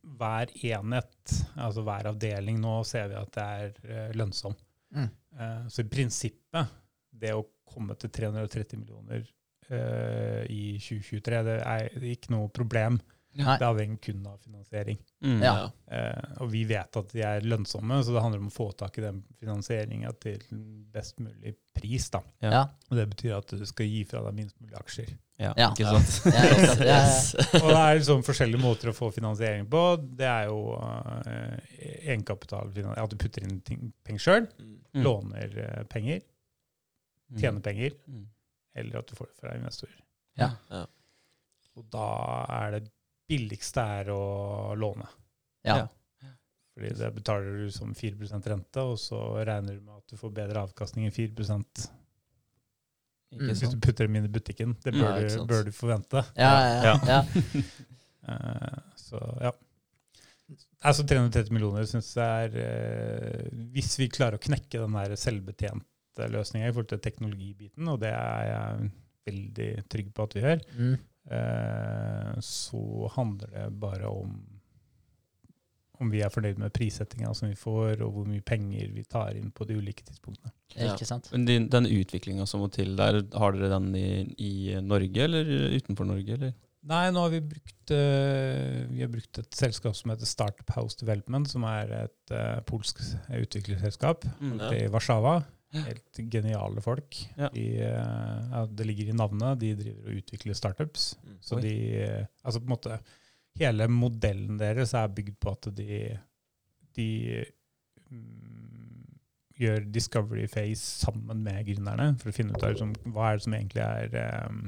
hver 0.04 0.52
enhet, 0.68 1.36
altså 1.56 1.84
hver 1.86 2.10
avdeling, 2.12 2.60
nå 2.62 2.82
ser 2.88 3.10
vi 3.12 3.20
at 3.20 3.34
det 3.36 3.44
er 3.44 3.78
eh, 3.88 4.12
lønnsom. 4.20 4.56
Mm. 4.94 5.10
Eh, 5.40 5.62
så 5.72 5.84
i 5.84 5.90
prinsippet, 5.90 6.76
det 7.24 7.34
å 7.36 7.46
komme 7.74 7.96
til 8.00 8.12
330 8.14 8.82
millioner 8.82 9.24
eh, 9.70 10.44
i 10.52 10.78
2023, 10.82 11.42
det 11.48 11.58
er 11.62 12.08
ikke 12.14 12.34
noe 12.36 12.52
problem. 12.54 13.00
Nei. 13.34 13.56
Det 13.58 13.66
avhenger 13.66 13.98
kun 13.98 14.26
av 14.30 14.38
finansiering. 14.44 15.00
Mm. 15.26 15.40
Ja. 15.42 15.54
Eh, 15.90 16.34
og 16.44 16.52
vi 16.54 16.62
vet 16.70 17.00
at 17.00 17.14
de 17.16 17.24
er 17.26 17.48
lønnsomme, 17.48 17.98
så 18.06 18.14
det 18.14 18.22
handler 18.22 18.44
om 18.44 18.52
å 18.52 18.54
få 18.54 18.68
tak 18.78 19.00
i 19.00 19.06
den 19.08 19.24
finansieringa 19.42 20.12
til 20.22 20.44
best 20.94 21.18
mulig 21.24 21.56
pris. 21.74 22.12
da. 22.14 22.22
Ja. 22.44 22.52
Ja. 22.54 22.64
Og 22.92 23.00
Det 23.00 23.08
betyr 23.16 23.38
at 23.40 23.56
du 23.58 23.66
skal 23.66 23.90
gi 23.90 24.04
fra 24.06 24.22
deg 24.28 24.38
minst 24.38 24.60
mulig 24.62 24.78
aksjer. 24.78 25.16
Ja, 25.44 25.52
Ja. 25.60 25.70
ikke 25.74 25.90
sant? 25.92 26.18
Ja. 26.34 26.44
Ja. 26.88 27.00
Og 27.60 27.68
det 27.70 27.80
er 27.80 27.98
liksom 28.00 28.24
forskjellige 28.26 28.62
måter 28.64 28.90
å 28.92 28.96
få 28.98 29.10
finansiering 29.16 29.66
på. 29.70 29.82
Det 30.18 30.28
er 30.30 30.48
jo 30.50 30.60
uh, 30.78 31.58
egenkapital, 32.08 32.72
at 32.96 33.12
du 33.12 33.18
putter 33.20 33.44
inn 33.48 33.60
ting, 33.68 33.92
penger 34.08 34.24
sjøl, 34.28 34.48
Mm. 34.94 35.02
låner 35.08 35.56
uh, 35.58 35.84
penger, 35.90 36.20
tjener 37.40 37.64
penger, 37.66 37.96
Mm. 38.08 38.28
eller 38.78 39.00
at 39.00 39.08
du 39.10 39.16
får 39.18 39.32
det 39.32 39.40
fra 39.42 39.56
investorer. 39.58 39.98
Ja. 40.38 40.52
Ja. 40.70 40.84
Og 41.78 41.88
da 41.90 42.08
er 42.62 42.76
det 42.80 42.84
billigste 43.30 43.82
er 44.02 44.12
å 44.14 44.76
låne. 44.78 45.08
Ja. 45.66 45.88
Fordi 46.74 46.90
det 46.98 47.10
betaler 47.16 47.58
du 47.64 47.72
som 47.74 47.94
4% 47.94 48.48
rente, 48.50 48.82
og 48.82 48.98
så 49.02 49.20
regner 49.46 49.76
du 49.78 49.82
med 49.82 49.98
at 49.98 50.08
du 50.10 50.18
får 50.18 50.32
bedre 50.34 50.62
avkastning 50.68 51.06
enn 51.06 51.14
4 51.14 51.34
Ikke 53.34 53.44
Mm. 53.44 53.52
hvis 53.52 53.72
du 53.74 53.80
putter 53.82 54.08
dem 54.08 54.16
inn 54.20 54.26
i 54.26 54.32
butikken. 54.34 54.76
Det 54.84 54.94
bør, 54.94 55.20
Ja, 55.20 55.28
du, 55.38 55.46
bør 55.50 55.64
du 55.66 55.72
forvente. 55.76 56.24
Ja, 56.38 56.52
ja, 56.62 56.82
ja. 56.84 56.98
ja. 57.08 57.22
Eh, 58.24 58.78
så 58.96 59.20
ja. 59.44 59.50
Altså 60.88 61.04
330 61.08 61.52
millioner 61.52 61.84
syns 61.88 62.14
jeg 62.16 62.46
er 62.46 62.54
eh, 62.56 63.50
Hvis 63.74 63.98
vi 64.00 64.08
klarer 64.12 64.38
å 64.38 64.44
knekke 64.44 64.80
den 64.80 64.96
der 64.96 65.16
selvbetjente 65.20 66.30
løsninga 66.32 66.70
i 66.70 66.72
forhold 66.72 66.88
til 66.94 67.02
teknologibiten, 67.04 67.88
og 67.92 68.00
det 68.00 68.14
er 68.16 68.46
jeg 68.48 68.92
veldig 69.28 69.68
trygg 69.92 70.14
på 70.16 70.24
at 70.24 70.36
vi 70.38 70.44
gjør, 70.46 70.64
Mm. 70.80 70.94
eh, 71.36 72.32
så 72.40 73.10
handler 73.18 73.52
det 73.58 73.80
bare 73.80 74.08
om 74.08 74.38
om 76.02 76.10
vi 76.10 76.22
er 76.26 76.32
fornøyd 76.34 76.58
med 76.58 76.74
prissettinga 76.74 77.34
som 77.38 77.50
vi 77.52 77.56
får, 77.60 78.02
og 78.02 78.12
hvor 78.16 78.26
mye 78.28 78.42
penger 78.42 78.90
vi 78.96 79.04
tar 79.06 79.36
inn 79.38 79.52
på 79.54 79.68
de 79.70 79.76
ulike 79.78 80.04
tidspunktene. 80.08 80.52
Ja. 80.74 80.94
Ikke 80.96 81.06
sant? 81.06 81.30
Men 81.32 81.46
din, 81.46 81.68
den 81.70 81.86
utviklinga 81.86 82.48
som 82.50 82.64
må 82.64 82.70
til 82.74 82.96
der, 82.98 83.22
har 83.38 83.54
dere 83.54 83.70
den 83.76 83.92
i, 83.96 84.08
i 84.42 84.54
Norge 84.82 85.28
eller 85.28 85.52
utenfor 85.78 86.10
Norge, 86.10 86.34
eller? 86.40 86.54
Nei, 86.84 87.06
nå 87.16 87.22
har 87.24 87.30
vi 87.32 87.40
brukt, 87.54 87.92
eh, 87.96 88.82
vi 88.90 89.00
har 89.06 89.12
brukt 89.14 89.38
et 89.40 89.56
selskap 89.56 89.96
som 89.96 90.12
heter 90.12 90.28
Startup 90.28 90.74
House 90.76 90.98
Development, 91.00 91.48
som 91.48 91.64
er 91.70 91.94
et 92.02 92.34
uh, 92.36 92.58
polsk 92.68 93.00
utviklingsselskap 93.48 94.26
Mm. 94.42 94.58
Ja. 94.60 94.72
i 94.76 94.88
Warszawa. 94.92 95.44
Helt 95.74 96.20
geniale 96.30 96.82
folk. 96.86 97.16
Ja. 97.38 97.48
De, 97.54 97.64
uh, 97.82 98.50
ja, 98.52 98.66
det 98.70 98.86
ligger 98.86 99.10
i 99.10 99.16
navnet. 99.18 99.60
De 99.64 99.72
driver 99.80 100.10
og 100.12 100.20
utvikler 100.20 100.54
startups. 100.58 101.14
Mm. 101.24 101.38
Så 101.42 101.56
Oi. 101.58 101.62
de 101.64 101.74
uh, 102.04 102.26
Altså 102.44 102.60
på 102.60 102.68
en 102.68 102.76
måte 102.76 103.00
Hele 103.60 103.88
modellen 103.92 104.58
deres 104.58 104.94
er 104.98 105.12
bygd 105.14 105.36
på 105.44 105.52
at 105.54 105.68
de, 105.78 105.98
de 106.98 107.08
um, 108.10 109.04
gjør 109.60 109.86
discovery 109.94 110.48
phase 110.50 110.82
sammen 111.06 111.44
med 111.46 111.66
gründerne 111.68 112.14
for 112.22 112.32
å 112.32 112.36
finne 112.36 112.56
ut 112.56 112.64
av 112.66 112.74
liksom, 112.74 112.96
hva 113.14 113.28
er 113.32 113.38
det 113.38 113.46
som 113.46 113.54
egentlig 113.60 113.84
er 113.86 114.18
um, 114.50 114.64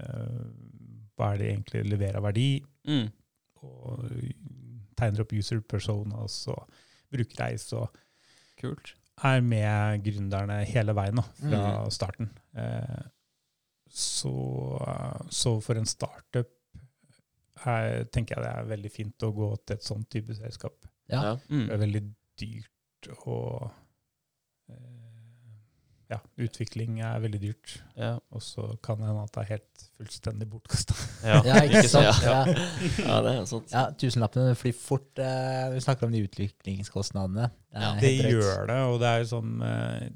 uh, 0.00 0.48
Hva 1.16 1.30
er 1.32 1.38
det 1.40 1.50
egentlig 1.52 1.84
leverer 1.92 2.18
av 2.20 2.26
verdi? 2.26 2.48
Mm. 2.90 3.06
Og 3.64 4.02
tegner 4.98 5.22
opp 5.22 5.32
user 5.36 5.62
personas 5.68 6.42
og 6.52 6.66
brukerreis 7.12 7.68
og 7.78 7.94
Kult. 8.60 8.94
er 9.24 9.40
med 9.44 10.02
gründerne 10.04 10.58
hele 10.68 10.92
veien 10.96 11.22
da, 11.22 11.24
fra 11.38 11.62
Mm. 11.86 11.90
starten. 11.94 12.30
Uh, 12.56 13.04
så, 13.88 14.34
så 15.30 15.54
for 15.64 15.78
en 15.78 15.86
startup 15.88 16.50
er, 17.64 18.04
tenker 18.12 18.36
jeg 18.36 18.44
det 18.44 18.52
er 18.52 18.68
veldig 18.74 18.90
fint 18.92 19.26
å 19.26 19.32
gå 19.32 19.48
til 19.64 19.76
et 19.78 19.86
sånt 19.86 20.08
type 20.12 20.34
selskap. 20.36 20.76
Ja. 21.08 21.22
Ja. 21.22 21.34
Mm. 21.48 21.66
Det 21.68 21.74
er 21.76 21.82
veldig 21.86 22.02
dyrt 22.40 23.10
og 23.26 23.70
eh, 24.68 25.02
ja, 26.10 26.20
utvikling 26.38 27.00
er 27.02 27.18
veldig 27.22 27.40
dyrt. 27.42 27.72
Ja. 27.98 28.12
Og 28.30 28.42
så 28.44 28.66
kan 28.84 29.00
det 29.00 29.08
hende 29.08 29.24
at 29.24 29.32
det 29.34 29.42
er 29.42 29.48
helt 29.56 29.86
fullstendig 29.98 30.46
bortkasta. 30.52 30.94
Ja. 31.26 31.40
Ja, 31.48 31.56
ikke 31.66 31.88
sant? 31.90 32.20
Ja. 32.22 32.44
Ja. 32.46 32.66
ja, 33.08 33.16
det 33.26 33.32
er 33.32 33.48
sant. 33.50 33.72
Ja, 33.74 33.86
tusenlappene 33.98 34.54
flyr 34.58 34.76
fort. 34.78 35.08
eh, 35.18 35.64
vi 35.74 35.80
snakker 35.82 36.06
om 36.06 36.14
de 36.14 36.22
utviklingskostnadene. 36.28 37.48
Det, 37.50 37.80
er 37.80 37.82
Ja, 37.82 37.94
Det 38.00 38.12
gjør 38.36 38.70
det, 38.70 38.78
og 38.92 39.00
det 39.02 39.08
er 39.10 39.24
jo 39.24 39.30
sånn 39.32 39.56
eh, 39.66 40.06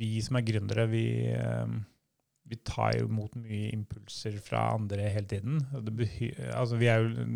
Vi 0.00 0.10
som 0.24 0.36
er 0.40 0.44
gründere, 0.48 0.86
vi, 0.92 1.04
eh, 1.32 1.72
vi 2.50 2.58
tar 2.66 2.96
jo 2.98 3.06
imot 3.06 3.36
mye 3.38 3.70
impulser 3.76 4.34
fra 4.42 4.64
andre 4.74 5.06
hele 5.14 5.28
tiden. 5.30 5.60
Det 5.86 5.92
behy- 5.94 6.34
altså 6.50 6.78
vi 6.80 6.88
er 6.90 7.04
jo, 7.04 7.26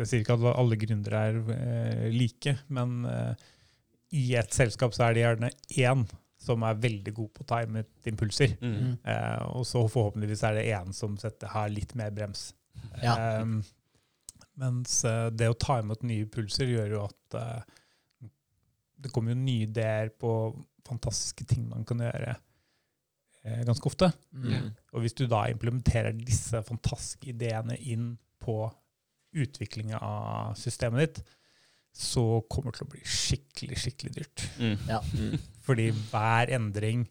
jeg 0.00 0.08
sier 0.10 0.20
ikke 0.24 0.36
at 0.36 0.44
alle 0.52 0.76
gründere 0.80 1.22
er 1.30 1.38
eh, 1.56 2.06
like, 2.12 2.54
men 2.68 2.98
eh, 3.08 3.46
i 4.20 4.26
et 4.36 4.52
selskap 4.52 4.92
så 4.96 5.06
er 5.08 5.16
det 5.16 5.24
gjerne 5.24 5.50
én 5.80 6.04
som 6.40 6.62
er 6.64 6.78
veldig 6.80 7.12
god 7.16 7.32
på 7.36 7.44
å 7.44 7.48
ta 7.50 7.58
imot 7.66 8.08
impulser. 8.08 8.54
Mm. 8.60 8.76
Mm. 8.76 8.94
Eh, 9.12 9.42
og 9.56 9.66
så 9.68 9.82
forhåpentligvis 9.92 10.44
er 10.48 10.56
det 10.56 10.68
én 10.72 10.92
som 10.96 11.16
setter, 11.20 11.52
har 11.52 11.68
litt 11.72 11.92
mer 12.00 12.12
brems. 12.16 12.46
Ja. 13.02 13.12
Ehm, 13.16 13.58
mens 14.60 15.02
eh, 15.08 15.28
det 15.36 15.50
å 15.52 15.56
ta 15.60 15.78
imot 15.82 16.04
nye 16.08 16.24
impulser 16.24 16.68
gjør 16.72 16.94
jo 16.96 17.02
at 17.08 17.36
eh, 17.40 18.30
det 19.00 19.12
kommer 19.12 19.32
jo 19.34 19.40
nye 19.40 19.66
ideer 19.68 20.12
på 20.20 20.32
fantastiske 20.88 21.44
ting 21.48 21.68
man 21.70 21.84
kan 21.88 22.00
gjøre 22.04 22.32
eh, 22.34 22.40
ganske 23.42 23.86
ofte. 23.88 24.10
Mm. 24.36 24.70
Og 24.92 25.00
hvis 25.04 25.14
du 25.16 25.26
da 25.26 25.46
implementerer 25.48 26.12
disse 26.12 26.60
fantastiske 26.66 27.30
ideene 27.32 27.76
inn 27.80 28.16
på 28.42 28.70
utviklinga 29.36 29.98
av 30.02 30.54
systemet 30.58 31.00
ditt, 31.06 31.22
så 31.94 32.22
kommer 32.50 32.70
det 32.70 32.78
til 32.80 32.86
å 32.86 32.90
bli 32.92 33.00
skikkelig, 33.06 33.78
skikkelig 33.82 34.12
dyrt. 34.14 34.44
Mm. 34.60 34.76
Ja. 34.88 35.00
Mm. 35.16 35.38
Fordi 35.66 35.88
hver 36.10 36.52
endring 36.54 37.06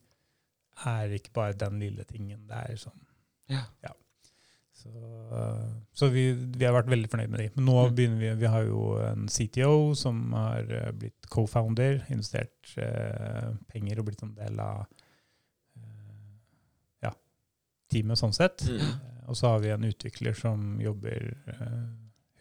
er 0.87 1.11
ikke 1.17 1.33
bare 1.35 1.57
den 1.59 1.79
lille 1.81 2.05
tingen. 2.07 2.45
Det 2.47 2.55
er 2.69 2.77
sånn 2.79 3.01
Ja. 3.49 3.65
Så, 4.79 4.87
så 5.91 6.07
vi, 6.07 6.29
vi 6.55 6.63
har 6.63 6.71
vært 6.71 6.87
veldig 6.87 7.09
fornøyd 7.11 7.31
med 7.33 7.41
de. 7.41 7.47
Men 7.57 7.65
nå 7.67 7.73
Mm. 7.89 7.95
begynner 7.97 8.19
vi 8.21 8.29
Vi 8.45 8.47
har 8.53 8.63
jo 8.63 8.83
en 9.03 9.25
CTO 9.27 9.93
som 9.99 10.31
har 10.31 10.69
eh, 10.71 10.91
blitt 10.95 11.27
co-founder, 11.27 12.05
investert 12.13 12.71
eh, 12.77 13.49
penger 13.73 13.99
og 13.99 14.05
blitt 14.07 14.23
en 14.23 14.31
del 14.37 14.59
av 14.63 14.85
eh, 14.85 14.85
ja, 14.85 14.98
teamet 17.91 18.19
sånn 18.21 18.35
sett. 18.35 18.65
Mm. 18.67 18.81
Eh, 18.81 19.23
Og 19.29 19.37
så 19.37 19.51
har 19.51 19.59
vi 19.61 19.69
en 19.73 19.85
utvikler 19.85 20.33
som 20.37 20.79
jobber 20.81 21.25
eh, 21.53 21.81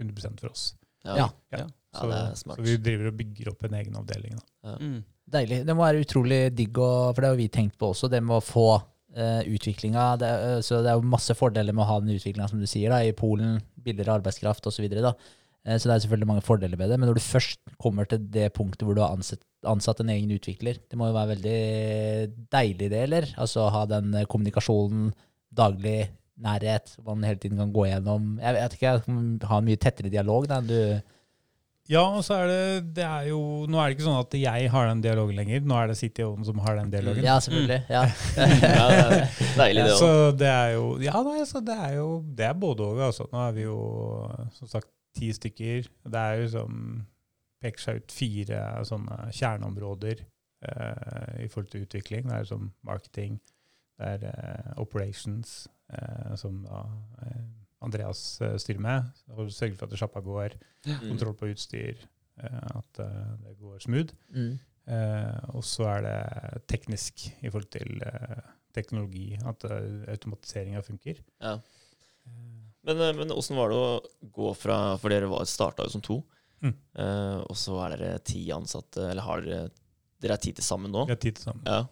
100 0.00 0.38
for 0.40 0.50
oss. 0.50 0.70
Ja. 1.04 1.16
Ja. 1.18 1.30
Ja, 1.58 1.66
Så, 1.92 2.06
det 2.10 2.18
er 2.18 2.34
smart. 2.36 2.58
så 2.58 2.66
vi 2.66 2.76
driver 2.84 3.10
og 3.10 3.16
bygger 3.18 3.50
opp 3.52 3.64
en 3.64 3.74
egen 3.80 3.96
avdeling. 3.96 4.36
Da. 4.36 4.76
Mm. 4.80 5.00
Deilig. 5.28 5.58
Det 5.68 5.76
må 5.76 5.84
være 5.84 6.04
utrolig 6.04 6.38
digg, 6.56 6.78
å, 6.80 7.10
for 7.12 7.24
det 7.24 7.32
har 7.32 7.40
vi 7.40 7.48
tenkt 7.52 7.76
på 7.80 7.90
også, 7.92 8.08
det 8.12 8.20
med 8.24 8.38
å 8.38 8.44
få 8.44 8.68
uh, 8.78 9.42
utviklinga. 9.44 10.04
Det, 10.20 10.30
uh, 10.44 10.60
så 10.64 10.82
det 10.84 10.92
er 10.92 11.00
jo 11.00 11.10
masse 11.16 11.36
fordeler 11.36 11.76
med 11.76 11.84
å 11.84 11.88
ha 11.90 11.98
den 12.00 12.14
utviklinga, 12.14 12.48
som 12.48 12.60
du 12.60 12.68
sier, 12.68 12.92
da, 12.92 13.02
i 13.04 13.16
Polen. 13.16 13.58
Billigere 13.84 14.16
arbeidskraft 14.20 14.68
osv. 14.68 14.88
Så. 14.88 15.12
Eh, 15.68 15.76
så 15.76 15.88
det 15.88 15.94
er 15.96 16.04
selvfølgelig 16.04 16.30
mange 16.30 16.46
fordeler 16.46 16.80
med 16.80 16.90
det. 16.92 16.98
Men 17.00 17.10
når 17.10 17.18
du 17.18 17.24
først 17.24 17.60
kommer 17.80 18.08
til 18.08 18.24
det 18.32 18.50
punktet 18.56 18.86
hvor 18.86 18.96
du 18.96 19.02
har 19.04 19.14
ansatt, 19.16 19.42
ansatt 19.68 20.00
en 20.04 20.12
egen 20.14 20.32
utvikler, 20.36 20.78
det 20.88 20.98
må 20.98 21.10
jo 21.10 21.16
være 21.16 21.34
veldig 21.34 21.58
deilig, 22.52 22.90
det, 22.92 23.00
eller? 23.08 23.28
Altså 23.40 23.68
ha 23.74 23.84
den 23.90 24.14
eh, 24.14 24.28
kommunikasjonen, 24.30 25.10
daglig 25.54 26.10
nærhet, 26.38 26.92
som 26.94 27.06
man 27.08 27.24
hele 27.26 27.40
tiden 27.42 27.58
kan 27.58 27.72
gå 27.74 27.88
gjennom 27.88 28.36
Jeg 28.38 28.54
vet 28.54 28.74
ikke, 28.76 28.90
jeg 28.92 29.00
har 29.50 29.58
en 29.58 29.66
mye 29.66 29.80
tettere 29.82 30.12
dialog 30.12 30.46
da, 30.46 30.60
enn 30.62 30.68
du 30.70 30.78
Ja, 31.88 32.04
og 32.04 32.20
så 32.22 32.36
er 32.42 32.50
det, 32.50 32.60
det 32.98 33.04
er 33.06 33.30
jo, 33.30 33.40
Nå 33.66 33.80
er 33.80 33.88
det 33.88 33.96
ikke 33.96 34.06
sånn 34.06 34.20
at 34.20 34.36
jeg 34.38 34.70
har 34.70 34.88
den 34.90 35.00
dialogen 35.02 35.38
lenger. 35.40 35.62
Nå 35.64 35.78
er 35.80 35.88
det 35.88 35.96
CTO-en 35.96 36.44
som 36.44 36.60
har 36.60 36.76
den 36.76 36.90
dialogen. 36.92 37.24
Ja, 37.24 37.38
selvfølgelig. 37.40 37.78
Ja. 37.88 38.02
Ja, 38.76 38.86
det 38.92 38.98
er 39.00 39.56
deilig, 39.56 39.86
det 39.88 39.96
så 39.96 40.10
det 40.36 40.50
er 40.52 40.74
jo 40.76 40.84
Ja, 41.02 41.22
nei, 41.24 41.40
så 41.48 41.62
det 41.64 41.78
er 41.88 41.94
jo 41.96 42.08
Det 42.36 42.44
er 42.44 42.58
både 42.60 42.90
òg, 42.90 43.00
Altså. 43.08 43.26
Nå 43.32 43.40
er 43.46 43.56
vi 43.56 43.64
jo 43.64 43.78
som 44.60 44.68
sagt 44.68 44.92
ti 45.16 45.32
stykker. 45.34 45.88
Det 46.04 46.26
er 46.26 46.42
jo 46.42 46.50
som 46.58 46.82
peker 47.62 47.82
seg 47.82 48.02
ut 48.02 48.14
fire 48.14 48.60
sånne 48.86 49.32
kjerneområder 49.34 50.20
eh, 50.22 51.30
i 51.42 51.48
forhold 51.50 51.72
til 51.72 51.86
utvikling. 51.88 52.28
Det 52.28 52.36
er 52.36 52.50
som 52.52 52.68
marketing, 52.86 53.40
det 53.98 54.08
er 54.14 54.26
eh, 54.30 54.72
operations, 54.80 55.66
eh, 55.92 56.34
som 56.38 56.60
da 56.66 56.84
eh, 57.26 57.42
Andreas 57.82 58.20
eh, 58.42 58.56
styrer 58.58 58.82
med. 58.82 59.08
Og 59.34 59.50
sørger 59.54 59.76
for 59.80 59.86
at 59.90 59.98
sjappa 60.04 60.24
går, 60.24 60.58
Mm. 60.86 61.00
kontroll 61.10 61.34
på 61.34 61.48
utstyr, 61.50 61.98
eh, 62.38 62.68
at 62.78 63.00
det 63.42 63.56
går 63.58 63.80
smooth. 63.82 64.14
Mm. 64.30 64.52
Eh, 64.88 65.40
og 65.52 65.64
så 65.66 65.88
er 65.90 66.04
det 66.06 66.62
teknisk 66.70 67.26
i 67.42 67.50
forhold 67.50 67.66
til 67.74 67.98
teknologi, 68.78 69.32
at 69.42 69.64
uh, 69.66 70.04
automatiseringa 70.12 70.80
funker. 70.86 71.18
Ja. 71.42 71.56
Men, 72.86 73.00
men 73.18 73.32
åssen 73.34 73.56
var 73.58 73.72
det 73.72 73.78
å 73.80 74.30
gå 74.32 74.52
fra 74.56 74.76
For 75.00 75.10
dere 75.10 75.26
starta 75.50 75.86
jo 75.88 75.96
som 75.96 76.04
to, 76.04 76.20
Mm. 76.58 76.72
Uh, 76.98 77.38
og 77.46 77.54
så 77.54 77.76
er 77.84 77.92
dere 77.94 78.18
ti 78.26 78.40
ansatte, 78.50 78.98
eller 79.12 79.22
har 79.22 79.42
dere 79.44 79.68
Dere 80.18 80.34
er 80.34 80.40
ti 80.42 80.50
til 80.58 80.64
sammen 80.66 80.90
nå? 80.90 81.04
vi 81.06 81.14
er 81.14 81.20
ti 81.22 81.30
til 81.30 81.44
sammen. 81.46 81.62
Ja. 81.66 81.84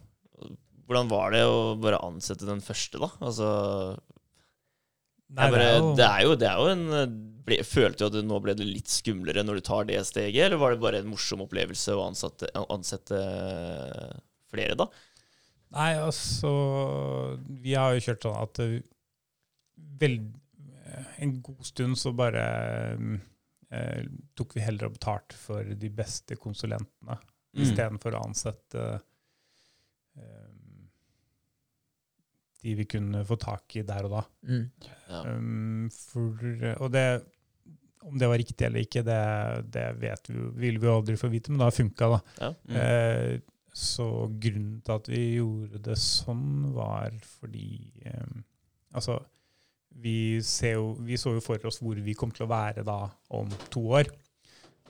Hvordan 0.87 1.09
var 1.11 1.33
det 1.35 1.43
å 1.47 1.75
bare 1.83 1.99
ansette 2.07 2.47
den 2.47 2.61
første, 2.63 3.01
da? 3.03 3.09
Altså 3.27 3.49
Nei, 5.35 5.49
bare, 5.51 5.65
det 5.99 6.05
er 6.07 6.21
jo, 6.23 6.35
det, 6.39 6.47
er 6.47 6.61
jo, 6.63 6.67
en 6.71 7.17
ble, 7.47 7.57
Følte 7.67 8.05
du 8.05 8.07
at 8.07 8.15
det, 8.15 8.23
nå 8.29 8.39
ble 8.45 8.55
det 8.55 8.67
litt 8.69 8.93
skumlere 8.93 9.43
når 9.43 9.59
du 9.59 9.65
tar 9.67 9.89
det 9.89 9.99
steget, 10.07 10.45
eller 10.47 10.61
var 10.63 10.71
det 10.77 10.83
bare 10.85 11.01
en 11.03 11.11
morsom 11.11 11.43
opplevelse 11.43 11.97
å 11.99 12.05
ansette, 12.07 12.47
ansette 12.63 13.19
flere, 14.53 14.77
da? 14.79 14.87
Nei, 15.75 15.89
altså 15.99 16.53
Vi 17.65 17.75
har 17.75 17.97
jo 17.97 18.05
kjørt 18.07 18.23
sånn 18.29 18.39
at 18.39 18.61
eh, 18.63 18.77
vel, 19.99 20.21
eh, 20.87 21.09
en 21.27 21.35
god 21.43 21.67
stund 21.67 21.99
så 21.99 22.15
bare 22.15 22.45
eh, 23.75 24.07
tok 24.39 24.55
vi 24.55 24.63
heller 24.63 24.87
og 24.87 24.95
betalte 25.01 25.35
for 25.41 25.67
de 25.67 25.91
beste 26.03 26.39
konsulentene 26.39 27.19
Mm. 27.57 27.63
istedenfor 27.65 28.13
å 28.13 28.19
ansette 28.27 28.81
eh, 30.21 30.46
de 32.67 32.75
vi 32.83 32.87
kunne 32.91 33.23
få 33.29 33.39
tak 33.41 33.77
i 33.79 33.85
der 33.87 34.07
og 34.09 34.15
da. 34.19 34.23
Mm. 34.51 34.65
Ja. 35.09 35.21
Um, 35.31 35.89
for, 35.95 36.47
og 36.83 36.91
det, 36.95 37.07
om 38.07 38.19
det 38.21 38.29
var 38.31 38.39
riktig 38.43 38.67
eller 38.69 38.83
ikke, 38.85 39.03
det, 39.07 39.21
det 39.75 39.87
vet 40.03 40.31
vi, 40.31 40.39
jo- 40.41 40.51
vil 40.59 40.81
vi 40.83 40.91
aldri 40.93 41.17
få 41.21 41.31
vite, 41.33 41.51
men 41.55 41.63
det 41.63 41.71
har 41.71 41.79
funka. 41.79 42.11
Ja. 42.43 42.51
Mm. 42.67 42.81
Uh, 42.81 43.55
så 43.77 44.07
grunnen 44.41 44.77
til 44.81 44.95
at 44.95 45.09
vi 45.13 45.23
gjorde 45.37 45.81
det 45.85 45.99
sånn, 46.01 46.47
var 46.77 47.13
fordi 47.39 47.81
um, 48.09 48.39
Altså, 48.97 49.19
vi, 50.01 50.41
ser 50.41 50.79
jo, 50.79 50.95
vi 51.05 51.19
så 51.21 51.35
jo 51.35 51.43
for 51.45 51.61
oss 51.69 51.83
hvor 51.85 51.99
vi 52.01 52.15
kom 52.17 52.31
til 52.33 52.47
å 52.47 52.49
være 52.49 52.85
da 52.87 52.95
om 53.37 53.51
to 53.75 53.83
år. 53.99 54.09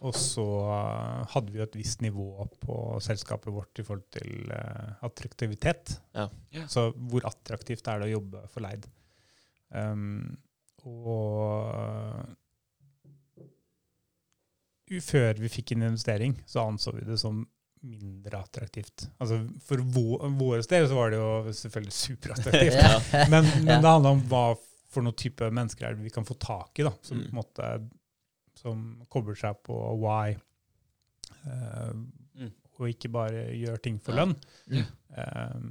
Og 0.04 0.12
så 0.14 0.44
eh, 0.68 1.22
hadde 1.32 1.52
vi 1.54 1.58
jo 1.58 1.64
et 1.64 1.76
visst 1.78 2.02
nivå 2.04 2.44
på 2.60 2.76
selskapet 3.00 3.52
vårt 3.54 3.78
i 3.80 3.84
forhold 3.86 4.04
til 4.12 4.50
eh, 4.52 4.90
attraktivitet. 5.08 5.96
Ja. 6.14 6.28
Ja. 6.52 6.66
Så 6.68 6.90
hvor 6.96 7.24
attraktivt 7.26 7.86
er 7.88 8.00
det 8.02 8.10
å 8.10 8.14
jobbe 8.18 8.42
for 8.52 8.60
Leid? 8.66 8.84
Um, 9.72 10.36
og 10.86 12.26
u- 14.90 15.00
før 15.02 15.40
vi 15.42 15.48
fikk 15.50 15.72
en 15.74 15.82
investering, 15.88 16.36
så 16.46 16.62
anså 16.68 16.92
vi 16.94 17.04
det 17.08 17.18
som 17.20 17.40
mindre 17.86 18.38
attraktivt. 18.40 19.08
Altså 19.22 19.40
For 19.66 19.82
vår, 19.94 20.28
våre 20.38 20.62
del 20.70 20.86
så 20.90 20.96
var 20.96 21.12
det 21.12 21.18
jo 21.20 21.52
selvfølgelig 21.54 21.96
superattraktivt. 21.96 22.78
Ja. 22.86 23.26
Men, 23.30 23.44
men 23.64 23.74
Ja. 23.76 23.80
det 23.82 23.90
handla 23.96 24.14
om 24.16 24.22
hva 24.30 24.44
for 24.96 25.04
noen 25.04 25.18
type 25.18 25.50
mennesker 25.52 25.86
er 25.90 25.94
det 25.98 26.06
vi 26.06 26.10
kan 26.14 26.24
få 26.24 26.34
tak 26.40 26.78
i, 26.80 26.86
da, 26.86 26.92
som 27.04 27.18
Mm. 27.20 27.26
på 27.30 27.36
måte 27.40 27.66
som 28.56 29.02
kobler 29.12 29.34
seg 29.38 29.58
på 29.66 29.76
why, 30.00 30.36
uh, 31.46 31.92
Mm. 32.36 32.50
og 32.78 32.88
ikke 32.90 33.08
bare 33.08 33.46
gjør 33.56 33.78
ting 33.82 33.98
for 34.02 34.12
Ja. 34.12 34.24
lønn. 34.24 34.34
Mm. 34.68 34.84
Um, 35.16 35.68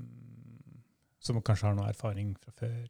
som 1.19 1.41
kanskje 1.41 1.67
har 1.67 1.75
noe 1.75 1.89
erfaring 1.89 2.35
fra 2.41 2.51
før, 2.51 2.87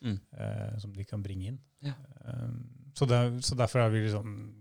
Mm. 0.00 0.20
Uh, 0.32 0.78
som 0.78 0.92
de 0.94 1.04
kan 1.04 1.22
bringe 1.22 1.46
inn. 1.48 1.58
Ja. 1.82 1.92
Um, 2.24 2.68
så, 2.94 3.04
det, 3.06 3.42
så 3.44 3.56
derfor 3.58 3.80
er 3.80 3.88
vi 3.90 3.98
liksom 4.06 4.54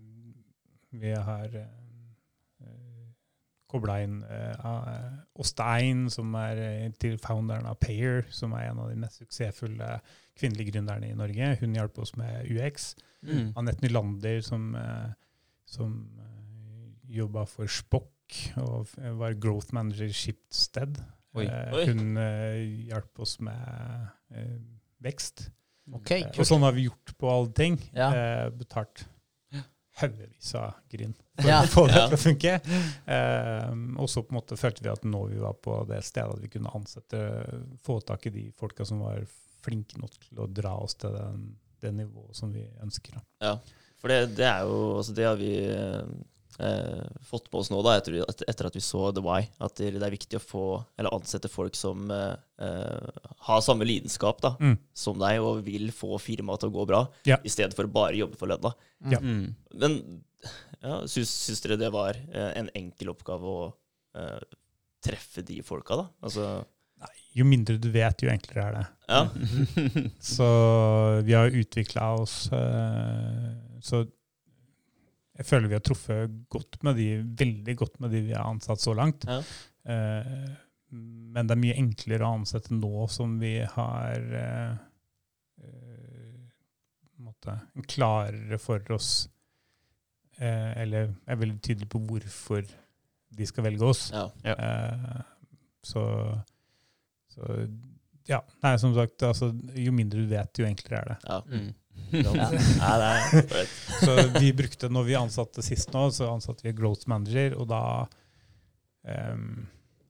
Vi 0.98 1.12
har 1.12 1.46
uh, 1.46 1.68
kobla 3.68 3.98
inn 4.04 4.22
uh, 4.24 5.40
Åstein, 5.40 6.06
som 6.14 6.36
er 6.40 6.62
eh, 6.64 6.88
til 7.00 7.18
founderen 7.20 7.68
av 7.68 7.80
Payer, 7.82 8.24
som 8.34 8.56
er 8.56 8.70
en 8.70 8.82
av 8.84 8.92
de 8.92 9.00
mest 9.02 9.22
suksessfulle 9.22 9.90
kvinnelige 10.38 10.74
gründerne 10.74 11.12
i 11.12 11.18
Norge. 11.18 11.56
Hun 11.62 11.76
hjalp 11.76 12.00
oss 12.04 12.16
med 12.20 12.48
UX. 12.52 12.94
Mm. 13.26 13.52
Anette 13.60 13.84
Nylander, 13.84 14.40
som, 14.46 14.72
uh, 14.78 15.12
som 15.68 16.00
uh, 16.16 16.88
jobba 17.12 17.48
for 17.50 17.68
Spock 17.72 18.14
og 18.60 18.90
var 19.20 19.38
growth 19.40 19.74
manager 19.76 20.10
i 20.10 20.16
Schibsted. 20.16 21.00
Eh, 21.38 21.86
hun 21.90 22.18
uh, 22.18 22.58
hjalp 22.90 23.22
oss 23.22 23.38
med 23.44 24.08
eh, 24.34 24.58
vekst. 25.04 25.50
Okay, 25.88 26.26
Eh, 26.26 26.34
og 26.36 26.48
sånn 26.48 26.66
har 26.66 26.76
vi 26.76 26.88
gjort 26.88 27.14
på 27.20 27.30
alle 27.32 27.54
ting. 27.56 27.78
Ja. 27.96 28.10
Eh, 28.12 28.48
betalt. 28.52 29.06
Haugevis 30.02 30.52
av 30.60 30.74
gryn 30.92 31.14
for 31.38 31.50
Ja. 31.50 31.62
å 31.66 31.70
få 31.72 31.86
det 31.90 31.96
Ja. 31.98 32.06
til 32.12 32.18
å 32.18 32.22
funke. 32.22 32.54
Eh, 33.06 33.72
og 34.02 34.10
så 34.12 34.24
på 34.24 34.34
en 34.34 34.40
måte 34.40 34.58
følte 34.60 34.84
vi 34.86 34.92
at 34.94 35.04
nå 35.08 35.24
vi 35.32 35.40
var 35.42 35.54
på 35.64 35.80
det 35.90 36.04
stedet 36.06 36.36
at 36.38 36.42
vi 36.44 36.52
kunne 36.54 36.74
ansette, 36.78 37.22
få 37.86 38.00
tak 38.06 38.26
i 38.30 38.34
de 38.38 38.46
folka 38.58 38.86
som 38.86 39.00
var 39.06 39.24
flinke 39.66 40.00
nok 40.00 40.14
til 40.30 40.40
å 40.44 40.48
dra 40.48 40.76
oss 40.80 40.96
til 40.96 41.12
den, 41.18 41.48
det 41.82 41.92
nivået 41.98 42.36
som 42.38 42.54
vi 42.54 42.64
ønsker. 42.84 43.18
Da. 43.18 43.24
Ja, 43.50 43.84
for 44.02 44.14
det, 44.14 44.36
det 44.38 44.46
er 44.48 44.64
jo 44.70 44.98
altså 45.00 45.14
Det 45.18 45.26
har 45.26 45.36
vi 45.40 45.52
eh, 46.60 47.08
fått 47.24 47.52
med 47.52 47.60
oss 47.60 47.70
nå, 47.72 47.82
da, 47.86 47.96
etter, 48.00 48.20
at- 48.28 48.44
etter 48.50 48.66
at 48.70 48.76
vi 48.78 48.82
så 48.82 49.12
The 49.14 49.22
Why. 49.22 49.48
At 49.62 49.76
det 49.76 49.94
det 50.00 50.04
er 50.08 50.12
viktig 50.16 50.40
å 50.40 50.44
få, 50.44 50.64
eller 50.98 51.14
ansette 51.14 51.50
folk 51.50 51.76
som 51.76 52.10
eh, 52.12 52.36
eh, 52.60 53.10
har 53.50 53.62
samme 53.62 53.86
lidenskap 53.86 54.42
da, 54.42 54.56
Mm. 54.60 54.78
som 54.94 55.18
deg, 55.20 55.40
og 55.42 55.64
vil 55.66 55.90
få 55.92 56.18
firmaet 56.20 56.60
til 56.62 56.70
å 56.70 56.74
gå 56.80 56.88
bra, 56.88 57.08
Ja. 57.26 57.38
i 57.44 57.50
stedet 57.50 57.74
for 57.76 57.88
bare 57.88 58.14
å 58.16 58.22
jobbe 58.28 58.38
for 58.38 58.48
lønna. 58.48 58.74
Ja. 59.12 59.20
Mm. 59.20 59.56
Men 59.76 60.00
ja, 60.84 61.02
syns, 61.10 61.30
syns 61.30 61.62
dere 61.62 61.78
det 61.78 61.92
var 61.92 62.16
eh, 62.16 62.52
en 62.56 62.70
enkel 62.76 63.10
oppgave 63.14 63.42
å 63.44 63.74
eh, 64.16 64.40
treffe 65.04 65.44
de 65.46 65.62
folka, 65.62 65.96
da? 65.96 66.08
Altså, 66.24 66.66
Jo 67.38 67.46
mindre 67.46 67.78
du 67.78 67.92
vet, 67.94 68.24
jo 68.26 68.30
enklere 68.34 68.64
er 68.66 68.74
det. 68.74 68.86
ja. 69.10 69.28
Så 70.20 71.22
vi 71.28 71.34
har 71.38 71.50
utvikla 71.54 72.08
oss 72.18 72.48
eh, 72.52 73.52
Så 73.82 74.08
jeg 75.38 75.46
føler 75.46 75.70
vi 75.70 75.78
har 75.78 75.84
truffet 75.86 76.38
godt 76.50 76.80
med 76.86 76.98
de, 76.98 77.10
veldig 77.40 77.76
godt 77.78 78.00
med 78.02 78.14
de 78.16 78.24
vi 78.26 78.34
har 78.34 78.48
ansatt 78.50 78.82
så 78.82 78.96
langt. 78.98 79.28
Ja. 79.30 79.42
Eh, 79.88 80.48
men 80.98 81.48
det 81.48 81.54
er 81.54 81.62
mye 81.62 81.78
enklere 81.78 82.26
å 82.26 82.38
ansette 82.40 82.76
nå 82.76 83.08
som 83.12 83.36
vi 83.42 83.58
har 83.62 84.38
eh, 84.42 84.78
eh, 85.62 86.38
måte, 87.22 87.58
klarere 87.92 88.60
for 88.62 88.94
oss 88.96 89.28
eh, 90.40 90.72
Eller 90.80 91.12
er 91.28 91.42
veldig 91.42 91.60
tydelig 91.60 91.90
på 91.92 92.02
hvorfor 92.08 92.64
de 93.38 93.46
skal 93.46 93.68
velge 93.68 93.86
oss. 93.86 94.08
Ja. 94.16 94.30
Eh, 94.48 95.20
så, 95.86 96.04
så 97.36 97.58
ja. 98.28 98.40
Nei, 98.64 98.78
som 98.82 98.96
sagt, 98.96 99.22
altså, 99.28 99.52
jo 99.76 99.94
mindre 99.96 100.24
du 100.24 100.32
vet, 100.32 100.60
jo 100.60 100.66
enklere 100.68 101.04
er 101.04 101.14
det. 101.14 101.20
ja. 101.28 101.44
Mm. 101.52 101.76
Ja. 102.12 102.32
Det 102.32 103.08
er. 103.08 103.72
Så 104.00 104.14
vi 104.40 104.54
brukte, 104.56 104.88
når 104.94 105.08
vi 105.10 105.16
ansatte 105.20 105.64
sist 105.66 105.92
nå, 105.92 106.06
så 106.16 106.30
ansatte 106.32 106.64
vi 106.64 106.76
growth 106.78 107.10
manager, 107.12 107.58
og 107.60 107.68
da 107.72 107.82
um, 109.04 109.66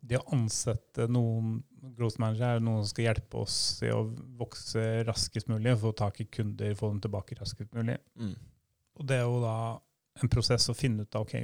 Det 0.07 0.19
å 0.19 0.27
ansette 0.35 1.07
noen 1.11 1.57
growth 1.97 2.19
manager 2.21 2.57
er 2.57 2.61
noen 2.63 2.83
som 2.85 2.91
skal 2.93 3.09
hjelpe 3.09 3.41
oss 3.41 3.57
i 3.83 3.89
å 3.91 4.03
vokse 4.39 4.83
raskest 5.07 5.49
mulig, 5.51 5.73
få 5.81 5.91
tak 5.97 6.21
i 6.23 6.27
kunder, 6.31 6.75
få 6.77 6.91
dem 6.93 7.01
tilbake 7.03 7.35
raskest 7.39 7.73
mulig. 7.75 7.97
Mm. 8.19 8.35
Og 8.97 9.09
det 9.09 9.17
er 9.17 9.25
jo 9.25 9.41
da 9.43 9.55
en 10.21 10.31
prosess 10.31 10.69
å 10.71 10.77
finne 10.77 11.03
ut 11.05 11.17
av 11.17 11.25
ok, 11.27 11.35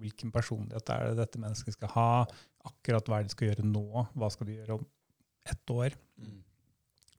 hvilken 0.00 0.32
personlighet 0.34 0.90
er 0.90 1.10
det 1.10 1.20
dette 1.20 1.40
mennesket 1.40 1.76
skal 1.76 1.92
ha, 1.94 2.08
akkurat 2.66 3.06
hva 3.08 3.20
er 3.20 3.24
det 3.24 3.30
de 3.30 3.36
skal 3.36 3.48
gjøre 3.52 3.68
nå, 3.68 4.06
hva 4.16 4.32
skal 4.32 4.48
de 4.48 4.58
gjøre 4.58 4.80
om 4.80 4.88
ett 5.52 5.76
år, 5.76 6.00
Mm. 6.18 6.42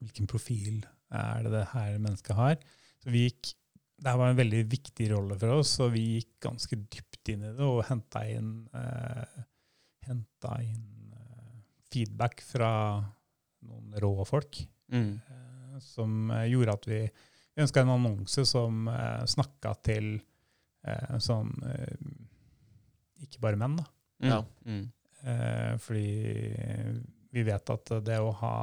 hvilken 0.01 0.27
profil 0.27 0.83
er 1.11 1.43
det 1.45 1.51
det 1.53 1.67
her 1.73 1.97
mennesket 2.01 2.35
har. 2.37 2.55
Så 3.03 3.11
vi 3.13 3.27
gikk, 3.27 3.51
det 4.01 4.09
her 4.11 4.17
var 4.19 4.31
en 4.33 4.39
veldig 4.39 4.63
viktig 4.71 5.09
rolle 5.13 5.37
for 5.39 5.59
oss, 5.59 5.75
og 5.85 5.93
vi 5.93 6.05
gikk 6.17 6.31
ganske 6.47 6.75
dypt 6.81 7.29
inn 7.33 7.43
i 7.45 7.53
det 7.57 7.65
og 7.65 7.83
henta 7.87 8.25
inn, 8.29 8.53
eh, 8.75 9.43
inn 10.11 10.23
eh, 11.15 11.53
feedback 11.91 12.41
fra 12.45 12.71
noen 13.65 13.95
rå 14.01 14.13
folk 14.29 14.63
Mm. 14.91 15.15
eh, 15.17 15.77
som 15.81 16.29
eh, 16.29 16.43
gjorde 16.51 16.73
at 16.77 16.83
vi, 16.85 16.99
vi 17.55 17.61
ønska 17.63 17.81
en 17.81 17.89
annonse 17.95 18.43
som 18.45 18.85
eh, 18.91 19.23
snakka 19.25 19.71
til 19.81 20.11
eh, 20.85 21.15
sånn 21.17 21.49
eh, 21.65 21.95
Ikke 23.25 23.41
bare 23.41 23.57
menn, 23.57 23.79
da. 23.79 23.85
Mm. 24.21 24.29
Ja. 24.29 24.37
Mm. 24.69 24.83
Eh, 25.25 25.71
fordi 25.81 26.05
vi 27.33 27.43
vet 27.47 27.69
at 27.73 27.91
det 28.05 28.19
å 28.21 28.29
ha 28.43 28.53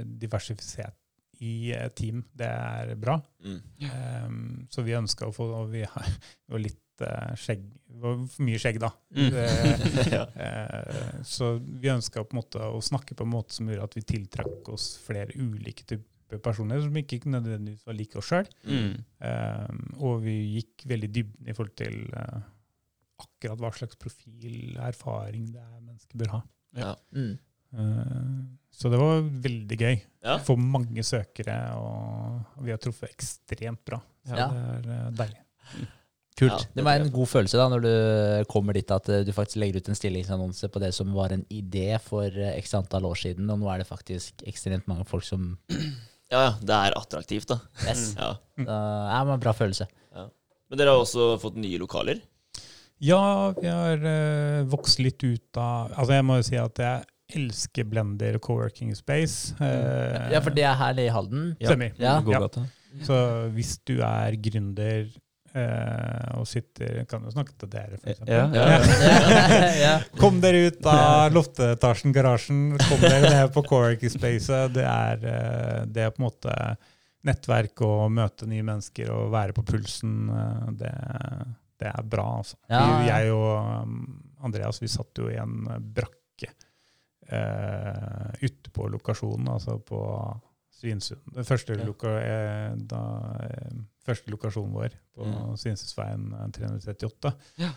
diversifisert 0.00 0.96
i 1.40 1.72
et 1.72 1.94
team, 1.96 2.22
det 2.36 2.48
er 2.48 2.94
bra. 3.00 3.16
Mm. 3.44 3.58
Um, 3.88 4.38
så 4.72 4.84
vi 4.84 4.96
ønska 4.96 5.28
å 5.28 5.32
få 5.34 5.46
Og 5.56 5.70
vi 5.72 5.86
har 5.88 6.08
jo 6.52 6.60
litt 6.60 7.00
uh, 7.00 7.32
skjegg 7.38 7.62
Det 7.64 8.02
var 8.02 8.18
for 8.28 8.44
mye 8.44 8.60
skjegg, 8.60 8.80
da. 8.82 8.90
Mm. 9.16 9.30
Det, 9.32 9.46
ja. 10.18 10.26
uh, 10.28 11.18
Så 11.26 11.54
vi 11.62 11.92
ønska 11.92 12.26
på 12.26 12.36
en 12.36 12.42
måte 12.42 12.68
å 12.68 12.84
snakke 12.84 13.16
på 13.16 13.24
en 13.24 13.32
måte 13.32 13.56
som 13.56 13.70
gjorde 13.70 13.88
at 13.88 13.98
vi 13.98 14.06
tiltrakk 14.12 14.72
oss 14.74 14.92
flere 15.04 15.32
ulike 15.40 15.88
typer 15.88 16.40
personer 16.44 16.78
som 16.84 16.94
ikke 16.94 17.24
nødvendigvis 17.26 17.88
var 17.88 17.96
like 17.98 18.20
oss 18.20 18.28
sjøl. 18.30 18.46
Mm. 18.62 19.00
og 19.98 20.20
vi 20.22 20.36
gikk 20.60 20.84
veldig 20.86 21.08
dybden 21.10 21.48
i 21.50 21.56
forhold 21.56 21.74
til 21.80 21.96
uh, 22.14 22.44
akkurat 23.24 23.64
hva 23.64 23.72
slags 23.74 23.98
profil, 23.98 24.76
erfaring 24.78 25.48
det 25.50 25.64
er 25.64 25.80
mennesker 25.80 26.20
bør 26.20 26.36
ha. 26.36 26.40
Ja. 26.78 26.92
Mm. 27.16 27.34
Eh, 27.76 28.40
så 28.80 28.90
det 28.92 28.98
var 29.00 29.22
veldig 29.44 29.78
gøy. 29.80 29.96
Ja. 30.24 30.38
Få 30.44 30.56
mange 30.58 31.02
søkere, 31.06 31.56
og 31.78 32.64
vi 32.64 32.72
har 32.74 32.80
truffet 32.82 33.10
ekstremt 33.14 33.82
bra. 33.86 34.00
Så 34.26 34.36
Ja. 34.36 34.48
det 34.48 34.60
er 34.60 34.92
eh, 34.96 35.10
deilig. 35.22 35.40
Kult. 36.40 36.52
Ja, 36.54 36.58
det 36.58 36.76
det 36.78 36.84
må 36.86 36.90
en 36.94 37.10
god 37.12 37.28
følelse 37.28 37.58
da, 37.58 37.66
når 37.68 37.82
du 37.84 38.44
kommer 38.48 38.72
dit 38.72 38.90
at 38.94 39.08
eh, 39.12 39.24
du 39.26 39.32
faktisk 39.36 39.58
legger 39.60 39.76
ut 39.82 39.88
en 39.90 39.98
stillingsannonse 39.98 40.70
på 40.72 40.80
det 40.80 40.92
som 40.96 41.10
var 41.12 41.34
en 41.34 41.44
idé 41.52 41.98
for 42.00 42.30
x 42.56 42.72
antall 42.78 43.04
år 43.10 43.18
siden, 43.20 43.50
og 43.50 43.58
nå 43.60 43.68
er 43.74 43.82
det 43.82 43.88
faktisk 43.90 44.44
ekstremt 44.48 44.86
mange 44.88 45.04
folk 45.04 45.24
som 45.26 45.58
ja, 46.30 46.40
ja. 46.46 46.50
Det 46.62 46.70
er 46.76 46.94
attraktivt, 46.96 47.48
da. 47.50 47.58
Yes. 47.84 48.14
Ja. 48.16 48.36
Da 48.56 48.78
er 49.18 49.32
en 49.34 49.42
bra 49.42 49.52
følelse. 49.52 49.88
Men 50.70 50.78
dere 50.78 50.92
har 50.94 51.02
også 51.02 51.32
fått 51.42 51.56
nye 51.58 51.80
lokaler? 51.82 52.20
Ja, 53.02 53.50
vi 53.58 53.66
har 53.66 53.98
vokst 54.70 55.00
litt 55.02 55.18
ut 55.24 55.58
av 55.58 55.90
Altså, 55.96 56.12
jeg 56.14 56.24
må 56.28 56.36
jo 56.38 56.44
si 56.46 56.56
at 56.60 56.78
jeg 56.78 57.09
elsker 57.36 57.84
Blender 57.90 58.38
coworking 58.42 58.94
space. 58.98 59.54
Eh, 59.60 60.30
Ja, 60.34 60.40
for 60.44 60.50
det 60.56 60.64
er 60.66 60.74
her 60.80 60.98
i 61.02 61.08
Halden. 61.12 61.56
Ja. 61.60 61.74
Ja. 61.98 62.20
Ja. 62.26 62.40
Så 63.06 63.16
hvis 63.54 63.76
du 63.86 64.00
er 64.02 64.34
gründer 64.42 65.06
eh, 65.54 66.38
og 66.38 66.46
sitter 66.50 67.04
Kan 67.10 67.22
jo 67.26 67.30
snakke 67.30 67.54
til 67.58 67.70
dere, 67.70 67.98
for 68.02 68.10
eksempel. 68.10 68.34
Ja, 68.34 68.48
ja, 68.54 68.64
ja. 68.78 69.70
ja. 69.84 69.92
Kom 70.18 70.40
dere 70.42 70.66
ut 70.70 70.86
av 70.90 71.32
loftetasjen, 71.34 72.12
garasjen. 72.14 72.62
Kom 72.88 73.00
dere 73.02 73.30
ned 73.30 73.52
på 73.54 73.62
coworking 73.68 74.10
spacet. 74.12 74.74
Det 74.74 74.84
er, 74.86 75.22
eh, 75.34 75.84
det 75.86 76.06
er 76.08 76.14
på 76.14 76.22
en 76.24 76.28
måte 76.28 76.56
nettverk 77.26 77.82
og 77.84 78.06
møte 78.16 78.46
nye 78.48 78.64
mennesker 78.64 79.10
og 79.12 79.30
være 79.34 79.52
på 79.56 79.64
pulsen. 79.68 80.14
eh, 80.34 80.70
Det, 80.82 80.94
det 81.80 81.88
er 81.94 82.02
bra, 82.04 82.26
altså. 82.42 82.56
Ja, 82.68 82.84
jeg 83.06 83.30
og 83.32 83.84
um, 83.84 84.00
Andreas 84.44 84.80
vi 84.82 84.88
satt 84.88 85.16
jo 85.20 85.28
i 85.30 85.36
en 85.40 85.62
brakke 85.94 86.16
eh, 87.30 88.32
ute 88.42 88.70
på 88.74 88.88
lokasjonen, 88.90 89.48
altså 89.48 89.78
på 89.86 90.00
Svinesund. 90.80 91.20
Den 91.34 91.44
første, 91.44 91.76
Ja. 91.78 91.84
loka, 91.84 92.08
eh, 92.20 92.74
da, 92.76 93.00
eh, 93.44 93.70
første 94.06 94.30
lokasjonen 94.32 94.72
vår 94.72 94.90
på 95.14 95.26
Mm. 95.26 95.56
Svinesundsveien 95.56 96.32
eh, 96.32 96.48
338. 96.56 97.34
Ja. 97.58 97.70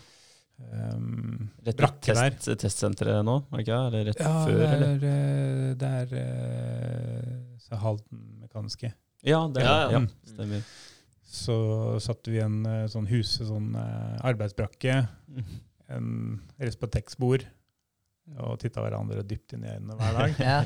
Um, 0.56 1.50
Rett 1.66 1.76
brakke 1.76 2.00
test, 2.14 2.44
der. 2.46 2.54
testsenteret 2.54 3.24
nå, 3.26 3.40
er 3.52 3.64
det? 3.64 3.68
Eller 3.74 4.04
rett 4.06 4.20
Ja, 4.20 4.44
før, 4.46 4.52
det 4.54 4.68
er, 4.68 4.74
eller? 4.76 5.74
det 5.74 5.88
er 5.88 6.14
eh, 6.20 7.58
så 7.58 7.76
Halden 7.82 8.20
Mekaniske. 8.40 8.92
Ja, 9.24 9.48
det 9.48 9.62
er 9.62 9.66
Ja, 9.66 9.90
ja, 9.90 9.98
Mm. 9.98 10.08
stemmer. 10.24 10.62
Så 11.26 11.98
satte 12.00 12.30
vi 12.30 12.38
en 12.38 12.64
eh, 12.66 12.86
sånn 12.86 13.08
hus, 13.08 13.38
sånn 13.42 13.74
arbeidsbrakke, 13.74 14.22
arbeidsbrakke, 14.22 15.08
en 15.88 16.40
Respatex-bord, 16.60 17.44
og 18.40 18.58
titta 18.62 18.82
hverandre 18.84 19.24
dypt 19.28 19.56
inn 19.56 19.66
i 19.66 19.72
øynene 19.74 19.96
hver 19.98 20.16
dag. 20.20 20.38
Ja. 20.40 20.60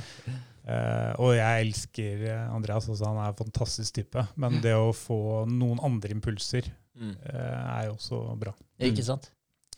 uh, 0.68 1.12
og 1.24 1.32
jeg 1.36 1.64
elsker 1.66 2.26
eh, 2.28 2.44
Andreas, 2.54 2.86
også, 2.88 3.09
han 3.09 3.22
er 3.24 3.32
en 3.32 3.40
fantastisk 3.40 3.98
type. 3.98 4.26
Men 4.36 4.61
det 4.64 4.76
å 4.78 4.92
få 4.96 5.46
noen 5.50 5.80
andre 5.84 6.14
impulser 6.16 6.70
Mm. 6.98 7.12
eh, 7.30 7.78
er 7.78 7.84
jo 7.86 7.92
også 7.94 8.16
bra. 8.38 8.52
Ikke 8.82 9.04
sant? 9.06 9.28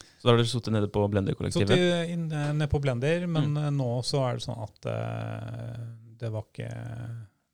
Så 0.00 0.24
da 0.24 0.32
har 0.32 0.38
dere 0.40 0.48
sittet 0.48 0.72
nede 0.72 0.88
på 0.92 1.02
Blender-kollektivet? 1.12 1.68
til, 1.68 2.12
inn, 2.14 2.26
eh, 2.32 2.52
ned 2.56 2.70
på 2.72 2.80
Blender, 2.80 3.26
men 3.28 3.50
mm. 3.56 3.76
nå 3.76 3.88
så 4.08 4.22
er 4.24 4.38
det 4.38 4.44
sånn 4.46 4.62
at 4.64 4.88
uh, 4.88 5.82
det 6.20 6.30
var 6.32 6.46
ikke 6.48 6.70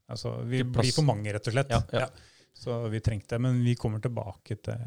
Altså, 0.06 0.36
vi 0.46 0.60
Ikke 0.62 0.70
blir 0.76 0.92
for 0.94 1.02
mange, 1.02 1.32
rett 1.34 1.48
og 1.50 1.54
slett. 1.56 1.72
Ja, 1.74 1.80
ja. 1.90 2.06
Så 2.54 2.76
vi 2.92 3.00
trengte 3.02 3.34
det. 3.34 3.40
Men 3.42 3.56
vi 3.64 3.72
kommer 3.74 3.98
tilbake 3.98 4.54
til 4.62 4.84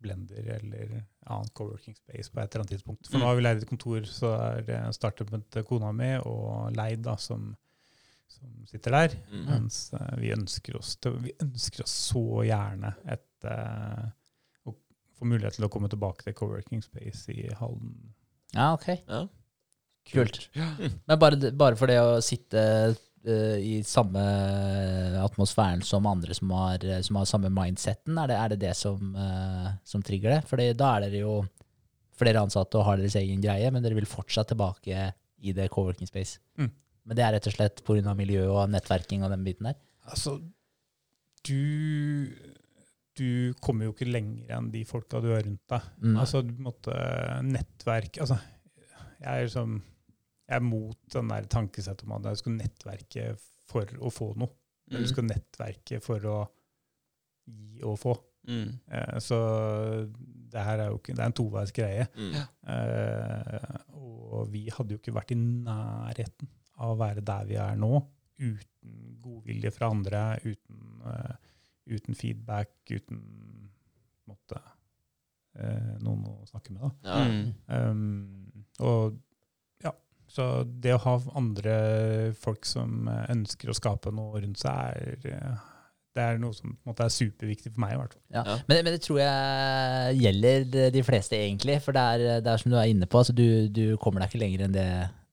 Blender 0.00 0.46
eller 0.54 0.94
annen 1.26 1.52
coworking 1.56 1.96
space 1.96 2.30
på 2.32 2.40
et 2.40 2.48
eller 2.48 2.64
annet 2.64 2.74
tidspunkt. 2.76 3.06
For 3.08 3.16
Mm. 3.16 3.22
nå 3.22 3.28
har 3.28 3.36
vi 3.38 3.44
leid 3.44 3.62
et 3.62 3.68
kontor, 3.68 4.04
så 4.08 4.32
er 4.38 4.66
det 4.66 4.80
startup 4.94 5.30
med 5.32 5.64
kona 5.68 5.92
mi 5.92 6.12
og 6.22 6.74
Leid, 6.76 7.02
da, 7.06 7.16
som, 7.16 7.48
som 8.28 8.66
sitter 8.70 8.94
der. 8.94 9.16
Mm. 9.32 9.46
Mens 9.48 9.80
uh, 9.94 10.12
vi 10.20 10.32
ønsker 10.34 10.76
oss 10.78 10.96
til, 10.96 11.18
vi 11.24 11.32
ønsker 11.42 11.84
oss 11.86 11.96
så 12.12 12.24
gjerne 12.46 12.94
et 13.04 13.48
uh, 13.50 14.06
å 14.66 14.74
få 15.18 15.28
mulighet 15.30 15.58
til 15.58 15.66
å 15.66 15.72
komme 15.72 15.90
tilbake 15.92 16.24
til 16.24 16.36
coworking 16.38 16.84
space 16.84 17.32
i 17.32 17.48
Halden. 17.58 17.96
Ja, 18.54 18.72
ok. 18.74 18.88
Ja. 19.08 19.26
Kult. 20.06 20.44
Ja. 20.54 20.70
Men 20.78 21.18
bare, 21.18 21.50
bare 21.50 21.76
for 21.76 21.90
det 21.90 21.98
å 21.98 22.20
sitte 22.22 22.94
i 23.26 23.80
samme 23.86 24.22
atmosfæren 25.22 25.82
som 25.82 26.06
andre 26.06 26.34
som 26.36 26.52
har, 26.54 26.84
som 27.02 27.18
har 27.18 27.28
samme 27.28 27.50
mindseten, 27.50 28.18
er 28.22 28.30
det 28.30 28.36
er 28.38 28.52
det, 28.52 28.58
det 28.62 28.74
som, 28.78 29.14
uh, 29.18 29.70
som 29.84 30.04
trigger 30.04 30.36
det? 30.36 30.40
Fordi 30.46 30.70
da 30.78 30.92
er 30.96 31.06
dere 31.06 31.22
jo 31.24 31.36
flere 32.16 32.42
ansatte 32.42 32.78
og 32.78 32.86
har 32.88 33.00
deres 33.00 33.16
egen 33.20 33.42
greie, 33.44 33.70
men 33.72 33.84
dere 33.84 33.98
vil 33.98 34.08
fortsatt 34.08 34.52
tilbake 34.52 35.10
i 35.42 35.54
det 35.56 35.68
co-working 35.72 36.08
space. 36.08 36.40
Mm. 36.58 36.70
Men 37.06 37.18
det 37.18 37.24
er 37.24 37.34
rett 37.36 37.48
og 37.50 37.54
slett 37.54 37.82
pga. 37.86 38.14
miljø 38.18 38.46
og 38.50 38.70
nettverking 38.72 39.24
og 39.24 39.32
den 39.34 39.44
biten 39.46 39.70
der? 39.70 39.80
Altså, 40.10 40.38
du 41.46 42.28
Du 43.16 43.54
kommer 43.64 43.86
jo 43.86 43.94
ikke 43.94 44.10
lenger 44.10 44.50
enn 44.58 44.66
de 44.68 44.82
folka 44.84 45.22
du 45.24 45.30
har 45.32 45.40
rundt 45.40 45.62
deg. 45.72 45.84
Mm. 46.02 46.16
Altså, 46.20 46.42
du 46.44 46.52
måtte 46.60 46.92
nettverk 47.48 48.18
Altså, 48.20 48.36
jeg 49.22 49.30
er 49.30 49.46
liksom 49.46 49.78
Jeg 50.46 50.60
er 50.60 50.64
mot 50.64 50.98
den 51.12 51.32
der 51.32 51.48
tankesettet 51.50 52.06
om 52.06 52.16
at 52.18 52.30
jeg 52.30 52.42
skal 52.42 52.56
nettverke 52.60 53.26
for 53.66 53.98
å 53.98 54.12
få 54.14 54.30
noe. 54.38 54.54
Mm. 54.86 55.00
Du 55.00 55.08
skal 55.10 55.26
nettverke 55.26 55.98
for 56.04 56.30
å 56.30 56.38
gi 57.46 57.82
og 57.86 57.98
få. 57.98 58.14
Mm. 58.46 58.68
Eh, 58.86 59.16
så 59.22 59.38
det 60.52 60.62
her 60.62 60.78
er 60.78 60.92
jo 60.92 61.00
ikke 61.00 61.16
Det 61.16 61.24
er 61.24 61.30
en 61.32 61.34
toveis 61.34 61.72
greie. 61.74 62.06
Mm. 62.14 62.36
Eh, 62.74 63.80
og 63.98 64.52
vi 64.52 64.66
hadde 64.70 64.94
jo 64.94 65.00
ikke 65.00 65.16
vært 65.16 65.34
i 65.34 65.40
nærheten 65.40 66.50
av 66.76 66.94
å 66.94 67.00
være 67.00 67.24
der 67.26 67.48
vi 67.48 67.58
er 67.58 67.78
nå, 67.80 67.98
uten 68.38 69.18
godvilje 69.24 69.72
fra 69.74 69.90
andre, 69.90 70.22
uten, 70.44 70.80
uh, 71.06 71.34
uten 71.88 72.18
feedback, 72.18 72.74
uten 72.90 73.22
måte, 74.28 74.60
eh, 75.56 75.94
noen 76.04 76.26
å 76.28 76.34
snakke 76.50 76.74
med. 76.74 76.82
Da. 76.84 76.90
Ja. 77.08 77.22
Mm. 77.24 77.54
Um, 77.66 78.66
og 78.84 79.16
Så 80.36 80.44
det 80.84 80.92
å 80.92 81.00
ha 81.06 81.14
andre 81.38 81.76
folk 82.36 82.66
som 82.68 83.08
eh, 83.08 83.24
ønsker 83.32 83.72
å 83.72 83.76
skape 83.78 84.12
noe 84.14 84.42
rundt 84.44 84.60
seg, 84.60 85.00
er, 85.00 85.32
eh, 85.32 85.64
det 86.16 86.24
er 86.24 86.38
noe 86.40 86.52
som 86.56 86.70
på 86.72 86.76
en 86.86 86.92
måte 86.92 87.04
er 87.08 87.12
superviktig 87.12 87.72
for 87.74 87.82
meg. 87.84 87.94
i 87.96 88.00
hvert 88.00 88.14
fall. 88.16 88.22
Ja. 88.36 88.42
Ja. 88.46 88.56
Men, 88.68 88.82
men 88.86 88.94
det 88.96 89.02
tror 89.04 89.18
jeg 89.20 90.20
gjelder 90.22 90.64
de- 90.72 90.90
de 90.94 91.02
fleste, 91.04 91.36
egentlig. 91.40 91.78
For 91.84 91.96
det 91.96 92.04
er, 92.14 92.40
det 92.44 92.52
er 92.52 92.62
som 92.62 92.72
du 92.72 92.76
er 92.80 92.88
inne 92.92 93.08
på, 93.08 93.20
altså 93.20 93.34
du, 93.36 93.46
du 93.68 93.84
kommer 94.00 94.20
deg 94.24 94.30
ikke 94.32 94.40
lenger 94.44 94.64
enn 94.66 94.76
det, 94.76 94.86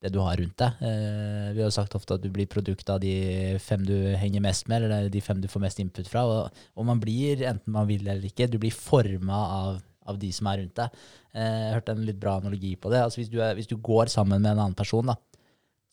det 0.04 0.10
du 0.12 0.18
har 0.20 0.36
rundt 0.36 0.58
deg. 0.60 0.82
Eh, 0.84 1.46
vi 1.56 1.62
har 1.64 1.70
jo 1.70 1.76
sagt 1.78 1.96
ofte 1.96 2.18
at 2.18 2.24
du 2.24 2.28
blir 2.32 2.48
produkt 2.52 2.90
av 2.92 3.00
de 3.00 3.14
fem 3.64 3.84
du 3.88 3.96
henger 4.20 4.44
mest 4.44 4.68
med, 4.68 4.84
eller 4.84 5.08
de 5.12 5.22
fem 5.24 5.40
du 5.40 5.48
får 5.48 5.64
mest 5.64 5.80
input 5.80 6.08
fra. 6.12 6.26
Og, 6.28 6.62
og 6.76 6.88
man 6.92 7.00
blir, 7.00 7.40
enten 7.48 7.72
man 7.76 7.88
vil 7.88 8.04
eller 8.04 8.28
ikke, 8.28 8.48
du 8.52 8.58
blir 8.60 8.72
forma 8.76 9.40
av, 9.64 9.80
av 10.06 10.18
de 10.20 10.30
som 10.32 10.46
er 10.50 10.58
rundt 10.62 10.74
deg. 10.80 10.98
Eh, 11.34 11.60
jeg 11.66 11.74
hørte 11.78 11.94
en 11.96 12.04
litt 12.06 12.18
bra 12.20 12.36
analogi 12.40 12.74
på 12.76 12.90
det. 12.92 13.00
Altså 13.04 13.20
hvis, 13.22 13.30
du 13.32 13.38
er, 13.42 13.54
hvis 13.58 13.70
du 13.70 13.76
går 13.76 14.12
sammen 14.12 14.40
med 14.42 14.52
en 14.52 14.60
annen 14.66 14.76
person, 14.78 15.06
da, 15.12 15.16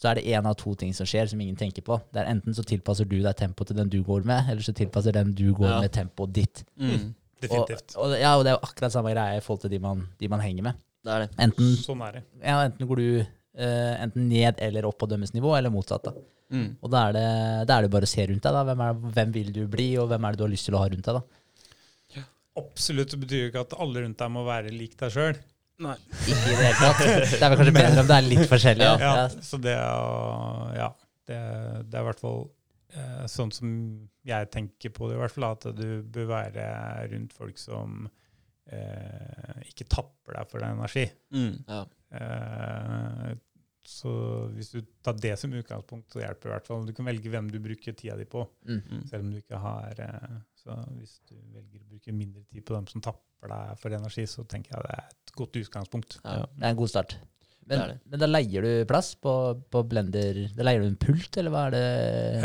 så 0.01 0.09
er 0.11 0.17
det 0.17 0.25
én 0.33 0.47
av 0.49 0.55
to 0.57 0.73
ting 0.75 0.93
som 0.97 1.05
skjer 1.05 1.27
som 1.29 1.41
ingen 1.43 1.55
tenker 1.59 1.83
på. 1.85 1.99
Det 2.13 2.23
er 2.23 2.29
Enten 2.31 2.55
så 2.57 2.63
tilpasser 2.65 3.05
du 3.05 3.19
deg 3.21 3.35
tempoet 3.37 3.69
til 3.69 3.77
den 3.77 3.89
du 3.93 3.99
går 4.03 4.23
med, 4.25 4.47
eller 4.49 4.65
så 4.65 4.73
tilpasser 4.73 5.13
den 5.13 5.33
du 5.37 5.51
går 5.53 5.69
Ja. 5.69 5.79
med 5.83 5.91
tempoet 5.93 6.33
ditt. 6.33 6.63
Mm. 6.81 7.11
Definitivt. 7.41 7.95
Og, 7.97 8.07
og, 8.11 8.15
ja, 8.19 8.31
og 8.37 8.43
det 8.45 8.51
er 8.51 8.57
jo 8.59 8.65
akkurat 8.67 8.93
samme 8.93 9.13
greie 9.13 9.37
i 9.37 9.43
forhold 9.45 9.61
til 9.63 9.71
de 9.73 9.79
man, 9.81 10.01
de 10.19 10.27
man 10.29 10.41
henger 10.41 10.63
med. 10.71 10.81
Det 11.05 11.13
er 11.13 11.23
det. 11.23 11.29
Enten, 11.41 11.71
Sånn 11.81 12.01
er 12.05 12.19
det. 12.19 12.23
ja, 12.45 12.57
enten 12.67 12.85
går 12.89 12.99
du 13.01 13.07
uh, 13.21 13.93
enten 14.03 14.27
ned 14.29 14.59
eller 14.61 14.85
opp 14.89 14.99
på 15.01 15.07
dømmes 15.09 15.33
nivå, 15.33 15.55
eller 15.57 15.73
motsatt. 15.73 16.03
da. 16.09 16.13
Mm. 16.51 16.67
Og 16.83 16.91
da 16.91 17.05
er, 17.07 17.13
det, 17.15 17.23
da 17.69 17.77
er 17.79 17.85
det 17.87 17.91
bare 17.93 18.05
å 18.09 18.11
se 18.11 18.25
rundt 18.29 18.43
deg. 18.43 18.53
da. 18.57 18.61
Hvem, 18.67 18.81
er, 18.85 18.99
hvem 19.15 19.31
vil 19.37 19.49
du 19.55 19.61
bli, 19.71 19.87
og 20.01 20.09
hvem 20.11 20.25
er 20.27 20.33
det 20.35 20.41
du 20.41 20.45
har 20.45 20.51
lyst 20.53 20.67
til 20.69 20.77
å 20.77 20.81
ha 20.83 20.89
rundt 20.91 21.07
deg? 21.07 21.17
da? 21.21 21.40
Absolutt. 22.59 23.15
Betyr 23.21 23.45
jo 23.45 23.49
ikke 23.51 23.61
at 23.65 23.73
alle 23.79 24.01
rundt 24.03 24.17
deg 24.19 24.31
må 24.33 24.43
være 24.47 24.71
lik 24.75 24.97
deg 24.99 25.11
sjøl. 25.13 25.37
Nei. 25.81 25.95
Ikke 26.29 26.51
i 26.51 26.55
det 26.57 26.65
hele 26.67 26.77
tatt. 26.77 26.99
Det 27.05 27.41
er 27.41 27.49
vel 27.49 27.57
kanskje 27.61 27.75
bedre 27.77 28.01
om 28.03 28.09
det 28.11 28.17
er 28.17 28.27
litt 28.27 28.49
forskjellig. 28.51 28.85
Ja, 28.85 28.97
Ja. 29.01 29.27
Så 29.41 29.57
det, 29.61 29.75
å- 29.79 30.73
ja, 30.77 30.89
det, 31.27 31.37
det 31.89 31.97
er 31.97 32.03
i 32.03 32.07
hvert 32.09 32.19
fall 32.21 32.41
eh, 32.93 33.23
sånn 33.31 33.53
som 33.55 33.71
jeg 34.27 34.49
tenker 34.53 34.91
på 34.93 35.07
det, 35.09 35.15
i 35.17 35.21
hvert 35.23 35.33
fall, 35.33 35.47
at 35.55 35.65
du 35.77 36.03
bør 36.03 36.27
være 36.35 36.67
rundt 37.15 37.33
folk 37.33 37.57
som 37.57 38.03
eh, 38.69 39.61
ikke 39.71 39.87
tapper 39.89 40.37
deg 40.37 40.51
for 40.51 40.61
deg 40.61 40.75
energi. 40.75 41.07
Mm. 41.33 41.55
Ja. 41.71 41.81
Eh, 42.19 43.31
så 43.91 44.11
hvis 44.53 44.69
du 44.75 44.83
tar 45.03 45.17
det 45.17 45.33
som 45.41 45.53
utgangspunkt, 45.57 46.11
så 46.13 46.21
hjelper 46.21 46.43
det 46.45 46.51
i 46.51 46.53
hvert 46.53 46.67
fall. 46.69 46.83
Du 46.85 46.93
kan 46.93 47.07
velge 47.09 47.31
hvem 47.33 47.47
du 47.51 47.57
bruker 47.63 47.95
tida 47.97 48.15
di 48.19 48.27
på, 48.29 48.45
Mm. 48.67 48.81
Mm. 48.85 49.01
selv 49.09 49.23
om 49.25 49.31
du 49.33 49.39
ikke 49.41 49.57
har 49.65 49.97
eh, 50.05 50.37
Så 50.61 50.77
hvis 50.99 51.17
du 51.29 51.35
velger 51.55 51.81
å 51.81 51.89
bruke 51.95 52.13
mindre 52.13 52.43
tid 52.51 52.65
på 52.67 52.77
dem 52.77 52.87
som 52.91 53.01
tapper 53.01 53.49
deg 53.55 53.79
for 53.81 53.97
energi, 53.97 54.27
så 54.29 54.45
tenker 54.45 54.75
jeg 54.77 54.85
det 54.87 54.95
er 54.99 55.09
et 55.09 55.35
godt 55.41 55.61
utgangspunkt. 55.63 56.19
Ja. 56.23 56.45
Det 56.53 56.65
er 56.67 56.73
en 56.75 56.81
god 56.83 56.93
start. 56.93 57.17
Men, 57.61 57.77
Det 57.77 57.87
det. 57.91 57.99
men 58.09 58.19
da 58.19 58.27
leier 58.27 58.63
du 58.65 58.85
plass 58.89 59.11
på, 59.21 59.31
på 59.71 59.83
Blender. 59.87 60.39
Da 60.57 60.65
leier 60.65 60.81
du 60.81 60.87
en 60.89 60.95
pult, 60.99 61.37
eller 61.37 61.53
hva 61.53 61.59
er 61.69 61.75
det? 61.75 61.81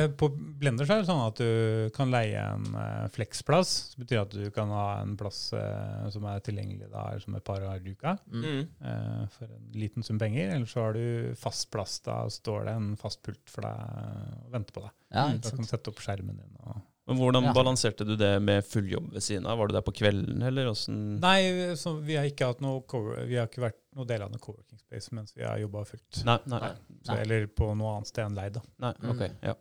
Eh, 0.05 0.11
På 0.21 0.29
Blender 0.31 0.85
så 0.87 0.93
er 0.99 1.01
det 1.03 1.09
sånn 1.09 1.23
at 1.25 1.41
du 1.41 1.91
kan 1.97 2.13
leie 2.13 2.37
en 2.53 2.67
fleksplass. 2.69 3.15
flexplass. 3.17 3.73
Det 3.97 4.03
betyr 4.05 4.21
at 4.21 4.37
du 4.37 4.51
kan 4.55 4.69
ha 4.77 4.85
en 5.01 5.15
plass 5.19 5.41
eh, 5.57 6.05
som 6.13 6.29
er 6.29 6.45
tilgjengelig 6.47 6.91
da, 6.93 7.07
som 7.25 7.35
et 7.41 7.47
par 7.49 7.65
ganger 7.65 7.81
i 7.89 7.95
uka 7.97 8.13
Mm. 8.29 8.45
Mm. 8.45 8.69
eh, 8.93 9.25
for 9.39 9.49
en 9.57 9.73
liten 9.81 10.05
sum 10.07 10.21
penger. 10.21 10.53
Eller 10.55 10.67
så 10.69 10.85
har 10.85 10.93
du 11.01 11.35
fast 11.35 11.71
plass. 11.73 11.97
Da 12.05 12.19
står 12.29 12.69
det 12.69 12.77
en 12.77 12.93
fast 13.01 13.23
pult 13.25 13.41
for 13.51 13.63
deg 13.63 14.45
og 14.45 14.53
venter 14.53 14.77
på 14.77 14.85
deg. 14.85 14.93
Ja, 15.17 15.27
Da 15.33 15.51
kan 15.57 15.65
du 15.65 15.73
sette 15.73 15.89
opp 15.91 16.05
skjermen 16.05 16.37
din. 16.45 16.53
Og 16.61 16.77
Men 17.07 17.19
hvordan 17.21 17.45
Ja. 17.45 17.53
balanserte 17.55 18.05
du 18.05 18.17
det 18.19 18.33
med 18.43 18.65
fulljobb 18.67 19.13
ved 19.13 19.23
siden 19.23 19.47
av? 19.47 19.59
Var 19.59 19.69
du 19.69 19.75
der 19.77 19.83
på 19.87 19.93
kvelden, 19.95 20.43
eller 20.43 20.67
åssen 20.73 21.21
Nei, 21.23 21.75
så 21.79 21.93
vi 22.03 22.17
har 22.19 22.25
ikke 22.27 22.49
hatt 22.51 22.61
noe 22.65 22.81
cover, 22.83 23.21
vi 23.27 23.37
har 23.39 23.47
ikke 23.47 23.63
vært 23.63 23.79
noe 23.95 24.05
del 24.09 24.23
av 24.27 24.33
noe 24.33 24.43
coworking 24.43 24.79
space 24.81 25.15
mens 25.15 25.37
vi 25.37 25.45
har 25.47 25.59
jobba 25.63 25.85
fullt. 25.87 26.25
Nei, 26.27 26.39
nei, 26.51 26.59
Nei. 26.61 26.73
Så, 27.07 27.15
eller 27.23 27.47
på 27.47 27.71
noe 27.79 27.95
annet 27.95 28.11
sted 28.11 28.25
enn 28.27 28.35
leid. 28.35 28.59
da. 28.59 28.63
nei, 28.83 28.93
ok. 29.13 29.23
Mm. 29.31 29.39
Ja. 29.43 29.55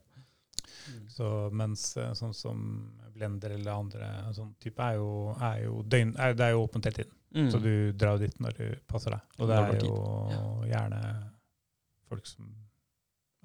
Så 1.10 1.30
mens 1.54 1.98
eh, 1.98 2.12
sånn 2.18 2.34
som 2.34 2.92
Blender 3.16 3.54
eller 3.56 3.72
andre 3.72 4.08
sånn 4.36 4.56
type 4.60 4.84
er 4.84 4.98
jo, 4.98 5.36
er 5.40 5.62
jo 5.64 5.78
døgn, 5.88 6.16
er, 6.20 6.34
det 6.36 6.50
er 6.50 6.52
jo 6.52 6.66
åpent 6.66 6.84
hele 6.90 6.98
tiden. 7.04 7.14
Mm. 7.36 7.52
Så 7.52 7.60
du 7.64 7.92
drar 7.94 8.18
dit 8.20 8.36
når 8.44 8.58
du 8.58 8.66
passer 8.88 9.12
deg. 9.16 9.22
Og 9.40 9.48
det 9.48 9.56
er 9.56 9.70
er 9.76 9.86
jo 9.86 9.96
gjerne 10.68 11.00
folk 12.10 12.28
som 12.28 12.50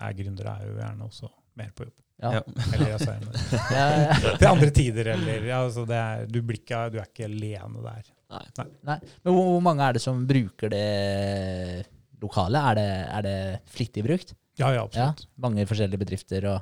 er 0.00 0.16
gründere, 0.18 0.56
er 0.58 0.72
jo 0.72 0.78
gjerne 0.80 1.06
også 1.06 1.30
mer 1.60 1.70
på 1.76 1.84
jobb. 1.86 1.96
Ja. 2.20 2.30
Ja. 2.36 2.40
Eller 2.74 2.92
altså, 2.96 3.14
Ja, 3.76 3.84
ja. 3.96 4.32
til 4.38 4.46
andre 4.50 4.70
tider, 4.76 5.08
eller 5.14 5.46
altså 5.56 5.86
det 5.88 5.96
er, 5.96 6.26
du, 6.28 6.40
blir 6.44 6.58
ikke, 6.60 6.80
du 6.92 6.98
er 7.00 7.06
ikke 7.08 7.24
alene 7.28 7.84
der. 7.86 8.10
Nei. 8.30 8.42
Nei. 8.86 8.98
Men 9.24 9.32
hvor, 9.34 9.46
hvor 9.54 9.62
mange 9.64 9.86
er 9.88 9.96
det 9.96 10.02
som 10.04 10.20
bruker 10.28 10.70
det 10.74 11.86
lokalet? 12.20 12.60
Er 12.60 12.74
det, 12.78 12.88
er 13.18 13.24
det 13.26 13.36
flittig 13.72 14.04
brukt? 14.06 14.34
Ja, 14.60 14.68
ja, 14.74 14.82
Ja, 14.92 15.06
absolutt. 15.08 15.24
mange 15.40 15.64
forskjellige 15.70 16.02
bedrifter 16.04 16.50
og 16.52 16.60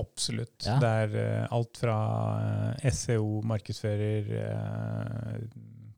Absolutt. 0.00 0.64
Ja. 0.64 0.78
Det 0.80 0.88
er 0.88 1.14
uh, 1.44 1.48
alt 1.52 1.76
fra 1.76 1.94
uh, 2.72 2.86
SEO, 2.96 3.42
markedsfører, 3.44 4.30
uh, 4.40 5.34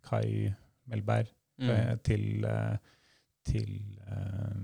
Kai 0.04 0.50
Melberg, 0.90 1.30
Mm. 1.54 1.68
eh, 1.70 1.90
til, 2.02 2.44
eh, 2.50 2.76
til 3.46 3.68
eh, 4.10 4.56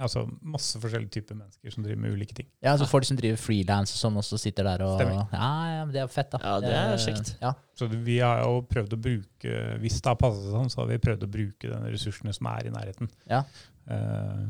Altså 0.00 0.22
masse 0.40 0.78
forskjellige 0.80 1.12
typer 1.18 1.36
mennesker 1.36 1.74
som 1.74 1.84
driver 1.84 2.00
med 2.00 2.14
ulike 2.16 2.36
ting. 2.36 2.46
Ja, 2.62 2.72
altså 2.72 2.86
folk 2.88 3.04
som 3.04 3.18
driver 3.18 3.40
frilans 3.40 3.92
og 3.92 4.00
sånn 4.00 4.20
også 4.20 4.38
sitter 4.40 4.64
der 4.64 4.84
og 4.86 4.94
Stemmer. 4.96 5.26
Ja, 5.34 5.50
ja, 5.74 5.82
men 5.84 5.92
det 5.92 6.00
er 6.00 6.12
fett, 6.12 6.30
da. 6.32 6.40
Ja, 6.44 6.54
det 6.64 6.70
er 6.72 7.02
kjekt. 7.04 7.34
Ja. 7.42 7.52
Så 7.76 7.88
vi 7.90 8.16
har 8.22 8.40
jo 8.44 8.62
prøvd 8.68 8.96
å 8.96 9.00
bruke 9.00 9.58
Hvis 9.82 9.98
det 10.00 10.12
har 10.12 10.16
passet 10.20 10.48
sånn, 10.52 10.70
så 10.72 10.82
har 10.82 10.88
vi 10.92 11.00
prøvd 11.04 11.26
å 11.26 11.30
bruke 11.32 11.72
de 11.72 11.92
ressursene 11.92 12.32
som 12.36 12.48
er 12.52 12.70
i 12.70 12.72
nærheten. 12.74 13.10
Ja. 13.28 13.42
Eh, 13.90 14.46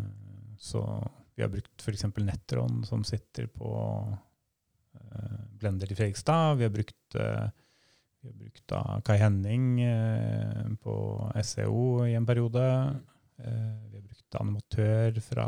så 0.61 0.85
vi 1.35 1.43
har 1.43 1.51
brukt 1.51 1.83
f.eks. 1.83 2.05
Netron, 2.21 2.83
som 2.85 3.05
sitter 3.09 3.47
på 3.49 3.71
eh, 5.01 5.41
Blender 5.57 5.91
i 5.91 5.97
Fredrikstad. 5.97 6.59
Vi 6.61 6.67
har 6.67 6.75
brukt, 6.75 7.15
eh, 7.17 7.47
vi 8.21 8.29
har 8.29 8.39
brukt 8.43 8.65
da 8.69 8.83
Kai 9.07 9.17
Henning 9.23 9.81
eh, 9.81 10.67
på 10.83 10.95
SEO 11.43 12.05
i 12.05 12.15
en 12.19 12.29
periode. 12.29 12.67
Eh, 13.41 13.73
vi 13.89 13.97
har 13.97 14.05
brukt 14.31 14.41
animatør 14.41 15.19
fra, 15.23 15.47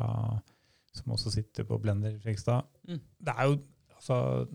som 0.95 1.13
også 1.15 1.33
sitter 1.33 1.65
på 1.65 1.79
Blender 1.81 2.13
i 2.17 2.19
Fredrikstad. 2.21 2.65
Mm. 2.89 3.01
Det 3.21 3.35
er 3.37 3.45
jo 3.49 3.59
altså 3.97 4.49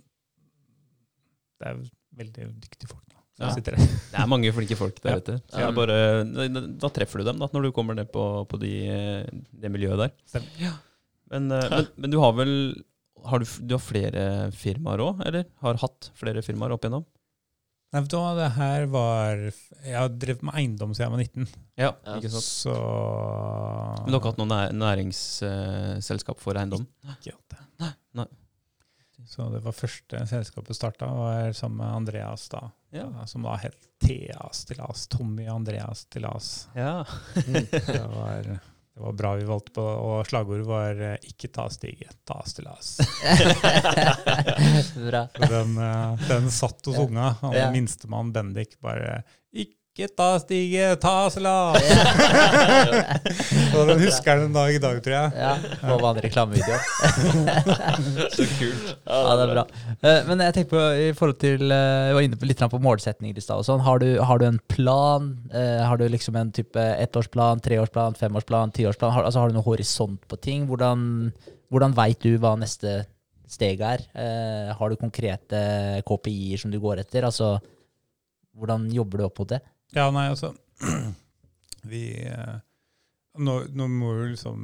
Det 1.57 1.65
er 1.67 1.73
jo 1.73 1.85
veldig 2.17 2.47
dyktige 2.61 2.87
folk 2.91 3.03
da, 3.09 3.17
som 3.37 3.47
Ja. 3.47 3.53
sitter 3.55 3.71
der. 3.75 3.85
Det 4.11 4.19
er 4.19 4.27
mange 4.27 4.51
flinke 4.53 4.75
folk 4.77 4.99
der 5.01 5.09
Ja. 5.11 5.17
ute. 5.17 5.41
Så 5.49 5.59
Ja. 5.59 5.71
bare, 5.71 6.23
da 6.77 6.89
treffer 6.89 7.17
du 7.19 7.23
dem 7.25 7.39
da, 7.39 7.47
når 7.51 7.61
du 7.63 7.71
kommer 7.71 7.95
ned 7.95 8.11
på, 8.11 8.45
på 8.47 8.59
de, 8.59 9.25
det 9.53 9.71
miljøet 9.71 9.97
der. 9.97 10.11
Stemmer. 10.27 10.49
Ja. 10.59 10.73
Men, 11.31 11.51
eh, 11.51 11.69
men, 11.69 11.87
men 11.97 12.11
du 12.11 12.19
har 12.19 12.33
vel 12.33 12.83
har 13.25 13.39
du, 13.39 13.45
du 13.65 13.73
har 13.73 13.81
flere 13.81 14.51
firmaer 14.53 14.99
òg, 15.01 15.25
eller? 15.25 15.45
Har 15.61 15.73
hatt 15.81 16.11
flere 16.15 16.43
firmaer 16.45 16.71
opp 16.71 16.81
igjennom? 16.85 17.03
Nei, 17.93 18.01
vet 18.03 18.11
du 18.11 18.17
hva, 18.19 18.33
det 18.35 18.49
her 18.57 18.85
var 18.91 19.37
Jeg 19.47 19.95
har 19.95 20.09
drevet 20.11 20.41
med 20.43 20.57
eiendom 20.59 20.91
siden 20.93 21.05
jeg 21.05 21.13
var 21.13 21.21
19. 21.23 21.47
Ja, 21.79 21.91
Ja. 22.03 22.15
ikke 22.17 22.31
sant? 22.33 22.43
Så 22.43 22.73
Men 24.03 24.11
dere 24.11 24.19
har 24.19 24.31
hatt 24.33 24.41
noe 24.41 24.57
næringsselskap 24.81 26.41
for 26.43 26.59
eiendom? 26.59 26.83
Ikke 27.15 27.31
hatt 27.37 27.53
det. 27.55 27.61
Nei, 27.83 27.91
nei. 28.21 28.27
Så 29.27 29.47
det 29.51 29.59
var 29.65 29.73
første 29.75 30.19
selskapet 30.29 30.75
starta, 30.77 31.07
var 31.11 31.51
sammen 31.57 31.77
med 31.81 31.95
Andreas, 32.01 32.45
da. 32.51 32.69
Ja. 32.95 33.07
Som 33.27 33.43
da 33.43 33.55
het 33.59 33.75
Thea 34.03 34.45
Stillas. 34.55 35.07
Tommy 35.11 35.47
Andreas 35.51 36.05
Stillas. 36.05 36.67
ja. 36.75 37.01
Det 37.35 38.03
var, 38.13 38.59
det 38.97 39.03
var 39.05 39.13
bra 39.13 39.31
vi 39.37 39.43
valgte 39.45 39.75
på, 39.77 39.83
og 39.85 40.25
slagordet 40.25 40.65
var 40.65 40.97
eh, 41.05 41.19
'ikke 41.21 41.51
ta 41.53 41.67
stiget, 41.69 42.15
ta 42.25 42.39
stillas'. 42.49 42.97
Bra. 45.09 45.27
Den, 45.47 45.77
eh, 45.77 46.17
den 46.27 46.49
satt 46.51 46.85
hos 46.89 46.95
Ja. 46.97 47.03
unga. 47.05 47.27
Og 47.41 47.55
Ja. 47.55 47.71
minstemann 47.71 48.31
Bendik 48.33 48.79
bare 48.81 49.23
'ikke 49.53 49.75
ta 50.17 50.27
stige, 50.37 50.91
ta 51.01 51.13
stillas'. 51.33 51.81
og 53.77 53.87
den 53.89 54.01
husker 54.03 54.29
jeg 54.35 54.43
den 54.43 54.53
dag 54.53 54.69
i 54.75 54.81
dag, 54.83 54.99
tror 55.01 55.15
jeg. 55.15 55.31
Ja, 55.41 55.53
Må 55.89 55.95
være 56.03 56.11
en 56.19 56.23
reklamevideo. 56.27 56.77
Så 58.37 58.45
kult. 58.59 58.91
Ja, 59.07 59.33
det 59.39 59.47
er 59.47 59.53
bra. 59.55 59.63
Eh, 59.97 60.19
Men 60.29 60.43
jeg 60.45 60.53
tenker 60.59 60.69
på, 60.75 60.83
i 61.07 61.09
forhold 61.17 61.39
til 61.41 61.65
eh, 61.73 62.07
Jeg 62.11 62.17
var 62.19 62.27
inne 62.27 62.39
på 62.41 62.49
litt 62.51 62.61
på 62.69 62.81
målsetninger 62.83 63.37
i 63.41 63.41
stad. 63.43 63.65
sånn. 63.65 63.81
Har, 63.87 63.97
du- 64.03 64.21
har 64.21 64.37
du 64.41 64.45
en 64.51 64.59
plan? 64.69 65.31
Eh, 65.49 65.81
Har 65.87 65.97
du 65.97 66.05
liksom 66.13 66.35
en 66.37 66.51
type 66.53 66.77
ettårsplan, 66.77 67.61
treårsplan, 67.65 68.13
femårsplan, 68.19 68.71
tiårsplan? 68.77 69.11
Har, 69.17 69.23
altså, 69.25 69.39
har 69.41 69.49
du 69.49 69.57
noe 69.57 69.65
horisont 69.65 70.21
på 70.29 70.37
ting? 70.37 70.67
Hvordan, 70.69 71.31
hvordan 71.73 71.95
veit 71.97 72.21
du 72.21 72.37
hva 72.37 72.53
neste 72.59 72.99
steg 73.49 73.81
er? 73.81 74.05
Eh, 74.13 74.75
Har 74.77 74.89
du 74.93 74.95
konkrete 74.99 76.03
KPI-er 76.05 76.61
som 76.61 76.71
du 76.71 76.79
går 76.83 76.99
etter? 77.05 77.25
Altså, 77.25 77.55
hvordan 78.57 78.87
jobber 78.91 79.17
du 79.21 79.25
opp 79.27 79.39
mot 79.39 79.49
det? 79.55 79.59
Ja, 79.95 80.09
nei, 80.11 80.27
altså 80.29 80.53
Vi 81.87 82.03
eh, 82.27 82.57
nå, 83.39 83.53
nå 83.71 83.87
må 83.87 84.09
vi 84.17 84.31
liksom 84.33 84.63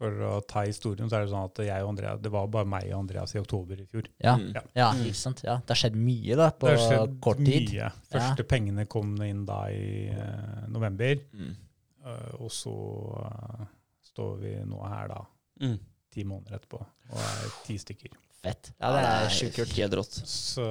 For 0.00 0.20
å 0.26 0.32
ta 0.48 0.62
historien, 0.66 1.08
så 1.10 1.16
er 1.18 1.24
det 1.26 1.32
sånn 1.32 1.46
at 1.48 1.60
jeg 1.64 1.84
og 1.84 1.90
Andrea, 1.92 2.14
Det 2.20 2.30
var 2.32 2.46
bare 2.52 2.68
meg 2.68 2.86
og 2.90 3.02
Andreas 3.02 3.34
i 3.36 3.40
oktober 3.40 3.80
i 3.82 3.86
fjor. 3.88 4.06
Ja, 4.20 4.34
Mm. 4.40 4.52
ja 4.56 4.62
ja 4.80 4.86
ikke 4.96 5.18
sant? 5.20 5.42
Ja, 5.44 5.58
det 5.60 5.74
har 5.74 5.80
skjedd 5.82 5.96
mye 6.00 6.36
da, 6.40 6.46
på 6.56 6.68
det 6.70 6.76
har 6.78 6.86
skjedd 6.86 7.18
kort 7.24 7.42
tid. 7.44 7.68
mye. 7.74 7.90
Første 8.12 8.46
pengene 8.48 8.86
kom 8.88 9.12
inn 9.26 9.42
da 9.48 9.58
i 9.72 10.08
eh, 10.08 10.62
november. 10.72 11.20
Mm. 11.36 11.52
Uh, 12.00 12.30
og 12.46 12.48
så 12.56 12.72
uh, 12.72 13.66
står 14.08 14.38
vi 14.40 14.54
nå 14.64 14.78
her 14.88 15.10
da, 15.12 15.20
Mm. 15.60 15.74
ti 16.10 16.24
måneder 16.24 16.56
etterpå, 16.56 16.78
og 17.12 17.18
er 17.20 17.50
ti 17.66 17.76
stykker. 17.76 18.14
Fett. 18.40 18.70
Ja, 18.80 18.94
det 18.96 19.02
er 19.04 19.28
sjukt 19.36 19.58
kult. 19.58 19.74
Helt 19.76 19.96
rått. 20.00 20.16
Så 20.24 20.64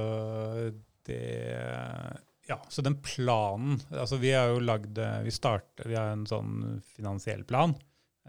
det 1.05 1.19
Ja, 2.49 2.57
så 2.69 2.81
den 2.81 2.95
planen 3.05 3.77
Altså, 3.93 4.17
vi 4.17 4.31
har 4.33 4.49
jo 4.49 4.63
lagd 4.63 4.97
eh, 4.97 5.19
Vi 5.21 5.33
starter 5.33 5.85
Vi 5.85 5.97
har 5.97 6.15
en 6.15 6.25
sånn 6.29 6.79
finansiell 6.95 7.43
plan. 7.45 7.75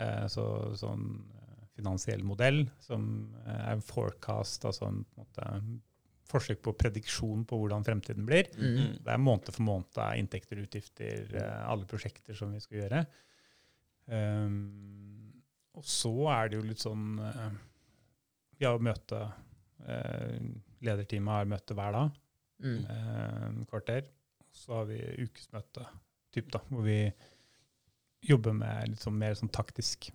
Eh, 0.00 0.26
så 0.32 0.44
sånn 0.78 1.06
eh, 1.36 1.62
finansiell 1.76 2.22
modell 2.26 2.62
som 2.82 3.04
eh, 3.44 3.56
er 3.56 3.72
en 3.74 3.84
forecast, 3.84 4.64
altså 4.68 4.88
en, 4.88 5.02
på 5.04 5.20
en 5.20 5.26
måte, 5.26 5.80
forsøk 6.30 6.60
på 6.62 6.76
prediksjon 6.78 7.42
på 7.48 7.58
hvordan 7.58 7.84
fremtiden 7.84 8.26
blir. 8.28 8.46
Mm. 8.54 9.00
Det 9.02 9.10
er 9.10 9.20
måned 9.20 9.50
for 9.50 9.66
måned 9.66 9.98
inntekter 10.20 10.60
utgifter, 10.62 11.32
alle 11.66 11.88
prosjekter 11.90 12.38
som 12.38 12.52
vi 12.54 12.62
skal 12.62 12.84
gjøre. 12.84 13.00
Um, 14.10 15.32
og 15.74 15.82
så 15.86 16.12
er 16.30 16.50
det 16.50 16.58
jo 16.58 16.66
litt 16.66 16.82
sånn 16.82 17.18
Vi 18.58 18.64
har 18.66 18.74
jo 18.74 18.82
møte 18.82 19.20
Lederteamet 20.82 21.34
har 21.34 21.50
møte 21.50 21.76
hver 21.78 21.94
dag, 21.94 22.16
Mm. 22.62 22.84
eh, 22.90 23.64
kvarter. 23.70 24.04
Så 24.52 24.72
har 24.74 24.84
vi 24.86 24.98
ukesmøte, 25.24 25.86
typ 26.34 26.50
da, 26.52 26.58
hvor 26.68 26.82
vi 26.84 27.12
jobber 28.28 28.52
med 28.52 28.88
litt 28.90 29.00
sånn 29.04 29.16
mer 29.18 29.34
sånn 29.38 29.50
taktisk. 29.54 30.10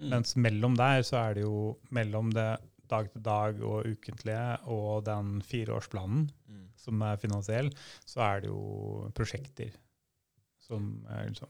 Mm. 0.00 0.08
Mens 0.14 0.34
mellom 0.40 0.74
der 0.78 1.02
så 1.04 1.18
er 1.28 1.34
det 1.34 1.42
jo 1.44 1.78
mellom 1.90 2.30
det 2.32 2.46
dag 2.88 3.10
til 3.12 3.22
dag 3.24 3.60
og 3.64 3.86
ukentlige 3.88 4.58
og 4.68 5.04
den 5.04 5.40
fireårsplanen 5.42 6.30
Mm. 6.48 6.68
som 6.76 7.02
er 7.02 7.16
finansiell, 7.16 7.70
så 8.04 8.20
er 8.20 8.40
det 8.42 8.48
jo 8.50 9.10
prosjekter 9.14 9.72
som 10.58 11.06
er 11.08 11.28
liksom 11.30 11.48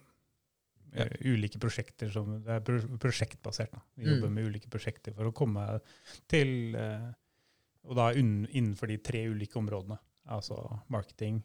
Ja. 0.94 1.04
eh, 1.04 1.16
Ulike 1.24 1.58
prosjekter 1.58 2.10
som 2.12 2.42
Det 2.44 2.48
er 2.48 2.60
prosjektbasert. 2.98 3.70
da. 3.72 3.80
Vi 3.96 4.04
Mm. 4.04 4.14
jobber 4.14 4.30
med 4.30 4.44
ulike 4.46 4.68
prosjekter 4.70 5.14
for 5.14 5.24
å 5.24 5.32
komme 5.34 5.80
til 6.28 6.74
eh, 6.76 7.12
Og 7.84 7.96
da 7.96 8.12
innenfor 8.14 8.86
de 8.86 8.96
tre 8.98 9.26
ulike 9.26 9.54
områdene. 9.58 9.98
Altså 10.30 10.56
marketing, 10.92 11.42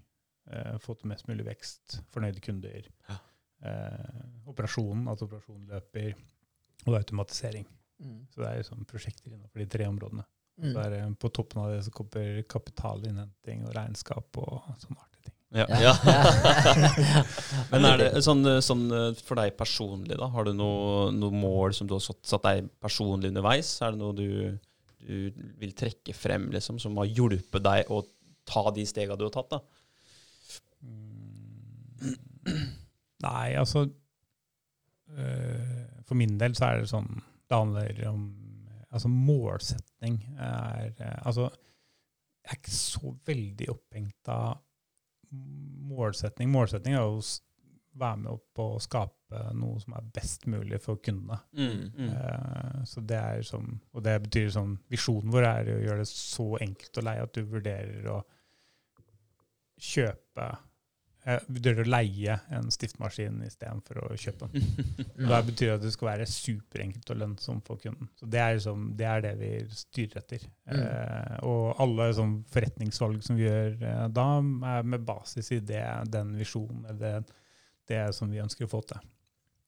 eh, 0.52 0.78
fått 0.84 1.04
mest 1.10 1.28
mulig 1.28 1.46
vekst, 1.48 2.02
fornøyde 2.14 2.42
kunder, 2.46 2.86
Ja. 3.10 3.18
eh, 3.64 4.22
operasjonen, 4.48 5.08
at 5.12 5.22
operasjonen 5.22 5.68
løper, 5.68 6.14
og 6.86 6.96
automatisering. 6.96 7.66
Mm. 8.00 8.28
Så 8.30 8.42
det 8.44 8.48
er 8.48 8.60
liksom 8.62 8.86
prosjekter 8.86 9.32
innenfor 9.34 9.58
de 9.64 9.66
tre 9.66 9.86
områdene. 9.90 10.24
Mm. 10.62 10.74
Så 10.74 10.80
er 10.84 10.90
det, 10.94 11.20
på 11.20 11.30
toppen 11.34 11.62
av 11.62 11.72
det 11.72 11.84
så 11.86 11.92
kommer 11.94 12.44
kapitalinnhenting 12.50 13.66
og 13.68 13.74
regnskap 13.76 14.38
og 14.42 14.62
sånne 14.82 15.02
artige 15.02 15.24
ting. 15.28 15.34
Ja. 15.58 15.66
Ja. 15.70 15.94
Ja. 16.06 17.24
Men 17.72 17.86
er 17.86 17.98
det 18.02 18.24
sånn, 18.26 18.44
sånn 18.66 18.88
for 19.24 19.40
deg 19.40 19.58
personlig, 19.58 20.18
da? 20.20 20.28
Har 20.34 20.48
du 20.48 20.54
noe, 20.58 21.12
noe 21.16 21.32
mål 21.34 21.74
som 21.78 21.90
du 21.90 21.96
har 21.98 22.04
satt, 22.04 22.22
satt 22.28 22.46
deg 22.48 22.70
personlig 22.84 23.32
underveis? 23.34 23.70
Er 23.82 23.94
det 23.94 24.02
noe 24.02 24.14
du, 24.18 24.58
du 25.02 25.32
vil 25.62 25.74
trekke 25.78 26.14
frem 26.18 26.50
liksom, 26.54 26.80
som 26.84 26.98
har 27.02 27.10
hjulpet 27.10 27.64
deg 27.66 27.90
å 27.94 28.02
ta 28.48 28.64
de 28.76 28.86
stega 28.88 29.18
du 29.18 29.28
har 29.28 29.36
tatt? 29.36 29.58
da? 29.58 29.62
Mm. 30.86 31.54
Nei, 33.24 33.48
altså 33.58 33.88
øh, 35.10 35.86
For 36.06 36.16
min 36.16 36.38
del 36.40 36.54
så 36.56 36.68
er 36.68 36.84
det 36.84 36.92
sånn 36.92 37.10
Det 37.18 37.58
handler 37.58 38.04
om 38.12 38.28
Altså 38.94 39.10
målsetning 39.10 40.20
er 40.38 40.92
øh, 40.94 41.18
Altså 41.28 41.50
jeg 42.48 42.54
er 42.54 42.60
ikke 42.62 42.72
så 42.72 43.10
veldig 43.28 43.66
opphengt 43.74 44.30
av 44.32 44.62
målsetning. 45.90 46.48
Målsetning 46.48 46.96
er 46.96 47.02
jo 47.04 47.18
å 47.20 47.26
være 48.00 48.20
med 48.22 48.30
opp 48.32 48.62
og 48.64 48.78
skape 48.86 49.42
noe 49.58 49.82
som 49.84 49.98
er 49.98 50.06
best 50.16 50.46
mulig 50.48 50.80
for 50.80 51.02
kundene. 51.04 51.42
Mm. 51.58 51.82
Mm. 51.92 52.14
Uh, 52.14 52.86
så 52.88 53.04
det 53.04 53.20
er 53.20 53.44
som, 53.44 53.68
og 53.92 54.06
det 54.06 54.16
betyr 54.30 54.54
sånn, 54.54 54.78
Visjonen 54.88 55.34
vår 55.34 55.50
er 55.50 55.74
å 55.74 55.80
gjøre 55.84 56.06
det 56.06 56.10
så 56.14 56.48
enkelt 56.64 57.02
og 57.02 57.08
lei 57.10 57.18
at 57.26 57.36
du 57.36 57.42
vurderer 57.52 58.08
å 58.14 58.22
kjøpe 59.78 60.46
eh, 61.28 61.44
Vurderer 61.48 61.84
å 61.84 61.90
leie 61.92 62.38
en 62.56 62.70
stiftmaskin 62.72 63.42
istedenfor 63.46 64.00
å 64.06 64.10
kjøpe 64.18 64.48
den. 64.54 64.68
Det 65.30 65.40
betyr 65.50 65.74
at 65.76 65.82
det 65.84 65.92
skal 65.94 66.08
være 66.14 66.28
superenkelt 66.32 67.10
og 67.14 67.20
lønnsomt 67.22 67.66
for 67.68 67.82
kunden. 67.84 68.08
Så 68.16 68.30
Det 68.32 68.40
er, 68.40 68.54
liksom, 68.58 68.86
det, 68.98 69.06
er 69.12 69.26
det 69.26 69.34
vi 69.42 69.50
styrer 69.76 70.22
etter. 70.22 70.46
Mm. 70.72 70.80
Eh, 70.80 71.36
og 71.50 71.82
alle 71.84 72.10
sånn, 72.16 72.38
forretningsvalg 72.54 73.22
som 73.28 73.36
vi 73.40 73.48
gjør 73.50 73.76
eh, 73.92 74.06
da, 74.16 74.28
er 74.78 74.88
med 74.96 75.04
basis 75.08 75.52
i 75.52 75.60
det, 75.60 75.84
den 76.14 76.32
visjonen, 76.40 76.86
eller 76.94 77.20
det, 77.26 77.38
det 77.92 78.04
som 78.16 78.32
vi 78.32 78.40
ønsker 78.44 78.66
å 78.68 78.72
få 78.72 78.82
til. 78.94 79.04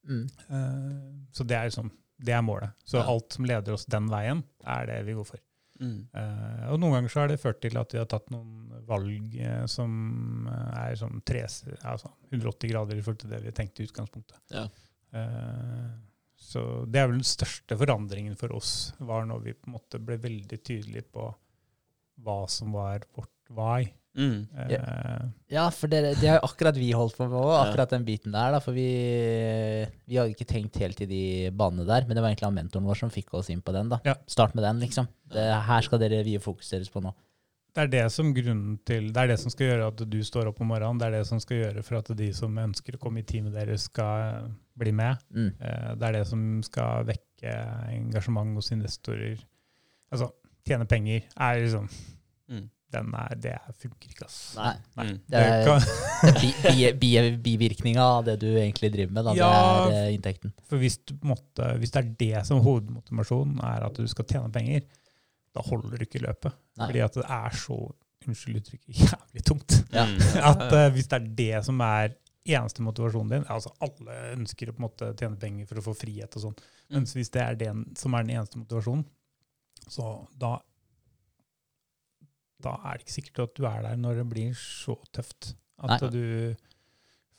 Mm. 0.09 0.23
Eh, 0.47 1.27
Så 1.35 1.43
det 1.43 1.57
er, 1.59 1.67
liksom, 1.69 1.91
det 2.23 2.33
er 2.35 2.41
målet. 2.43 2.71
Så 2.87 2.97
Ja. 3.03 3.05
alt 3.11 3.35
som 3.35 3.45
leder 3.45 3.75
oss 3.75 3.85
den 3.85 4.07
veien, 4.11 4.41
er 4.65 4.87
det 4.89 5.01
vi 5.07 5.13
går 5.19 5.27
for. 5.27 5.43
Mm. 5.79 5.99
Eh, 6.11 6.63
og 6.73 6.79
noen 6.81 6.97
ganger 6.97 7.13
så 7.13 7.23
har 7.23 7.31
det 7.31 7.39
ført 7.39 7.61
til 7.63 7.79
at 7.79 7.95
vi 7.95 8.01
har 8.01 8.07
tatt 8.11 8.27
noen 8.33 8.67
valg 8.89 9.35
uh, 9.39 9.63
som 9.69 10.47
eh, 10.49 10.77
er 10.81 10.99
sånn 10.99 11.21
tre, 11.27 11.45
altså 11.45 12.11
180 12.33 12.71
grader 12.71 12.99
i 12.99 13.03
forhold 13.05 13.21
til 13.23 13.33
det 13.33 13.41
vi 13.45 13.55
tenkte 13.55 13.83
i 13.83 13.89
utgangspunktet. 13.89 14.39
Ja. 14.55 14.65
Uh, 15.15 15.91
så 16.39 16.63
det 16.87 17.01
er 17.01 17.09
vel 17.09 17.19
den 17.19 17.27
største 17.27 17.77
forandringen 17.79 18.37
for 18.39 18.55
oss, 18.55 18.91
var 19.03 19.27
når 19.29 19.45
vi 19.45 19.55
på 19.57 19.69
en 19.69 19.75
måte 19.77 20.01
ble 20.03 20.19
veldig 20.21 20.59
tydelige 20.63 21.07
på 21.13 21.27
hva 22.23 22.39
som 22.51 22.75
var 22.75 23.05
vårt 23.15 23.53
why. 23.55 23.87
Mm. 24.17 24.47
Eh, 24.57 25.27
Ja, 25.53 25.67
for 25.69 25.87
det, 25.87 25.99
det 26.19 26.27
har 26.27 26.39
jo 26.39 26.47
akkurat 26.49 26.75
vi 26.77 26.89
holdt 26.91 27.15
på 27.17 27.27
med 27.29 27.37
òg, 27.39 27.53
akkurat 27.69 27.89
den 27.93 28.03
biten 28.07 28.31
der. 28.33 28.51
da, 28.51 28.59
For 28.59 28.73
vi, 28.75 28.87
vi 30.09 30.17
hadde 30.17 30.33
ikke 30.33 30.47
tenkt 30.49 30.77
helt 30.81 30.99
i 31.05 31.07
de 31.09 31.21
banene 31.55 31.85
der, 31.87 32.05
men 32.07 32.17
det 32.17 32.23
var 32.23 32.31
egentlig 32.33 32.47
han 32.49 32.57
mentoren 32.57 32.87
vår 32.89 32.99
som 33.03 33.13
fikk 33.13 33.33
oss 33.37 33.49
inn 33.53 33.61
på 33.61 33.73
den. 33.75 33.89
da. 33.93 33.99
Ja. 34.05 34.15
Start 34.27 34.55
med 34.57 34.63
den, 34.65 34.79
liksom. 34.83 35.07
Det, 35.31 35.45
her 35.69 35.81
skal 35.85 36.01
dere 36.01 36.23
vie 36.25 36.39
fokus 36.41 36.69
deres 36.73 36.89
på 36.89 37.01
nå. 37.05 37.13
det 37.75 37.83
er 37.85 37.91
det 37.93 38.11
som 38.11 38.33
grunnen 38.33 38.79
til, 38.83 39.11
det 39.13 39.21
er 39.21 39.27
det 39.29 39.39
som 39.39 39.51
skal 39.53 39.67
gjøre 39.69 39.87
at 39.93 40.01
du 40.09 40.17
står 40.25 40.49
opp 40.49 40.59
om 40.61 40.67
morgenen. 40.73 40.97
Det 40.99 41.05
er 41.07 41.17
det 41.19 41.27
som 41.29 41.39
skal 41.39 41.57
gjøre 41.61 41.83
for 41.85 41.99
at 42.01 42.09
de 42.17 42.31
som 42.33 42.57
ønsker 42.57 42.97
å 42.97 42.99
komme 42.99 43.21
i 43.21 43.27
teamet 43.29 43.53
deres, 43.53 43.85
skal 43.87 44.49
bli 44.75 44.91
med. 44.91 45.17
Mm. 45.31 45.51
Eh, 45.61 45.95
Det 45.95 46.07
er 46.09 46.17
det 46.17 46.27
som 46.27 46.61
skal 46.65 47.05
vekke 47.05 47.53
engasjement 47.93 48.55
hos 48.57 48.71
investorer. 48.73 49.37
Altså, 50.11 50.31
tjene 50.67 50.85
penger 50.89 51.21
er 51.37 51.61
liksom. 51.61 51.87
Den 52.93 53.11
er, 53.13 53.35
Det 53.37 53.55
funker 53.81 54.09
ikke, 54.09 54.25
ass. 54.25 54.37
Nei. 54.57 54.73
Nei. 54.97 55.05
Mm. 55.05 55.19
Det 55.29 55.41
er- 56.89 57.37
bivirkninga 57.45 58.05
av 58.17 58.25
det 58.25 58.39
du 58.41 58.47
egentlig 58.49 58.91
driver 58.93 59.13
med, 59.13 59.25
da. 59.29 59.35
Ja. 59.37 59.49
Det 59.89 59.95
er 59.95 60.07
eh, 60.07 60.13
inntekten. 60.17 60.53
for 60.67 60.81
hvis, 60.81 60.97
du 61.05 61.15
på 61.17 61.37
hvis 61.79 61.91
det 61.93 62.01
er 62.01 62.09
det 62.23 62.45
som 62.47 62.63
hovedmotivasjonen 62.65 63.59
er 63.61 63.85
at 63.87 63.99
du 63.99 64.07
skal 64.07 64.25
tjene 64.25 64.51
penger, 64.53 64.87
da 65.55 65.63
holder 65.65 65.97
du 65.97 66.05
ikke 66.05 66.23
løpet. 66.23 66.55
Nei. 66.77 66.87
Fordi 66.87 67.03
at 67.05 67.19
det 67.19 67.27
er 67.39 67.59
så 67.61 67.79
unnskyld 68.27 68.61
uttrykket, 68.61 68.95
jævlig 69.05 69.45
tungt. 69.45 69.77
Ja. 69.93 70.05
Mm. 70.05 70.17
At 70.51 70.65
uh, 70.73 70.87
Hvis 70.93 71.07
det 71.07 71.19
er 71.19 71.29
det 71.37 71.61
som 71.65 71.79
er 71.85 72.15
eneste 72.49 72.81
motivasjonen 72.81 73.29
din 73.33 73.47
altså 73.51 73.71
Alle 73.83 74.15
ønsker 74.33 74.71
å 74.71 74.73
på 74.73 74.81
en 74.81 74.87
måte 74.87 75.11
tjene 75.19 75.37
penger 75.39 75.67
for 75.69 75.81
å 75.81 75.83
få 75.89 75.93
frihet 75.97 76.35
og 76.39 76.47
sånn. 76.47 76.55
men 76.89 77.05
hvis 77.05 77.29
det 77.33 77.41
er 77.43 77.57
det 77.59 77.69
som 77.99 78.15
er 78.15 78.25
den 78.25 78.39
eneste 78.39 78.57
motivasjonen, 78.57 79.03
så 79.89 80.13
da 80.39 80.55
da 82.63 82.73
er 82.85 82.97
det 82.99 83.05
ikke 83.05 83.15
sikkert 83.17 83.43
at 83.45 83.53
du 83.59 83.65
er 83.69 83.81
der 83.85 83.99
når 83.99 84.19
det 84.21 84.27
blir 84.33 84.51
så 84.57 84.97
tøft. 85.15 85.53
At 85.79 86.01
Nei. 86.03 86.09
du 86.11 86.23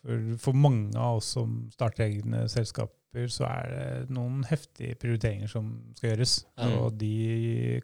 for, 0.01 0.23
for 0.47 0.57
mange 0.57 0.97
av 0.97 1.19
oss 1.21 1.35
som 1.37 1.59
starter 1.75 2.07
egne 2.07 2.47
selskaper, 2.49 3.27
så 3.29 3.45
er 3.51 3.73
det 3.75 4.15
noen 4.17 4.45
heftige 4.49 4.95
prioriteringer 5.03 5.51
som 5.51 5.73
skal 5.99 6.13
gjøres. 6.15 6.39
Mm. 6.57 6.73
Og 6.79 6.95
de 7.01 7.13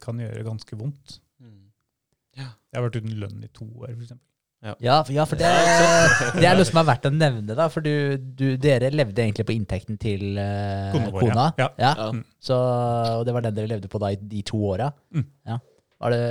kan 0.00 0.22
gjøre 0.22 0.46
ganske 0.46 0.78
vondt. 0.80 1.18
Mm. 1.42 1.66
Jeg 2.36 2.48
har 2.78 2.86
vært 2.86 2.96
uten 3.02 3.18
lønn 3.20 3.44
i 3.44 3.50
to 3.52 3.66
år, 3.82 3.92
f.eks. 3.98 4.16
Ja, 4.80 5.02
for- 5.04 5.12
ja, 5.14 5.24
for 5.28 5.38
det, 5.38 5.50
det 6.40 6.46
er 6.48 6.56
noe 6.56 6.64
som 6.66 6.80
er 6.80 6.86
verdt 6.88 7.04
å 7.06 7.12
nevne, 7.12 7.54
da. 7.54 7.68
For 7.70 7.84
du, 7.84 8.16
du, 8.18 8.46
dere 8.58 8.88
levde 8.90 9.22
egentlig 9.22 9.44
på 9.46 9.54
inntekten 9.54 9.98
til 10.00 10.24
uh, 10.40 10.88
Kona 10.96 11.10
vår, 11.12 11.20
kona. 11.26 11.44
ja. 11.60 11.68
Ja. 11.78 11.92
Ja. 12.00 12.08
Mm. 12.16 12.24
Så, 12.48 12.56
og 13.20 13.26
det 13.28 13.34
var 13.36 13.44
den 13.44 13.54
dere 13.60 13.70
levde 13.76 13.90
på 13.92 14.00
da 14.02 14.10
i 14.14 14.18
de 14.18 14.40
to 14.48 14.58
åra? 14.72 14.88
Mm. 15.14 15.26
Ja. 15.52 15.58
Var 15.96 16.12
det 16.12 16.24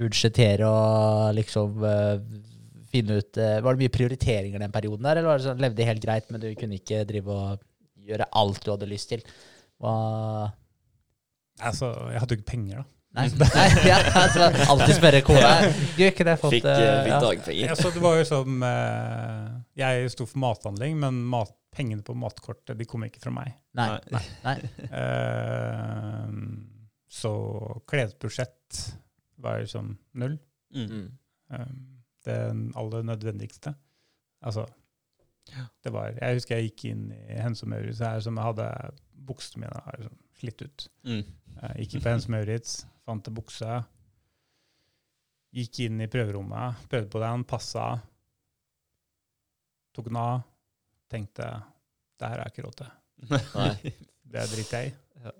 budsjettere 0.00 0.66
og 0.66 1.36
liksom 1.36 1.84
eh, 1.86 2.16
finne 2.90 3.20
ut 3.20 3.38
eh, 3.38 3.60
Var 3.62 3.76
det 3.76 3.84
mye 3.84 3.94
prioriteringer 3.94 4.64
den 4.64 4.74
perioden 4.74 5.06
der, 5.06 5.20
eller 5.20 5.30
var 5.30 5.38
det 5.38 5.46
sånn 5.46 5.62
levde 5.62 5.86
helt 5.86 6.02
greit, 6.02 6.26
men 6.32 6.42
du 6.42 6.48
kunne 6.58 6.80
ikke 6.80 7.04
drive 7.08 7.36
og 7.36 7.62
gjøre 8.02 8.26
alt 8.40 8.64
du 8.64 8.72
hadde 8.74 8.90
lyst 8.90 9.12
til? 9.14 9.22
Hva 9.82 9.94
Altså, 11.62 11.92
jeg 12.10 12.18
hadde 12.18 12.34
jo 12.34 12.40
ikke 12.40 12.48
penger, 12.48 12.80
da. 12.80 12.88
Nei, 13.12 13.26
nei 13.42 13.66
ja, 13.84 13.98
altså, 14.16 14.46
alltid 14.72 14.94
spørre 14.96 15.20
kona. 15.26 15.50
Du, 15.68 16.00
ikke 16.06 16.24
det 16.24 16.38
fått 16.40 16.54
Fikk, 16.56 16.64
uh, 16.64 16.78
litt 16.80 17.02
fikk 17.04 17.12
ja. 17.12 17.18
dagpenger. 17.20 17.72
Altså, 17.74 17.90
det 17.92 18.02
var 18.02 18.16
jo 18.16 18.24
som 18.24 18.64
uh, 18.64 19.50
Jeg 19.78 20.12
sto 20.14 20.26
for 20.30 20.40
mathandling, 20.42 20.96
men 21.02 21.18
mat, 21.34 21.52
pengene 21.76 22.04
på 22.06 22.16
matkortet 22.18 22.78
de 22.80 22.88
kom 22.88 23.04
ikke 23.04 23.20
fra 23.20 23.34
meg. 23.36 23.52
Nei. 23.76 23.90
Nei. 24.16 24.24
nei. 24.48 24.56
Uh, 24.88 26.32
så 27.12 27.32
klesbudsjett 27.92 28.80
var 29.42 29.60
liksom 29.62 29.96
null. 30.18 30.38
Mm. 30.72 30.88
Um, 30.92 31.12
Eh, 31.52 31.66
det 32.24 32.72
aller 32.76 33.02
nødvendigste. 33.02 33.74
Altså 34.40 34.66
Det 35.84 35.92
var, 35.92 36.12
jeg 36.20 36.34
husker 36.34 36.56
jeg 36.56 36.68
gikk 36.70 36.84
inn 36.84 37.08
i 37.12 37.34
Hense 37.42 37.64
og 37.66 37.70
Maurits 37.72 37.98
her 37.98 38.20
som 38.22 38.36
jeg 38.38 38.46
hadde 38.46 38.66
buksene 39.26 39.64
mine 39.64 39.80
her, 39.86 39.96
liksom 39.98 40.20
slitt 40.38 40.62
ut. 40.62 40.84
Mm. 41.02 41.24
Jeg 41.56 41.82
gikk 41.82 41.96
inn 41.96 42.04
på 42.04 42.12
Hense 42.12 42.30
og 42.30 42.34
Maurits, 42.36 42.76
fant 43.02 43.26
en 43.26 43.34
bukse. 43.34 43.80
Gikk 45.58 45.80
inn 45.82 45.98
i 45.98 46.08
prøverommet, 46.12 46.86
prøvde 46.88 47.10
på 47.10 47.22
den, 47.24 47.42
passa. 47.50 47.88
Tok 49.92 50.08
den 50.12 50.20
av. 50.22 50.46
Tenkte 51.10 51.50
det 51.50 52.30
her 52.30 52.38
har 52.38 52.46
jeg 52.46 52.54
ikke 52.54 52.66
råd 52.68 52.78
til. 52.78 52.94
Nei. 53.58 53.94
Det 54.22 54.46
driter 54.54 54.78
jeg 54.78 54.92
i. 54.92 55.34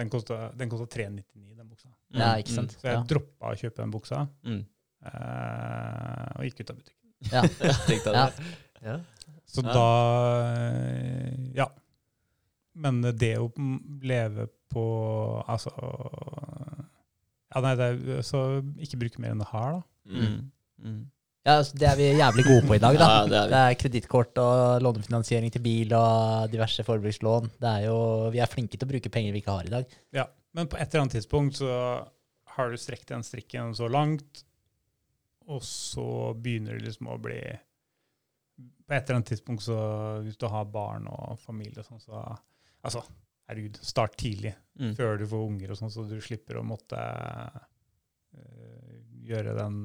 Den 0.00 0.10
kosta 0.10 0.46
den 0.56 0.72
kostet 0.72 0.96
399, 0.96 1.52
den 1.60 1.68
buksa. 1.68 1.92
Ja, 2.14 2.32
Mm, 2.34 2.42
ikke 2.44 2.54
sant? 2.54 2.70
Så 2.78 2.86
jeg 2.88 2.94
Ja. 2.94 3.02
droppa 3.10 3.50
å 3.52 3.56
kjøpe 3.58 3.76
den 3.82 3.90
buksa, 3.92 4.28
Mm. 4.46 4.64
uh, 5.04 6.28
og 6.38 6.44
gikk 6.46 6.60
ut 6.60 6.70
av 6.70 6.76
butikken. 6.76 7.00
Ja. 7.32 7.42
Ja. 8.14 8.30
Ja. 8.84 8.98
Så 9.46 9.62
Ja. 9.64 9.72
da 9.72 9.88
eh, 10.44 11.50
Ja. 11.54 11.68
Men 12.76 13.00
det 13.02 13.36
å 13.38 13.48
mm, 13.54 14.00
leve 14.02 14.48
på 14.72 15.44
Altså 15.46 15.70
Ja, 17.54 17.60
nei, 17.62 17.74
det 17.78 17.86
er 18.18 18.22
så 18.26 18.40
ikke 18.82 18.98
bruke 18.98 19.20
mer 19.22 19.30
enn 19.30 19.38
det 19.38 19.46
har, 19.52 19.76
da. 19.76 19.82
Mm. 20.10 20.22
Mm. 20.24 20.40
Mm. 20.84 21.02
Ja, 21.46 21.58
altså, 21.60 21.76
det 21.78 21.86
er 21.86 21.96
vi 22.00 22.08
jævlig 22.18 22.44
gode 22.48 22.66
på 22.66 22.74
i 22.74 22.80
dag, 22.82 22.96
da. 22.98 23.06
Ja, 23.14 23.26
det 23.30 23.36
er 23.38 23.44
vi. 23.46 23.52
Det 23.52 23.60
er 23.60 23.76
kredittkort 23.82 24.38
og 24.42 24.82
lånefinansiering 24.82 25.52
til 25.54 25.62
bil 25.62 25.92
og 25.94 26.50
diverse 26.50 26.82
forbrukslån. 26.82 27.50
Det 27.62 27.70
er 27.76 27.84
jo, 27.86 27.98
vi 28.34 28.40
er 28.42 28.50
flinke 28.50 28.74
til 28.80 28.88
å 28.88 28.90
bruke 28.90 29.12
penger 29.12 29.32
vi 29.36 29.42
ikke 29.44 29.54
har 29.54 29.68
i 29.68 29.74
dag. 29.76 29.86
Ja, 30.16 30.24
Men 30.54 30.70
på 30.70 30.78
et 30.78 30.88
eller 30.88 31.04
annet 31.04 31.16
tidspunkt 31.18 31.58
så 31.58 31.70
har 32.54 32.70
du 32.70 32.78
strekt 32.78 33.10
den 33.10 33.24
strikken 33.26 33.74
så 33.74 33.88
langt, 33.90 34.44
og 35.50 35.62
så 35.66 36.06
begynner 36.38 36.78
det 36.78 36.88
liksom 36.88 37.10
å 37.12 37.20
bli 37.20 37.40
På 38.84 38.94
et 38.94 39.02
eller 39.02 39.18
annet 39.18 39.32
tidspunkt, 39.32 39.64
så 39.66 39.76
hvis 40.24 40.38
du 40.40 40.46
har 40.48 40.70
barn 40.70 41.08
og 41.10 41.40
familie 41.42 41.82
og 41.82 41.88
sånn, 41.88 42.04
så 42.04 42.22
Altså, 42.84 43.00
herregud, 43.48 43.78
start 43.80 44.18
tidlig. 44.20 44.52
Mm. 44.80 44.90
før 44.98 45.18
du 45.18 45.26
får 45.30 45.44
unger, 45.46 45.70
og 45.70 45.78
sånn, 45.78 45.92
så 45.94 46.02
du 46.08 46.16
slipper 46.22 46.58
å 46.58 46.64
måtte 46.66 46.98
eh, 48.34 48.94
gjøre 49.24 49.54
den 49.56 49.76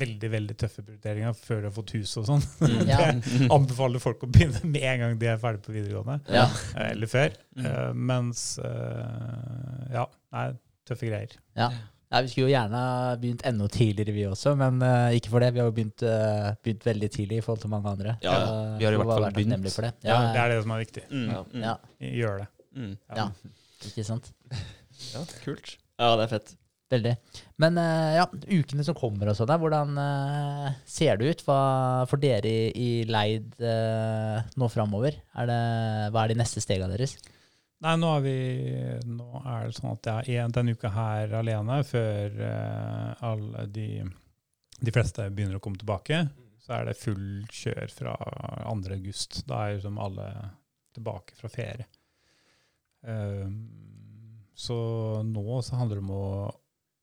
veldig 0.00 0.28
veldig 0.32 0.54
tøffe 0.60 0.82
prioriteringer 0.84 1.34
før 1.38 1.62
du 1.62 1.66
har 1.70 1.74
fått 1.76 1.92
hus 1.96 2.12
og 2.20 2.28
sånn. 2.28 2.44
Mm. 2.60 2.78
Ja. 2.92 2.98
Det 3.16 3.48
anbefaler 3.52 4.02
folk 4.02 4.22
å 4.26 4.28
begynne 4.30 4.60
med 4.68 4.84
en 4.92 5.02
gang 5.02 5.18
de 5.20 5.28
er 5.32 5.40
ferdig 5.42 5.62
på 5.66 5.74
videregående, 5.74 6.20
Ja. 6.32 6.46
eh, 6.76 6.90
eller 6.92 7.10
før. 7.10 7.34
Mm. 7.56 7.66
Uh, 7.66 7.90
mens 8.12 8.46
uh, 8.62 9.84
Ja, 9.92 10.06
nei, 10.36 10.46
tøffe 10.88 11.08
greier. 11.10 11.36
Ja. 11.58 11.70
Ja, 12.06 12.20
vi 12.22 12.30
skulle 12.30 12.46
jo 12.46 12.52
gjerne 12.52 12.80
begynt 13.18 13.42
enda 13.48 13.66
tidligere, 13.74 14.12
vi 14.14 14.26
også, 14.28 14.52
men 14.60 14.78
uh, 14.84 15.08
ikke 15.16 15.32
for 15.32 15.42
det. 15.42 15.48
Vi 15.56 15.58
har 15.58 15.66
jo 15.66 15.74
begynt, 15.74 16.04
begynt 16.62 16.86
veldig 16.86 17.08
tidlig 17.16 17.40
i 17.40 17.44
forhold 17.44 17.64
til 17.64 17.72
mange 17.72 17.90
andre. 17.96 18.14
Ja, 18.22 18.36
vi 18.78 18.86
har 18.86 18.94
i 18.94 19.00
hvert 19.00 19.10
fall 19.10 19.26
begynt. 19.34 19.66
For 19.74 19.88
det. 19.88 19.94
Ja, 20.06 20.20
det 20.36 20.44
er 20.44 20.54
det 20.54 20.60
som 20.62 20.76
er 20.76 20.84
viktig. 20.84 21.02
Mm. 21.10 21.26
Ja. 21.32 21.40
Mm. 21.50 21.64
ja, 21.66 21.74
Gjør 22.20 22.38
det. 22.44 22.46
Mm. 22.76 22.92
ja, 23.16 23.26
ikke 23.90 24.04
sant. 24.06 24.30
ja, 25.10 25.24
kult. 25.42 25.74
Ja, 25.98 26.12
det 26.20 26.28
er 26.28 26.32
fett. 26.36 26.54
Veldig. 26.86 27.16
Men 27.58 27.78
eh, 27.82 28.16
ja, 28.20 28.26
ukene 28.30 28.84
som 28.86 28.94
kommer 28.94 29.32
og 29.32 29.34
sånn, 29.34 29.50
hvordan 29.58 29.96
eh, 29.98 30.66
ser 30.86 31.18
det 31.18 31.32
ut 31.32 31.40
hva, 31.48 31.60
for 32.06 32.22
dere 32.22 32.52
i, 32.70 32.90
Leid 33.10 33.56
eh, 33.58 34.44
nå 34.54 34.68
framover? 34.70 35.16
Er 35.34 35.50
hva 36.14 36.22
er 36.22 36.30
de 36.30 36.38
neste 36.38 36.62
stegene 36.62 36.94
deres? 36.94 37.16
Nei, 37.82 37.96
nå 37.98 38.12
er, 38.14 38.22
vi, 38.24 38.36
nå 39.10 39.42
er 39.42 39.66
det 39.66 39.76
sånn 39.76 39.96
at 39.96 40.08
jeg 40.30 40.38
er 40.38 40.54
denne 40.54 40.76
uka 40.78 40.92
her 40.94 41.34
alene 41.42 41.82
før 41.84 42.38
alle 43.28 43.66
de, 43.68 43.88
de 44.80 44.94
fleste 44.94 45.26
begynner 45.28 45.58
å 45.58 45.64
komme 45.64 45.82
tilbake. 45.82 46.22
Så 46.62 46.72
er 46.78 46.86
det 46.88 46.96
full 46.98 47.42
kjør 47.52 47.92
fra 47.92 48.14
2. 48.62 48.94
august. 48.94 49.42
Da 49.46 49.66
er 49.66 49.76
liksom 49.76 50.00
alle 50.02 50.30
tilbake 50.96 51.36
fra 51.36 51.50
ferie. 51.52 51.84
Um, 53.06 53.58
så 54.56 54.76
nå 55.28 55.60
så 55.62 55.76
handler 55.76 56.00
det 56.00 56.06
om 56.06 56.14
å 56.16 56.30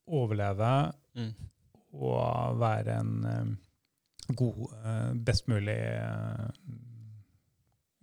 overleve 0.07 0.93
Mm. 1.13 1.33
og 1.93 2.59
være 2.59 2.99
en 2.99 3.25
eh, 3.29 3.49
god, 4.35 4.73
eh, 4.85 5.11
best 5.25 5.47
mulig 5.47 5.77
eh, 5.77 6.47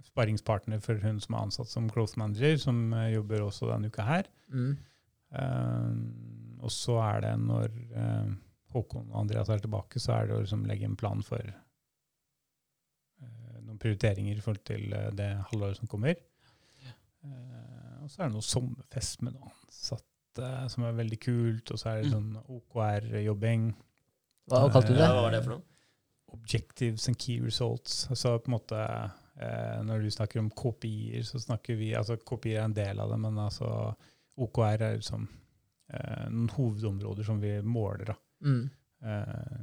sparringspartner 0.06 0.78
for 0.82 0.94
hun 1.02 1.20
som 1.22 1.34
er 1.34 1.42
ansatt 1.46 1.68
som 1.70 1.88
growth 1.90 2.18
manager, 2.18 2.56
som 2.58 2.94
jobber 3.12 3.42
også 3.42 3.70
denne 3.72 3.90
uka 3.90 4.02
her. 4.06 4.30
Mm. 4.48 4.76
Uh, 5.30 5.94
og 6.58 6.70
så 6.74 6.96
er 6.98 7.20
det 7.22 7.34
når 7.38 7.68
uh, 7.94 8.30
Håkon 8.74 9.12
og 9.12 9.20
Andreas 9.20 9.48
er 9.54 9.62
tilbake, 9.62 10.00
så 10.02 10.12
er 10.16 10.26
det 10.26 10.34
å 10.34 10.40
liksom 10.42 10.64
legge 10.66 10.88
en 10.88 10.96
plan 10.98 11.22
for 11.22 11.38
uh, 13.22 13.58
noen 13.62 13.78
prioriteringer 13.78 14.34
i 14.34 14.42
forhold 14.42 14.64
til 14.66 14.90
det 15.14 15.30
halvåret 15.52 15.78
som 15.78 15.86
kommer. 15.90 16.18
Og 18.00 18.10
så 18.10 18.16
er 18.22 18.26
det 18.26 18.34
noe 18.34 18.50
sommerfest 18.50 19.22
med 19.22 19.36
noen 19.36 19.52
ansatte 19.52 20.09
som 20.70 20.84
er 20.86 20.98
veldig 20.98 21.18
kult, 21.20 21.72
og 21.72 21.80
så 21.80 21.90
er 21.90 22.02
det 22.02 22.12
sånn 22.12 22.36
OKR-jobbing. 22.38 23.70
Hva 24.50 24.68
kalte 24.72 24.92
du 24.92 24.98
det? 24.98 25.08
hva 25.08 25.26
var 25.26 25.34
det 25.34 25.42
for 25.44 25.56
noe? 25.56 25.66
Objectives 26.30 27.08
and 27.10 27.18
key 27.18 27.40
results. 27.42 28.06
Så 28.14 28.36
på 28.38 28.50
en 28.50 28.54
måte 28.54 28.78
eh, 28.78 29.82
Når 29.82 30.04
du 30.04 30.10
snakker 30.14 30.40
om 30.40 30.50
KPI-er, 30.50 31.24
så 31.26 31.40
snakker 31.42 31.78
vi 31.78 31.90
altså 31.98 32.16
KPI 32.16 32.54
er 32.54 32.68
en 32.68 32.76
del 32.76 33.02
av 33.02 33.10
det, 33.10 33.18
men 33.24 33.38
altså 33.42 33.70
OKR 34.40 34.84
er 34.86 34.96
liksom 35.00 35.26
eh, 35.26 36.26
noen 36.30 36.48
hovedområder 36.54 37.26
som 37.26 37.40
vi 37.42 37.56
måler. 37.62 38.12
da. 38.12 38.18
Mm. 38.46 38.70
Eh, 39.04 39.60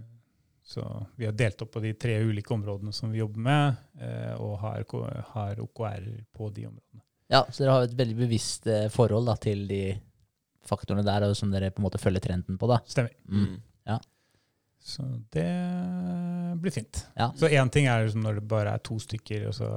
så 0.68 0.84
vi 1.16 1.26
har 1.26 1.36
delt 1.40 1.62
opp 1.64 1.72
på 1.78 1.80
de 1.80 1.94
tre 1.96 2.18
ulike 2.20 2.54
områdene 2.54 2.92
som 2.94 3.12
vi 3.12 3.22
jobber 3.22 3.40
med, 3.40 3.76
eh, 4.02 4.34
og 4.36 4.58
har, 4.60 4.84
har 5.32 5.62
OKR 5.64 6.10
på 6.36 6.50
de 6.50 6.68
områdene. 6.68 7.04
Ja, 7.32 7.46
så 7.52 7.64
dere 7.64 7.76
har 7.76 7.88
et 7.88 7.96
veldig 7.96 8.18
bevisst 8.20 8.68
eh, 8.72 8.90
forhold 8.92 9.28
da, 9.32 9.38
til 9.40 9.64
de 9.68 9.82
faktorene 10.70 11.06
der, 11.08 11.26
og 11.30 11.36
som 11.40 11.52
dere 11.54 11.72
på 11.74 11.82
en 11.82 11.88
måte 11.88 12.02
følger 12.02 12.24
trenden 12.28 12.60
på. 12.60 12.70
da. 12.70 12.82
Stemmer. 12.88 13.16
Mm. 13.32 13.58
Så 14.88 15.04
det 15.36 15.48
blir 16.62 16.72
fint. 16.72 17.08
Ja. 17.18 17.32
Så 17.36 17.50
én 17.52 17.70
ting 17.74 17.90
er 17.92 18.06
liksom 18.06 18.22
når 18.24 18.38
det 18.40 18.44
bare 18.48 18.76
er 18.78 18.84
to 18.86 18.96
stykker, 19.04 19.50
og 19.50 19.56
så 19.58 19.68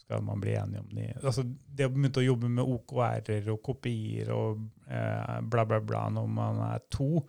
skal 0.00 0.22
man 0.24 0.40
bli 0.40 0.54
enige 0.56 0.80
om 0.80 0.88
de 0.96 1.08
altså 1.18 1.42
Det 1.44 1.84
å 1.84 1.90
begynne 1.92 2.22
å 2.22 2.24
jobbe 2.24 2.48
med 2.48 2.64
OKR-er 2.64 3.50
og 3.52 3.58
kopier 3.66 4.30
og 4.32 4.62
eh, 4.88 5.34
bla, 5.52 5.66
bla, 5.68 5.82
bla 5.84 6.06
når 6.14 6.30
man 6.32 6.62
er 6.70 6.80
to, 6.88 7.20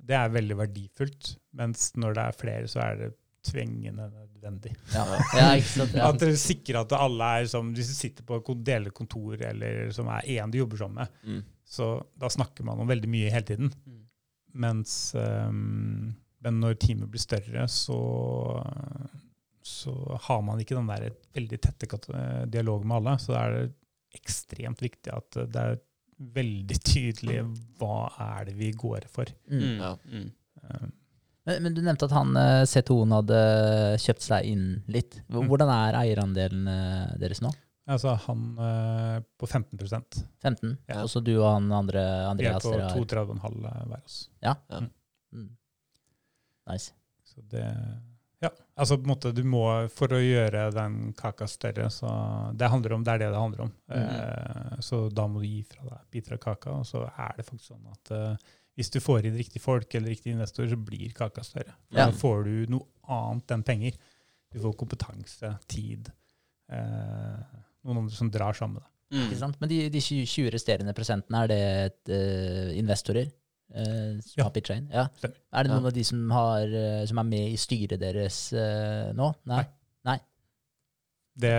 det 0.00 0.16
er 0.16 0.32
veldig 0.32 0.56
verdifullt. 0.62 1.34
Mens 1.60 1.90
når 2.00 2.16
det 2.16 2.24
er 2.24 2.40
flere, 2.40 2.70
så 2.70 2.80
er 2.86 3.02
det 3.02 3.10
tvingende 3.44 4.08
nødvendig. 4.08 4.72
Ja, 4.94 5.04
ja 5.36 5.50
sant? 5.68 5.92
Ja. 5.92 6.08
At 6.08 6.22
dere 6.22 6.38
sikrer 6.40 6.80
at 6.80 6.96
alle 6.96 7.28
er 7.42 7.50
som 7.50 7.74
Hvis 7.76 7.92
du 7.92 7.96
sitter 7.98 8.24
på 8.24 8.56
deler 8.64 8.94
kontor, 8.96 9.36
eller 9.36 9.92
som 9.92 10.08
er 10.16 10.32
én 10.38 10.52
du 10.52 10.62
jobber 10.62 10.80
sammen 10.80 11.04
med, 11.04 11.20
Mm. 11.24 11.42
Så 11.64 11.96
da 12.20 12.30
snakker 12.30 12.66
man 12.66 12.82
om 12.82 12.90
veldig 12.90 13.08
mye 13.10 13.32
hele 13.32 13.48
tiden. 13.48 13.72
Mm. 13.86 14.02
Mens 14.64 15.14
um, 15.18 16.12
Men 16.44 16.60
når 16.62 16.76
teamet 16.78 17.10
blir 17.10 17.22
større, 17.22 17.64
så, 17.72 17.98
så 19.64 19.94
har 20.28 20.44
man 20.46 20.60
ikke 20.62 20.76
den 20.76 20.90
der 20.92 21.08
veldig 21.34 21.58
tette 21.64 21.88
dialogen 22.52 22.86
med 22.90 23.00
alle. 23.00 23.16
Så 23.18 23.32
da 23.32 23.46
er 23.46 23.56
det 23.56 23.64
ekstremt 24.14 24.84
viktig 24.84 25.10
at 25.10 25.40
det 25.50 25.62
er 25.62 25.80
veldig 26.34 26.76
tydelig 26.84 27.40
hva 27.80 28.04
er 28.22 28.50
det 28.50 28.54
vi 28.60 28.70
går 28.76 29.08
for. 29.10 29.32
Mm. 29.50 29.64
Mm. 29.64 29.80
Ja. 29.80 29.96
Mm. 30.12 30.28
Um, 30.62 30.92
Men, 31.44 31.58
men 31.60 31.74
du 31.76 31.82
nevnte 31.84 32.06
at 32.08 32.14
han 32.16 32.30
eh, 32.40 32.62
C2-en 32.64 33.12
hadde 33.12 33.38
kjøpt 34.00 34.22
seg 34.24 34.46
inn 34.48 34.62
litt. 34.88 35.18
Mm. 35.28 35.42
Hvordan 35.50 35.68
er 35.74 35.98
eierandelen 35.98 36.70
eh, 36.72 37.10
deres 37.20 37.42
nå? 37.44 37.50
Altså 37.86 38.14
han 38.26 38.44
eh, 38.58 39.18
på 39.38 39.46
15% 39.46 40.24
15? 40.42 40.76
Ja. 40.88 41.02
Og 41.02 41.08
så 41.12 41.20
du 41.24 41.34
og 41.38 41.48
han 41.52 41.70
andre 41.72 42.02
Andreas? 42.30 42.64
Vi 42.64 42.70
er 42.70 42.70
på 42.70 42.72
dere 42.76 42.88
har- 42.88 43.36
32,5 43.36 43.60
hver 43.88 44.02
oss. 44.04 44.18
Mm. 45.32 45.50
Nice. 46.70 46.92
Så 47.24 47.42
det 47.50 47.64
Ja. 48.42 48.50
Altså 48.76 48.96
på 48.98 49.04
en 49.06 49.12
måte 49.14 49.30
du 49.34 49.42
må 49.44 49.88
For 49.90 50.08
å 50.12 50.18
gjøre 50.20 50.66
den 50.74 51.12
kaka 51.16 51.46
større, 51.48 51.86
så 51.90 52.10
Det 52.56 52.68
handler 52.70 52.92
om, 52.92 53.04
det 53.04 53.12
er 53.14 53.18
det 53.18 53.30
det 53.32 53.40
handler 53.40 53.60
om. 53.66 53.72
Eh, 53.88 54.76
så 54.80 55.08
da 55.12 55.26
må 55.26 55.40
du 55.40 55.46
gi 55.46 55.62
fra 55.62 55.82
deg 55.88 56.00
biter 56.10 56.34
av 56.34 56.38
kaka, 56.38 56.70
og 56.70 56.84
så 56.86 57.04
er 57.18 57.34
det 57.38 57.46
faktisk 57.46 57.72
sånn 57.72 57.90
at 57.92 58.10
eh, 58.10 58.36
hvis 58.76 58.90
du 58.90 58.98
får 59.00 59.24
inn 59.26 59.36
riktige 59.38 59.62
folk 59.62 59.94
eller 59.94 60.08
riktige 60.10 60.34
investorer, 60.34 60.68
så 60.72 60.76
blir 60.84 61.12
kaka 61.14 61.42
større. 61.46 61.72
For 61.88 61.98
Ja. 61.98 62.06
Da 62.10 62.12
får 62.12 62.44
du 62.44 62.66
noe 62.74 62.86
annet 63.08 63.50
enn 63.54 63.62
penger. 63.62 63.92
Du 64.50 64.58
får 64.60 64.76
kompetanse, 64.76 65.58
tid. 65.68 66.10
Eh, 66.68 67.62
noen 67.84 68.02
andre 68.04 68.16
som 68.16 68.30
drar 68.32 68.56
sammen 68.56 68.78
med 68.80 68.82
deg. 68.84 68.90
Mm. 69.14 69.24
Ikke 69.28 69.38
sant? 69.38 69.56
Men 69.60 69.70
de, 69.70 69.78
de 69.94 70.00
20 70.02 70.26
20 70.26 70.50
resterende 70.56 70.94
prosentene, 70.96 71.42
er 71.44 71.50
det 71.52 71.62
et, 71.86 72.12
uh, 72.12 72.70
investorer 72.80 73.32
Uh, 73.74 74.20
Ja. 74.36 74.44
Ja. 74.92 75.08
Er 75.50 75.64
det 75.64 75.70
Ja. 75.70 75.74
noen 75.74 75.86
av 75.88 75.92
de 75.96 76.04
som, 76.04 76.30
har, 76.30 76.68
uh, 76.68 77.06
som 77.08 77.18
er 77.18 77.24
med 77.24 77.48
i 77.50 77.56
styret 77.58 77.98
deres 77.98 78.52
eh, 78.52 79.08
nå? 79.16 79.30
Nei? 79.50 79.64
Nei? 80.04 80.18
Det 81.34 81.54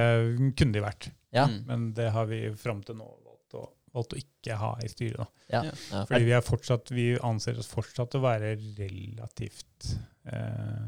kunne 0.56 0.72
de 0.72 0.84
vært, 0.86 1.10
Ja. 1.34 1.48
Mm. 1.48 1.66
men 1.68 1.94
det 1.98 2.12
har 2.12 2.26
vi 2.30 2.54
fram 2.56 2.82
til 2.84 2.96
nå 2.96 3.10
valgt 3.26 3.58
å, 3.58 3.66
valgt 3.94 4.14
å 4.16 4.22
ikke 4.22 4.56
ha 4.62 4.78
i 4.86 4.88
styret. 4.88 5.18
da. 5.18 5.28
Ja. 5.50 5.64
Ja. 5.92 6.06
Fordi 6.06 6.24
vi, 6.24 6.32
er 6.38 6.42
fortsatt, 6.46 6.92
vi 6.92 7.18
anser 7.20 7.58
oss 7.60 7.68
fortsatt 7.68 8.16
å 8.16 8.22
være 8.24 8.56
relativt 8.78 9.98
eh, 10.32 10.88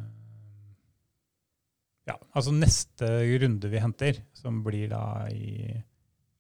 ja, 2.08 2.16
altså 2.36 2.54
neste 2.56 3.08
runde 3.44 3.70
vi 3.72 3.80
henter, 3.84 4.22
som 4.34 4.62
blir 4.66 4.90
da 4.90 5.02
i 5.32 5.76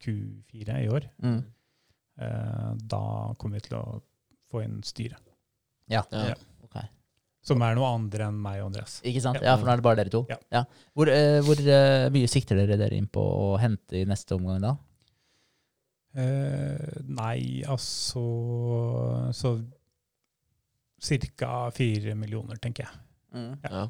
Q4 0.03 0.81
i 0.83 0.89
år, 0.93 1.07
Mm. 1.23 1.39
eh, 2.19 2.73
da 2.87 3.01
kommer 3.37 3.57
vi 3.59 3.67
til 3.67 3.77
å 3.79 4.01
få 4.51 4.63
inn 4.63 4.81
styret. 4.83 5.23
Ja. 5.89 6.03
Ja. 6.11 6.35
ok. 6.63 6.77
Som 7.47 7.61
er 7.63 7.75
noe 7.75 7.87
andre 7.95 8.25
enn 8.27 8.39
meg 8.43 8.59
og 8.61 8.67
Andreas. 8.73 8.97
Ikke 9.07 9.21
sant? 9.23 9.37
Ja. 9.39 9.53
Ja, 9.53 9.57
for 9.57 9.65
nå 9.67 9.71
er 9.71 9.79
det 9.79 9.83
bare 9.85 9.95
dere 10.01 10.11
to. 10.11 10.25
Ja. 10.51 10.63
Hvor, 10.95 11.07
eh, 11.11 11.39
hvor 11.47 11.55
eh, 11.59 12.09
mye 12.11 12.27
sikter 12.27 12.55
dere 12.59 12.75
dere 12.79 12.95
inn 12.97 13.07
på 13.07 13.21
å 13.23 13.57
hente 13.59 14.01
i 14.01 14.05
neste 14.09 14.35
omgang 14.35 14.59
da? 14.61 14.73
Eh, 16.17 17.01
nei, 17.07 17.63
altså 17.67 18.23
Så 19.35 19.51
ca. 21.37 21.69
fire 21.71 22.15
millioner, 22.15 22.57
tenker 22.57 22.87
jeg. 22.87 23.59
Ja. 23.69 23.87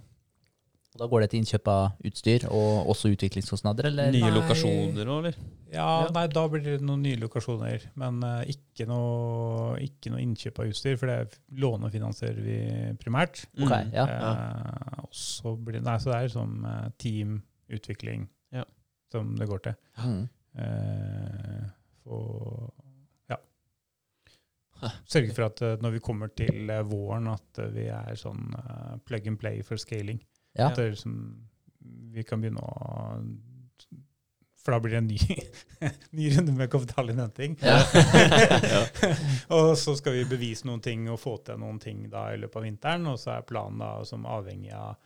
Og 0.98 1.04
da 1.04 1.08
går 1.12 1.22
det 1.22 1.28
til 1.30 1.44
innkjøp 1.44 1.68
av 1.70 2.08
utstyr 2.10 2.46
og 2.50 2.88
også 2.90 3.12
utviklingskostnader, 3.14 3.86
eller? 3.92 4.08
Nye 4.16 4.24
Nei. 4.26 4.32
lokasjoner 4.34 5.06
òg, 5.14 5.18
eller? 5.20 5.36
Ja, 5.70 5.86
Ja. 6.02 6.08
nei, 6.16 6.24
da 6.34 6.48
blir 6.50 6.64
det 6.66 6.80
noen 6.82 7.04
nye 7.06 7.20
lokasjoner. 7.22 7.84
Men 8.02 8.18
uh, 8.26 8.42
ikke, 8.50 8.88
noe, 8.90 9.76
ikke 9.84 10.10
noe 10.10 10.24
innkjøp 10.24 10.58
av 10.64 10.72
utstyr, 10.72 10.98
for 10.98 11.12
det 11.12 11.38
lånefinansierer 11.54 12.42
vi 12.42 12.58
primært. 12.98 13.44
Ok, 13.62 13.70
Mm. 13.70 13.94
ja. 13.94 14.06
Uh, 14.08 15.06
så 15.14 15.54
blir 15.56 15.84
nei, 15.86 15.98
så 16.02 16.10
det 16.16 16.18
er 16.24 16.34
som 16.34 16.66
eh, 16.66 16.90
teamutvikling 16.98 18.26
Ja. 18.58 18.64
som 19.12 19.36
det 19.38 19.48
går 19.48 19.62
til. 19.68 19.76
Mm. 20.02 20.24
Eh, 20.58 21.68
og 22.08 22.74
ja. 23.30 23.38
Sørge 25.06 25.34
for 25.36 25.46
at 25.52 25.62
når 25.84 25.92
vi 25.98 26.00
kommer 26.00 26.34
til 26.36 26.68
våren, 26.90 27.28
at 27.32 27.62
vi 27.74 27.86
er 27.94 28.16
sånn 28.20 28.50
plug 29.06 29.28
and 29.28 29.40
play 29.40 29.62
for 29.62 29.78
scaling. 29.78 30.20
Ja. 30.58 30.72
At 30.72 30.80
det 30.80 30.86
er 30.88 30.96
liksom, 30.96 31.18
vi 32.18 32.24
kan 32.28 32.42
begynne 32.42 32.64
å 32.66 33.18
For 34.68 34.74
da 34.76 34.80
blir 34.84 34.92
det 34.98 35.00
en 35.00 35.08
ny, 35.08 35.18
ny 36.18 36.30
runde 36.36 36.52
med 36.58 36.72
kapitalinnhenting. 36.74 37.54
Ja. 37.64 37.78
og 39.56 39.78
så 39.80 39.94
skal 39.96 40.18
vi 40.18 40.26
bevise 40.28 40.68
noen 40.68 40.82
ting 40.84 41.06
og 41.12 41.20
få 41.22 41.38
til 41.48 41.60
noen 41.62 41.78
ting 41.80 42.08
da 42.12 42.26
i 42.34 42.40
løpet 42.42 42.60
av 42.60 42.66
vinteren. 42.68 43.08
Og 43.14 43.20
så 43.22 43.38
er 43.38 43.46
planen 43.48 43.80
da 43.84 43.92
som 44.08 44.26
avhengig 44.28 44.74
av 44.76 44.98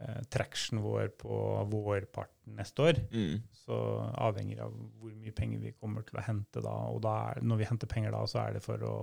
eh, 0.00 0.22
traction 0.32 0.80
vår 0.84 1.10
på 1.20 1.36
vårparten 1.74 2.56
neste 2.56 2.86
år. 2.88 3.02
Mm. 3.12 3.42
Så 3.64 3.76
avhenger 4.24 4.64
av 4.66 4.72
hvor 5.00 5.12
mye 5.12 5.36
penger 5.36 5.60
vi 5.66 5.74
kommer 5.76 6.06
til 6.08 6.20
å 6.20 6.24
hente 6.24 6.64
da. 6.64 6.74
Og 6.94 7.02
da 7.04 7.14
er, 7.34 7.44
når 7.44 7.60
vi 7.60 7.68
henter 7.74 7.90
penger 7.92 8.16
da, 8.16 8.24
så 8.30 8.40
er 8.46 8.56
det 8.56 8.64
for 8.64 8.88
å 8.88 8.96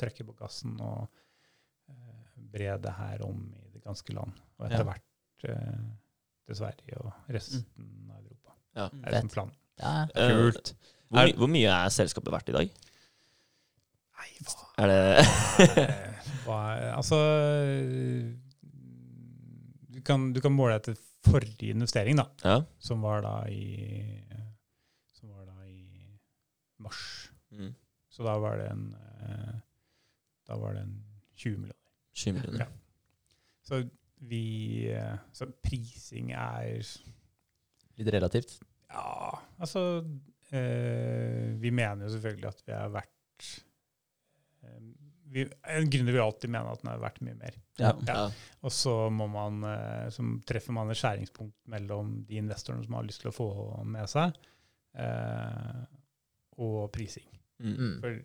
trykke 0.00 0.26
på 0.30 0.38
gassen 0.40 0.78
og 0.80 1.04
eh, 1.92 2.36
bre 2.56 2.76
det 2.88 2.96
her 3.02 3.24
om 3.28 3.44
i 3.52 3.68
det 3.76 3.84
ganske 3.84 4.16
land. 4.16 4.32
Og 4.60 4.68
etter 4.70 4.80
Ja. 4.86 4.88
hvert 4.94 5.08
til 5.42 6.56
Sverige 6.58 6.98
og 7.02 7.12
resten 7.34 7.64
av 8.10 8.20
Europa. 8.22 8.54
Ja. 8.76 8.86
Det 8.92 9.02
er 9.06 9.16
liksom 9.16 9.32
planen. 9.34 9.54
Ja. 9.82 9.92
Eh, 10.14 10.32
Kult. 10.36 10.72
Hvor, 11.08 11.18
Er- 11.20 11.26
my 11.28 11.32
hvor 11.42 11.50
mye 11.52 11.68
er 11.76 11.88
selskapet 11.92 12.32
verdt 12.32 12.48
i 12.52 12.56
dag? 12.56 12.70
Nei, 14.22 14.28
hva 14.46 14.68
Er 14.78 14.92
det 14.92 15.86
hva, 16.46 16.58
altså 16.96 17.18
du 19.92 20.00
kan, 20.06 20.32
du 20.32 20.40
kan 20.42 20.54
måle 20.54 20.76
etter 20.78 20.96
forrige 21.26 21.70
investering, 21.74 22.16
da, 22.18 22.24
Ja. 22.44 22.56
som 22.82 23.02
var 23.04 23.22
da 23.22 23.34
i 23.50 24.22
Som 25.14 25.30
var 25.30 25.44
da 25.46 25.66
i 25.68 26.18
mars. 26.82 27.30
Mm. 27.52 27.74
Så 28.10 28.24
da 28.26 28.34
var 28.42 28.56
det 28.58 28.70
en 28.72 28.86
eh, 28.94 29.54
Da 30.48 30.56
var 30.58 30.74
det 30.74 30.82
en 30.82 30.96
20 31.36 31.56
millioner. 31.58 31.78
20 32.14 32.32
millioner. 32.34 32.58
Ja. 32.58 32.66
Så 33.62 33.82
vi 34.28 34.44
eh, 34.92 35.16
Så 35.34 35.48
prising 35.64 36.32
er 36.36 36.82
Litt 37.98 38.08
relativt. 38.14 38.54
Ja, 38.92 39.38
altså 39.58 39.82
eh, 40.50 41.52
Vi 41.60 41.72
mener 41.74 42.06
jo 42.06 42.12
selvfølgelig 42.14 42.50
at 42.50 42.62
vi 42.66 42.76
er 42.76 42.92
verdt 42.94 43.48
eh, 44.62 44.78
vi, 45.32 45.46
En 45.76 45.90
gründer 45.90 46.16
vi 46.16 46.22
alltid 46.22 46.52
mener 46.52 46.72
at 46.72 46.84
den 46.84 46.92
er 46.92 47.02
verdt 47.02 47.22
mye 47.24 47.38
mer. 47.38 47.58
Ja. 47.80 47.92
Ja. 48.06 48.26
Og 48.60 48.72
så 48.74 48.94
må 49.10 49.26
man, 49.32 49.62
eh, 49.64 50.08
så 50.12 50.24
treffer 50.48 50.76
man 50.76 50.92
et 50.92 51.00
skjæringspunkt 51.00 51.56
mellom 51.72 52.18
de 52.28 52.36
investorene 52.42 52.84
som 52.84 52.98
har 52.98 53.06
lyst 53.08 53.24
til 53.24 53.32
å 53.32 53.36
få 53.36 53.48
med 53.88 54.10
seg, 54.12 54.36
eh, 55.00 55.80
og 56.60 56.90
prising. 56.92 57.28
Mm. 57.62 57.76
-hmm. 57.76 57.94
For, 58.00 58.18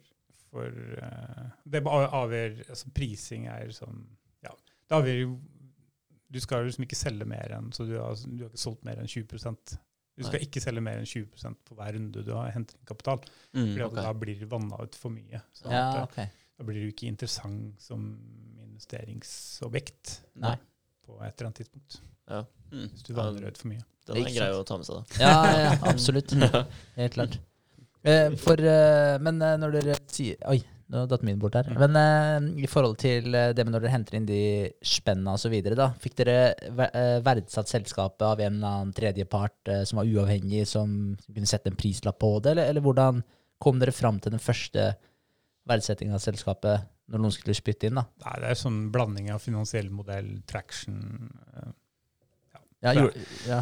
for 0.51 0.67
eh, 0.97 1.45
det 1.63 1.83
avgjør 1.87 2.63
altså 2.69 2.91
Prising 2.95 3.47
er 3.47 3.71
sånn 3.71 4.07
Ja, 4.43 4.51
det 4.89 4.95
avgjør 4.95 5.19
jo 5.21 5.39
Du 6.29 6.39
skal 6.43 6.65
liksom 6.67 6.83
ikke 6.83 6.97
selge 6.99 7.25
mer 7.29 7.53
enn 7.55 7.69
Så 7.71 7.85
du 7.87 7.93
har, 7.97 8.15
du 8.27 8.41
har 8.43 8.49
ikke 8.51 8.59
solgt 8.59 8.83
mer 8.87 8.99
enn 8.99 9.07
20% 9.07 9.77
Du 10.17 10.25
skal 10.25 10.39
Nei. 10.39 10.47
ikke 10.47 10.63
selge 10.63 10.81
mer 10.83 10.99
enn 10.99 11.07
20% 11.07 11.61
på 11.67 11.77
hver 11.77 11.93
runde 11.95 12.23
du 12.25 12.33
har 12.35 12.49
hentet 12.51 12.75
inn 12.79 12.89
kapital. 12.89 13.21
Mm. 13.53 13.69
For 13.75 13.85
okay. 13.87 14.01
da 14.01 14.13
blir 14.17 14.39
det 14.41 14.49
vanna 14.51 14.79
ut 14.81 14.97
for 14.97 15.13
mye. 15.13 15.39
Sånn 15.55 15.75
Ja, 15.75 15.85
at, 16.01 16.09
ok. 16.09 16.17
eh, 16.25 16.45
Da 16.57 16.65
blir 16.67 16.81
du 16.81 16.89
ikke 16.89 17.07
interessant 17.07 17.79
som 17.81 18.07
investeringsobjekt 18.65 20.21
Nei. 20.41 20.55
på 21.05 21.19
et 21.21 21.33
eller 21.37 21.49
annet 21.51 21.61
tidspunkt. 21.61 21.99
Mm. 22.27 22.87
Hvis 22.91 23.05
du 23.07 23.13
vanner 23.15 23.47
ut 23.47 23.57
for 23.61 23.71
mye. 23.71 23.83
Den 24.07 24.23
er 24.23 24.33
grei 24.35 24.49
å 24.55 24.63
ta 24.67 24.77
med 24.79 24.87
seg, 24.87 24.95
da. 24.99 25.21
Ja, 25.21 25.59
ja, 25.61 25.71
absolutt. 25.91 26.33
Helt 26.97 27.13
klart. 27.15 27.37
Eh, 28.07 28.33
for, 28.39 28.59
eh, 28.61 29.17
men 29.23 29.41
eh, 29.43 29.55
når 29.59 29.73
dere 29.79 29.95
sier 30.13 30.37
Oi, 30.47 30.61
nå 30.93 31.03
datt 31.11 31.23
min 31.27 31.39
bort. 31.39 31.55
Mm. 31.67 31.77
Men 31.81 31.97
eh, 31.99 32.63
i 32.63 32.69
forhold 32.71 32.97
til 33.01 33.33
eh, 33.35 33.49
det 33.55 33.65
med 33.65 33.73
når 33.75 33.83
dere 33.83 33.93
henter 33.95 34.17
inn 34.19 34.27
de 34.29 34.41
spennene 34.85 35.33
osv., 35.35 35.55
da, 35.75 35.89
fikk 35.99 36.15
dere 36.21 36.37
eh, 36.87 37.17
verdsatt 37.25 37.71
selskapet 37.71 38.23
av 38.27 38.43
en 38.43 38.59
eller 38.59 38.67
annen 38.77 38.93
tredjepart 38.95 39.73
eh, 39.73 39.83
som 39.87 39.99
var 40.01 40.07
uavhengig, 40.07 40.63
som 40.69 40.93
kunne 41.27 41.49
sette 41.49 41.71
en 41.71 41.79
prislapp 41.79 42.19
på 42.23 42.37
det, 42.39 42.55
eller, 42.55 42.71
eller 42.71 42.85
hvordan 42.85 43.23
kom 43.59 43.81
dere 43.81 43.95
fram 43.95 44.21
til 44.23 44.35
den 44.35 44.43
første 44.43 44.91
verdsettingen 45.67 46.15
av 46.15 46.23
selskapet 46.23 46.87
når 47.11 47.23
noen 47.23 47.33
skulle 47.35 47.55
spytte 47.55 47.87
inn, 47.89 47.99
da? 47.99 48.05
Nei, 48.23 48.35
det 48.43 48.49
er 48.51 48.59
sånn 48.59 48.79
blanding 48.93 49.29
av 49.33 49.43
finansiell 49.43 49.89
modell, 49.93 50.37
traction 50.47 51.01
eh, 51.55 51.71
Ja, 52.83 52.93
Ja. 52.93 53.01
gjorde, 53.01 53.27
ja. 53.47 53.61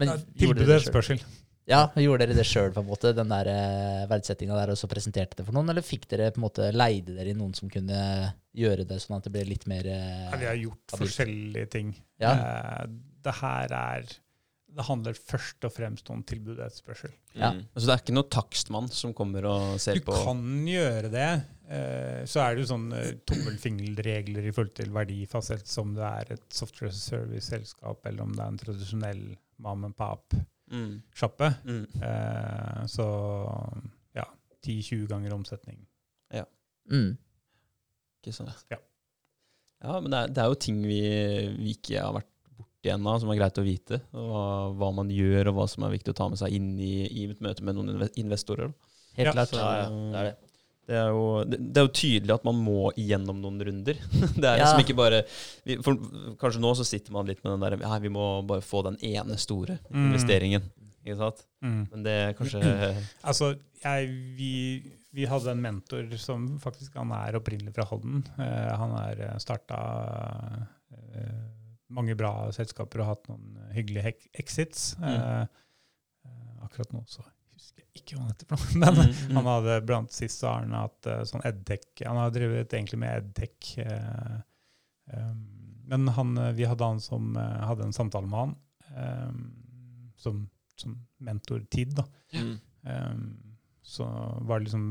Men 0.00 0.10
gjorde 0.12 0.38
Tilbud 0.38 0.66
og 0.66 0.74
etterspørsel. 0.76 1.22
Ja, 1.70 1.84
Gjorde 2.02 2.26
dere 2.26 2.34
det 2.38 2.46
sjøl, 2.48 2.72
den 2.74 3.30
der 3.30 3.50
eh, 3.52 4.06
verdsettinga 4.10 4.56
der, 4.58 4.72
og 4.72 4.78
så 4.80 4.88
presenterte 4.90 5.38
det 5.38 5.46
for 5.46 5.54
noen? 5.54 5.70
Eller 5.70 5.86
fikk 5.86 6.08
dere 6.10 6.32
på 6.34 6.40
en 6.40 6.46
måte 6.48 6.70
leide 6.74 7.14
dere 7.14 7.30
inn 7.30 7.38
noen 7.38 7.54
som 7.56 7.70
kunne 7.70 8.00
gjøre 8.56 8.86
det, 8.88 8.98
sånn 9.02 9.20
at 9.20 9.28
det 9.28 9.34
ble 9.36 9.44
litt 9.46 9.68
mer 9.70 9.86
eh, 9.86 10.26
Ja, 10.32 10.40
vi 10.40 10.48
har 10.50 10.58
gjort 10.58 10.82
Stabilt. 10.88 11.04
forskjellige 11.04 11.70
ting. 11.76 11.94
Ja. 12.22 12.34
Eh, 12.34 12.90
det 13.20 13.36
her 13.38 13.76
er 13.76 14.10
Det 14.70 14.86
handler 14.86 15.16
først 15.18 15.66
og 15.66 15.72
fremst 15.74 16.10
om 16.14 16.20
tilbud 16.22 16.56
og 16.56 16.66
etterspørsel. 16.66 17.14
Ja. 17.34 17.52
Mm. 17.54 17.64
Altså, 17.74 17.86
det 17.86 17.94
er 17.94 18.02
ikke 18.04 18.18
noe 18.18 18.30
takstmann 18.30 18.90
som 18.94 19.14
kommer 19.18 19.48
og 19.50 19.80
ser 19.82 19.98
Du 19.98 20.04
på 20.06 20.18
kan 20.26 20.44
gjøre 20.70 21.10
det. 21.10 21.30
Eh, 21.70 22.22
så 22.26 22.42
er 22.44 22.54
det 22.54 22.64
jo 22.64 22.70
sånne 22.72 23.00
tommelfingerregler 23.30 24.46
i 24.46 24.52
forhold 24.54 24.74
til 24.78 24.94
verdifastsettelse, 24.94 25.82
om 25.82 25.94
det 25.98 26.06
er 26.06 26.32
et 26.34 26.46
software 26.54 26.94
service-selskap, 26.94 28.06
eller 28.10 28.26
om 28.26 28.34
det 28.34 28.42
er 28.42 28.54
en 28.54 28.62
tradisjonell 28.62 29.24
mom 29.62 29.84
and 29.86 29.94
pop-sjappe. 29.98 30.46
Mm. 30.70 31.02
Mm. 31.64 31.86
Eh, 32.02 32.82
så 32.86 33.06
ja, 34.16 34.24
10-20 34.66 35.06
ganger 35.10 35.34
omsetning. 35.34 35.86
mm. 36.90 37.10
Ikke 38.20 38.32
sant? 38.36 38.64
Ja. 38.70 38.76
Ja, 39.82 40.00
men 40.00 40.10
det 40.12 40.18
er, 40.18 40.26
det 40.34 40.42
er 40.42 40.48
jo 40.52 40.56
ting 40.60 40.80
vi, 40.84 41.00
vi 41.56 41.70
ikke 41.76 42.02
har 42.02 42.12
vært 42.18 42.26
borti 42.58 42.90
ennå, 42.92 43.14
som 43.22 43.30
er 43.32 43.38
greit 43.38 43.60
å 43.60 43.64
vite. 43.64 44.00
Og 44.12 44.26
hva, 44.28 44.42
hva 44.76 44.90
man 44.98 45.08
gjør, 45.14 45.48
og 45.52 45.56
hva 45.56 45.66
som 45.72 45.86
er 45.86 45.94
viktig 45.94 46.12
å 46.12 46.18
ta 46.18 46.26
med 46.28 46.40
seg 46.40 46.52
inn 46.58 46.74
i, 46.84 47.06
i 47.08 47.24
et 47.30 47.40
møte 47.40 47.64
med 47.64 47.78
noen 47.78 48.04
investorer. 48.20 48.68
Da. 48.68 48.90
Helt 49.16 49.30
Ja, 49.30 49.32
klart. 49.38 49.48
så- 49.54 49.62
Ja, 49.62 49.70
ja, 49.78 49.88
det 49.88 50.18
er 50.20 50.28
det. 50.28 50.49
Det 50.90 50.96
er, 50.98 51.08
jo, 51.14 51.24
det, 51.46 51.58
det 51.70 51.78
er 51.80 51.84
jo 51.86 51.92
tydelig 51.94 52.34
at 52.34 52.44
man 52.48 52.56
må 52.66 52.88
igjennom 52.98 53.38
noen 53.44 53.60
runder. 53.68 53.98
Det 54.40 54.42
er 54.48 54.58
Ja. 54.58 54.64
liksom 54.64 54.82
ikke 54.82 54.96
bare 54.98 55.20
vi, 55.68 55.76
for, 55.86 55.94
Kanskje 56.40 56.62
nå 56.64 56.72
så 56.74 56.86
sitter 56.88 57.14
man 57.14 57.28
litt 57.30 57.44
med 57.44 57.52
den 57.54 57.62
der 57.62 57.76
ja, 57.86 57.98
Vi 58.02 58.10
må 58.10 58.24
bare 58.48 58.64
få 58.66 58.82
den 58.88 58.98
ene 59.06 59.38
store 59.38 59.78
Mm. 59.90 60.08
investeringen. 60.10 60.66
Ikke 61.06 61.16
sant? 61.22 61.44
Mm. 61.64 61.82
Men 61.92 62.02
det 62.08 62.16
er 62.24 62.34
kanskje 62.36 62.60
Altså, 63.30 63.52
jeg, 63.84 64.10
vi, 64.36 64.50
vi 65.16 65.24
hadde 65.30 65.54
en 65.54 65.62
mentor 65.64 66.10
som 66.20 66.50
faktisk 66.60 66.98
han 67.00 67.14
er 67.16 67.38
opprinnelig 67.38 67.72
fra 67.78 67.86
Holden. 67.88 68.20
Uh, 68.36 68.74
han 68.82 68.92
har 68.98 69.22
starta 69.40 69.78
uh, 70.92 71.40
mange 71.90 72.14
bra 72.18 72.34
selskaper 72.54 73.02
og 73.02 73.08
hatt 73.14 73.30
noen 73.30 73.56
hyggelige 73.74 74.04
hek- 74.10 74.28
exits. 74.38 74.92
Mm. 75.00 75.06
Eh, 75.10 75.40
eh, 76.26 76.64
akkurat 76.66 76.92
nå 76.94 77.00
så 77.10 77.24
ikke 77.96 78.16
hva 78.16 78.22
han 78.24 78.32
heter, 78.32 78.46
men 78.78 79.00
Mm. 79.30 79.36
han 79.36 79.48
hadde 79.50 79.76
blant 79.86 80.12
sist 80.14 80.40
så 80.42 80.50
har 80.52 80.64
han 80.64 80.76
hatt 80.78 81.06
eh, 81.10 81.22
sånn 81.28 81.42
edtech 81.48 82.02
Han 82.06 82.16
har 82.20 82.30
drevet 82.34 82.72
egentlig 82.76 82.98
med 83.02 83.16
edtech. 83.18 83.70
eh, 83.82 84.38
um, 85.16 85.40
men 85.90 86.08
han, 86.14 86.36
eh, 86.38 86.52
vi 86.54 86.68
hadde 86.70 86.86
han 86.86 87.00
som 87.02 87.36
eh, 87.36 87.60
hadde 87.66 87.88
en 87.88 87.92
samtale 87.96 88.30
med 88.30 88.38
han 88.38 88.56
um, 89.28 89.40
som, 90.16 90.42
som 90.78 90.94
mentortid. 91.18 91.94
da. 91.98 92.04
Mm. 92.36 92.52
Um, 92.82 93.24
så 93.82 94.06
var 94.46 94.60
det 94.60 94.68
liksom 94.68 94.84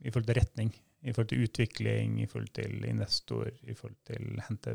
i 0.00 0.10
forhold 0.10 0.26
til 0.26 0.38
retning, 0.40 0.72
i 1.04 1.12
forhold 1.12 1.28
til 1.30 1.44
utvikling, 1.44 2.18
i 2.22 2.26
forhold 2.26 2.50
til 2.56 2.84
investor, 2.88 3.50
i 3.62 3.74
forhold 3.76 3.98
til 4.08 4.40
hente, 4.48 4.72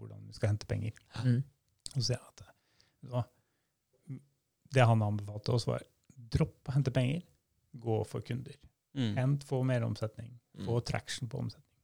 hvordan 0.00 0.24
vi 0.26 0.34
skal 0.34 0.54
hente 0.54 0.66
penger. 0.66 0.96
Mm. 1.22 1.38
Og 1.92 1.98
så 2.00 2.06
ser 2.08 2.18
jeg 2.18 2.32
at 2.32 2.44
vet 3.12 3.28
det 4.72 4.86
han 4.88 5.02
anbefalte 5.04 5.52
oss, 5.52 5.66
var 5.68 5.82
dropp 6.32 6.68
å 6.70 6.74
hente 6.76 6.92
penger, 6.94 7.22
gå 7.82 8.00
for 8.08 8.20
kunder. 8.26 8.56
Mm. 8.96 9.14
Hent, 9.16 9.44
få 9.48 9.62
mer 9.64 9.84
omsetning, 9.86 10.32
Mm. 10.58 10.66
få 10.66 10.80
traction 10.84 11.28
på 11.32 11.38
omsetning. 11.40 11.78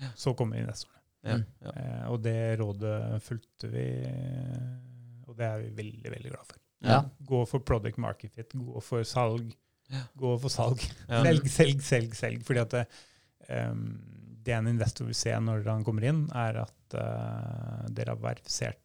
Ja. 0.00 0.08
Så 0.16 0.32
kommer 0.34 0.58
investorene. 0.58 0.96
Ja, 1.22 1.34
Mm. 1.36 1.44
ja. 1.60 1.70
Eh, 1.76 2.04
og 2.10 2.22
det 2.24 2.58
rådet 2.58 3.22
fulgte 3.22 3.68
vi, 3.70 3.84
eh, 4.08 5.28
og 5.28 5.36
det 5.36 5.46
er 5.46 5.58
vi 5.60 5.68
veldig, 5.82 6.10
veldig 6.14 6.30
glad 6.32 6.46
for. 6.46 6.56
Ja. 6.82 7.02
Gå 7.22 7.42
for 7.46 7.60
product 7.60 7.98
market 7.98 8.32
fit, 8.32 8.48
gå 8.56 8.80
for 8.82 9.02
salg. 9.04 9.52
Ja. 9.90 10.02
Gå 10.16 10.38
for 10.40 10.48
salg. 10.48 10.80
Ja. 11.08 11.22
Selg, 11.26 11.46
selg, 11.50 11.82
selg, 11.82 12.14
selg. 12.14 12.42
Fordi 12.46 12.60
at 12.60 12.70
det, 12.70 12.86
um, 13.50 13.84
det 14.42 14.54
en 14.54 14.66
investor 14.70 15.04
vil 15.04 15.14
se 15.18 15.30
når 15.30 15.64
han 15.66 15.84
kommer 15.84 16.04
inn, 16.08 16.24
er 16.32 16.60
at 16.62 16.94
uh, 16.94 17.86
dere 17.92 18.14
har 18.14 18.16
verifisert 18.22 18.80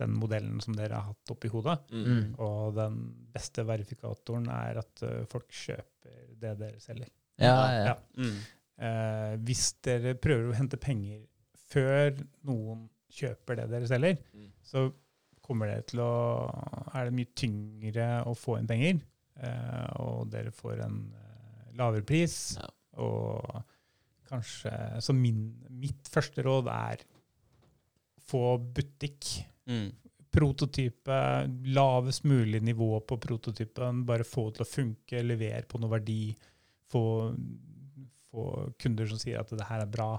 den 0.00 0.14
modellen 0.18 0.60
som 0.64 0.74
dere 0.76 0.98
har 0.98 1.10
hatt 1.12 1.32
oppi 1.34 1.50
hodet. 1.52 1.78
Mm. 1.92 2.34
Og 2.42 2.74
den 2.76 2.96
beste 3.34 3.64
verifikatoren 3.68 4.48
er 4.52 4.80
at 4.82 5.02
eh, 5.06 5.24
folk 5.30 5.48
kjøper 5.52 6.16
det 6.40 6.54
dere 6.60 6.80
selger. 6.82 7.10
Ja, 7.40 7.54
ja. 7.72 7.84
Ja. 7.90 7.94
Mm. 8.20 8.40
Eh, 8.80 9.34
hvis 9.44 9.66
dere 9.84 10.14
prøver 10.16 10.50
å 10.50 10.56
hente 10.58 10.80
penger 10.80 11.22
før 11.70 12.16
noen 12.48 12.88
kjøper 13.12 13.60
det 13.62 13.68
dere 13.72 13.88
selger, 13.90 14.18
Mm. 14.34 14.50
så 14.64 14.86
kommer 15.44 15.66
det 15.66 15.86
til 15.90 16.00
å 16.04 16.10
er 16.94 17.08
det 17.08 17.14
mye 17.16 17.30
tyngre 17.34 18.04
å 18.30 18.34
få 18.38 18.58
inn 18.60 18.68
penger. 18.70 19.00
eh, 19.40 19.86
og 20.02 20.28
dere 20.30 20.50
får 20.52 20.82
en 20.84 20.98
eh, 21.16 21.70
lavere 21.78 22.04
pris. 22.06 22.56
Ja. 22.58 22.68
Og 23.00 23.62
kanskje 24.28 24.70
Så 25.02 25.14
min, 25.16 25.40
mitt 25.70 26.06
første 26.12 26.42
råd 26.44 26.68
er 26.70 27.02
få 28.30 28.58
butikk. 28.74 29.26
Mm. 29.70 29.88
Prototype, 30.30 31.16
lavest 31.74 32.26
mulig 32.28 32.60
nivå 32.62 33.00
på 33.02 33.16
prototypen. 33.22 34.04
Bare 34.06 34.26
få 34.26 34.48
det 34.50 34.60
til 34.60 34.66
å 34.66 34.70
funke, 34.70 35.22
levere 35.26 35.64
på 35.70 35.80
noe 35.82 35.90
verdi. 35.90 36.20
Få, 36.90 37.02
få 38.30 38.44
kunder 38.82 39.10
som 39.10 39.18
sier 39.18 39.40
at 39.42 39.50
det 39.54 39.66
her 39.66 39.82
er 39.84 39.90
bra. 39.90 40.12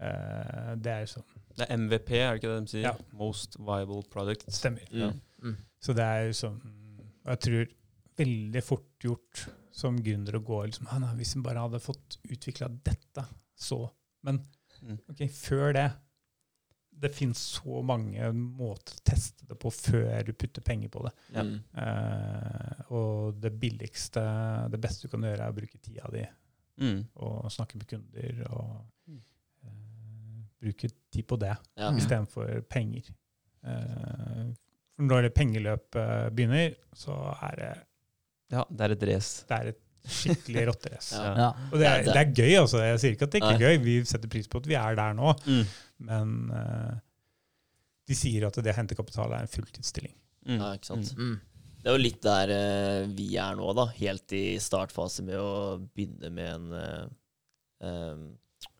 Uh, 0.00 0.72
det 0.80 0.94
er 0.94 1.10
sånn. 1.10 1.26
Det 1.54 1.66
er 1.68 1.76
MVP, 1.78 2.08
er 2.18 2.32
det 2.32 2.40
ikke 2.40 2.50
det 2.50 2.62
de 2.64 2.72
sier? 2.72 2.86
Ja. 2.88 2.94
Most 3.20 3.58
viable 3.60 4.02
product. 4.10 4.48
Stemmer. 4.52 4.88
Mm. 4.90 5.20
Mm. 5.44 5.58
Så 5.84 5.94
det 5.94 6.04
er 6.08 6.30
sånn 6.34 6.56
Og 6.64 7.28
jeg 7.34 7.40
tror 7.44 7.74
veldig 8.18 8.62
fort 8.64 9.04
gjort 9.04 9.42
som 9.74 9.98
gründer 10.02 10.38
å 10.38 10.42
gå 10.46 10.58
liksom, 10.64 10.88
ah, 10.90 10.98
nei, 11.02 11.12
Hvis 11.20 11.34
en 11.36 11.44
bare 11.44 11.62
hadde 11.62 11.80
fått 11.84 12.16
utvikla 12.32 12.70
dette, 12.86 13.26
så 13.54 13.84
Men 14.26 14.40
Mm. 14.84 14.98
ok, 15.08 15.20
før 15.32 15.72
det 15.72 15.84
Det 17.00 17.10
finnes 17.12 17.38
så 17.58 17.82
mange 17.84 18.28
måter 18.32 18.94
å 18.96 19.02
teste 19.04 19.44
det 19.50 19.56
på 19.60 19.70
før 19.74 20.22
du 20.24 20.32
putter 20.32 20.62
penger 20.64 20.88
på 20.94 21.02
det. 21.04 21.12
Ja. 21.34 21.42
Eh, 21.82 22.84
og 22.94 23.34
det 23.42 23.50
billigste, 23.60 24.22
det 24.72 24.80
beste 24.80 25.06
du 25.08 25.12
kan 25.12 25.26
gjøre, 25.26 25.40
er 25.48 25.52
å 25.52 25.58
bruke 25.60 25.78
tida 25.82 26.10
di 26.14 26.24
Mm. 26.80 27.04
og 27.22 27.44
snakke 27.54 27.76
med 27.78 27.86
kunder. 27.86 28.40
og 28.50 28.86
eh, 29.08 30.40
Bruke 30.64 30.88
tid 31.12 31.26
på 31.28 31.36
det 31.38 31.56
Ja. 31.76 31.90
Mm. 31.90 31.98
istedenfor 31.98 32.62
penger. 32.68 33.02
Uh, 33.64 34.50
for 34.96 35.02
når 35.06 35.22
det 35.22 35.34
pengeløpet 35.34 36.34
begynner, 36.34 36.74
så 36.94 37.14
er 37.42 37.56
det, 37.56 37.70
Ja, 38.50 38.64
det 38.70 38.80
er 38.80 38.92
et 38.92 39.02
race. 39.14 39.44
det 39.48 39.56
er 39.58 39.68
et 39.68 39.80
skikkelig 40.04 40.66
rotterace. 40.70 41.16
Ja. 41.16 41.32
Ja. 41.38 41.48
Og 41.70 41.78
det 41.80 41.88
er, 41.88 42.04
det- 42.06 42.16
er 42.20 42.30
gøy, 42.36 42.52
altså. 42.60 42.82
Jeg 42.84 43.00
sier 43.02 43.16
ikke 43.16 43.28
at 43.28 43.34
det 43.34 43.40
ikke 43.42 43.54
er 43.56 43.64
gøy. 43.64 43.80
Vi 43.84 43.96
setter 44.10 44.28
pris 44.32 44.48
på 44.50 44.60
at 44.62 44.68
vi 44.70 44.76
er 44.80 44.98
der 45.00 45.16
nå. 45.16 45.32
Mm. 45.46 45.64
Men 46.10 46.36
uh, 46.52 46.92
de 48.08 48.18
sier 48.18 48.46
at 48.48 48.58
det 48.60 48.74
å 48.74 48.76
hente 48.76 48.98
kapital 48.98 49.32
er 49.32 49.46
en 49.46 49.52
fulltidsstilling. 49.54 50.14
Mm. 50.44 50.58
Ja, 50.60 50.70
ikke 50.76 50.90
sant. 50.92 51.14
Mm. 51.16 51.36
Det 51.84 51.90
er 51.92 51.98
jo 51.98 52.04
litt 52.04 52.22
der 52.24 52.52
uh, 52.52 53.10
vi 53.16 53.30
er 53.40 53.56
nå, 53.58 53.72
da. 53.76 53.88
Helt 53.98 54.32
i 54.36 54.44
startfase 54.60 55.24
med 55.26 55.36
å 55.40 55.50
begynne 55.96 56.30
med 56.32 56.54
en 56.54 56.72
uh, 56.76 57.04
um, 57.84 58.24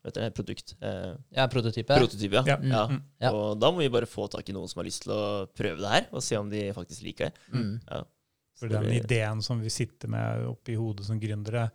vet 0.05 0.17
du, 0.19 0.25
produkt. 0.37 0.75
Eh, 0.85 1.13
Ja, 1.33 1.47
prototype. 1.49 1.97
prototyp, 1.97 2.33
ja. 2.37 2.43
Ja. 2.49 2.59
ja. 2.61 2.83
Mm. 2.93 2.99
Ja. 3.25 3.31
Og 3.33 3.57
da 3.61 3.71
må 3.73 3.81
vi 3.81 3.89
bare 3.93 4.09
få 4.09 4.27
tak 4.33 4.49
i 4.49 4.53
noen 4.57 4.69
som 4.69 4.83
har 4.83 4.89
lyst 4.89 5.07
til 5.07 5.15
å 5.17 5.47
prøve 5.57 5.81
det 5.81 5.93
her, 5.95 6.09
og 6.13 6.25
se 6.25 6.37
om 6.37 6.51
de 6.53 6.67
faktisk 6.77 7.07
liker 7.07 7.31
det. 7.31 7.47
Mm. 7.57 8.05
For 8.59 8.71
den 8.71 8.87
ideen 8.95 9.41
som 9.43 9.61
vi 9.65 9.71
sitter 9.73 10.09
med 10.13 10.45
oppi 10.47 10.77
hodet 10.79 11.07
som 11.09 11.19
gründere, 11.21 11.69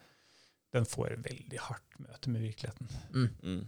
den 0.73 0.85
får 0.87 1.17
veldig 1.25 1.59
hardt 1.65 1.99
møte 1.99 2.31
med 2.31 2.45
virkeligheten. 2.45 2.87
Mm. 3.43 3.59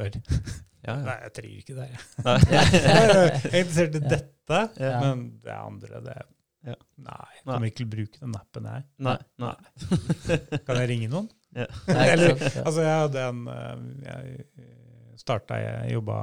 Der. 0.00 0.10
Ja, 0.80 0.94
ja. 0.96 1.00
Nei, 1.04 1.14
jeg 1.26 1.32
trenger 1.36 1.56
ikke 1.60 1.74
det. 1.76 1.86
jeg. 1.92 2.04
Jeg 2.80 3.00
er 3.20 3.56
interessert 3.58 3.96
i 3.98 4.00
dette, 4.00 4.60
Ja. 4.80 4.92
men 5.02 5.24
det 5.44 5.52
andre 5.52 5.98
det 6.06 6.14
Ja. 6.70 6.76
Nei, 7.04 7.26
jeg 7.36 7.42
kommer 7.44 7.68
ikke 7.68 7.76
til 7.82 7.86
å 7.88 7.90
bruke 7.92 8.20
den 8.22 8.36
appen 8.38 8.68
her. 8.70 8.86
Nei. 9.04 9.16
Nei. 9.44 9.50
Kan 10.64 10.80
jeg 10.80 10.88
ringe 10.88 11.10
noen? 11.12 11.28
Eller, 11.52 12.32
altså, 12.62 12.80
jeg 12.86 12.96
hadde 13.02 13.26
en 13.28 13.42
eh, 13.52 13.84
Jeg 14.08 15.20
starta, 15.20 15.60
jeg 15.60 15.92
jobba 15.98 16.16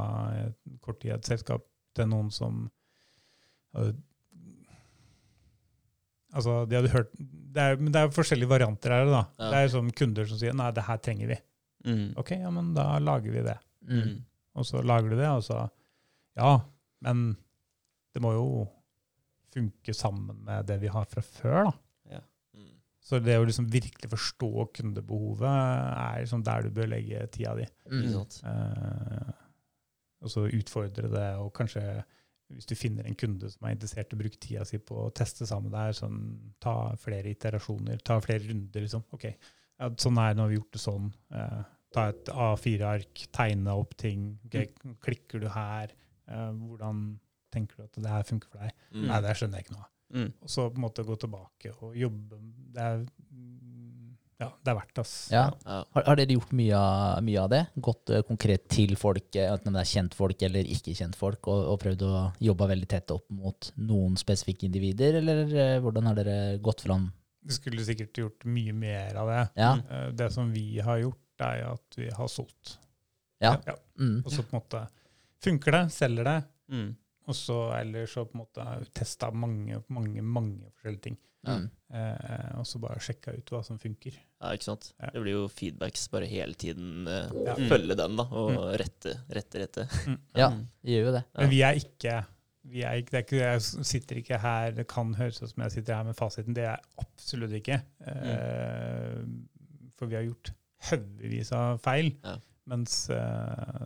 kort 0.81 0.99
tid 1.03 1.11
i 1.11 1.15
et 1.19 1.29
selskap 1.29 1.69
til 1.97 2.09
noen 2.09 2.33
som 2.33 2.63
hadde 3.77 3.93
Altså, 6.37 6.59
de 6.69 6.77
hadde 6.77 6.93
hørt 6.93 7.11
Det 7.17 7.63
er, 7.63 7.79
men 7.81 7.89
det 7.93 8.01
er 8.03 8.13
forskjellige 8.13 8.51
varianter 8.51 8.93
her, 8.93 9.09
da. 9.09 9.23
Ja. 9.39 9.49
Det 9.49 9.59
er 9.63 9.71
som 9.73 9.91
kunder 9.97 10.27
som 10.29 10.37
sier 10.37 10.53
'nei, 10.53 10.69
det 10.75 10.85
her 10.85 10.99
trenger 11.01 11.31
vi'. 11.33 11.41
Mm. 11.87 12.07
Ok, 12.21 12.31
ja, 12.37 12.51
men 12.53 12.73
da 12.75 12.99
lager 12.99 13.33
vi 13.33 13.43
det. 13.45 13.57
Mm. 13.87 14.15
Og 14.57 14.65
så 14.67 14.81
lager 14.85 15.09
du 15.09 15.17
det, 15.17 15.27
og 15.29 15.43
så 15.43 15.69
Ja, 16.37 16.59
men 17.01 17.37
det 18.13 18.21
må 18.21 18.33
jo 18.35 18.47
funke 19.53 19.93
sammen 19.93 20.37
med 20.45 20.67
det 20.69 20.77
vi 20.83 20.91
har 20.93 21.05
fra 21.09 21.21
før, 21.21 21.71
da. 21.71 21.71
Mm. 22.53 22.75
Så 23.01 23.19
det 23.23 23.39
å 23.39 23.45
liksom 23.47 23.71
virkelig 23.73 24.09
forstå 24.11 24.67
kundebehovet 24.77 25.47
er 25.49 26.21
liksom 26.21 26.43
der 26.45 26.61
du 26.67 26.69
bør 26.75 26.91
legge 26.93 27.25
tida 27.33 27.55
di. 27.57 27.65
Eh, 28.45 29.33
og 30.21 30.29
så 30.33 30.45
utfordre 30.49 31.09
det, 31.09 31.27
og 31.41 31.53
kanskje 31.57 32.03
hvis 32.53 32.67
du 32.69 32.75
finner 32.79 33.07
en 33.07 33.17
kunde 33.19 33.49
som 33.51 33.67
er 33.67 33.75
interessert 33.75 34.13
i 34.13 34.17
å 34.17 34.21
bruke 34.21 34.39
tida 34.41 34.65
si 34.67 34.79
på 34.79 34.97
å 35.03 35.11
teste 35.15 35.47
sammen 35.49 35.73
der, 35.73 35.95
sånn, 35.97 36.19
ta 36.63 36.93
flere 37.01 37.33
iterasjoner, 37.33 37.99
ta 38.05 38.19
flere 38.23 38.47
runder, 38.47 38.85
liksom. 38.85 39.03
Ok, 39.15 39.27
ja, 39.27 39.89
sånn 39.99 40.21
er 40.21 40.31
det, 40.31 40.37
nå 40.37 40.45
har 40.45 40.53
vi 40.53 40.59
gjort 40.59 40.77
det 40.77 40.83
sånn. 40.83 41.11
Eh, 41.37 41.59
ta 41.95 42.07
et 42.13 42.31
A4-ark, 42.31 43.27
tegne 43.35 43.75
opp 43.77 43.93
ting. 43.99 44.29
Okay, 44.47 44.71
Klikker 45.03 45.43
du 45.43 45.49
her? 45.53 45.93
Eh, 46.27 46.49
hvordan 46.55 47.05
tenker 47.53 47.79
du 47.79 47.85
at 47.87 47.99
det 47.99 48.11
her 48.11 48.25
funker 48.27 48.51
for 48.51 48.63
deg? 48.63 48.73
Mm. 48.93 49.05
Nei, 49.09 49.21
det 49.25 49.35
skjønner 49.39 49.59
jeg 49.59 49.67
ikke 49.67 49.77
noe 49.77 49.85
av. 49.85 49.93
Mm. 50.17 50.29
Og 50.39 50.51
så 50.51 50.65
på 50.71 50.79
en 50.79 50.85
måte 50.85 51.03
gå 51.07 51.17
tilbake 51.19 51.73
og 51.83 51.97
jobbe. 51.99 52.39
Det 52.75 52.83
er, 52.83 53.01
mm, 53.27 53.66
ja, 54.39 54.47
det 54.63 54.69
er 54.71 54.75
verdt 54.77 54.95
det. 54.99 55.05
Ja. 55.33 55.43
Ja. 55.65 55.77
Har, 55.95 56.03
har 56.05 56.19
dere 56.19 56.35
gjort 56.35 56.51
mye 56.57 56.77
av, 56.77 57.23
mye 57.25 57.41
av 57.41 57.49
det? 57.53 57.61
Gått 57.87 58.11
uh, 58.13 58.21
konkret 58.27 58.67
til 58.69 58.93
folk, 58.99 59.29
eh, 59.35 59.49
enten 59.51 59.71
om 59.71 59.77
det 59.77 59.81
er 59.85 59.91
kjentfolk 59.95 60.43
eller 60.45 60.69
ikke 60.77 60.93
kjentfolk, 60.97 61.47
og, 61.49 61.63
og 61.73 61.79
prøvd 61.81 62.03
å 62.05 62.11
jobbe 62.45 62.67
veldig 62.73 62.89
tett 62.91 63.13
opp 63.15 63.25
mot 63.33 63.71
noen 63.81 64.17
spesifikke 64.19 64.67
individer, 64.69 65.17
eller 65.21 65.45
uh, 65.47 65.77
hvordan 65.85 66.11
har 66.11 66.19
dere 66.19 66.37
gått 66.61 66.85
fram? 66.85 67.09
Vi 67.47 67.55
skulle 67.55 67.85
sikkert 67.87 68.17
gjort 68.19 68.45
mye 68.51 68.73
mer 68.75 69.15
av 69.21 69.29
det. 69.31 69.41
Ja. 69.55 69.71
Eh, 69.89 70.07
Det 70.19 70.27
som 70.35 70.49
vi 70.51 70.81
har 70.83 70.97
gjort, 70.99 71.23
er 71.39 71.61
at 71.69 71.95
vi 71.95 72.09
har 72.11 72.27
solgt. 72.27 72.77
Ja. 73.39 73.53
Ja. 73.65 73.75
Mm. 74.01 74.17
Og 74.25 74.31
så 74.33 74.43
på 74.43 74.51
en 74.51 74.59
måte 74.59 74.81
funker 75.43 75.77
det, 75.79 75.83
selger 75.95 76.27
det, 76.27 76.39
Mm. 76.67 76.89
og 77.29 77.35
så 77.37 77.55
ellers 77.77 78.11
så 78.11 78.25
på 78.27 78.35
en 78.35 78.41
måte 78.41 78.63
testa 78.91 79.29
mange, 79.31 79.77
mange, 79.87 80.19
mange 80.21 80.67
forskjellige 80.73 81.05
ting. 81.05 81.17
Mm. 81.47 81.67
Eh, 81.97 82.47
og 82.59 82.65
så 82.67 82.79
bare 82.83 82.99
sjekka 82.99 83.31
ut 83.37 83.51
hva 83.53 83.61
som 83.63 83.77
funker. 83.79 84.15
Ja, 84.41 84.49
ikke 84.57 84.67
sant? 84.67 84.89
Ja. 84.99 85.09
Det 85.13 85.21
blir 85.23 85.37
jo 85.37 85.45
feedbacks 85.47 86.07
bare 86.11 86.27
hele 86.27 86.53
tiden. 86.59 87.07
eh, 87.07 87.29
Ja. 87.47 87.55
Følge 87.71 87.95
den, 87.95 88.17
da, 88.19 88.25
og 88.31 88.57
rette, 88.79 89.13
rette, 89.31 89.61
rette. 89.63 89.85
Ja, 90.35 90.49
vi 90.83 90.97
gjør 90.97 91.05
jo 91.07 91.13
det. 91.19 91.23
Ja. 91.33 91.39
Men 91.41 91.49
vi 91.55 91.61
er 91.63 91.79
ikke 91.83 92.17
vi 92.67 92.81
er 92.83 92.97
ikke, 92.99 93.11
det 93.13 93.17
er 93.19 93.23
ikke, 93.23 93.37
Jeg 93.39 93.85
sitter 93.87 94.17
ikke 94.19 94.37
her 94.43 94.71
Det 94.75 94.83
kan 94.91 95.13
høres 95.15 95.37
ut 95.41 95.47
som 95.53 95.61
jeg 95.63 95.71
sitter 95.77 95.95
her 95.95 96.03
med 96.03 96.17
fasiten. 96.19 96.53
Det 96.57 96.65
er 96.65 96.73
jeg 96.73 97.05
absolutt 97.05 97.53
ikke. 97.61 97.77
Eh, 98.03 99.21
for 99.97 100.11
vi 100.11 100.17
har 100.19 100.25
gjort 100.27 100.51
haugevis 100.89 101.53
av 101.55 101.79
feil. 101.81 102.11
Ja. 102.25 102.35
Mens 102.67 102.97
eh, 103.09 103.85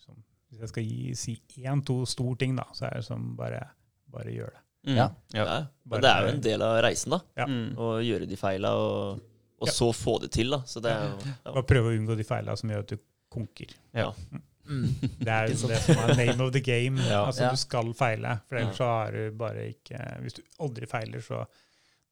som, 0.00 0.16
hvis 0.48 0.62
jeg 0.64 0.72
skal 0.72 0.88
gi, 0.88 1.14
si 1.20 1.34
én-to 1.68 1.98
stor 2.08 2.32
ting, 2.40 2.56
da, 2.56 2.64
så 2.72 2.88
er 2.88 3.02
det 3.02 3.04
som 3.10 3.34
bare, 3.36 3.60
bare 4.08 4.32
gjør 4.32 4.54
det. 4.56 4.62
Mm. 4.86 4.96
Ja. 4.96 5.08
Ja. 5.34 5.66
Men 5.90 6.00
det 6.02 6.10
er 6.10 6.22
jo 6.26 6.32
en 6.34 6.40
del 6.44 6.62
av 6.62 6.76
reisen, 6.84 7.10
da. 7.10 7.20
Ja. 7.36 7.46
Mm. 7.50 7.76
Å 7.76 7.92
gjøre 8.06 8.28
de 8.30 8.36
feila, 8.40 8.70
og, 8.78 9.20
og 9.60 9.66
Ja. 9.68 9.72
så 9.72 9.88
få 9.94 10.20
det 10.22 10.30
til, 10.32 10.50
da. 10.50 10.58
Så 10.66 10.80
det 10.82 10.92
er 10.92 11.08
jo 11.08 11.16
ja. 11.26 11.52
Bare 11.52 11.66
prøve 11.66 11.90
å 11.92 11.96
unngå 11.98 12.16
de 12.16 12.24
feilene 12.24 12.56
som 12.56 12.70
gjør 12.70 12.84
at 12.86 12.88
du 12.94 12.98
konker. 13.32 13.74
Ja. 13.94 14.12
Mm. 14.66 14.86
Det 15.22 15.28
er 15.30 15.46
jo 15.52 15.68
det 15.70 15.78
som 15.84 15.98
er 16.02 16.14
name 16.18 16.40
of 16.42 16.52
the 16.52 16.60
game. 16.60 16.98
Ja. 17.06 17.24
Altså, 17.26 17.42
Ja. 17.46 17.50
Du 17.50 17.56
skal 17.56 17.92
feile, 17.94 18.40
for 18.48 18.56
ellers 18.58 18.76
så 18.80 18.84
har 18.90 19.12
du 19.12 19.30
bare 19.38 19.68
ikke 19.74 20.00
Hvis 20.24 20.34
du 20.34 20.42
aldri 20.60 20.86
feiler, 20.90 21.20
så 21.22 21.44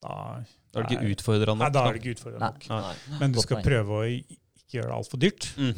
da 0.03 0.45
Da 0.73 0.81
er 0.81 0.87
du 0.87 0.95
ikke 0.95 1.15
utfordrende 1.17 1.59
nok. 1.59 1.65
Nei, 1.65 1.71
da. 1.75 1.83
er 1.89 1.93
du 1.93 1.99
ikke 1.99 2.15
utfordrende 2.19 2.41
nok. 2.53 2.69
Nei. 2.69 2.81
Nei. 3.11 3.19
Men 3.21 3.33
du 3.33 3.41
skal 3.41 3.63
prøve 3.63 3.89
å 3.99 4.05
ikke 4.07 4.39
gjøre 4.75 4.91
det 4.91 4.97
altfor 4.99 5.19
dyrt, 5.23 5.49
Mm. 5.57 5.75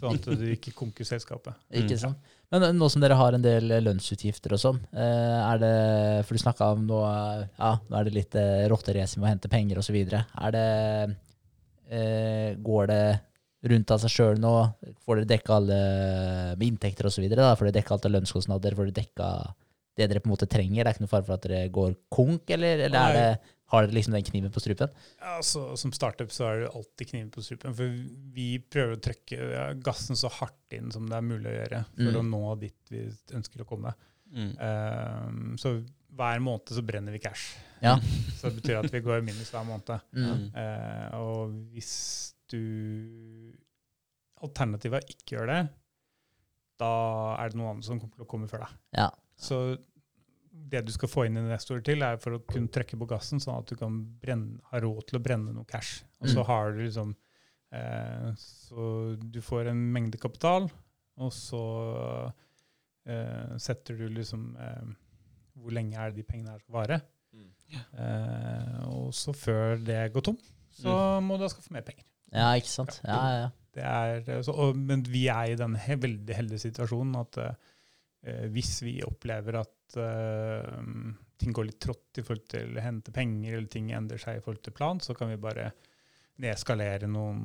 sånn 0.00 0.14
at 0.14 0.38
du 0.40 0.46
ikke 0.54 0.72
konker 0.74 1.04
selskapet. 1.04 1.54
Ikke 1.72 1.96
Mm. 1.96 1.98
sant? 1.98 2.16
Men 2.48 2.64
nå 2.78 2.86
som 2.88 3.02
dere 3.02 3.16
har 3.18 3.36
en 3.36 3.44
del 3.44 3.68
eh, 3.74 3.82
lønnsutgifter 3.84 4.54
og 4.56 4.60
sånn, 4.62 4.80
eh, 4.96 5.38
er 5.42 5.60
det 5.60 5.72
For 6.24 6.36
du 6.36 6.40
snakka 6.40 6.70
om 6.76 6.86
nå 6.88 7.02
eh, 7.04 7.42
Ja, 7.58 7.74
nå 7.84 7.98
er 7.98 8.08
det 8.08 8.14
litt 8.16 8.38
rotterace 8.72 9.18
med 9.18 9.28
å 9.28 9.32
hente 9.34 9.52
penger 9.52 9.80
osv. 9.82 9.98
Er 10.00 10.54
det 10.56 10.68
Går 12.60 12.88
det 12.90 13.04
rundt 13.68 13.92
av 13.94 14.00
seg 14.02 14.12
sjøl 14.12 14.40
nå? 14.42 14.52
Får 15.04 15.22
dere 15.22 15.30
dekka 15.30 15.54
alle 15.56 15.78
med 16.60 16.66
inntekter 16.66 17.08
osv.? 17.08 17.24
Får 17.24 17.64
dere 17.68 17.76
dekka 17.78 17.94
alt 17.96 18.08
av 18.08 18.12
lønnskostnader? 18.12 18.76
Får 18.76 18.90
dere 18.90 18.98
dekka 19.00 19.28
det 19.96 20.10
dere 20.10 20.20
på 20.20 20.28
en 20.28 20.34
måte 20.34 20.50
trenger? 20.50 20.82
Det 20.82 20.90
er 20.90 20.98
ikke 20.98 21.06
noe 21.06 21.12
fare 21.14 21.26
for 21.26 21.38
at 21.38 21.46
dere 21.46 21.70
går 21.72 21.94
konk, 22.12 22.52
eller, 22.54 22.84
eller 22.90 22.98
er 23.00 23.16
det, 23.16 23.54
har 23.68 23.84
dere 23.84 23.94
liksom 23.98 24.14
den 24.16 24.24
kniven 24.24 24.52
på 24.54 24.62
strupen? 24.64 24.92
Ja, 25.20 25.34
så, 25.44 25.62
som 25.76 25.92
startup 25.92 26.30
så 26.32 26.46
er 26.48 26.62
det 26.62 26.70
alltid 26.72 27.10
kniven 27.10 27.30
på 27.34 27.42
strupen. 27.44 27.74
For 27.76 27.98
vi 28.34 28.46
prøver 28.64 28.96
å 28.96 29.00
trekke 29.04 29.48
gassen 29.84 30.16
så 30.16 30.30
hardt 30.38 30.76
inn 30.78 30.88
som 30.94 31.08
det 31.10 31.18
er 31.18 31.26
mulig 31.26 31.50
å 31.52 31.56
gjøre 31.58 31.82
for 31.92 32.08
Mm. 32.16 32.20
å 32.22 32.24
nå 32.30 32.42
dit 32.62 32.92
vi 32.94 33.02
ønsker 33.36 33.60
å 33.64 33.68
komme. 33.68 33.92
Mm. 34.32 34.50
Um, 34.60 35.52
så 35.60 35.74
hver 36.18 36.40
måned 36.44 36.72
så 36.72 36.82
brenner 36.84 37.12
vi 37.12 37.20
cash. 37.20 37.50
Ja. 37.84 37.94
Så 38.40 38.48
det 38.50 38.58
betyr 38.62 38.80
at 38.80 38.90
vi 38.92 39.00
går 39.04 39.20
i 39.20 39.26
minus 39.28 39.52
hver 39.54 39.64
måned. 39.68 40.00
Mm. 40.16 40.48
Uh, 40.56 41.18
og 41.20 41.52
hvis 41.76 41.92
du 42.50 42.58
Alternativet 44.42 45.02
er 45.02 45.12
ikke 45.14 45.34
gjør 45.36 45.48
det, 45.50 45.60
da 46.78 46.90
er 47.42 47.50
det 47.50 47.58
noe 47.58 47.72
annet 47.72 47.86
som 47.88 47.98
kommer 47.98 48.14
til 48.14 48.22
å 48.26 48.30
komme 48.30 48.46
før 48.50 48.62
deg. 48.62 48.74
Ja. 49.00 49.08
Så 49.38 49.56
det 50.68 50.82
du 50.86 50.92
skal 50.92 51.08
få 51.08 51.24
inn 51.28 51.36
investorer 51.40 51.82
til, 51.86 52.02
er 52.02 52.16
for 52.20 52.36
å 52.36 52.42
kunne 52.44 52.68
trekke 52.74 52.98
på 53.00 53.06
gassen, 53.08 53.40
sånn 53.40 53.58
at 53.62 53.70
du 53.70 53.76
kan 53.76 54.00
brenne, 54.20 54.58
ha 54.72 54.80
råd 54.82 55.06
til 55.08 55.18
å 55.18 55.22
brenne 55.24 55.52
noe 55.54 55.64
cash. 55.68 56.02
Og 56.20 56.28
så 56.28 56.40
Mm. 56.42 56.46
har 56.50 56.72
du 56.72 56.82
liksom 56.84 57.14
eh, 57.72 58.32
Så 58.36 59.16
du 59.20 59.40
får 59.44 59.68
en 59.70 59.80
mengde 59.92 60.18
kapital, 60.20 60.68
og 61.18 61.32
så 61.32 62.32
eh, 63.06 63.56
setter 63.58 63.96
du 63.98 64.08
liksom 64.12 64.50
eh, 64.60 64.90
Hvor 65.58 65.74
lenge 65.74 65.96
er 65.98 66.10
det 66.12 66.20
de 66.22 66.26
pengene 66.28 66.52
her 66.54 66.60
skal 66.62 66.76
vare? 66.78 67.00
Mm. 67.34 67.48
Eh, 67.98 68.82
og 68.88 69.08
så 69.16 69.34
før 69.36 69.76
det 69.84 70.12
går 70.14 70.24
tom, 70.30 70.38
så 70.78 70.92
må 71.24 71.36
du 71.36 71.42
da 71.44 71.48
skaffe 71.52 71.72
mer 71.74 71.82
penger. 71.86 72.04
ja, 72.32 72.52
ikke 72.56 72.70
sant? 72.72 73.00
Ja, 73.04 73.16
ja, 73.18 73.40
ja. 73.44 73.48
Det 73.78 73.84
er, 73.84 74.22
eh, 74.38 74.42
så, 74.46 74.52
og, 74.54 74.76
men 74.76 75.02
vi 75.06 75.26
er 75.32 75.52
i 75.52 75.58
den 75.58 75.74
he 75.76 75.96
veldig 76.00 76.34
heldige 76.38 76.62
situasjonen 76.68 77.18
at 77.20 77.36
eh, 77.42 78.46
hvis 78.54 78.78
vi 78.82 78.96
opplever 79.06 79.60
at 79.60 79.70
eh, 79.96 80.68
ting 81.38 81.52
går 81.56 81.64
litt 81.70 81.80
trått 81.80 82.18
i 82.18 82.22
forhold 82.26 82.48
til 82.50 82.76
å 82.76 82.82
hente 82.84 83.12
penger, 83.14 83.56
eller 83.56 83.68
ting 83.72 83.90
endrer 83.96 84.18
seg 84.18 84.36
i 84.38 84.40
forhold 84.44 84.62
til 84.66 84.72
plan, 84.76 85.00
så 85.00 85.14
kan 85.16 85.28
vi 85.32 85.36
bare 85.40 85.70
nedskalere 86.42 87.08
noen 87.10 87.44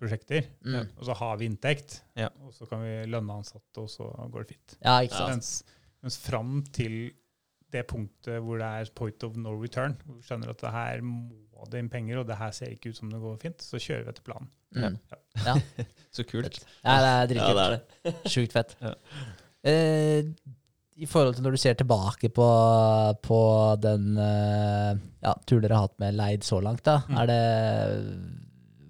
prosjekter. 0.00 0.46
Mm. 0.64 0.86
Og 0.96 1.04
så 1.04 1.16
har 1.18 1.36
vi 1.36 1.48
inntekt, 1.50 2.00
Ja. 2.16 2.30
og 2.46 2.54
så 2.56 2.66
kan 2.70 2.80
vi 2.82 2.94
lønne 3.10 3.36
ansatte, 3.42 3.82
og 3.82 3.90
så 3.92 4.08
går 4.30 4.44
det 4.46 4.54
fint. 4.54 4.76
ja 4.84 5.00
ikke 5.04 5.18
sant? 5.18 5.28
Mens, 5.34 5.64
mens 6.02 6.16
fram 6.16 6.62
til 6.72 7.12
det 7.70 7.84
punktet 7.86 8.40
hvor 8.42 8.58
det 8.58 8.66
er 8.66 8.88
point 8.96 9.22
of 9.24 9.36
no 9.36 9.52
return, 9.60 9.96
hvor 10.06 10.16
vi 10.16 10.22
skjønner 10.26 10.50
at 10.50 10.58
det 10.64 10.72
her 10.74 11.02
må 11.06 11.66
det 11.70 11.78
inn 11.82 11.90
penger, 11.92 12.18
og 12.22 12.26
det 12.26 12.38
her 12.40 12.50
ser 12.56 12.72
ikke 12.72 12.90
ut 12.90 12.96
som 12.96 13.10
det 13.12 13.20
går 13.20 13.36
fint, 13.42 13.60
så 13.62 13.76
kjører 13.78 14.06
vi 14.08 14.10
etter 14.14 14.24
planen. 14.26 14.48
Mm. 14.74 14.96
Ja. 15.44 15.54
Så 16.14 16.24
kult. 16.26 16.56
Ja, 16.82 16.94
det 17.02 17.10
er 17.10 17.28
dritkult. 17.30 17.92
det 18.02 18.10
er 18.14 18.30
Sjukt 18.30 18.52
fett. 18.54 18.72
Ja. 18.80 18.94
Eh, 19.62 20.30
I 21.00 21.06
forhold 21.08 21.36
til 21.38 21.46
når 21.46 21.54
du 21.56 21.60
ser 21.62 21.76
tilbake 21.80 22.28
på, 22.36 22.46
på 23.24 23.40
den 23.80 24.10
eh, 24.20 24.98
ja, 25.24 25.32
turen 25.48 25.62
dere 25.64 25.78
har 25.78 25.86
hatt 25.88 25.96
med 26.02 26.18
Leid 26.18 26.44
så 26.44 26.58
langt, 26.60 26.82
da, 26.84 26.98
Mm. 27.08 27.16
er 27.22 27.30
det, 27.30 27.40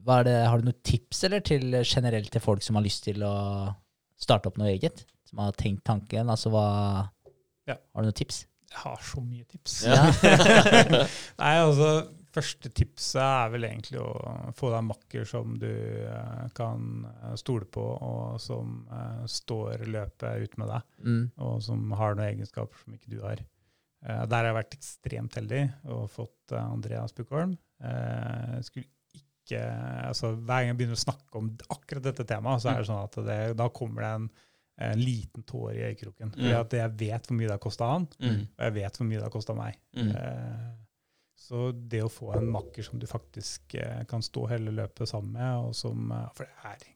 hva 0.04 0.18
er 0.20 0.26
det, 0.26 0.36
har 0.50 0.58
du 0.58 0.66
noen 0.70 0.80
tips 0.86 1.22
eller 1.28 1.40
til 1.46 1.68
generelt 1.84 2.30
til 2.34 2.42
folk 2.42 2.62
som 2.66 2.78
har 2.80 2.82
lyst 2.86 3.04
til 3.06 3.22
å 3.22 3.34
starte 4.20 4.50
opp 4.50 4.58
noe 4.58 4.72
eget? 4.72 5.04
Som 5.28 5.38
har 5.44 5.52
tenkt 5.54 5.84
tanken? 5.86 6.30
Altså 6.32 6.50
hva 6.50 6.66
Ja. 7.68 7.76
Har 7.94 8.02
du 8.02 8.08
noen 8.08 8.16
tips? 8.18 8.46
Jeg 8.70 8.78
har 8.84 8.98
så 9.02 9.20
mye 9.22 9.44
tips. 9.50 9.76
Ja. 9.86 10.02
Nei, 11.42 11.54
altså, 11.62 11.90
første 12.32 12.70
tipset 12.74 13.20
er 13.22 13.50
vel 13.52 13.64
egentlig 13.68 14.00
å 14.00 14.52
få 14.56 14.70
deg 14.70 14.78
en 14.78 14.88
makker 14.90 15.24
som 15.28 15.56
du 15.58 15.66
eh, 15.70 16.44
kan 16.54 17.04
eh, 17.10 17.34
stole 17.40 17.64
på, 17.66 17.82
og 17.82 18.40
som 18.40 18.86
eh, 18.90 19.24
står 19.26 19.84
løpet 19.86 20.44
ut 20.44 20.58
med 20.62 20.68
deg, 20.74 20.82
Mm. 21.04 21.30
og 21.38 21.62
som 21.62 21.90
har 21.96 22.14
noen 22.14 22.28
egenskaper 22.34 22.76
som 22.84 22.94
ikke 22.94 23.10
du 23.10 23.20
har. 23.24 23.40
Der 24.00 24.32
har 24.32 24.46
jeg 24.48 24.54
vært 24.56 24.74
ekstremt 24.78 25.34
heldig 25.36 25.62
og 25.92 26.06
fått 26.08 26.52
Andreas 26.56 27.12
skulle 28.64 28.86
ikke, 29.12 29.60
altså, 30.08 30.30
hver 30.38 30.62
gang 30.62 30.70
jeg 30.70 30.76
begynner 30.78 30.96
å 30.96 31.02
snakke 31.04 31.36
om 31.40 31.50
akkurat 31.74 32.06
dette 32.06 32.24
temaet, 32.28 32.62
så 32.62 32.70
er 32.72 32.78
det 32.80 32.88
sånn 32.88 33.02
at 33.04 33.18
det, 33.26 33.38
da 33.58 33.66
kommer 33.68 34.00
det 34.06 34.10
en, 34.16 34.28
en 34.86 35.02
liten 35.04 35.42
tår 35.44 35.72
i 35.74 35.82
øyekroken. 35.90 36.30
Fordi 36.32 36.48
Mm. 36.52 36.60
at 36.60 36.72
jeg 36.78 36.94
vet 37.02 37.26
hvor 37.28 37.36
mye 37.36 37.48
det 37.50 37.56
har 37.58 37.64
kosta 37.66 37.90
han, 37.92 38.06
Mm. 38.20 38.40
og 38.56 38.64
jeg 38.64 38.74
vet 38.78 38.96
hvor 38.96 39.06
mye 39.10 39.18
det 39.18 39.26
har 39.26 39.34
kosta 39.36 39.54
meg. 39.58 39.76
Mm. 39.96 40.10
Eh, 40.16 40.70
Så 41.40 41.70
det 41.72 42.02
å 42.04 42.10
få 42.12 42.34
en 42.36 42.50
makker 42.52 42.84
som 42.84 42.98
du 43.00 43.06
faktisk 43.08 43.74
eh, 43.80 44.02
kan 44.10 44.20
stå 44.22 44.42
hele 44.50 44.70
løpet 44.76 45.08
sammen 45.08 45.32
med, 45.38 45.56
og 45.70 45.74
som 45.78 46.10
eh, 46.12 46.26
For 46.36 46.44
det 46.44 46.74
er 46.74 46.88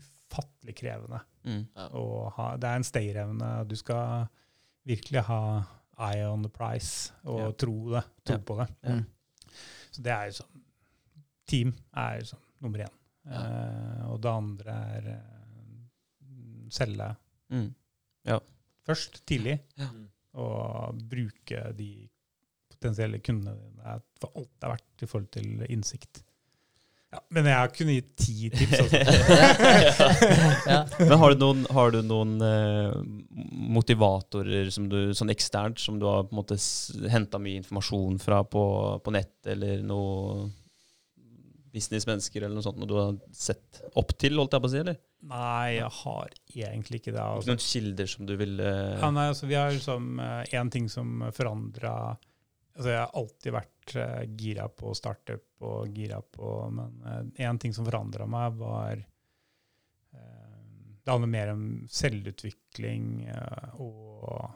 ufattelig 0.00 0.76
krevende 0.82 1.22
Mm. 1.40 1.62
å 1.96 2.28
ha. 2.36 2.50
Det 2.60 2.68
er 2.68 2.76
en 2.76 2.84
stayerevne. 2.84 3.46
Du 3.66 3.72
skal 3.80 4.26
virkelig 4.84 5.22
ha 5.24 5.38
eye 6.10 6.26
on 6.28 6.42
the 6.44 6.50
price 6.52 7.14
og 7.24 7.38
Ja. 7.40 7.50
tro 7.52 7.76
det. 7.94 8.02
Tro 8.28 8.34
Ja. 8.36 8.42
på 8.44 8.56
det. 8.58 8.66
Ja. 8.84 8.90
Mm. 8.98 9.06
Så 9.90 10.02
det 10.04 10.12
er 10.12 10.26
jo 10.26 10.32
sånn 10.42 10.62
Team 11.46 11.72
er 11.96 12.20
sånn 12.28 12.44
nummer 12.60 12.78
én. 12.84 12.92
Ja. 13.24 13.40
Eh, 13.40 14.04
og 14.12 14.20
det 14.20 14.30
andre 14.30 14.76
er 14.98 15.08
eh, 15.16 16.68
selge 16.70 17.16
Mm. 17.50 17.74
først, 18.86 19.24
tidlig, 19.26 19.60
og 20.34 20.94
bruke 21.08 21.72
de 21.76 22.08
potensielle 22.80 23.20
kundene 23.20 23.58
dine 23.60 24.00
for 24.20 24.32
alt 24.34 24.50
det 24.56 24.66
er 24.66 24.74
verdt 24.74 25.04
i 25.04 25.08
forhold 25.10 25.30
til 25.36 25.64
innsikt. 25.68 26.24
Ja, 27.10 27.18
men 27.34 27.48
jeg 27.50 27.70
kunne 27.74 27.94
gitt 27.96 28.10
ti 28.22 28.50
tips. 28.54 28.84
Altså. 28.84 28.98
ja. 30.72 30.78
Men 31.00 31.16
har 31.18 31.34
du 31.34 31.40
noen, 31.42 31.64
har 31.74 31.90
du 31.90 31.98
noen 32.06 32.36
eh, 32.46 33.00
motivatorer 33.74 34.70
som 34.70 34.86
du, 34.92 35.10
sånn 35.18 35.34
eksternt 35.34 35.82
som 35.82 35.98
du 35.98 36.06
har 36.06 36.28
på 36.28 36.36
en 36.36 36.38
måte 36.38 36.58
henta 37.10 37.40
mye 37.42 37.58
informasjon 37.64 38.20
fra 38.22 38.44
på, 38.46 38.62
på 39.02 39.14
nett, 39.16 39.34
eller 39.50 39.82
noe 39.82 40.46
businessmennesker 41.74 42.44
eller 42.44 42.54
noe 42.54 42.66
sånt, 42.66 42.78
noe 42.78 42.90
du 42.90 42.96
har 42.98 43.18
sett 43.34 43.82
opp 43.98 44.14
til, 44.18 44.38
holdt 44.38 44.54
jeg 44.54 44.62
på 44.62 44.70
å 44.70 44.72
si, 44.72 44.80
eller? 44.84 45.02
Nei, 45.30 45.66
jeg 45.80 45.90
har 45.98 46.32
egentlig 46.54 47.02
ikke 47.02 47.14
det. 47.14 47.26
Altså. 47.26 47.50
noen 47.50 47.62
kilder 47.66 48.10
som 48.14 48.30
du 48.30 48.36
ville 48.38 48.70
Ja, 48.70 49.10
nei, 49.14 49.28
altså, 49.34 49.50
vi 49.50 49.58
har 49.58 49.74
liksom 49.74 50.22
én 50.22 50.70
ting 50.70 50.86
som 50.90 51.26
forandra 51.34 51.94
altså, 52.80 52.90
Jeg 52.94 53.02
har 53.04 53.20
alltid 53.20 53.54
vært 53.54 53.94
uh, 54.00 54.24
gira 54.40 54.66
på 54.72 54.94
startup 54.96 55.66
og 55.68 55.92
gira 55.92 56.22
på 56.24 56.56
Men 56.72 57.32
én 57.36 57.60
ting 57.60 57.76
som 57.76 57.84
forandra 57.84 58.24
meg, 58.30 58.56
var 58.56 58.96
eh, 58.96 60.56
Det 61.04 61.12
handler 61.12 61.32
mer 61.34 61.52
om 61.52 61.64
selvutvikling 61.92 63.26
eh, 63.28 63.74
og 63.76 64.46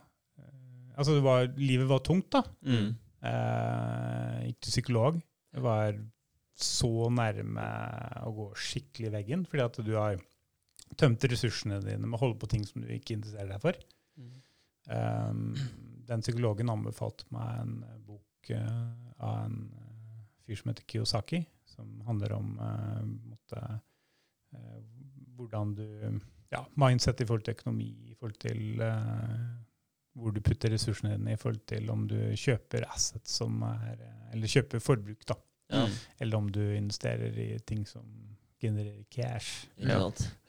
eh, 0.40 0.94
Altså, 0.96 1.18
det 1.18 1.24
var, 1.26 1.48
livet 1.59 1.90
var 1.90 2.01
tungt, 2.06 2.30
da. 2.32 2.44
mm. 2.64 2.92
Eh, 3.24 4.40
gikk 4.48 4.59
til 4.60 4.74
psykolog. 4.74 5.16
Jeg 5.55 5.64
var 5.64 5.96
så 6.55 7.09
nærme 7.10 7.64
å 8.22 8.32
gå 8.36 8.46
skikkelig 8.66 9.09
i 9.09 9.14
veggen, 9.14 9.44
fordi 9.48 9.64
at 9.64 9.78
du 9.86 9.94
har 9.96 10.20
tømt 11.01 11.24
ressursene 11.26 11.80
dine 11.82 12.05
med 12.05 12.18
å 12.18 12.20
holde 12.20 12.38
på 12.42 12.51
ting 12.52 12.66
som 12.68 12.84
du 12.84 12.92
ikke 12.94 13.16
interesserer 13.16 13.55
deg 13.55 13.64
for. 13.64 13.80
Um, 14.84 15.56
den 16.05 16.20
psykologen 16.20 16.68
anbefalte 16.68 17.24
meg 17.32 17.62
en 17.62 17.78
eh, 17.86 18.01
bok 18.44 18.50
eh, 18.50 18.92
av 19.18 19.44
en 19.44 19.72
eh, 19.72 20.24
fyr 20.46 20.56
som 20.56 20.70
heter 20.70 20.84
Kiyosaki, 20.84 21.44
som 21.64 22.00
handler 22.06 22.32
om 22.32 22.58
eh, 22.60 23.04
måtte, 23.30 23.80
hvordan 25.36 25.74
du 25.74 26.20
ja, 26.50 26.60
Mindset 26.78 27.20
i 27.20 27.26
forhold 27.26 27.44
til 27.44 27.56
økonomi, 27.56 27.88
i 28.10 28.14
forhold 28.14 28.36
til 28.38 28.76
hvor 30.14 30.30
du 30.30 30.38
putter 30.40 30.70
ressursene 30.70 31.16
dine, 31.16 31.32
i 31.34 31.40
forhold 31.40 31.64
til 31.66 31.90
om 31.90 32.04
du 32.06 32.14
kjøper 32.38 32.86
assets 32.86 33.34
som 33.40 33.64
er 33.66 33.98
Eller 34.32 34.46
kjøper 34.46 34.78
forbruk, 34.78 35.26
da. 35.26 35.34
Ja. 35.72 35.88
Eller 36.20 36.36
om 36.38 36.46
du 36.52 36.60
investerer 36.76 37.34
i 37.34 37.58
ting 37.66 37.82
som 37.88 38.06
genererer 38.62 39.02
cash. 39.10 39.66
Ja. 39.76 39.98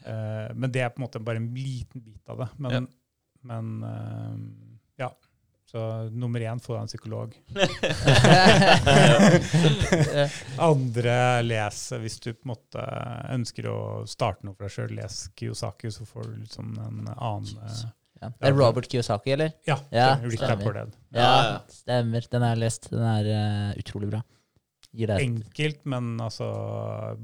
Eh, 0.05 0.53
men 0.53 0.71
det 0.71 0.83
er 0.85 0.93
på 0.93 1.01
en 1.01 1.07
måte 1.07 1.19
bare 1.19 1.41
en 1.41 1.49
liten 1.55 2.05
bit 2.05 2.29
av 2.29 2.43
det. 2.43 2.49
Men, 2.59 2.71
Ja. 2.71 2.83
men 3.41 3.83
uh, 3.83 4.37
ja. 5.01 5.09
Så 5.65 5.81
nummer 6.13 6.37
én, 6.45 6.59
få 6.61 6.75
deg 6.75 6.81
en 6.83 6.89
psykolog. 6.91 7.31
Andre, 10.61 11.15
les 11.41 11.79
hvis 12.03 12.19
du 12.21 12.27
på 12.35 12.45
en 12.45 12.51
måte 12.51 12.83
ønsker 13.33 13.65
å 13.71 13.77
starte 14.09 14.45
noe 14.45 14.53
for 14.53 14.63
deg 14.67 14.73
sjøl. 14.75 14.93
Les 14.99 15.15
Kiyosaki, 15.33 15.89
så 15.91 16.05
får 16.05 16.23
du 16.29 16.35
liksom 16.43 16.67
en 16.77 17.07
annen 17.15 17.49
eh, 17.65 17.81
Ja. 18.21 18.29
Det 18.29 18.47
er 18.51 18.55
Robert 18.55 18.87
Kiyosaki, 18.91 19.31
eller? 19.35 19.51
Ja, 19.67 19.75
Ja, 19.93 20.11
Rick 20.23 20.39
stemmer. 20.39 20.85
Ja, 21.13 21.59
stemmer. 21.73 22.21
Den 22.31 22.41
har 22.45 22.53
jeg 22.55 22.61
lest. 22.61 22.87
Den 22.93 23.03
er 23.09 23.23
uh, 23.33 23.73
utrolig 23.81 24.09
bra. 24.13 24.21
Gir 24.95 25.07
det 25.09 25.15
et 25.17 25.23
Enkelt, 25.25 25.81
men 25.91 26.03
altså 26.23 26.45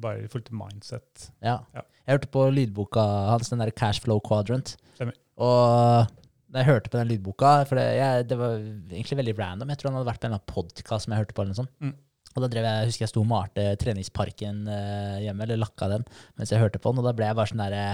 bare 0.02 0.28
fullt 0.34 0.50
mindset. 0.52 1.30
Ja. 1.40 1.60
Ja. 1.78 1.82
Jeg 2.04 2.12
hørte 2.18 2.28
på 2.34 2.42
lydboka 2.52 3.04
hans, 3.32 3.50
den 3.54 3.62
der 3.64 3.72
Cashflow 3.72 4.20
Quadrant. 4.26 4.74
Stemmer. 4.98 5.16
Og 5.42 6.10
da 6.52 6.61
jeg 6.61 6.68
hørte 6.68 6.91
på 6.91 6.99
den 6.99 7.10
lydboka, 7.10 7.52
for 7.69 7.80
det, 7.80 7.88
jeg, 7.98 8.30
det 8.30 8.38
var 8.40 8.56
egentlig 8.60 9.19
veldig 9.22 9.36
random, 9.40 9.72
jeg 9.72 9.82
tror 9.82 9.91
han 9.91 9.99
hadde 9.99 10.11
vært 10.11 10.23
på 10.23 10.32
en 10.32 10.40
podkast 10.52 11.07
som 11.07 11.14
jeg 11.14 11.23
hørte 11.23 11.36
på, 11.36 11.44
eller 11.44 11.56
noe 11.56 11.61
sånt. 11.64 11.76
Mm. 11.80 11.94
Og 12.32 12.44
da 12.44 12.49
drev 12.52 12.68
jeg, 12.68 12.90
husker 12.90 13.06
jeg 13.06 13.11
sto 13.11 13.23
og 13.23 13.30
malte 13.32 13.68
treningsparken 13.80 14.65
eh, 14.72 15.19
hjemme, 15.26 15.45
eller 15.48 15.60
lakka 15.60 15.91
den, 15.91 16.03
mens 16.40 16.52
jeg 16.53 16.64
hørte 16.64 16.80
på 16.80 16.91
den, 16.91 17.02
og 17.03 17.07
da 17.07 17.15
ble 17.15 17.30
jeg 17.30 17.40
bare 17.40 17.52
sånn 17.52 17.64
derre 17.64 17.86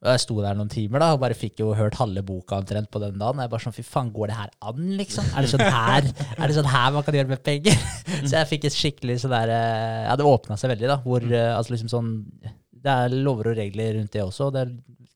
og 0.00 0.08
jeg 0.14 0.20
sto 0.22 0.34
der 0.40 0.56
noen 0.56 0.70
timer 0.72 1.02
da, 1.02 1.10
og 1.12 1.20
bare 1.20 1.36
fikk 1.36 1.58
jo 1.60 1.74
hørt 1.76 1.98
halve 2.00 2.22
boka 2.24 2.56
omtrent 2.56 2.88
på 2.88 3.02
den 3.02 3.18
dagen. 3.20 3.36
Og 3.36 3.44
jeg 3.44 3.50
bare 3.52 3.64
sånn, 3.66 3.74
fy 3.76 3.82
faen, 3.84 4.08
går 4.14 4.30
det 4.30 4.36
her 4.38 4.52
an, 4.70 4.86
liksom? 4.96 5.26
Er 5.36 5.44
det 5.44 5.50
sånn 5.52 5.64
her, 5.66 6.06
er 6.38 6.40
det 6.40 6.56
sånn 6.56 6.70
her 6.72 6.94
man 6.94 7.04
kan 7.04 7.18
gjøre 7.18 7.32
med 7.34 7.42
penger? 7.44 7.76
Så 8.22 8.32
jeg 8.32 8.48
fikk 8.48 8.64
et 8.70 8.76
skikkelig 8.78 9.18
sånn 9.20 9.34
der 9.34 9.52
eh, 9.52 10.06
Ja, 10.06 10.14
det 10.16 10.24
åpna 10.24 10.56
seg 10.56 10.72
veldig, 10.72 10.88
da. 10.88 10.96
Hvor 11.04 11.26
eh, 11.28 11.50
altså 11.52 11.74
liksom 11.74 11.92
sånn 11.92 12.08
Det 12.40 12.94
er 12.94 13.12
lover 13.12 13.52
og 13.52 13.60
regler 13.60 13.98
rundt 13.98 14.16
det 14.16 14.24
også. 14.24 14.48
og 14.48 14.56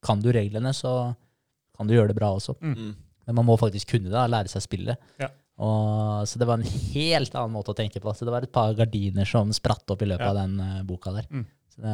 kan 0.05 0.21
du 0.21 0.29
reglene, 0.37 0.75
så 0.77 1.15
kan 1.77 1.89
du 1.89 1.95
gjøre 1.97 2.13
det 2.13 2.17
bra 2.19 2.33
også. 2.37 2.55
Mm. 2.63 2.93
Men 3.27 3.39
man 3.41 3.47
må 3.49 3.57
faktisk 3.61 3.95
kunne 3.95 4.11
det, 4.13 4.25
lære 4.31 4.51
seg 4.53 4.63
spillet. 4.67 5.01
Ja. 5.21 5.29
Og, 5.65 6.25
så 6.27 6.39
det 6.41 6.47
var 6.51 6.59
en 6.59 6.67
helt 6.95 7.35
annen 7.39 7.55
måte 7.55 7.71
å 7.73 7.77
tenke 7.79 8.01
på. 8.03 8.13
Så 8.15 8.27
det 8.27 8.33
var 8.35 8.43
et 8.47 8.53
par 8.53 8.75
gardiner 8.77 9.25
som 9.29 9.53
spratt 9.55 9.89
opp 9.95 10.03
i 10.03 10.09
løpet 10.11 10.25
Ja. 10.27 10.33
av 10.35 10.41
den 10.43 10.57
uh, 10.61 10.83
boka 10.87 11.13
der. 11.15 11.29
Mm. 11.31 11.45
Så, 11.75 11.81
det, 11.83 11.93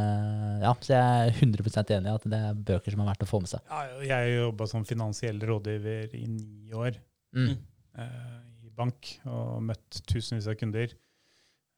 ja, 0.65 0.73
så 0.85 0.93
jeg 0.93 1.29
er 1.31 1.39
100% 1.45 1.93
enig 1.97 2.11
i 2.11 2.15
at 2.19 2.25
det 2.33 2.41
er 2.51 2.59
bøker 2.73 2.93
som 2.93 3.01
er 3.05 3.11
verdt 3.13 3.23
å 3.25 3.29
få 3.31 3.41
med 3.45 3.53
seg. 3.53 3.63
Ja, 3.71 3.85
jeg 4.11 4.35
jobba 4.39 4.67
som 4.69 4.85
finansiell 4.89 5.41
rådgiver 5.41 6.17
i 6.19 6.27
ni 6.27 6.73
år 6.77 6.99
Mm. 7.37 7.53
uh, 7.95 8.41
i 8.67 8.73
bank 8.75 9.07
og 9.31 9.61
møtt 9.63 10.01
tusenvis 10.11 10.49
av 10.51 10.57
kunder. 10.59 10.91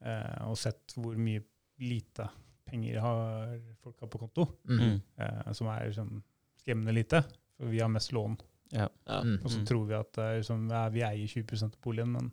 Uh, 0.03 0.49
og 0.49 0.57
sett 0.59 0.95
hvor 0.97 1.15
mye 1.21 1.43
lite 1.83 2.25
penger 2.71 3.03
har 3.05 3.53
folk 3.85 3.99
har 4.01 4.09
på 4.09 4.19
konto, 4.23 4.47
Mm. 4.71 5.01
eh, 5.19 5.53
som 5.53 5.67
er 5.69 5.91
sånn 5.93 6.23
skremmende 6.63 6.95
lite. 6.95 7.21
For 7.63 7.71
vi 7.71 7.79
har 7.79 7.91
mest 7.95 8.11
lån. 8.13 8.33
Ja. 8.75 8.89
Mm. 9.07 9.37
Og 9.45 9.51
så 9.53 9.59
Mm. 9.61 9.67
tror 9.69 9.85
vi 9.87 9.95
at 9.95 10.13
det 10.19 10.31
sånn, 10.49 10.65
ja, 10.73 10.89
vi 10.91 11.03
eier 11.07 11.29
20% 11.31 11.77
av 11.77 11.81
boligen, 11.85 12.11
men 12.17 12.33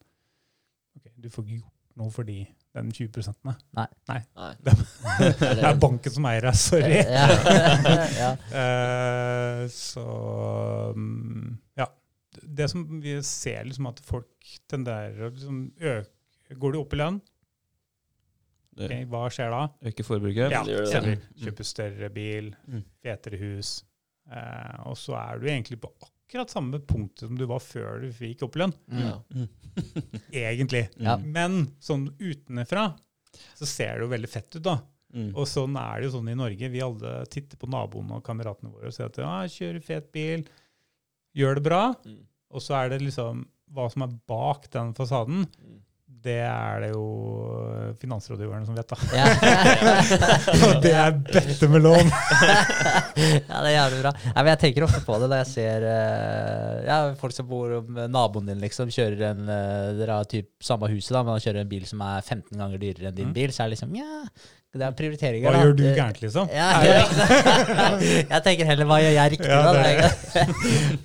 okay, 0.98 1.12
du 1.20 1.28
får 1.30 1.46
ikke 1.46 1.60
gjort 1.60 1.98
noe 2.00 2.10
for 2.16 2.24
de, 2.26 2.38
den 2.74 2.90
20% 2.96 3.36
Nei. 4.08 4.20
Det 5.60 5.66
er 5.68 5.80
banken 5.84 6.16
som 6.16 6.26
eier 6.32 6.48
deg, 6.48 6.56
sorry. 6.58 7.02
Ja. 7.06 7.28
ja. 8.18 8.32
Eh, 8.64 9.66
så 9.70 10.06
mm, 10.96 11.58
ja. 11.78 11.86
Det 12.42 12.70
som 12.72 12.86
vi 13.04 13.18
ser, 13.22 13.66
liksom 13.68 13.90
at 13.92 14.00
folk 14.08 14.54
tenderer 14.72 15.28
å 15.28 15.34
liksom 15.34 15.66
øke 15.78 16.56
Går 16.58 16.74
du 16.74 16.80
opp 16.80 16.94
i 16.96 16.98
lønn, 16.98 17.20
Okay, 18.80 19.04
hva 19.12 19.26
skjer 19.34 19.52
da? 19.52 19.66
øker 19.90 20.06
forbruket. 20.08 20.54
Ja, 20.54 20.62
det 20.64 20.78
det. 20.88 21.16
Mm. 21.20 21.40
Kjøper 21.44 21.68
større 21.68 22.10
bil, 22.16 22.56
fetere 23.04 23.38
hus. 23.42 23.84
Eh, 24.30 24.80
og 24.90 24.98
så 25.00 25.18
er 25.20 25.42
du 25.42 25.50
egentlig 25.50 25.80
på 25.82 25.92
akkurat 25.98 26.52
samme 26.54 26.80
punkt 26.86 27.24
som 27.24 27.38
du 27.38 27.46
var 27.50 27.62
før 27.64 28.04
du 28.04 28.12
fikk 28.14 28.46
opplønn. 28.46 28.74
Mm. 28.92 29.02
Ja. 29.02 29.16
Egentlig. 30.50 30.86
Ja. 31.02 31.18
Men 31.18 31.64
sånn 31.82 32.10
utenfra 32.20 32.92
så 33.58 33.68
ser 33.70 33.98
det 33.98 34.06
jo 34.06 34.14
veldig 34.14 34.30
fett 34.30 34.58
ut, 34.58 34.64
da. 34.66 34.78
Mm. 35.10 35.32
Og 35.34 35.48
sånn 35.50 35.78
er 35.80 36.00
det 36.00 36.10
jo 36.10 36.16
sånn 36.20 36.30
i 36.30 36.38
Norge. 36.38 36.70
Vi 36.70 36.82
alle 36.86 37.14
titter 37.34 37.58
på 37.58 37.70
naboene 37.72 38.20
og 38.20 38.26
kameratene 38.26 38.74
våre 38.74 38.92
og 38.92 38.96
ser 38.96 39.10
at 39.10 39.18
ja, 39.22 39.36
kjører 39.50 39.86
fet 39.86 40.12
bil, 40.14 40.46
gjør 41.38 41.58
det 41.58 41.66
bra. 41.66 41.84
Mm. 42.06 42.22
Og 42.54 42.66
så 42.66 42.78
er 42.78 42.94
det 42.94 43.02
liksom 43.06 43.48
hva 43.74 43.86
som 43.94 44.06
er 44.06 44.14
bak 44.30 44.70
den 44.74 44.94
fasaden. 44.98 45.46
Mm. 45.62 45.80
Det 46.20 46.34
er 46.44 46.82
det 46.84 46.90
jo 46.92 47.04
finansrådgiverne 48.02 48.66
som 48.68 48.76
vet, 48.76 48.90
da. 48.92 48.98
Ja. 49.16 49.28
Og 50.68 50.82
det 50.84 50.92
er 51.00 51.14
bøtte 51.16 51.70
med 51.72 51.86
lån! 51.86 52.12
ja, 53.50 53.62
det 53.64 53.70
er 53.70 53.76
jævlig 53.78 54.02
bra. 54.04 54.12
Nei, 54.26 54.36
men 54.44 54.50
jeg 54.52 54.60
tenker 54.66 54.86
ofte 54.90 55.00
på 55.08 55.16
det 55.22 55.30
da 55.32 55.40
jeg 55.44 55.50
ser 55.54 55.86
eh, 55.88 56.76
ja, 56.90 56.98
folk 57.22 57.36
som 57.36 57.48
bor 57.50 57.78
med 57.88 58.12
naboen 58.12 58.52
din, 58.52 58.60
liksom, 58.64 58.92
kjører 58.94 59.26
en 59.32 59.48
eh, 59.48 59.90
Dere 60.00 60.20
har 60.20 60.28
typ 60.32 60.50
samme 60.66 60.92
huset, 60.92 61.14
da, 61.16 61.24
men 61.24 61.38
han 61.38 61.44
kjører 61.48 61.64
en 61.64 61.72
bil 61.72 61.88
som 61.90 62.04
er 62.04 62.20
15 62.26 62.52
ganger 62.60 62.84
dyrere 62.84 63.12
enn 63.14 63.20
din 63.24 63.30
Mm. 63.30 63.36
bil, 63.40 63.52
så 63.56 63.64
er 63.64 63.70
det 63.72 63.78
liksom 63.78 63.96
Ja, 64.00 64.20
det 64.76 64.86
er 64.86 64.94
prioriteringer. 64.98 65.48
Hva 65.50 65.56
da. 65.56 65.64
gjør 65.66 65.74
du 65.80 65.84
gærent, 65.88 66.20
liksom? 66.24 66.52
Ja, 66.54 66.68
jeg, 66.84 67.02
jeg 68.36 68.44
tenker 68.46 68.68
heller 68.70 68.88
hva 68.92 69.00
gjør 69.04 69.16
jeg 69.16 69.34
riktig, 69.38 69.50
Ja, 69.50 69.60
da. 69.66 69.80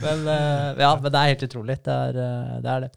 men, 0.04 0.28
eh, 0.34 0.82
ja, 0.84 0.90
men 1.00 1.08
det 1.14 1.20
er 1.22 1.30
helt 1.32 1.46
utrolig. 1.48 1.78
Det 1.86 1.94
er 2.10 2.12
det. 2.18 2.28
Er 2.74 2.86
det. 2.86 2.90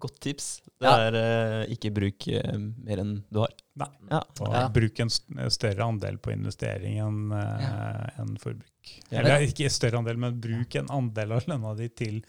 Godt 0.00 0.18
tips. 0.24 0.46
Det 0.80 0.88
Ja. 0.88 0.94
er 1.10 1.16
eh, 1.20 1.72
ikke 1.74 1.90
bruk 1.92 2.26
uh, 2.32 2.58
mer 2.86 3.02
enn 3.02 3.14
du 3.30 3.40
har. 3.42 3.52
Nei. 3.80 3.88
Ja. 4.10 4.20
Og 4.40 4.54
Ja. 4.54 4.62
bruk 4.72 5.00
en 5.04 5.10
større 5.52 5.84
andel 5.86 6.16
på 6.24 6.32
investering 6.32 6.98
enn 7.04 7.32
eh, 7.36 8.20
en 8.22 8.36
forbruk. 8.40 8.94
Eller 9.12 9.44
ikke 9.46 9.68
større 9.72 10.00
andel, 10.00 10.16
men 10.22 10.38
bruk 10.40 10.74
en 10.80 10.88
andel 10.90 11.32
av 11.36 11.44
lønna 11.46 11.74
di 11.76 11.88
til 11.92 12.22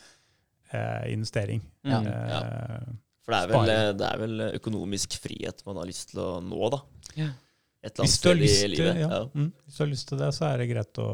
eh, 0.74 1.14
investering. 1.14 1.62
Ja. 1.88 2.02
Mm. 2.02 3.00
For 3.22 3.32
det 3.36 3.40
er, 3.40 3.52
vel, 3.54 3.98
det 4.00 4.08
er 4.10 4.18
vel 4.20 4.42
økonomisk 4.58 5.16
frihet 5.22 5.62
man 5.68 5.78
har 5.78 5.86
lyst 5.88 6.10
til 6.12 6.20
å 6.24 6.30
nå, 6.44 6.70
da. 6.74 6.80
Ja. 7.16 7.30
Et 7.82 7.92
eller 7.94 8.04
annet 8.04 8.10
Hvis 8.10 8.20
du 8.22 8.28
til, 8.30 8.38
livet. 8.76 9.00
ja. 9.00 9.08
Ja. 9.10 9.20
Mm, 9.34 9.52
hvis 9.66 9.78
du 9.78 9.84
har 9.84 9.90
lyst 9.92 10.08
til 10.10 10.20
det, 10.22 10.32
så 10.38 10.46
er 10.52 10.58
det 10.62 10.68
greit 10.70 11.00
å 11.02 11.08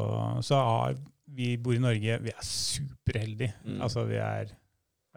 Så 0.44 0.56
har 0.58 0.96
vi 1.38 1.52
bor 1.60 1.76
i 1.76 1.78
Norge, 1.80 2.18
vi 2.24 2.32
er 2.32 2.44
superheldige. 2.44 3.54
Mm. 3.64 3.78
Altså, 3.84 4.04
vi 4.08 4.16
er 4.16 4.50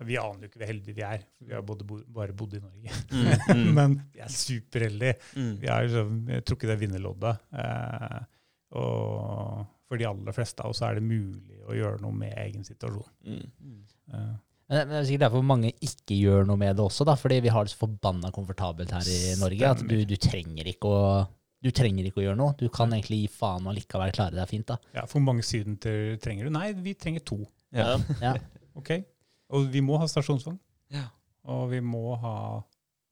Vi 0.07 0.15
aner 0.17 0.45
jo 0.45 0.49
ikke 0.49 0.61
hvor 0.61 0.69
heldige 0.71 0.95
vi 0.97 1.03
er. 1.05 1.23
Vi 1.45 1.53
har 1.53 1.61
både 1.67 1.85
bo, 1.85 1.99
bare 2.09 2.33
bodd 2.33 2.55
i 2.57 2.61
Norge. 2.63 2.93
Mm, 3.11 3.25
mm, 3.57 3.73
Men 3.77 3.97
vi 4.15 4.21
er 4.23 4.31
superheldige. 4.33 5.17
mm. 5.35 5.51
Vi 5.61 5.67
har 5.69 5.83
liksom 5.85 6.21
trukket 6.47 6.71
det 6.71 6.77
vinnerloddet. 6.81 7.41
Eh, 7.53 8.21
og 8.79 9.65
for 9.91 9.99
de 9.99 10.07
aller 10.07 10.35
fleste 10.35 10.63
av 10.63 10.71
oss 10.71 10.81
er 10.87 10.97
det 10.97 11.03
mulig 11.03 11.59
å 11.67 11.75
gjøre 11.75 11.99
noe 12.01 12.15
med 12.15 12.33
egen 12.45 12.63
situasjon. 12.65 13.11
Mm. 13.27 13.83
Eh, 14.15 14.31
Men 14.71 14.79
det 14.79 14.85
men 14.87 14.93
det 14.95 14.99
er 15.01 15.07
sikkert 15.09 15.25
derfor 15.27 15.43
mange 15.43 15.73
ikke 15.83 16.15
gjør 16.15 16.45
noe 16.47 16.55
med 16.61 16.77
det 16.79 16.85
også, 16.85 17.03
da, 17.09 17.17
fordi 17.19 17.41
vi 17.43 17.51
har 17.51 17.67
det 17.67 17.73
så 17.73 17.81
forbanna 17.83 18.31
komfortabelt 18.31 18.93
her 18.95 19.03
i 19.11 19.35
Norge 19.41 19.71
at 19.73 19.81
du, 19.83 19.97
du 20.07 20.15
trenger 20.15 20.69
ikke 20.71 20.87
å 20.87 21.01
du 21.61 21.69
trenger 21.69 22.07
ikke 22.07 22.23
å 22.23 22.23
gjøre 22.23 22.39
noe. 22.39 22.55
Du 22.57 22.71
kan 22.73 22.89
egentlig 22.89 23.19
gi 23.19 23.27
faen 23.35 23.67
og 23.69 23.75
likevel 23.77 24.09
klare 24.15 24.33
deg 24.33 24.47
fint. 24.49 24.65
da. 24.71 24.79
ja, 24.95 25.03
for 25.05 25.21
mange 25.21 25.43
sydenturer 25.45 26.15
trenger 26.17 26.47
du? 26.47 26.53
Nei, 26.55 26.71
vi 26.73 26.95
trenger 26.97 27.21
to. 27.27 27.37
Ja. 27.75 27.99
Ja. 28.23 28.31
Ok? 28.79 28.89
Og 29.51 29.67
vi 29.71 29.81
må 29.85 29.99
ha 30.01 30.07
stasjonsvogn. 30.09 30.59
Ja. 30.93 31.07
Og 31.51 31.71
vi 31.71 31.81
må 31.83 32.15
ha 32.21 32.35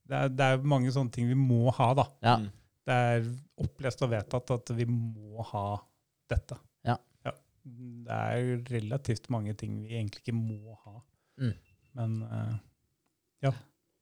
det 0.10 0.18
er, 0.18 0.32
det 0.34 0.46
er 0.46 0.64
mange 0.66 0.90
sånne 0.94 1.14
ting 1.14 1.28
vi 1.30 1.38
må 1.38 1.70
ha, 1.78 1.92
da. 1.98 2.06
Ja. 2.26 2.38
Mm. 2.42 2.48
Det 2.90 2.96
er 3.12 3.28
opplest 3.62 4.02
og 4.02 4.10
vedtatt 4.16 4.54
at 4.56 4.72
vi 4.74 4.88
må 4.90 5.44
ha 5.52 5.66
dette. 6.32 6.58
Ja. 6.88 6.96
Det 7.62 8.16
er 8.16 8.64
relativt 8.72 9.30
mange 9.30 9.54
ting 9.60 9.76
vi 9.84 9.94
egentlig 10.00 10.24
ikke 10.24 10.38
må 10.38 10.74
ha. 10.88 10.96
Mm. 11.38 11.54
Men 12.00 12.16
eh, 12.26 12.56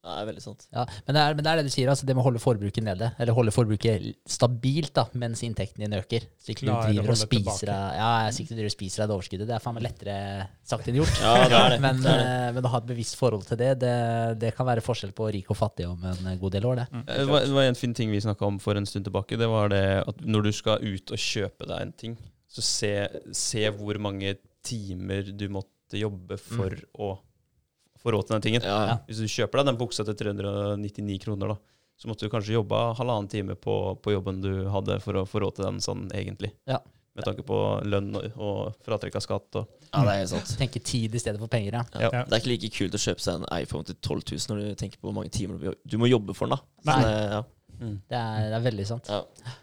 Det 0.08 0.14
er 0.22 0.28
veldig 0.30 0.42
sant. 0.44 0.62
Ja, 0.72 0.84
men 1.08 1.16
det, 1.18 1.22
er, 1.22 1.34
men 1.36 1.44
det 1.44 1.50
er 1.52 1.60
det 1.60 1.64
du 1.68 1.72
sier, 1.74 1.90
altså 1.92 2.06
det 2.08 2.14
med 2.16 2.22
å 2.22 2.26
holde 2.30 2.40
forbruket 2.40 2.84
nede. 2.86 3.10
Eller 3.20 3.36
holde 3.36 3.52
forbruket 3.52 4.06
stabilt 4.30 4.94
da, 4.96 5.04
mens 5.20 5.42
inntekten 5.44 5.84
din 5.84 5.96
øker. 5.98 6.28
Så 6.40 6.54
ikke 6.54 6.68
du 6.68 6.72
driver 6.72 7.12
og 7.12 7.20
spiser 7.20 7.72
deg 7.72 7.98
ja, 7.98 8.12
så 8.32 8.44
ikke 8.44 8.56
driver 8.56 8.70
og 8.72 8.76
spiser 8.78 9.02
deg 9.04 9.10
det 9.10 9.16
overskuddet. 9.18 9.50
Det 9.50 9.56
er 9.58 9.64
faen 9.66 9.76
meg 9.76 9.86
lettere 9.88 10.16
sagt 10.70 10.88
enn 10.88 11.00
gjort. 11.02 11.20
Ja, 11.26 11.34
det 11.50 11.58
er 11.60 11.76
det. 11.76 11.82
Men, 11.84 12.00
det, 12.06 12.14
er 12.14 12.24
det. 12.24 12.30
eh, 12.38 12.54
men 12.56 12.70
å 12.70 12.74
ha 12.76 12.82
et 12.84 12.90
bevisst 12.94 13.20
forhold 13.20 13.44
til 13.50 13.60
det, 13.60 13.72
det, 13.84 13.94
det 14.46 14.54
kan 14.56 14.70
være 14.70 14.86
forskjell 14.86 15.12
på 15.18 15.28
rik 15.36 15.52
og 15.52 15.60
fattig 15.60 15.90
om 15.90 16.08
en 16.08 16.32
god 16.40 16.56
del 16.56 16.70
år, 16.72 16.84
det. 16.84 16.88
mm. 16.94 17.04
Eh, 17.04 17.22
Det 17.26 17.30
var, 17.34 17.48
det 17.50 17.56
var 17.60 17.70
en 17.74 17.82
fin 17.84 17.98
ting 17.98 18.14
vi 18.14 18.24
snakka 18.24 18.48
om 18.48 18.62
for 18.64 18.80
en 18.80 18.88
stund 18.88 19.10
tilbake. 19.10 19.36
Det 19.42 19.50
var 19.52 19.74
det 19.76 19.84
at 20.08 20.24
når 20.24 20.48
du 20.48 20.54
skal 20.56 20.84
ut 20.88 21.12
og 21.18 21.20
kjøpe 21.20 21.68
deg 21.68 21.84
en 21.84 21.96
ting, 22.06 22.18
så 22.48 22.64
se, 22.64 22.94
se 23.36 23.68
hvor 23.76 24.00
mange 24.00 24.38
timer 24.64 25.34
du 25.36 25.50
måtte 25.52 26.00
jobbe 26.00 26.38
for 26.40 26.72
å 26.96 27.18
få 28.02 28.14
råd 28.16 28.28
til 28.28 28.36
den 28.38 28.46
tingen. 28.46 28.66
Ja, 28.68 28.78
ja. 28.92 28.98
Hvis 29.08 29.22
du 29.24 29.28
kjøper 29.32 29.62
deg 29.62 29.72
den 29.72 29.80
buksa 29.80 30.06
til 30.08 30.18
399 30.20 31.18
kroner, 31.24 31.54
da, 31.56 31.58
så 31.98 32.10
måtte 32.12 32.28
du 32.28 32.34
kanskje 32.34 32.54
jobbe 32.58 32.78
halvannen 33.00 33.30
time 33.32 33.56
på, 33.58 33.76
på 34.04 34.14
jobben 34.14 34.42
du 34.44 34.52
hadde 34.74 35.00
for 35.04 35.18
å 35.18 35.26
få 35.30 35.42
råd 35.46 35.58
til 35.58 35.66
den 35.70 35.82
sånn 35.84 36.06
egentlig. 36.14 36.52
Ja. 36.70 36.80
Med 37.18 37.26
tanke 37.26 37.42
på 37.42 37.58
lønn 37.90 38.12
og, 38.14 38.26
og 38.38 38.76
fratrekk 38.86 39.16
av 39.18 39.24
skatt. 39.26 39.48
Og, 39.58 39.70
ja, 39.88 40.04
det 40.06 40.12
er 40.12 40.20
helt 40.22 40.30
sant. 40.36 40.52
Tenke 40.60 40.82
tid 40.86 41.16
i 41.18 41.22
stedet 41.24 41.40
for 41.42 41.50
penger, 41.50 41.80
ja. 41.80 41.86
Ja. 41.98 42.12
Ja. 42.14 42.26
Det 42.30 42.38
er 42.38 42.44
ikke 42.44 42.52
like 42.54 42.70
kult 42.76 42.94
å 42.94 43.02
kjøpe 43.02 43.24
seg 43.26 43.40
en 43.40 43.48
iPhone 43.58 43.88
til 43.90 43.98
12 44.06 44.20
000 44.36 44.52
når 44.52 44.60
du 44.62 44.76
tenker 44.84 45.02
på 45.02 45.10
hvor 45.10 45.16
mange 45.18 45.34
timer 45.34 45.58
du, 45.64 45.72
du 45.82 45.96
må 45.98 46.12
jobbe 46.12 46.36
for 46.38 46.46
den. 46.46 46.60
da. 46.60 46.92
Nei. 46.92 47.00
Så, 47.02 47.80
mm. 47.82 47.96
Det 48.14 48.20
er, 48.22 48.44
det 48.52 48.60
er 48.60 48.68
veldig 48.68 48.86
sant. 48.92 49.10
Ja. 49.10 49.56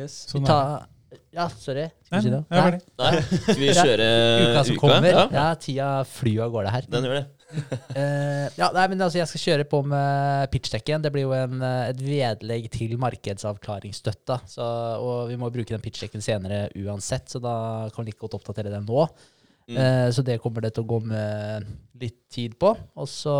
yes. 0.00 0.22
Sånn 0.32 0.48
er 0.48 0.86
ja, 1.32 1.44
sorry. 1.56 1.86
Skal 2.04 2.16
Nei, 2.16 2.20
vi 2.20 2.24
si 2.26 2.32
det? 2.32 2.40
ferdig. 2.52 2.80
Nei, 3.00 3.12
skal 3.44 3.60
vi 3.60 3.68
kjøre 3.78 4.06
Uka 4.48 4.64
som 4.68 4.80
kommer. 4.80 5.06
Ja, 5.12 5.22
Ja, 5.32 5.44
tida 5.60 5.86
flyr 6.08 6.42
av 6.44 6.52
gårde 6.56 6.72
her. 6.72 6.88
den 6.92 7.06
gjør 7.08 7.14
det. 7.20 7.26
Eh, 7.98 8.46
ja, 8.54 8.68
nei, 8.74 8.84
men 8.92 9.00
altså, 9.02 9.18
jeg 9.18 9.26
skal 9.30 9.40
kjøre 9.42 9.64
på 9.66 9.80
med 9.88 10.50
pitchdekken. 10.52 11.02
Det 11.02 11.10
blir 11.10 11.24
jo 11.24 11.32
en, 11.34 11.62
eh, 11.64 11.88
et 11.90 12.02
vedlegg 12.04 12.68
til 12.70 12.92
markedsavklaringsstøtta. 13.00 14.36
Så, 14.46 14.66
og 15.02 15.32
vi 15.32 15.38
må 15.40 15.48
bruke 15.50 15.72
den 15.72 15.82
pitchdekken 15.82 16.22
senere 16.22 16.68
uansett, 16.78 17.26
så 17.32 17.40
da 17.42 17.54
kan 17.90 18.04
vi 18.04 18.12
like 18.12 18.20
godt 18.22 18.36
oppdatere 18.38 18.70
den 18.70 18.86
nå. 18.86 19.08
Mm. 19.68 19.76
Uh, 19.76 20.08
så 20.14 20.22
det 20.24 20.38
kommer 20.40 20.64
det 20.64 20.70
til 20.76 20.86
å 20.86 20.88
gå 20.88 21.00
med 21.10 21.66
litt 22.00 22.20
tid 22.32 22.54
på. 22.60 22.70
Og 23.00 23.08
så 23.10 23.34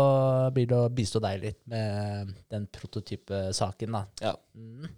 blir 0.53 0.67
det 0.69 0.77
å 0.77 0.91
bistå 0.93 1.21
deg 1.23 1.45
litt 1.45 1.61
med 1.71 2.33
den 2.51 2.67
prototypesaken, 2.75 3.95
da. 3.95 4.03
Ja. 4.25 4.35
Mm. 4.57 4.89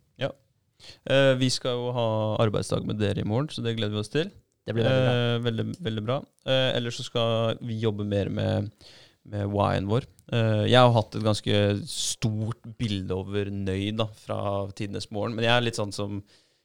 Eh, 1.05 1.33
vi 1.39 1.49
skal 1.53 1.77
jo 1.77 1.91
ha 1.95 2.07
arbeidsdag 2.41 2.85
med 2.88 2.99
dere 3.01 3.23
i 3.23 3.27
morgen, 3.27 3.49
så 3.51 3.63
det 3.65 3.75
gleder 3.77 3.95
vi 3.95 4.01
oss 4.01 4.13
til. 4.13 4.31
Det 4.67 4.75
blir 4.77 4.85
veldig 4.85 5.03
bra. 5.03 5.13
Eh, 5.13 5.38
veldig, 5.45 5.65
veldig 5.88 6.03
bra. 6.05 6.17
Eh, 6.45 6.69
ellers 6.77 6.99
så 6.99 7.05
skal 7.07 7.61
vi 7.65 7.79
jobbe 7.81 8.05
mer 8.07 8.29
med, 8.33 8.69
med 9.31 9.47
Y-en 9.49 9.89
vår. 9.89 10.07
Eh, 10.31 10.63
jeg 10.69 10.77
har 10.77 10.93
hatt 10.95 11.17
et 11.17 11.25
ganske 11.25 11.61
stort 11.89 12.69
bilde 12.79 13.17
over 13.17 13.49
nøyd 13.51 13.99
da, 14.03 14.07
fra 14.21 14.39
tidenes 14.77 15.09
morgen, 15.11 15.35
men 15.38 15.47
jeg 15.47 15.55
er 15.55 15.65
litt 15.65 15.81
sånn 15.81 15.95
som 15.95 16.21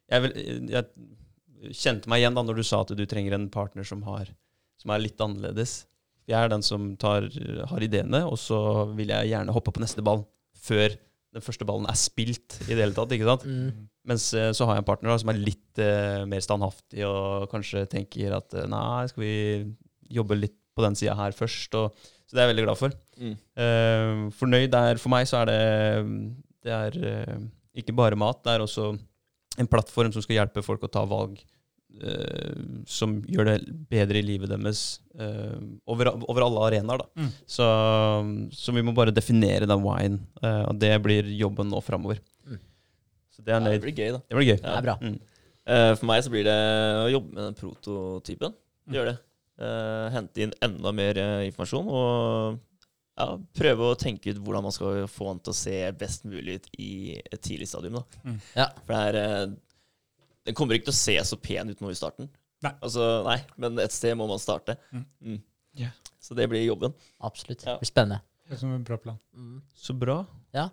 Jeg, 0.07 0.29
jeg 0.71 1.73
kjente 1.75 2.07
meg 2.07 2.21
igjen 2.21 2.37
da 2.37 2.45
når 2.47 2.61
du 2.61 2.67
sa 2.69 2.85
at 2.85 2.93
du 2.95 3.01
trenger 3.11 3.35
en 3.35 3.49
partner 3.51 3.83
som, 3.83 4.05
har, 4.07 4.29
som 4.79 4.93
er 4.95 5.03
litt 5.03 5.19
annerledes. 5.25 5.81
Jeg 6.31 6.39
er 6.39 6.53
den 6.53 6.63
som 6.63 6.93
tar, 7.01 7.27
har 7.73 7.83
ideene, 7.83 8.21
og 8.29 8.39
så 8.39 8.87
vil 8.95 9.11
jeg 9.11 9.33
gjerne 9.33 9.55
hoppe 9.57 9.75
på 9.75 9.83
neste 9.83 10.05
ball 10.07 10.23
før 10.63 10.95
den 11.35 11.45
første 11.45 11.67
ballen 11.67 11.89
er 11.91 11.99
spilt 11.99 12.61
i 12.67 12.73
det 12.73 12.81
hele 12.85 12.95
tatt. 12.95 13.13
ikke 13.17 13.27
sant? 13.27 13.45
Mm. 13.51 13.89
Mens 14.07 14.29
eh, 14.39 14.53
så 14.55 14.67
har 14.69 14.77
jeg 14.77 14.85
en 14.85 14.89
partner 14.89 15.13
da, 15.13 15.19
som 15.21 15.33
er 15.33 15.41
litt 15.43 15.81
eh, 15.83 16.23
mer 16.31 16.45
standhaftig 16.45 17.03
og 17.09 17.49
kanskje 17.51 17.87
tenker 17.91 18.37
at 18.39 18.55
eh, 18.55 18.69
nei, 18.71 19.07
skal 19.11 19.25
vi 19.25 19.35
jobbe 20.17 20.39
litt 20.39 20.57
på 20.77 20.85
den 20.85 20.99
sida 20.99 21.17
her 21.19 21.35
først? 21.35 21.75
Og, 21.79 22.07
så 22.27 22.37
det 22.37 22.43
er 22.43 22.47
jeg 22.47 22.53
veldig 22.55 22.67
glad 22.69 22.81
for. 22.81 22.95
Mm. 23.19 23.35
Eh, 23.65 24.23
fornøyd 24.39 24.79
er 24.79 25.01
For 25.01 25.09
meg 25.09 25.25
så 25.31 25.39
er 25.41 25.49
det 25.49 25.61
Det 26.67 26.73
er 26.75 26.97
eh, 27.09 27.45
ikke 27.81 27.95
bare 27.97 28.19
mat, 28.19 28.43
det 28.45 28.55
er 28.55 28.65
også 28.65 28.91
en 29.57 29.69
plattform 29.73 30.13
som 30.13 30.25
skal 30.25 30.43
hjelpe 30.43 30.65
folk 30.65 30.83
å 30.85 30.91
ta 30.93 31.03
valg 31.09 31.39
eh, 31.41 32.57
som 32.89 33.19
gjør 33.25 33.49
det 33.49 33.57
bedre 33.89 34.21
i 34.21 34.27
livet 34.27 34.53
deres 34.53 34.83
over, 35.89 36.11
over 36.29 36.45
alle 36.45 36.65
arenaer. 36.67 37.01
da. 37.01 37.23
Mm. 37.25 37.31
Så, 37.49 37.67
så 38.53 38.75
vi 38.77 38.85
må 38.85 38.93
bare 38.97 39.15
definere 39.17 39.69
den 39.69 39.85
wine, 39.85 40.21
eh, 40.43 40.63
og 40.69 40.77
det 40.83 40.93
blir 41.05 41.31
jobben 41.39 41.71
nå 41.73 41.81
framover. 41.85 42.21
Mm. 42.45 42.61
Så 43.37 43.45
det 43.45 43.53
er 43.55 43.61
Ja, 43.61 43.73
det 43.75 43.83
blir 43.85 43.93
gøy, 43.97 44.13
da. 44.17 44.21
Det 44.25 44.39
blir 44.39 44.49
gøy. 44.49 44.59
Det 44.63 44.73
er 44.73 44.85
bra. 44.87 44.95
Mm. 45.03 45.17
Eh, 45.67 45.91
For 45.99 46.09
meg 46.09 46.23
så 46.25 46.33
blir 46.33 46.47
det 46.47 46.57
å 47.03 47.09
jobbe 47.13 47.35
med 47.35 47.43
den 47.51 47.59
prototypen. 47.59 48.55
Mm. 48.87 48.95
Gjør 48.97 49.11
det. 49.11 49.17
Eh, 49.67 50.07
hente 50.15 50.43
inn 50.45 50.55
enda 50.65 50.93
mer 50.93 51.19
eh, 51.21 51.43
informasjon 51.51 51.87
og 51.89 52.59
ja, 53.17 53.27
prøve 53.57 53.87
å 53.93 53.97
tenke 53.97 54.33
ut 54.35 54.41
hvordan 54.45 54.67
man 54.67 54.75
skal 54.77 55.07
få 55.09 55.31
den 55.31 55.41
til 55.47 55.55
å 55.55 55.57
se 55.57 55.77
best 55.97 56.27
mulig 56.29 56.59
ut 56.59 56.67
i 56.79 56.91
et 57.21 57.41
tidlig 57.41 57.69
stadium. 57.71 57.97
Da. 58.01 58.21
Mm. 58.29 58.41
Ja. 58.59 58.67
For 58.85 58.93
det 59.17 59.23
er, 59.25 59.55
den 60.47 60.55
kommer 60.59 60.77
ikke 60.77 60.91
til 60.91 60.97
å 60.97 61.01
se 61.01 61.17
så 61.33 61.39
pen 61.41 61.73
ut 61.73 61.81
nå 61.81 61.93
i 61.93 61.97
starten. 61.99 62.29
Nei. 62.65 62.73
Altså, 62.81 63.07
nei, 63.27 63.39
men 63.61 63.81
et 63.83 63.93
sted 63.93 64.17
må 64.17 64.29
man 64.29 64.41
starte. 64.41 64.77
Mm. 64.93 65.05
Mm. 65.25 65.41
Ja. 65.81 65.91
Så 66.21 66.37
det 66.37 66.49
blir 66.53 66.63
jobben. 66.65 66.95
Absolutt. 67.25 67.65
Ja. 67.67 67.75
Det 67.77 67.85
blir 67.85 67.91
spennende. 67.93 68.21
Det 68.47 68.55
er 68.57 68.61
som 68.61 68.73
en 68.77 68.85
bra 68.87 68.97
plan. 69.03 69.17
Mm. 69.35 69.59
Så 69.75 69.97
bra. 69.99 70.21
Ja. 70.55 70.69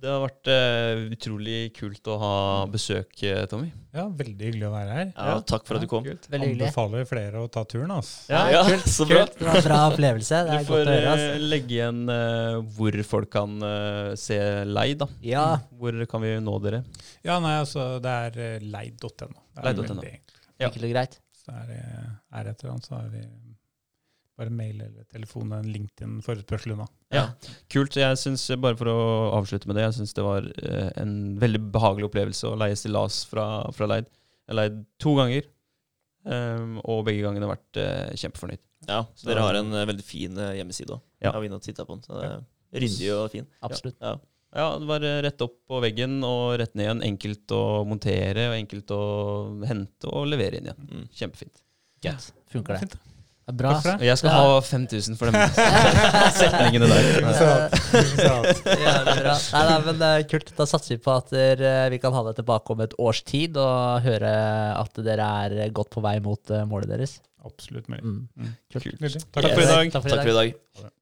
Det 0.00 0.08
har 0.10 0.22
vært 0.24 0.48
uh, 0.50 1.02
utrolig 1.14 1.56
kult 1.76 2.08
å 2.10 2.16
ha 2.18 2.34
besøk, 2.70 3.12
eh, 3.28 3.42
Tommy. 3.50 3.68
Ja, 3.92 4.06
veldig 4.08 4.48
hyggelig 4.48 4.66
å 4.66 4.72
være 4.72 4.94
her. 4.96 5.10
Ja, 5.12 5.34
takk 5.46 5.66
for 5.68 5.76
at 5.78 5.84
du 5.84 5.88
kom. 5.90 6.06
Kult. 6.06 6.26
Veldig 6.32 6.48
hyggelig. 6.48 6.70
Anbefaler 6.70 7.04
flere 7.10 7.42
å 7.44 7.50
ta 7.52 7.62
turen. 7.68 7.92
Altså. 7.94 8.24
Ja, 8.32 8.40
Ja, 8.54 8.62
kult, 8.66 8.88
så 8.96 9.06
bra. 9.06 9.20
kult. 9.26 9.36
Det 9.38 9.46
var 9.46 9.60
en 9.60 9.66
bra 9.68 9.80
opplevelse. 9.92 10.40
Det 10.48 10.56
Du 10.56 10.56
er 10.56 10.66
får 10.70 10.80
godt 10.80 10.88
å 10.88 10.96
høre. 10.96 11.12
Altså. 11.12 11.50
legge 11.52 11.76
igjen 11.76 12.00
uh, 12.08 12.58
hvor 12.78 12.98
folk 13.12 13.32
kan 13.36 13.56
uh, 13.62 14.14
se 14.18 14.40
Leid, 14.72 15.02
da. 15.04 15.10
Ja. 15.26 15.46
Hvor 15.78 16.02
kan 16.10 16.24
vi 16.24 16.34
nå 16.48 16.56
dere? 16.64 16.82
Ja, 17.20 17.38
nei, 17.44 17.54
altså, 17.60 17.86
det 18.02 18.16
er 18.26 18.66
leid.no. 18.66 19.30
Leid.no. 19.60 20.00
enkelt. 20.00 20.82
Og 20.82 20.92
greit. 20.96 21.20
Så 21.42 21.52
er 21.58 21.66
det 21.68 21.80
er 21.82 22.48
et 22.48 22.60
eller 22.62 22.74
annet, 22.74 22.86
så 22.86 22.98
er 23.00 23.08
det 23.12 23.26
bare 24.42 24.52
mail 24.54 24.80
eller 24.82 25.06
telefon 25.12 25.52
en 25.56 25.68
LinkedIn-forespørsel 25.70 26.74
unna. 26.74 26.86
Ja. 27.14 27.28
Kult. 27.72 27.96
Jeg 27.98 28.18
synes, 28.20 28.44
Bare 28.62 28.78
for 28.78 28.90
å 28.90 28.98
avslutte 29.38 29.70
med 29.70 29.78
det, 29.78 29.86
jeg 29.88 29.98
syns 30.00 30.16
det 30.16 30.26
var 30.26 30.48
eh, 30.64 30.90
en 31.00 31.14
veldig 31.40 31.62
behagelig 31.74 32.08
opplevelse 32.10 32.50
å 32.50 32.58
leie 32.58 32.78
stillas 32.78 33.22
fra, 33.30 33.46
fra 33.76 33.88
Leid. 33.90 34.10
Jeg 34.50 34.58
leid 34.58 34.82
to 35.00 35.14
ganger, 35.16 35.46
um, 36.26 36.80
og 36.82 37.04
begge 37.06 37.22
gangene 37.24 37.46
har 37.46 37.54
vært 37.54 37.80
eh, 37.80 38.10
kjempefornøyd. 38.24 38.62
Ja, 38.88 39.04
så 39.14 39.28
dere 39.28 39.46
har 39.46 39.60
en 39.60 39.70
eh, 39.70 39.86
veldig 39.92 40.04
fin 40.06 40.42
hjemmeside 40.58 40.96
òg. 40.96 41.04
Ja. 41.22 41.30
Jeg 41.30 41.36
har 41.36 41.48
inne 41.48 41.60
og 41.60 41.64
titta 41.64 41.86
på 41.86 41.96
den. 41.96 42.04
Så 42.08 42.18
det 42.18 42.28
er 42.28 42.84
ryddig 42.84 43.10
og 43.14 43.24
fin. 43.32 43.48
Absolutt. 43.62 43.98
Ja. 44.02 44.16
Ja, 44.52 44.66
det 44.76 44.84
var 44.84 45.04
rett 45.24 45.40
opp 45.46 45.54
på 45.64 45.78
veggen 45.80 46.18
og 46.28 46.58
rett 46.60 46.74
ned 46.76 46.84
igjen. 46.84 47.04
Enkelt 47.06 47.54
å 47.56 47.62
montere 47.88 48.50
og 48.50 48.58
enkelt 48.58 48.92
å 48.92 49.04
hente 49.64 50.10
og 50.10 50.26
levere 50.28 50.58
inn 50.58 50.68
igjen. 50.68 50.90
Mm. 50.90 51.06
Kjempefint. 51.22 51.62
Greit. 52.04 52.26
Funker 52.52 52.76
det. 52.76 52.82
Fint. 52.84 53.11
Det 53.42 53.50
er 53.50 53.56
bra. 53.58 53.70
Takk 53.74 53.82
for 53.82 54.02
Og 54.02 54.06
jeg 54.06 54.18
skal 54.20 54.34
ha 54.36 54.58
5000 54.68 55.16
for 55.18 55.26
de 55.34 55.40
setningene 56.38 56.86
der. 56.92 57.08
Ja, 58.22 58.94
det 59.02 59.16
er 59.16 59.22
bra. 59.24 59.34
Nei, 59.34 59.64
nei, 59.66 59.78
men 59.88 59.98
det 59.98 60.12
kult. 60.30 60.54
Da 60.58 60.68
satser 60.70 60.94
vi 60.94 61.00
på 61.02 61.16
at 61.16 61.34
dere, 61.34 61.74
vi 61.90 61.98
kan 62.02 62.14
ha 62.14 62.22
det 62.28 62.36
tilbake 62.38 62.76
om 62.76 62.84
et 62.86 62.94
års 63.02 63.24
tid 63.26 63.58
og 63.58 64.06
høre 64.06 64.32
at 64.78 65.02
dere 65.02 65.28
er 65.48 65.74
godt 65.74 65.90
på 65.96 66.04
vei 66.04 66.16
mot 66.22 66.54
eh, 66.54 66.64
målet 66.70 66.94
deres. 66.94 67.18
absolutt. 67.42 67.90
Mm. 67.90 68.26
Kult. 68.72 68.86
Kult. 68.86 69.22
Takk 69.34 69.50
for 69.50 69.62
i 69.66 69.70
dag. 69.74 69.94
Takk 69.96 70.06
for 70.06 70.12
i 70.12 70.16
Takk 70.16 70.22
for 70.22 70.34
i 70.36 70.38
dag. 70.38 70.98